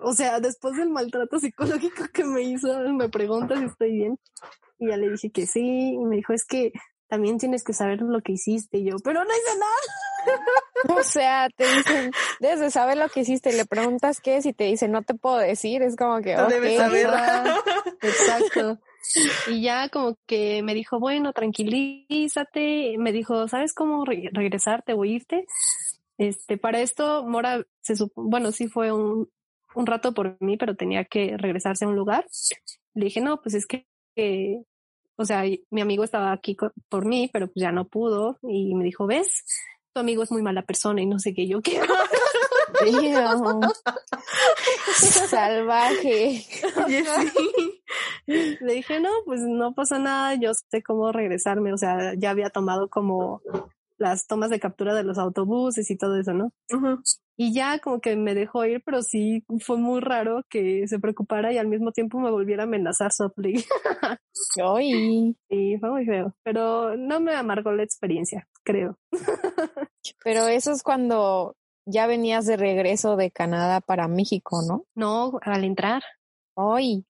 o 0.01 0.13
sea, 0.13 0.39
después 0.39 0.75
del 0.77 0.89
maltrato 0.89 1.39
psicológico 1.39 2.05
que 2.13 2.23
me 2.23 2.41
hizo, 2.41 2.79
me 2.93 3.09
pregunta 3.09 3.57
si 3.57 3.65
estoy 3.65 3.91
bien. 3.91 4.19
Y 4.79 4.89
ya 4.89 4.97
le 4.97 5.09
dije 5.11 5.31
que 5.31 5.45
sí. 5.45 5.93
Y 5.93 6.05
me 6.05 6.17
dijo, 6.17 6.33
es 6.33 6.45
que 6.45 6.71
también 7.13 7.37
tienes 7.37 7.63
que 7.63 7.73
saber 7.73 8.01
lo 8.01 8.21
que 8.21 8.31
hiciste. 8.31 8.79
Y 8.79 8.85
yo, 8.85 8.95
pero 9.03 9.23
no 9.23 9.29
hice 9.29 9.59
nada. 9.59 10.97
o 10.99 11.03
sea, 11.03 11.47
te 11.55 11.63
dicen, 11.63 12.11
desde 12.39 12.71
saber 12.71 12.97
lo 12.97 13.07
que 13.07 13.19
hiciste, 13.19 13.53
le 13.53 13.65
preguntas 13.65 14.19
qué 14.19 14.37
es 14.37 14.47
y 14.47 14.53
te 14.53 14.63
dice, 14.63 14.87
no 14.87 15.03
te 15.03 15.13
puedo 15.13 15.37
decir. 15.37 15.83
Es 15.83 15.95
como 15.95 16.21
que, 16.21 16.35
no 16.35 16.47
debes 16.47 16.75
saber. 16.75 17.07
Exacto. 18.01 18.79
Y 19.47 19.61
ya 19.61 19.89
como 19.89 20.17
que 20.25 20.63
me 20.63 20.73
dijo, 20.73 20.99
bueno, 20.99 21.33
tranquilízate. 21.33 22.95
Me 22.97 23.11
dijo, 23.11 23.47
¿sabes 23.47 23.75
cómo 23.75 24.05
regresarte 24.05 24.93
o 24.93 25.05
irte? 25.05 25.45
Este, 26.17 26.57
para 26.57 26.79
esto, 26.79 27.23
Mora, 27.27 27.63
se 27.81 27.93
bueno, 28.15 28.51
sí 28.51 28.69
fue 28.69 28.91
un, 28.91 29.29
un 29.75 29.85
rato 29.85 30.15
por 30.15 30.35
mí, 30.39 30.57
pero 30.57 30.75
tenía 30.75 31.05
que 31.05 31.37
regresarse 31.37 31.85
a 31.85 31.89
un 31.89 31.95
lugar. 31.95 32.25
Le 32.95 33.05
dije, 33.05 33.21
no, 33.21 33.39
pues 33.39 33.53
es 33.53 33.67
que, 33.67 33.85
o 35.15 35.25
sea, 35.25 35.43
mi 35.69 35.81
amigo 35.81 36.03
estaba 36.03 36.31
aquí 36.31 36.57
por 36.89 37.05
mí, 37.05 37.29
pero 37.31 37.47
pues 37.47 37.61
ya 37.61 37.71
no 37.71 37.87
pudo. 37.87 38.37
Y 38.41 38.73
me 38.75 38.83
dijo, 38.83 39.05
ves, 39.05 39.45
tu 39.93 39.99
amigo 39.99 40.23
es 40.23 40.31
muy 40.31 40.41
mala 40.41 40.63
persona 40.63 41.01
y 41.01 41.05
no 41.05 41.19
sé 41.19 41.33
qué 41.33 41.47
yo 41.47 41.61
qué. 41.61 41.79
Salvaje. 45.29 46.43
Le 48.25 48.73
dije, 48.73 48.99
no, 48.99 49.09
pues 49.25 49.41
no 49.41 49.73
pasa 49.73 49.99
nada, 49.99 50.35
yo 50.35 50.51
sé 50.53 50.81
cómo 50.81 51.11
regresarme. 51.11 51.73
O 51.73 51.77
sea, 51.77 52.13
ya 52.17 52.31
había 52.31 52.49
tomado 52.49 52.89
como 52.89 53.41
las 53.97 54.27
tomas 54.27 54.49
de 54.49 54.59
captura 54.59 54.93
de 54.95 55.03
los 55.03 55.17
autobuses 55.17 55.89
y 55.89 55.97
todo 55.97 56.19
eso, 56.19 56.33
¿no? 56.33 56.51
Y 57.35 57.53
ya 57.53 57.79
como 57.79 57.99
que 57.99 58.15
me 58.15 58.35
dejó 58.35 58.65
ir, 58.65 58.83
pero 58.85 59.01
sí 59.01 59.43
fue 59.59 59.77
muy 59.77 60.01
raro 60.01 60.43
que 60.49 60.87
se 60.87 60.99
preocupara 60.99 61.51
y 61.51 61.57
al 61.57 61.67
mismo 61.67 61.91
tiempo 61.91 62.19
me 62.19 62.29
volviera 62.29 62.63
a 62.63 62.65
amenazar 62.65 63.11
softly. 63.11 63.53
Ay. 64.63 65.35
Sí, 65.49 65.77
fue 65.79 65.89
muy 65.89 66.05
feo, 66.05 66.35
pero 66.43 66.95
no 66.95 67.19
me 67.19 67.35
amargó 67.35 67.71
la 67.71 67.83
experiencia, 67.83 68.47
creo. 68.63 68.97
pero 70.23 70.47
eso 70.47 70.71
es 70.71 70.83
cuando 70.83 71.55
ya 71.85 72.07
venías 72.07 72.45
de 72.45 72.57
regreso 72.57 73.15
de 73.15 73.31
Canadá 73.31 73.81
para 73.81 74.07
México, 74.07 74.61
¿no? 74.67 74.85
No, 74.95 75.39
al 75.41 75.63
entrar. 75.63 76.03
Ay. 76.55 77.05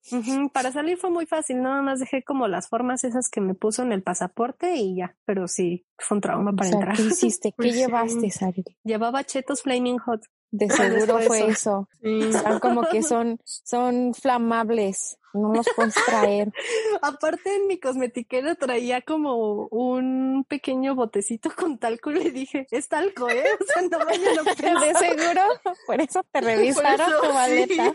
Para 0.54 0.72
salir 0.72 0.98
fue 0.98 1.10
muy 1.10 1.26
fácil, 1.26 1.62
nada 1.62 1.82
más 1.82 2.00
dejé 2.00 2.24
como 2.24 2.48
las 2.48 2.70
formas 2.70 3.04
esas 3.04 3.30
que 3.30 3.42
me 3.42 3.54
puso 3.54 3.84
en 3.84 3.92
el 3.92 4.02
pasaporte 4.02 4.76
y 4.76 4.96
ya, 4.96 5.16
pero 5.26 5.48
sí, 5.48 5.86
fue 5.98 6.18
un 6.18 6.22
trauma 6.22 6.54
para 6.54 6.70
entrar. 6.70 6.96
¿Qué 6.96 7.04
hiciste? 7.04 7.50
¿Qué 7.58 7.58
pues 7.58 7.76
llevaste, 7.76 8.30
Sari? 8.30 8.64
Llevaba 8.84 9.24
chetos 9.24 9.62
Flaming 9.62 9.98
Hot. 10.00 10.22
De 10.54 10.70
seguro 10.70 11.20
fue 11.22 11.48
eso. 11.48 11.90
Están 12.02 12.60
como 12.60 12.84
que 12.88 13.02
son, 13.02 13.40
son 13.44 14.14
flamables. 14.14 15.18
No 15.34 15.52
los 15.52 15.66
puedes 15.76 15.96
traer. 16.06 16.54
Aparte 17.02 17.56
en 17.56 17.66
mi 17.66 17.80
cosmetiquera 17.80 18.54
traía 18.54 19.02
como 19.02 19.66
un 19.72 20.46
pequeño 20.48 20.94
botecito 20.94 21.50
con 21.58 21.80
talco 21.80 22.12
y 22.12 22.24
le 22.26 22.30
dije, 22.30 22.68
es 22.70 22.88
talco, 22.88 23.28
¿eh? 23.30 23.44
O 23.60 23.64
sea, 23.66 23.82
no 23.82 24.06
vayan 24.06 24.38
a 24.38 24.44
pensar. 24.56 24.80
De 24.80 24.94
seguro, 24.94 25.42
por 25.88 26.02
eso 26.02 26.24
te 26.32 26.42
revisaron 26.42 27.12
tu 27.20 27.34
maleta. 27.34 27.92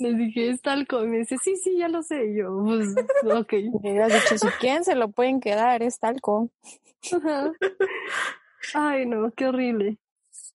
Le 0.00 0.12
dije, 0.12 0.50
es 0.50 0.60
talco. 0.60 1.02
Y 1.02 1.06
me 1.06 1.18
dice, 1.20 1.38
sí, 1.42 1.56
sí, 1.56 1.78
ya 1.78 1.88
lo 1.88 2.02
sé. 2.02 2.26
Y 2.26 2.40
yo, 2.40 2.62
pues, 2.62 2.88
ok. 3.24 3.54
Me 3.82 4.02
has 4.02 4.12
dicho, 4.12 4.36
si 4.36 4.48
quieren 4.58 4.84
se 4.84 4.96
lo 4.96 5.10
pueden 5.12 5.40
quedar, 5.40 5.82
es 5.82 5.98
talco. 5.98 6.50
Ay, 8.74 9.06
no, 9.06 9.30
qué 9.32 9.46
horrible. 9.46 9.98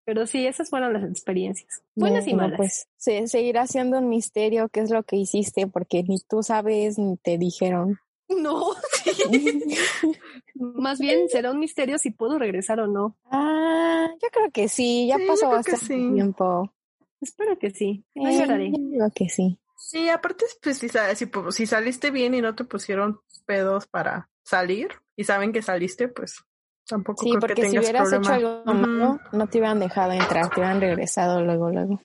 Pero 0.05 0.27
sí, 0.27 0.45
esas 0.45 0.69
fueron 0.69 0.93
las 0.93 1.03
experiencias. 1.03 1.81
Buenas 1.95 2.27
y 2.27 2.35
malas. 2.35 2.57
pues 2.57 2.87
seguirá 2.97 3.65
siendo 3.65 3.97
un 3.97 4.07
misterio 4.07 4.69
qué 4.69 4.81
es 4.81 4.91
lo 4.91 5.03
que 5.03 5.15
hiciste, 5.15 5.67
porque 5.67 6.03
ni 6.03 6.19
tú 6.19 6.43
sabes 6.43 6.97
ni 6.97 7.17
te 7.17 7.37
dijeron. 7.37 7.99
No. 8.27 8.71
Más 10.55 10.97
bien 10.97 11.29
será 11.29 11.51
un 11.51 11.59
misterio 11.59 11.99
si 11.99 12.09
puedo 12.09 12.39
regresar 12.39 12.79
o 12.79 12.87
no. 12.87 13.15
Ah, 13.29 14.07
yo 14.19 14.27
creo 14.31 14.49
que 14.51 14.67
sí, 14.67 15.05
ya 15.07 15.17
pasó 15.27 15.47
bastante 15.49 15.85
tiempo. 15.85 16.73
Espero 17.21 17.59
que 17.59 17.69
sí. 17.69 18.03
No 18.15 18.31
lloraré. 18.31 18.71
Yo 18.71 19.11
que 19.13 19.29
sí. 19.29 19.59
Sí, 19.77 20.09
aparte, 20.09 20.45
pues 20.59 20.79
si, 20.79 20.89
si, 20.89 21.27
si 21.51 21.65
saliste 21.67 22.09
bien 22.09 22.33
y 22.33 22.41
no 22.41 22.55
te 22.55 22.63
pusieron 22.63 23.19
pedos 23.45 23.85
para 23.85 24.29
salir 24.43 24.89
y 25.15 25.25
saben 25.25 25.53
que 25.53 25.61
saliste, 25.61 26.07
pues 26.07 26.43
Tampoco 26.87 27.23
sí, 27.23 27.33
porque 27.39 27.69
si 27.69 27.79
hubieras 27.79 28.13
hecho 28.13 28.31
algo 28.31 28.63
malo, 28.65 29.19
no 29.31 29.47
te 29.47 29.57
hubieran 29.57 29.79
dejado 29.79 30.11
entrar, 30.11 30.49
te 30.49 30.59
hubieran 30.59 30.79
regresado 30.79 31.41
luego, 31.41 31.71
luego. 31.71 31.99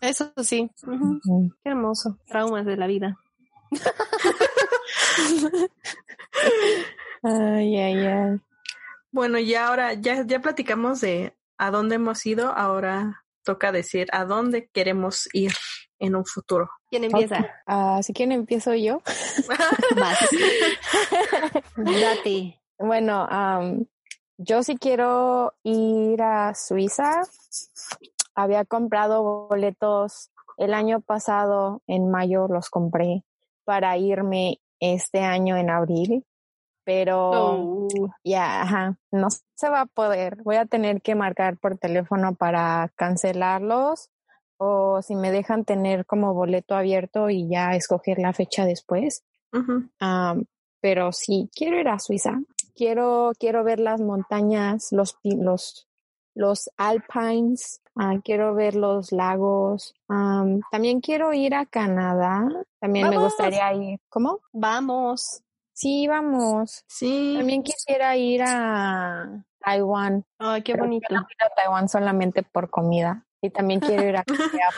Eso 0.00 0.32
sí. 0.42 0.68
Qué 1.62 1.70
hermoso. 1.70 2.18
Traumas 2.26 2.66
de 2.66 2.76
la 2.76 2.88
vida. 2.88 3.16
ay, 7.22 7.76
ay, 7.76 8.06
ay. 8.06 8.40
Bueno, 9.12 9.38
y 9.38 9.54
ahora 9.54 9.94
ya, 9.94 10.26
ya 10.26 10.40
platicamos 10.40 11.00
de 11.00 11.36
a 11.56 11.70
dónde 11.70 11.94
hemos 11.94 12.26
ido, 12.26 12.50
ahora 12.50 13.24
toca 13.44 13.70
decir 13.72 14.08
a 14.12 14.24
dónde 14.24 14.68
queremos 14.72 15.28
ir 15.32 15.52
en 15.98 16.16
un 16.16 16.24
futuro. 16.24 16.68
¿Quién 16.90 17.04
empieza? 17.04 17.46
Ah, 17.66 18.00
si 18.02 18.12
quieren 18.12 18.32
empiezo 18.32 18.74
yo. 18.74 19.02
Date. 21.76 22.60
Bueno, 22.78 23.26
um, 23.26 23.86
yo 24.38 24.62
sí 24.62 24.76
quiero 24.76 25.54
ir 25.62 26.22
a 26.22 26.54
Suiza. 26.54 27.22
Había 28.34 28.64
comprado 28.64 29.48
boletos 29.48 30.30
el 30.58 30.74
año 30.74 31.00
pasado, 31.00 31.82
en 31.86 32.10
mayo 32.10 32.46
los 32.48 32.70
compré 32.70 33.24
para 33.64 33.96
irme 33.98 34.60
este 34.80 35.20
año 35.20 35.56
en 35.56 35.70
abril, 35.70 36.24
pero 36.84 37.30
oh. 37.32 37.88
ya, 38.22 38.96
no 39.10 39.28
se 39.30 39.68
va 39.68 39.82
a 39.82 39.86
poder. 39.86 40.42
Voy 40.42 40.56
a 40.56 40.66
tener 40.66 41.02
que 41.02 41.14
marcar 41.14 41.56
por 41.58 41.78
teléfono 41.78 42.34
para 42.34 42.90
cancelarlos 42.94 44.10
o 44.58 45.02
si 45.02 45.14
me 45.14 45.30
dejan 45.30 45.64
tener 45.64 46.06
como 46.06 46.32
boleto 46.32 46.74
abierto 46.74 47.28
y 47.28 47.48
ya 47.48 47.74
escoger 47.74 48.18
la 48.18 48.32
fecha 48.32 48.64
después. 48.64 49.24
pero 50.80 51.12
sí, 51.12 51.50
quiero 51.54 51.80
ir 51.80 51.88
a 51.88 51.98
Suiza 51.98 52.38
quiero, 52.76 53.32
quiero 53.38 53.64
ver 53.64 53.80
las 53.80 54.00
montañas, 54.00 54.92
los, 54.92 55.18
los, 55.24 55.88
los 56.34 56.70
alpines, 56.76 57.80
ah, 57.96 58.14
quiero 58.22 58.54
ver 58.54 58.76
los 58.76 59.10
lagos. 59.10 59.94
también 60.06 61.00
quiero 61.00 61.32
ir 61.32 61.54
a 61.54 61.66
Canadá. 61.66 62.46
También 62.78 63.08
me 63.08 63.18
gustaría 63.18 63.72
ir. 63.72 64.00
¿Cómo? 64.08 64.40
Vamos. 64.52 65.42
Sí, 65.72 66.06
vamos. 66.06 66.84
Sí. 66.86 67.34
También 67.36 67.62
quisiera 67.62 68.16
ir 68.16 68.42
a 68.44 69.44
Taiwán. 69.58 70.24
Ay, 70.38 70.62
qué 70.62 70.74
bonito. 70.74 71.12
No 71.12 71.20
a 71.20 71.54
Taiwán 71.54 71.88
solamente 71.88 72.42
por 72.42 72.70
comida. 72.70 73.26
Y 73.42 73.50
también 73.50 73.80
quiero 73.80 74.08
ir 74.08 74.16
a 74.16 74.24
Corea. 74.24 74.70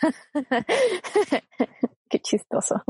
qué 2.08 2.18
chistoso. 2.20 2.82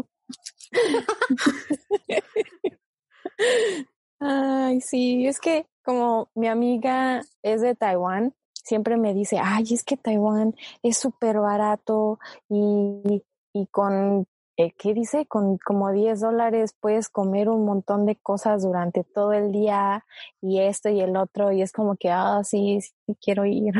Ay, 4.18 4.80
sí, 4.80 5.26
es 5.26 5.40
que 5.40 5.66
como 5.84 6.30
mi 6.34 6.48
amiga 6.48 7.22
es 7.42 7.60
de 7.60 7.74
Taiwán, 7.74 8.34
siempre 8.52 8.96
me 8.96 9.14
dice, 9.14 9.38
ay, 9.42 9.64
es 9.70 9.84
que 9.84 9.96
Taiwán 9.96 10.54
es 10.82 10.98
súper 10.98 11.38
barato 11.38 12.18
y, 12.48 13.22
y 13.52 13.66
con, 13.66 14.26
eh, 14.56 14.72
¿qué 14.78 14.94
dice? 14.94 15.26
Con 15.26 15.58
como 15.58 15.92
10 15.92 16.20
dólares 16.20 16.74
puedes 16.80 17.08
comer 17.08 17.48
un 17.48 17.64
montón 17.64 18.06
de 18.06 18.16
cosas 18.16 18.62
durante 18.62 19.04
todo 19.04 19.32
el 19.32 19.52
día 19.52 20.04
y 20.40 20.60
esto 20.60 20.88
y 20.88 21.00
el 21.00 21.16
otro 21.16 21.52
y 21.52 21.62
es 21.62 21.72
como 21.72 21.96
que, 21.96 22.10
ah, 22.10 22.40
sí, 22.42 22.80
sí 22.80 23.16
quiero 23.20 23.44
ir. 23.44 23.74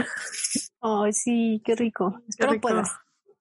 Ay, 0.80 1.12
sí, 1.12 1.62
qué 1.64 1.74
rico. 1.74 2.20
Espero 2.28 2.60
puedas. 2.60 2.90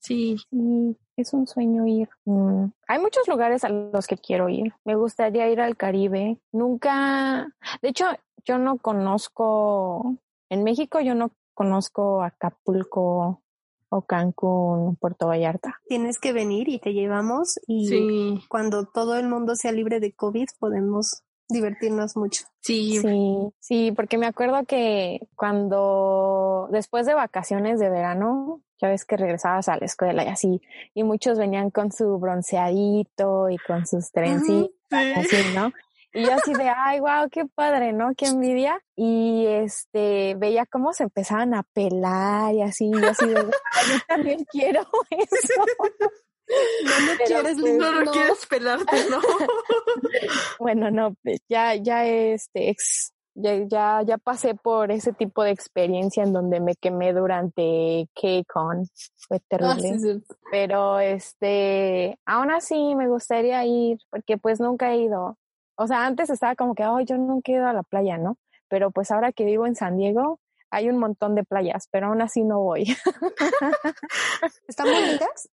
Sí. 0.06 0.38
sí 0.49 0.98
es 1.18 1.34
un 1.34 1.48
sueño 1.48 1.86
ir. 1.88 2.10
Mm, 2.26 2.65
hay 2.88 2.99
muchos 2.99 3.27
lugares 3.27 3.64
a 3.64 3.69
los 3.69 4.07
que 4.07 4.18
quiero 4.18 4.49
ir. 4.49 4.73
Me 4.84 4.95
gustaría 4.95 5.49
ir 5.49 5.61
al 5.61 5.77
Caribe. 5.77 6.40
Nunca, 6.52 7.48
de 7.82 7.90
hecho, 7.90 8.06
yo 8.45 8.57
no 8.57 8.77
conozco 8.77 10.18
En 10.49 10.64
México 10.64 10.99
yo 10.99 11.15
no 11.15 11.32
conozco 11.53 12.22
Acapulco 12.22 13.41
o 13.90 14.02
Cancún, 14.02 14.95
Puerto 14.98 15.27
Vallarta. 15.27 15.82
Tienes 15.88 16.19
que 16.19 16.34
venir 16.34 16.69
y 16.69 16.80
te 16.80 16.94
llevamos 16.94 17.60
y 17.65 17.88
Sí, 17.88 18.44
cuando 18.49 18.86
todo 18.86 19.18
el 19.18 19.27
mundo 19.27 19.56
sea 19.56 19.72
libre 19.72 19.99
de 19.99 20.14
COVID 20.14 20.48
podemos 20.60 21.23
divertirnos 21.49 22.15
mucho. 22.17 22.45
sí, 22.61 22.97
Sí, 22.99 23.53
sí, 23.59 23.91
porque 23.91 24.17
me 24.17 24.26
acuerdo 24.27 24.65
que 24.65 25.19
cuando 25.35 26.67
después 26.72 27.05
de 27.05 27.13
vacaciones 27.13 27.80
de 27.80 27.89
verano, 27.89 28.61
ya 28.81 28.89
ves 28.89 29.05
que 29.05 29.17
regresabas 29.17 29.69
a 29.69 29.77
la 29.77 29.85
escuela 29.85 30.23
y 30.23 30.27
así, 30.27 30.61
y 30.93 31.03
muchos 31.03 31.38
venían 31.38 31.69
con 31.72 31.91
su 31.91 32.17
bronceadito 32.19 33.49
y 33.49 33.57
con 33.59 33.85
sus 33.85 34.11
trencitas, 34.11 34.69
sí. 34.89 35.13
así, 35.15 35.38
¿no? 35.53 35.72
Y 36.13 36.23
yo 36.23 36.34
así 36.34 36.53
de, 36.53 36.69
ay, 36.73 37.01
wow, 37.01 37.30
qué 37.30 37.43
padre, 37.45 37.91
¿no? 37.91 38.13
Qué 38.15 38.27
envidia. 38.27 38.81
Y 38.95 39.45
este, 39.47 40.35
veía 40.35 40.65
cómo 40.65 40.93
se 40.93 41.03
empezaban 41.03 41.53
a 41.53 41.63
pelar 41.63 42.53
y 42.55 42.61
así, 42.61 42.85
y 42.85 42.91
yo 42.93 43.09
así 43.09 43.27
de, 43.27 43.35
"Ay, 43.38 43.84
yo 43.89 43.99
también 44.07 44.45
quiero 44.49 44.81
eso. 45.09 45.61
No 46.47 46.99
me 47.07 47.15
Pero, 47.17 47.26
quieres, 47.26 47.57
pues, 47.59 47.73
No, 47.77 47.91
no 47.91 48.03
no. 48.03 48.11
quieres 48.11 48.45
pelarte, 48.45 48.95
¿no? 49.09 49.19
Bueno, 50.59 50.91
no, 50.91 51.13
pues, 51.23 51.39
ya, 51.49 51.76
ya 51.76 52.05
este, 52.05 52.69
ex- 52.69 53.13
ya, 53.34 53.55
ya, 53.67 54.01
ya 54.05 54.17
pasé 54.17 54.55
por 54.55 54.91
ese 54.91 55.11
tipo 55.13 55.43
de 55.43 55.51
experiencia 55.51 56.23
en 56.23 56.31
donde 56.34 56.59
me 56.59 56.76
quemé 56.76 57.13
durante 57.13 58.07
K-Con. 58.13 58.88
Fue 59.27 59.38
Ah, 59.38 59.43
terrible. 59.47 59.89
sí, 59.89 59.99
sí. 59.99 60.23
Pero 60.51 60.99
este, 60.99 62.17
aún 62.26 62.51
así 62.51 62.95
me 62.95 63.07
gustaría 63.07 63.63
ir, 63.65 63.97
porque 64.09 64.38
pues 64.38 64.59
nunca 64.59 64.91
he 64.93 64.97
ido. 64.97 65.38
O 65.76 65.88
sea, 65.88 66.05
antes 66.05 66.30
estaba 66.30 66.55
como 66.55 66.76
que, 66.76 66.84
ay, 66.84 67.05
yo 67.05 67.17
nunca 67.17 67.51
he 67.51 67.55
ido 67.55 67.67
a 67.67 67.73
la 67.73 67.84
playa, 67.84 68.17
¿no? 68.17 68.38
Pero 68.69 68.91
pues 68.91 69.11
ahora 69.11 69.31
que 69.34 69.43
vivo 69.45 69.65
en 69.67 69.76
San 69.76 69.97
Diego, 69.97 70.39
hay 70.72 70.89
un 70.89 70.97
montón 70.97 71.35
de 71.35 71.43
playas, 71.43 71.88
pero 71.91 72.07
aún 72.07 72.22
así 72.22 72.43
no 72.43 72.59
voy. 72.61 72.85
¿Están 74.67 74.91
bonitas? 74.91 75.49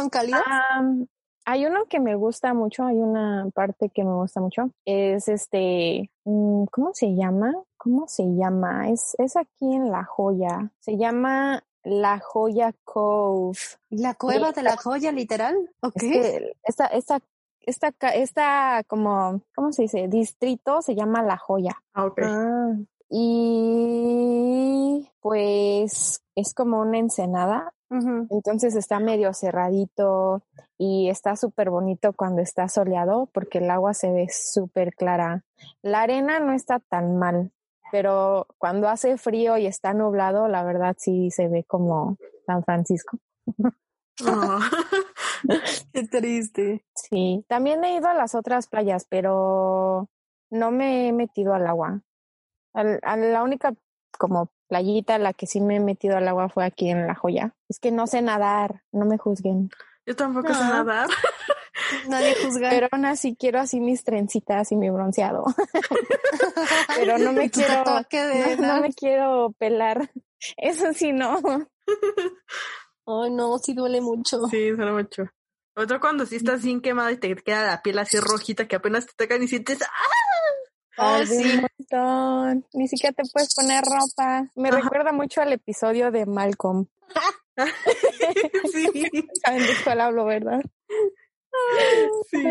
¿Son 0.00 1.08
hay 1.44 1.66
uno 1.66 1.86
que 1.86 2.00
me 2.00 2.14
gusta 2.14 2.54
mucho, 2.54 2.84
hay 2.84 2.98
una 2.98 3.48
parte 3.54 3.90
que 3.90 4.04
me 4.04 4.14
gusta 4.14 4.40
mucho, 4.40 4.70
es 4.84 5.28
este, 5.28 6.10
mm, 6.24 6.64
¿cómo 6.70 6.90
se 6.94 7.14
llama? 7.14 7.54
¿Cómo 7.76 8.06
se 8.08 8.24
llama? 8.24 8.90
Es, 8.90 9.14
es 9.18 9.36
aquí 9.36 9.74
en 9.74 9.90
La 9.90 10.04
Joya. 10.04 10.70
Se 10.80 10.96
llama 10.96 11.64
La 11.82 12.20
Joya 12.20 12.74
Cove. 12.84 13.58
¿La 13.88 14.14
cueva 14.14 14.52
de 14.52 14.62
la 14.62 14.76
joya, 14.76 15.12
literal? 15.12 15.56
Ok. 15.80 15.96
Es 15.96 16.02
que 16.02 16.52
esta, 16.62 16.86
esta, 16.86 17.20
esta, 17.60 18.10
esta 18.10 18.84
como, 18.86 19.40
¿cómo 19.54 19.72
se 19.72 19.82
dice? 19.82 20.08
Distrito 20.08 20.82
se 20.82 20.94
llama 20.94 21.22
La 21.22 21.38
Joya. 21.38 21.82
Ah, 21.94 22.04
ok. 22.04 22.20
Ah, 22.22 22.74
Y 23.08 25.10
pues 25.20 26.22
es 26.34 26.54
como 26.54 26.80
una 26.80 26.98
ensenada 26.98 27.72
Entonces 27.90 28.76
está 28.76 29.00
medio 29.00 29.34
cerradito 29.34 30.42
y 30.78 31.08
está 31.10 31.34
súper 31.36 31.70
bonito 31.70 32.12
cuando 32.12 32.40
está 32.40 32.68
soleado 32.68 33.28
porque 33.32 33.58
el 33.58 33.68
agua 33.70 33.94
se 33.94 34.12
ve 34.12 34.28
súper 34.30 34.94
clara. 34.94 35.44
La 35.82 36.02
arena 36.02 36.38
no 36.38 36.52
está 36.52 36.78
tan 36.78 37.16
mal, 37.18 37.50
pero 37.90 38.46
cuando 38.58 38.88
hace 38.88 39.18
frío 39.18 39.56
y 39.58 39.66
está 39.66 39.92
nublado, 39.92 40.46
la 40.46 40.62
verdad 40.62 40.94
sí 40.98 41.30
se 41.32 41.48
ve 41.48 41.64
como 41.64 42.16
San 42.46 42.62
Francisco. 42.64 43.18
Ah. 44.24 44.60
Qué 45.92 46.06
triste. 46.06 46.84
Sí, 46.94 47.44
también 47.48 47.82
he 47.84 47.96
ido 47.96 48.06
a 48.08 48.14
las 48.14 48.34
otras 48.34 48.68
playas, 48.68 49.06
pero 49.08 50.08
no 50.50 50.70
me 50.70 51.08
he 51.08 51.12
metido 51.12 51.54
al 51.54 51.66
agua. 51.66 52.02
Al- 52.72 53.00
a 53.02 53.16
la 53.16 53.42
única 53.42 53.74
como 54.20 54.52
playita 54.68 55.16
la 55.16 55.32
que 55.32 55.46
sí 55.46 55.62
me 55.62 55.76
he 55.76 55.80
metido 55.80 56.18
al 56.18 56.28
agua 56.28 56.50
fue 56.50 56.66
aquí 56.66 56.90
en 56.90 57.06
La 57.06 57.14
Joya. 57.14 57.54
Es 57.70 57.78
que 57.80 57.90
no 57.90 58.06
sé 58.06 58.20
nadar, 58.20 58.82
no 58.92 59.06
me 59.06 59.16
juzguen. 59.16 59.70
Yo 60.04 60.14
tampoco 60.14 60.48
sé 60.52 60.60
Ah. 60.62 60.68
nadar. 60.68 61.08
Nadie 62.08 62.34
juzga. 62.44 62.68
Pero 62.68 62.88
aún 62.92 63.06
así 63.06 63.34
quiero 63.34 63.58
así 63.60 63.80
mis 63.80 64.04
trencitas 64.04 64.70
y 64.72 64.76
mi 64.76 64.90
bronceado. 64.90 65.44
Pero 66.96 67.16
no 67.16 67.32
me 67.32 67.48
quiero, 67.50 67.82
de 68.10 68.56
no, 68.58 68.80
me 68.82 68.92
quiero 68.92 69.54
pelar. 69.58 70.10
Eso 70.58 70.92
sí 70.92 71.12
no. 71.12 71.38
Ay, 73.06 73.30
no, 73.30 73.58
sí 73.58 73.72
duele 73.72 74.02
mucho. 74.02 74.46
Sí, 74.50 74.74
suena 74.76 74.92
mucho. 74.92 75.24
Otro 75.76 75.98
cuando 75.98 76.26
sí 76.26 76.36
estás 76.36 76.62
bien 76.62 76.82
quemada 76.82 77.10
y 77.12 77.16
te 77.16 77.34
queda 77.36 77.64
la 77.66 77.80
piel 77.82 77.98
así 77.98 78.18
rojita 78.20 78.68
que 78.68 78.76
apenas 78.76 79.06
te 79.06 79.12
tocan 79.24 79.42
y 79.42 79.48
sientes 79.48 79.80
¡ah! 79.82 79.86
Un 80.98 81.26
sí. 81.26 81.60
montón. 81.60 82.66
Ni 82.72 82.88
siquiera 82.88 83.14
te 83.14 83.22
puedes 83.32 83.54
poner 83.54 83.82
ropa. 83.84 84.46
Me 84.54 84.68
Ajá. 84.68 84.80
recuerda 84.80 85.12
mucho 85.12 85.40
al 85.40 85.52
episodio 85.52 86.10
de 86.10 86.26
Malcolm. 86.26 86.86
sí, 88.72 88.86
¿Saben 89.44 89.66
de 89.66 89.74
cuál 89.84 90.00
hablo, 90.00 90.24
verdad? 90.24 90.60
sí. 92.30 92.42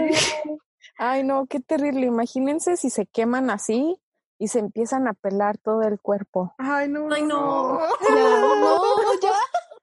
Ay, 0.97 1.23
no, 1.23 1.45
qué 1.47 1.59
terrible. 1.59 2.05
Imagínense 2.05 2.75
si 2.77 2.89
se 2.89 3.05
queman 3.05 3.49
así 3.49 3.97
y 4.37 4.47
se 4.49 4.59
empiezan 4.59 5.07
a 5.07 5.13
pelar 5.13 5.57
todo 5.57 5.83
el 5.83 5.99
cuerpo. 5.99 6.53
Ay, 6.57 6.89
no. 6.89 7.11
Ay, 7.11 7.23
no. 7.23 7.79
Ya, 8.07 8.15
no, 8.15 9.19
ya. 9.21 9.33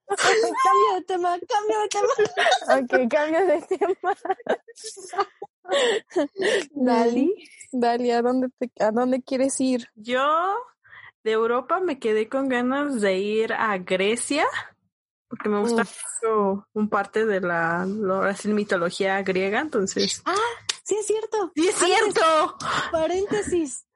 Cambio 0.64 0.94
de 0.94 1.02
tema, 1.06 1.38
cambio 1.48 1.80
de 1.80 1.88
tema. 1.88 2.12
Ok, 2.78 3.10
cambio 3.10 3.46
de 3.46 3.62
tema. 3.62 4.16
Dali, 6.70 7.34
Dali, 7.72 8.10
¿a 8.12 8.22
dónde, 8.22 8.48
te, 8.58 8.70
¿a 8.78 8.92
dónde 8.92 9.22
quieres 9.22 9.60
ir? 9.60 9.88
Yo 9.96 10.24
de 11.24 11.32
Europa 11.32 11.80
me 11.80 11.98
quedé 11.98 12.28
con 12.28 12.48
ganas 12.48 13.00
de 13.00 13.18
ir 13.18 13.52
a 13.52 13.76
Grecia 13.78 14.46
porque 15.28 15.48
me 15.48 15.60
gusta 15.60 15.82
Uf. 15.82 16.02
mucho 16.22 16.68
un 16.72 16.88
parte 16.88 17.26
de 17.26 17.40
la, 17.40 17.84
la 17.86 18.36
mitología 18.44 19.22
griega, 19.22 19.60
entonces. 19.60 20.22
Ah, 20.24 20.34
sí 20.84 20.96
es 20.98 21.06
cierto. 21.06 21.52
¡Sí 21.54 21.68
es 21.68 21.74
cierto! 21.74 22.56
Paréntesis. 22.92 23.86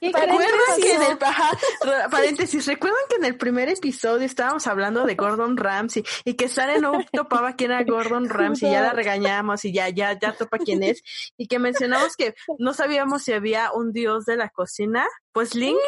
¿Qué 0.00 0.12
¿Recuerdan 0.12 0.80
que 0.80 0.92
en 0.92 1.02
el 1.02 1.18
ajá, 1.20 1.50
paréntesis, 2.10 2.66
recuerdan 2.66 3.00
que 3.08 3.16
en 3.16 3.24
el 3.24 3.36
primer 3.36 3.68
episodio 3.68 4.26
estábamos 4.26 4.66
hablando 4.66 5.04
de 5.04 5.14
Gordon 5.14 5.56
Ramsay 5.56 6.04
y 6.24 6.34
que 6.34 6.48
Sara 6.48 6.78
no 6.78 6.92
topaba 7.12 7.54
quién 7.54 7.70
era 7.70 7.84
Gordon 7.84 8.28
Ramsay, 8.28 8.70
ya 8.70 8.82
la 8.82 8.92
regañamos 8.92 9.64
y 9.64 9.72
ya, 9.72 9.88
ya, 9.88 10.18
ya 10.18 10.32
topa 10.32 10.58
quién 10.58 10.82
es, 10.82 11.02
y 11.36 11.46
que 11.46 11.58
mencionamos 11.58 12.16
que 12.16 12.34
no 12.58 12.74
sabíamos 12.74 13.22
si 13.22 13.32
había 13.32 13.72
un 13.72 13.92
dios 13.92 14.24
de 14.24 14.36
la 14.36 14.48
cocina, 14.48 15.06
pues 15.32 15.54
Link 15.54 15.78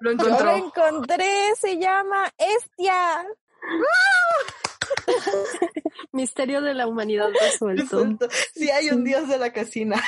lo 0.00 0.10
Yo 0.10 0.10
lo 0.10 0.10
encontró. 0.10 0.56
encontré, 0.56 1.54
se 1.60 1.78
llama 1.78 2.32
Estia. 2.38 3.26
Misterio 6.12 6.62
de 6.62 6.74
la 6.74 6.86
humanidad 6.86 7.28
resuelto. 7.40 8.06
Sí 8.54 8.70
hay 8.70 8.90
un 8.90 9.04
dios 9.04 9.28
de 9.28 9.38
la 9.38 9.52
cocina. 9.52 10.02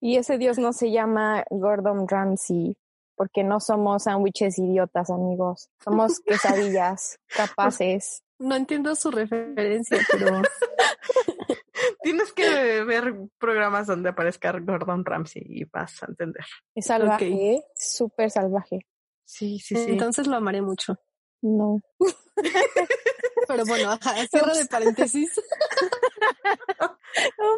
Y 0.00 0.16
ese 0.16 0.38
dios 0.38 0.58
no 0.58 0.72
se 0.72 0.90
llama 0.90 1.44
Gordon 1.50 2.06
Ramsay, 2.08 2.76
porque 3.14 3.44
no 3.44 3.60
somos 3.60 4.04
sándwiches 4.04 4.58
idiotas, 4.58 5.10
amigos. 5.10 5.68
Somos 5.82 6.20
quesadillas 6.26 7.18
capaces. 7.28 8.22
No 8.38 8.56
entiendo 8.56 8.94
su 8.94 9.10
referencia, 9.10 9.98
pero 10.10 10.42
Tienes 12.02 12.32
que 12.32 12.82
ver 12.84 13.14
programas 13.38 13.86
donde 13.86 14.08
aparezca 14.08 14.52
Gordon 14.52 15.04
Ramsay 15.04 15.42
y 15.46 15.64
vas 15.64 16.02
a 16.02 16.06
entender. 16.06 16.44
Es 16.74 16.86
salvaje, 16.86 17.26
¿eh? 17.26 17.64
súper 17.74 18.30
salvaje. 18.30 18.86
Sí, 19.24 19.58
sí, 19.58 19.76
sí. 19.76 19.90
entonces 19.90 20.26
lo 20.26 20.36
amaré 20.36 20.62
mucho. 20.62 20.98
No. 21.42 21.80
Pero 23.48 23.64
bueno, 23.64 23.90
ajá, 23.90 24.14
cierre 24.30 24.58
de 24.58 24.66
paréntesis. 24.66 25.40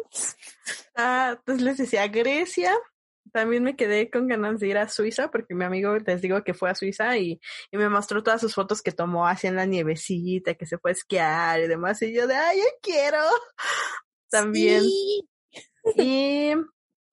Ups. 0.05 0.35
Ah, 0.95 1.35
entonces 1.37 1.63
les 1.63 1.77
decía 1.77 2.07
Grecia. 2.07 2.73
También 3.31 3.63
me 3.63 3.75
quedé 3.75 4.11
con 4.11 4.27
ganas 4.27 4.59
de 4.59 4.67
ir 4.67 4.77
a 4.77 4.89
Suiza 4.89 5.31
porque 5.31 5.55
mi 5.55 5.63
amigo 5.63 5.97
les 5.97 6.21
digo 6.21 6.43
que 6.43 6.53
fue 6.53 6.69
a 6.69 6.75
Suiza 6.75 7.17
y, 7.17 7.39
y 7.71 7.77
me 7.77 7.89
mostró 7.89 8.21
todas 8.21 8.41
sus 8.41 8.53
fotos 8.53 8.81
que 8.81 8.91
tomó 8.91 9.27
así 9.27 9.47
en 9.47 9.55
la 9.55 9.65
nievecita, 9.65 10.53
que 10.53 10.65
se 10.65 10.77
fue 10.77 10.91
a 10.91 10.93
esquiar 10.93 11.59
y 11.61 11.67
demás. 11.67 12.01
Y 12.01 12.13
yo 12.13 12.27
de, 12.27 12.35
ay, 12.35 12.59
yo 12.59 12.65
quiero. 12.81 13.19
También. 14.29 14.81
Sí. 14.81 15.27
Y 15.97 16.53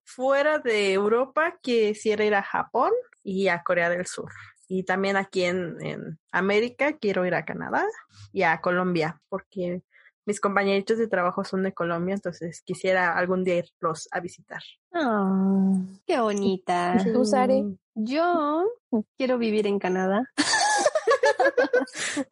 fuera 0.03 0.59
de 0.59 0.93
Europa 0.93 1.57
quisiera 1.61 2.25
ir 2.25 2.35
a 2.35 2.43
Japón 2.43 2.91
y 3.23 3.47
a 3.47 3.63
Corea 3.63 3.89
del 3.89 4.05
Sur. 4.05 4.31
Y 4.67 4.83
también 4.83 5.17
aquí 5.17 5.43
en, 5.43 5.75
en 5.81 6.19
América 6.31 6.97
quiero 6.97 7.25
ir 7.25 7.35
a 7.35 7.45
Canadá 7.45 7.85
y 8.31 8.43
a 8.43 8.61
Colombia 8.61 9.21
porque 9.27 9.81
mis 10.25 10.39
compañeritos 10.39 10.97
de 10.97 11.07
trabajo 11.07 11.43
son 11.43 11.63
de 11.63 11.73
Colombia, 11.73 12.15
entonces 12.15 12.61
quisiera 12.63 13.17
algún 13.17 13.43
día 13.43 13.57
irlos 13.57 14.07
a 14.11 14.19
visitar. 14.19 14.61
Ah. 14.93 15.73
Qué 16.05 16.19
bonita. 16.19 16.97
¿Tú, 17.13 17.25
Sare? 17.25 17.63
Yo 17.95 18.65
quiero 19.17 19.37
vivir 19.37 19.67
en 19.67 19.79
Canadá. 19.79 20.23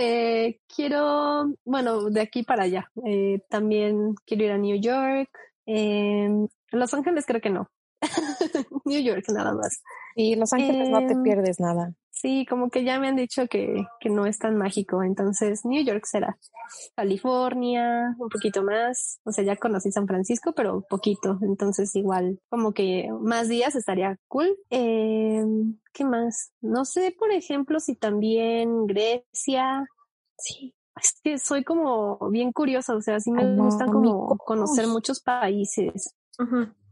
Eh, 0.00 0.60
quiero, 0.74 1.52
bueno, 1.64 2.08
de 2.10 2.20
aquí 2.20 2.44
para 2.44 2.62
allá. 2.64 2.88
Eh, 3.04 3.40
también 3.48 4.14
quiero 4.24 4.44
ir 4.44 4.52
a 4.52 4.58
New 4.58 4.80
York. 4.80 5.28
Eh, 5.66 6.28
Los 6.70 6.94
Ángeles 6.94 7.24
creo 7.26 7.40
que 7.40 7.50
no, 7.50 7.68
New 8.84 9.00
York 9.00 9.24
nada 9.34 9.52
más. 9.54 9.82
Y 10.14 10.36
Los 10.36 10.52
Ángeles 10.52 10.88
no 10.90 11.04
te 11.06 11.14
Em, 11.14 11.22
pierdes 11.24 11.58
nada. 11.58 11.92
Sí, 12.20 12.46
como 12.46 12.68
que 12.68 12.82
ya 12.82 12.98
me 12.98 13.06
han 13.06 13.14
dicho 13.14 13.46
que, 13.46 13.86
que 14.00 14.10
no 14.10 14.26
es 14.26 14.38
tan 14.38 14.56
mágico, 14.56 15.04
entonces 15.04 15.64
New 15.64 15.84
York 15.84 16.04
será. 16.04 16.36
California, 16.96 18.16
un 18.18 18.28
poquito 18.28 18.64
más, 18.64 19.20
o 19.24 19.30
sea, 19.30 19.44
ya 19.44 19.54
conocí 19.54 19.92
San 19.92 20.08
Francisco, 20.08 20.52
pero 20.52 20.84
poquito, 20.90 21.38
entonces 21.42 21.94
igual, 21.94 22.40
como 22.48 22.72
que 22.72 23.08
más 23.20 23.48
días 23.48 23.76
estaría 23.76 24.18
cool. 24.26 24.48
Eh, 24.70 25.44
¿Qué 25.92 26.04
más? 26.04 26.50
No 26.60 26.84
sé, 26.84 27.14
por 27.16 27.30
ejemplo, 27.30 27.78
si 27.78 27.94
también 27.94 28.86
Grecia. 28.86 29.86
Sí, 30.38 30.74
es 31.00 31.20
que 31.22 31.38
soy 31.38 31.62
como 31.62 32.18
bien 32.30 32.50
curiosa, 32.50 32.96
o 32.96 33.00
sea, 33.00 33.20
sí 33.20 33.30
me 33.30 33.54
gusta 33.54 33.86
como 33.86 34.36
conocer 34.38 34.88
muchos 34.88 35.20
países. 35.20 36.16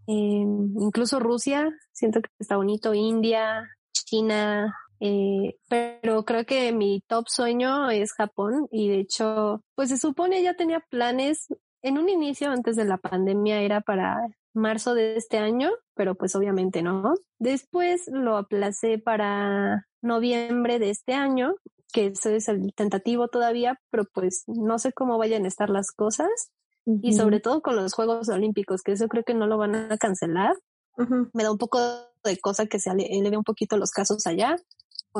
Eh, 0.06 0.46
incluso 0.78 1.18
Rusia, 1.18 1.68
siento 1.92 2.20
que 2.20 2.30
está 2.38 2.56
bonito, 2.56 2.94
India, 2.94 3.68
China, 3.92 4.72
eh, 5.00 5.56
pero 5.68 6.24
creo 6.24 6.44
que 6.44 6.72
mi 6.72 7.02
top 7.06 7.28
sueño 7.28 7.90
es 7.90 8.12
Japón 8.12 8.68
y 8.70 8.88
de 8.88 9.00
hecho, 9.00 9.62
pues 9.74 9.90
se 9.90 9.98
supone 9.98 10.42
ya 10.42 10.54
tenía 10.54 10.80
planes 10.80 11.48
en 11.82 11.98
un 11.98 12.08
inicio 12.08 12.50
antes 12.50 12.76
de 12.76 12.84
la 12.84 12.96
pandemia 12.96 13.60
era 13.60 13.80
para 13.80 14.28
marzo 14.54 14.94
de 14.94 15.16
este 15.16 15.38
año, 15.38 15.70
pero 15.94 16.14
pues 16.14 16.34
obviamente 16.34 16.82
no. 16.82 17.14
Después 17.38 18.08
lo 18.08 18.36
aplacé 18.36 18.98
para 18.98 19.86
noviembre 20.02 20.78
de 20.78 20.90
este 20.90 21.12
año, 21.12 21.54
que 21.92 22.06
eso 22.06 22.30
es 22.30 22.48
el 22.48 22.72
tentativo 22.74 23.28
todavía, 23.28 23.78
pero 23.90 24.04
pues 24.12 24.44
no 24.46 24.78
sé 24.78 24.92
cómo 24.92 25.18
vayan 25.18 25.44
a 25.44 25.48
estar 25.48 25.70
las 25.70 25.92
cosas 25.92 26.28
y 27.02 27.14
sobre 27.14 27.40
todo 27.40 27.62
con 27.62 27.74
los 27.74 27.94
Juegos 27.94 28.28
Olímpicos, 28.28 28.82
que 28.82 28.92
eso 28.92 29.08
creo 29.08 29.24
que 29.24 29.34
no 29.34 29.46
lo 29.46 29.58
van 29.58 29.74
a 29.74 29.98
cancelar. 29.98 30.54
Me 31.32 31.42
da 31.42 31.50
un 31.50 31.58
poco 31.58 31.78
de 32.24 32.38
cosa 32.38 32.66
que 32.66 32.78
se 32.78 32.90
eleve 32.90 33.36
un 33.36 33.44
poquito 33.44 33.76
los 33.76 33.90
casos 33.90 34.26
allá, 34.26 34.56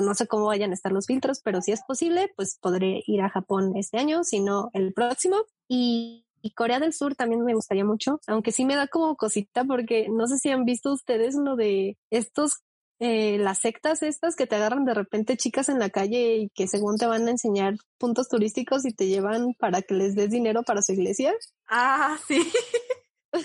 no 0.01 0.15
sé 0.15 0.27
cómo 0.27 0.47
vayan 0.47 0.71
a 0.71 0.75
estar 0.75 0.93
los 0.93 1.07
filtros, 1.07 1.41
pero 1.43 1.61
si 1.63 1.73
es 1.73 1.83
posible, 1.83 2.33
pues 2.37 2.59
podré 2.61 3.03
ir 3.07 3.23
a 3.23 3.31
Japón 3.31 3.73
este 3.77 3.99
año, 3.99 4.25
si 4.25 4.41
no 4.41 4.71
el 4.73 4.93
próximo. 4.93 5.37
Y, 5.69 6.27
y 6.43 6.53
Corea 6.53 6.81
del 6.81 6.93
Sur 6.93 7.15
también 7.15 7.45
me 7.45 7.55
gustaría 7.55 7.85
mucho, 7.85 8.21
aunque 8.27 8.53
sí 8.53 8.65
me 8.65 8.77
da 8.77 8.87
como 8.87 9.17
cosita 9.17 9.65
porque 9.65 10.09
no 10.09 10.27
sé 10.27 10.39
si 10.39 10.51
han 10.51 10.65
visto 10.65 10.93
ustedes 10.93 11.35
lo 11.35 11.57
de 11.57 11.97
estos 12.11 12.63
eh, 12.99 13.37
las 13.39 13.59
sectas 13.59 14.03
estas 14.03 14.37
que 14.37 14.47
te 14.47 14.57
agarran 14.57 14.87
de 14.87 14.95
repente 14.95 15.37
chicas 15.37 15.69
en 15.69 15.79
la 15.79 15.91
calle 15.91 16.37
y 16.37 16.49
que 16.55 16.67
según 16.67 16.97
te 16.97 17.07
van 17.07 17.29
a 17.29 17.31
enseñar 17.31 17.75
puntos 17.99 18.29
turísticos 18.29 18.87
y 18.87 18.95
te 18.95 19.07
llevan 19.07 19.53
para 19.59 19.83
que 19.83 19.93
les 19.93 20.15
des 20.15 20.31
dinero 20.31 20.63
para 20.63 20.81
su 20.81 20.93
iglesia. 20.93 21.35
Ah, 21.69 22.17
sí. 22.27 22.41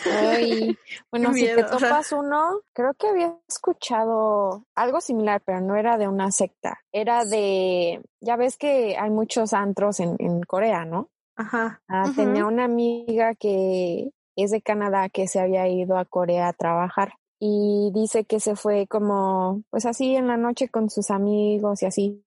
Ay, 0.05 0.77
bueno, 1.11 1.33
si 1.33 1.45
te 1.45 1.63
topas 1.63 2.11
uno, 2.11 2.61
creo 2.73 2.93
que 2.93 3.07
había 3.07 3.37
escuchado 3.47 4.65
algo 4.75 5.01
similar, 5.01 5.41
pero 5.45 5.61
no 5.61 5.75
era 5.75 5.97
de 5.97 6.07
una 6.07 6.31
secta. 6.31 6.79
Era 6.91 7.25
de, 7.25 8.01
ya 8.19 8.35
ves 8.35 8.57
que 8.57 8.97
hay 8.97 9.09
muchos 9.09 9.53
antros 9.53 9.99
en, 9.99 10.15
en 10.19 10.41
Corea, 10.43 10.85
¿no? 10.85 11.09
Ajá. 11.35 11.81
Ah. 11.87 12.11
Tenía 12.15 12.45
una 12.45 12.65
amiga 12.65 13.35
que 13.35 14.11
es 14.35 14.51
de 14.51 14.61
Canadá 14.61 15.09
que 15.09 15.27
se 15.27 15.39
había 15.39 15.67
ido 15.67 15.97
a 15.97 16.05
Corea 16.05 16.47
a 16.47 16.53
trabajar 16.53 17.13
y 17.43 17.89
dice 17.91 18.23
que 18.25 18.39
se 18.39 18.55
fue 18.55 18.85
como, 18.85 19.63
pues 19.71 19.87
así 19.87 20.15
en 20.15 20.27
la 20.27 20.37
noche 20.37 20.69
con 20.69 20.91
sus 20.91 21.09
amigos 21.09 21.81
y 21.81 21.87
así. 21.87 22.23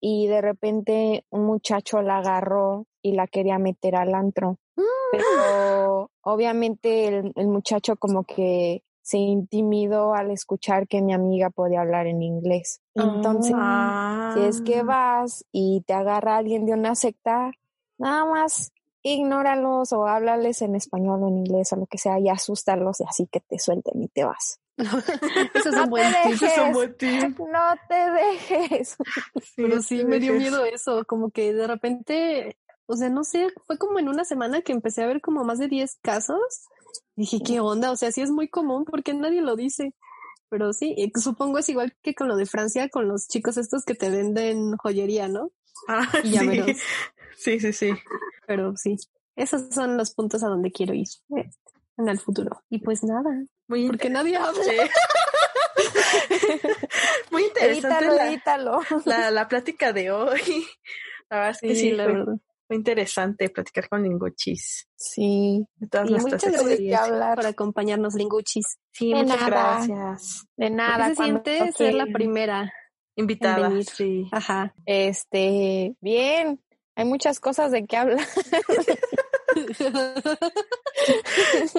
Y 0.00 0.26
de 0.26 0.40
repente 0.40 1.24
un 1.30 1.44
muchacho 1.44 2.02
la 2.02 2.18
agarró 2.18 2.87
y 3.02 3.12
la 3.12 3.26
quería 3.26 3.58
meter 3.58 3.96
al 3.96 4.14
antro. 4.14 4.58
Pero 5.10 6.10
obviamente 6.22 7.06
el, 7.08 7.32
el 7.34 7.48
muchacho 7.48 7.96
como 7.96 8.24
que 8.24 8.82
se 9.00 9.16
intimidó 9.16 10.12
al 10.14 10.30
escuchar 10.30 10.86
que 10.86 11.00
mi 11.00 11.14
amiga 11.14 11.48
podía 11.48 11.80
hablar 11.80 12.06
en 12.06 12.22
inglés. 12.22 12.82
Entonces, 12.94 13.54
Ah. 13.56 14.32
si 14.34 14.42
es 14.44 14.60
que 14.60 14.82
vas 14.82 15.46
y 15.50 15.82
te 15.86 15.94
agarra 15.94 16.36
alguien 16.36 16.66
de 16.66 16.72
una 16.74 16.94
secta, 16.94 17.52
nada 17.96 18.26
más 18.26 18.70
ignóralos 19.02 19.92
o 19.94 20.06
háblales 20.06 20.60
en 20.60 20.74
español 20.74 21.22
o 21.22 21.28
en 21.28 21.38
inglés 21.38 21.72
o 21.72 21.76
lo 21.76 21.86
que 21.86 21.96
sea 21.96 22.18
y 22.18 22.28
asústalos 22.28 23.00
y 23.00 23.04
así 23.04 23.26
que 23.26 23.40
te 23.40 23.58
suelten 23.58 24.02
y 24.02 24.08
te 24.08 24.24
vas. 24.24 24.60
Eso 24.76 25.68
es 25.70 25.74
No 25.74 25.84
un 25.84 25.90
buen 25.90 26.12
tip. 26.22 26.32
Ese 26.34 26.46
es 26.46 26.58
un 26.58 26.72
buen 26.72 26.96
tip. 26.98 27.38
No 27.38 27.74
te 27.88 28.10
dejes. 28.10 28.96
Pero 29.56 29.80
sí, 29.82 30.04
me 30.04 30.18
dio 30.18 30.34
miedo 30.34 30.64
eso, 30.66 31.04
como 31.06 31.30
que 31.30 31.54
de 31.54 31.66
repente, 31.66 32.58
o 32.88 32.96
sea, 32.96 33.10
no 33.10 33.22
sé, 33.22 33.48
fue 33.66 33.76
como 33.76 33.98
en 33.98 34.08
una 34.08 34.24
semana 34.24 34.62
que 34.62 34.72
empecé 34.72 35.02
a 35.02 35.06
ver 35.06 35.20
como 35.20 35.44
más 35.44 35.58
de 35.58 35.68
10 35.68 35.98
casos. 36.02 36.40
Dije, 37.16 37.40
¿qué 37.44 37.60
onda? 37.60 37.90
O 37.90 37.96
sea, 37.96 38.10
sí 38.12 38.22
es 38.22 38.30
muy 38.30 38.48
común 38.48 38.86
porque 38.86 39.12
nadie 39.12 39.42
lo 39.42 39.56
dice. 39.56 39.94
Pero 40.48 40.72
sí, 40.72 40.96
supongo 41.22 41.58
es 41.58 41.68
igual 41.68 41.94
que 42.02 42.14
con 42.14 42.28
lo 42.28 42.36
de 42.36 42.46
Francia, 42.46 42.88
con 42.88 43.06
los 43.06 43.28
chicos 43.28 43.58
estos 43.58 43.84
que 43.84 43.94
te 43.94 44.08
venden 44.08 44.74
joyería, 44.78 45.28
¿no? 45.28 45.50
Ah, 45.86 46.08
Y 46.24 46.38
sí. 46.38 46.74
sí, 47.36 47.60
sí, 47.60 47.72
sí. 47.74 47.90
Pero 48.46 48.74
sí, 48.76 48.96
esos 49.36 49.68
son 49.70 49.98
los 49.98 50.14
puntos 50.14 50.42
a 50.42 50.48
donde 50.48 50.72
quiero 50.72 50.94
ir 50.94 51.08
eh, 51.36 51.50
en 51.98 52.08
el 52.08 52.18
futuro. 52.18 52.62
Y 52.70 52.78
pues 52.78 53.04
nada, 53.04 53.44
Muy 53.66 53.86
porque 53.86 54.08
nadie 54.08 54.38
habla. 54.38 54.62
Muy 57.30 57.44
interesante 57.44 58.06
Edítalo, 58.06 58.14
la, 58.14 58.28
edítalo. 58.28 58.80
la, 59.04 59.30
la 59.30 59.46
plática 59.46 59.92
de 59.92 60.10
hoy. 60.10 60.40
La 61.28 61.36
verdad 61.36 61.50
es 61.50 61.60
que 61.60 61.74
sí, 61.74 61.80
Sí, 61.80 61.90
la 61.92 62.04
fue, 62.04 62.12
verdad. 62.14 62.38
Fue 62.68 62.76
interesante 62.76 63.48
platicar 63.48 63.88
con 63.88 64.02
Linguchis. 64.02 64.86
Sí, 64.94 65.64
De 65.76 65.88
todas 65.88 66.08
Y 66.08 66.12
nuestras 66.12 66.44
muchas 66.44 66.64
gracias 66.64 67.08
por 67.34 67.46
acompañarnos, 67.46 68.14
Linguchis. 68.14 68.78
Sí, 68.92 69.08
De 69.12 69.22
muchas 69.22 69.40
nada. 69.40 69.86
gracias. 69.86 70.46
De 70.56 70.70
nada. 70.70 71.08
¿Qué 71.08 71.14
se 71.14 71.24
siente 71.24 71.72
ser 71.72 71.94
la 71.94 72.06
primera? 72.06 72.70
Invitada. 73.16 73.70
venir. 73.70 73.84
Sí. 73.84 74.28
Ajá. 74.30 74.74
Este, 74.86 75.96
bien, 76.00 76.60
hay 76.94 77.04
muchas 77.06 77.40
cosas 77.40 77.72
de 77.72 77.86
qué 77.86 77.96
hablar. 77.96 78.20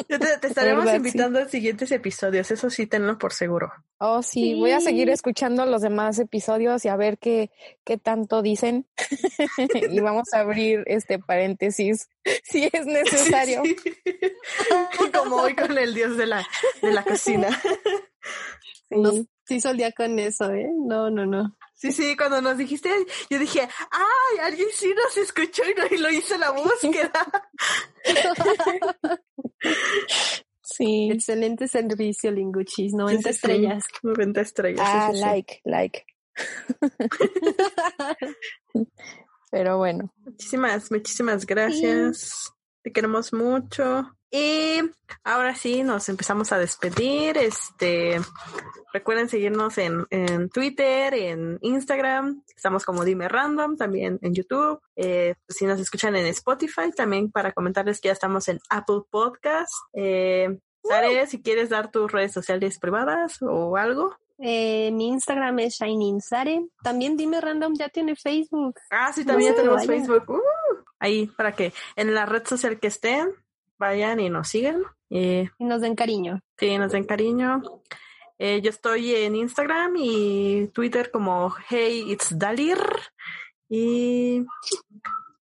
Te, 0.08 0.20
te 0.20 0.48
estaremos 0.48 0.86
verdad, 0.86 0.98
invitando 0.98 1.40
a 1.40 1.48
siguientes 1.48 1.92
episodios, 1.92 2.50
eso 2.52 2.70
sí, 2.70 2.88
tenlo 2.88 3.18
por 3.18 3.34
seguro. 3.34 3.72
Oh, 4.00 4.22
sí, 4.24 4.56
voy 4.56 4.72
a 4.72 4.80
seguir 4.80 5.08
Sí. 5.08 5.14
escuchando 5.14 5.66
los 5.66 5.82
demás 5.82 6.18
episodios 6.20 6.86
y 6.86 6.88
a 6.88 6.96
ver 6.96 7.18
qué, 7.18 7.52
qué 7.84 7.98
tanto 7.98 8.42
dicen. 8.42 8.88
y 9.92 10.00
vamos 10.00 10.34
a 10.34 10.40
abrir 10.40 10.84
este 10.88 11.20
paréntesis 11.20 12.08
si 12.44 12.70
es 12.72 12.86
necesario. 12.86 13.64
Sí, 13.64 13.76
sí. 14.06 15.12
Como 15.14 15.38
hoy 15.38 15.56
con 15.56 15.78
el 15.78 15.94
dios 15.94 16.18
de 16.18 16.26
la, 16.28 16.48
de 16.82 16.92
la 16.94 17.04
cocina. 17.04 17.50
Nos 18.90 19.16
Sí. 19.46 19.56
hizo 19.56 19.72
el 19.72 19.78
día 19.78 19.92
con 19.92 20.18
eso, 20.20 20.52
¿eh? 20.52 20.70
No, 20.86 21.10
no, 21.10 21.26
no. 21.26 21.56
Sí, 21.80 21.94
sí, 21.94 22.18
cuando 22.18 22.42
nos 22.42 22.58
dijiste, 22.58 22.90
yo 23.30 23.40
dije, 23.40 23.62
ay, 23.92 24.38
alguien 24.42 24.68
sí 24.74 24.94
nos 24.94 25.16
escuchó 25.16 25.64
y, 25.64 25.74
no- 25.76 25.86
y 25.90 25.98
lo 25.98 26.10
hizo 26.12 26.38
la 26.38 26.52
búsqueda. 26.52 27.12
Sí. 30.62 31.10
Excelente 31.12 31.68
servicio, 31.68 32.32
Linguchis. 32.32 32.94
90 32.94 33.12
Sí, 33.12 33.18
sí, 33.18 33.24
sí. 33.24 33.30
estrellas. 33.30 33.84
90 34.04 34.42
estrellas. 34.42 34.86
Ah, 34.88 35.10
sí, 35.12 35.18
sí. 35.18 35.24
like, 35.26 35.62
like. 35.66 36.06
Pero 39.52 39.78
bueno, 39.78 40.14
Muchísimas, 40.18 40.92
muchísimas 40.92 41.46
gracias. 41.46 42.52
Te 42.84 42.92
queremos 42.94 43.34
mucho. 43.34 44.16
Y 44.32 44.80
ahora 45.24 45.56
sí, 45.56 45.84
nos 45.84 46.08
empezamos 46.10 46.52
a 46.52 46.60
despedir. 46.60 47.38
Este, 47.38 48.20
recuerden 48.94 49.28
seguirnos 49.28 49.78
en, 49.78 50.06
en 50.12 50.50
Twitter, 50.50 51.14
en 51.14 51.58
Instagram. 51.62 52.44
Estamos 52.56 52.86
como 52.86 53.04
Dime 53.04 53.28
Random, 53.28 53.76
también 53.76 54.20
en 54.22 54.34
YouTube. 54.34 54.80
Eh, 54.96 55.34
si 55.48 55.66
nos 55.66 55.80
escuchan 55.80 56.16
en 56.16 56.28
Spotify, 56.28 56.92
también 56.96 57.32
para 57.32 57.52
comentarles 57.54 58.00
que 58.00 58.10
ya 58.10 58.14
estamos 58.14 58.48
en 58.50 58.60
Apple 58.70 59.02
Podcast. 59.10 59.74
Eh, 59.94 60.60
Sare, 60.84 61.28
si 61.28 61.42
quieres 61.42 61.70
dar 61.70 61.92
tus 61.92 62.12
redes 62.12 62.32
sociales 62.32 62.80
privadas 62.80 63.42
o 63.42 63.78
algo. 63.78 64.16
Eh, 64.38 64.92
mi 64.92 65.10
Instagram 65.10 65.60
es 65.60 65.76
ShiningSare. 65.76 66.62
También 66.84 67.18
dime 67.18 67.42
random, 67.42 67.74
ya 67.78 67.90
tiene 67.90 68.16
Facebook. 68.16 68.80
Ah, 68.90 69.12
sí, 69.12 69.26
también 69.26 69.52
No, 69.52 69.56
tenemos 69.58 69.86
vaya. 69.86 69.92
Facebook. 69.92 70.30
Uh, 70.30 70.84
ahí 71.00 71.28
para 71.28 71.54
que 71.54 71.74
en 71.96 72.14
la 72.14 72.26
red 72.26 72.46
social 72.48 72.80
que 72.80 72.88
estén 72.88 73.34
vayan 73.80 74.20
y 74.20 74.30
nos 74.30 74.50
sigan. 74.50 74.84
Eh, 75.10 75.50
Y 75.58 75.66
nos 75.66 75.82
den 75.82 75.96
cariño. 75.96 76.42
sí, 76.58 76.78
nos 76.78 76.92
den 76.92 77.06
cariño. 77.06 77.64
Eh, 78.38 78.62
yo 78.62 78.70
estoy 78.70 79.16
en 79.16 79.36
Instagram 79.36 79.96
y 79.98 80.68
Twitter 80.68 81.12
como 81.12 81.54
Hey 81.68 82.06
It's 82.12 82.38
Dalir. 82.38 82.78
Y 83.68 84.46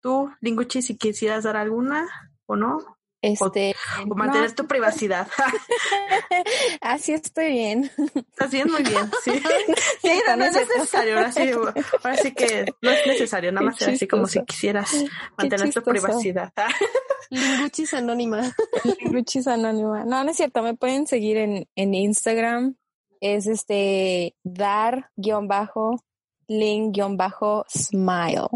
tú, 0.00 0.30
Linguchi, 0.40 0.82
si 0.82 0.96
quisieras 0.96 1.44
dar 1.44 1.56
alguna 1.56 2.06
o 2.46 2.56
no. 2.56 2.93
Este, 3.24 3.74
o, 4.06 4.14
mantener 4.14 4.52
tu 4.52 4.66
privacidad. 4.66 5.26
así 6.82 7.12
estoy 7.12 7.52
bien. 7.52 7.90
Estás 8.14 8.50
bien, 8.50 8.70
muy 8.70 8.82
bien. 8.82 9.10
Sí, 9.24 9.30
sí 10.02 10.10
no, 10.36 10.44
es 10.44 10.54
necesario. 10.54 11.16
Ahora 11.16 11.32
sí, 11.32 11.50
ahora 11.50 12.16
sí 12.18 12.34
que 12.34 12.66
no 12.82 12.90
es 12.90 13.06
necesario, 13.06 13.50
nada 13.50 13.64
más 13.64 13.80
así 13.80 14.06
como 14.06 14.26
si 14.26 14.44
quisieras 14.44 14.92
mantener 15.38 15.72
tu 15.72 15.82
privacidad. 15.82 16.52
Linguchis 17.30 17.94
anónima. 17.94 18.54
Linguchis 19.00 19.46
anónima. 19.46 20.04
No, 20.04 20.22
no 20.22 20.30
es 20.30 20.36
cierto. 20.36 20.62
Me 20.62 20.74
pueden 20.74 21.06
seguir 21.06 21.38
en, 21.38 21.66
en 21.76 21.94
Instagram. 21.94 22.76
Es 23.22 23.46
este 23.46 24.36
dar 24.42 25.10
guion 25.16 25.48
bajo 25.48 26.04
ling 26.46 26.92
guion 26.92 27.16
bajo 27.16 27.64
smile. 27.70 28.48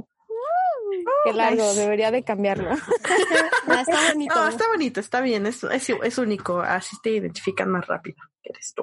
Qué 1.31 1.37
largo, 1.37 1.75
debería 1.75 2.11
de 2.11 2.23
cambiarlo. 2.25 2.71
Está 3.69 4.09
bonito. 4.13 4.49
está 4.49 4.69
bonito, 4.69 5.01
está 5.01 5.21
bien, 5.21 5.47
es, 5.47 5.63
es, 5.63 6.19
único, 6.19 6.61
así 6.61 6.97
te 7.03 7.11
identifican 7.11 7.71
más 7.71 7.87
rápido 7.87 8.17
que 8.43 8.51
eres 8.51 8.73
tú. 8.75 8.83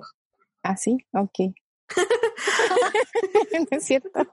¿Ah, 0.63 0.77
sí? 0.77 0.97
Ok. 1.11 1.55
no 3.71 3.77
es 3.77 3.83
cierto. 3.83 4.27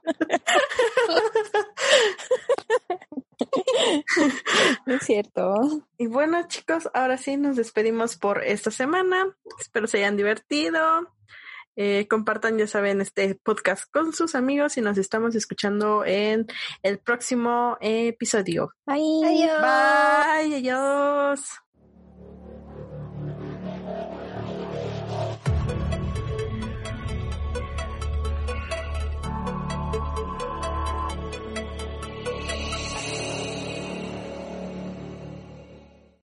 no 4.85 4.93
es 4.95 5.03
cierto. 5.03 5.55
Y 5.97 6.07
bueno, 6.07 6.47
chicos, 6.47 6.89
ahora 6.93 7.17
sí 7.17 7.37
nos 7.37 7.55
despedimos 7.55 8.15
por 8.15 8.43
esta 8.43 8.71
semana. 8.71 9.35
Espero 9.59 9.87
se 9.87 9.97
hayan 9.97 10.17
divertido. 10.17 10.81
Eh, 11.75 12.07
compartan, 12.07 12.57
ya 12.57 12.67
saben, 12.67 13.01
este 13.01 13.35
podcast 13.35 13.91
con 13.91 14.13
sus 14.13 14.35
amigos 14.35 14.77
y 14.77 14.81
nos 14.81 14.97
estamos 14.97 15.35
escuchando 15.35 16.05
en 16.05 16.47
el 16.83 16.99
próximo 16.99 17.77
episodio. 17.81 18.73
Bye. 18.85 19.25
Adiós. 19.25 19.61
Bye. 19.61 20.55
Adiós. 20.55 21.63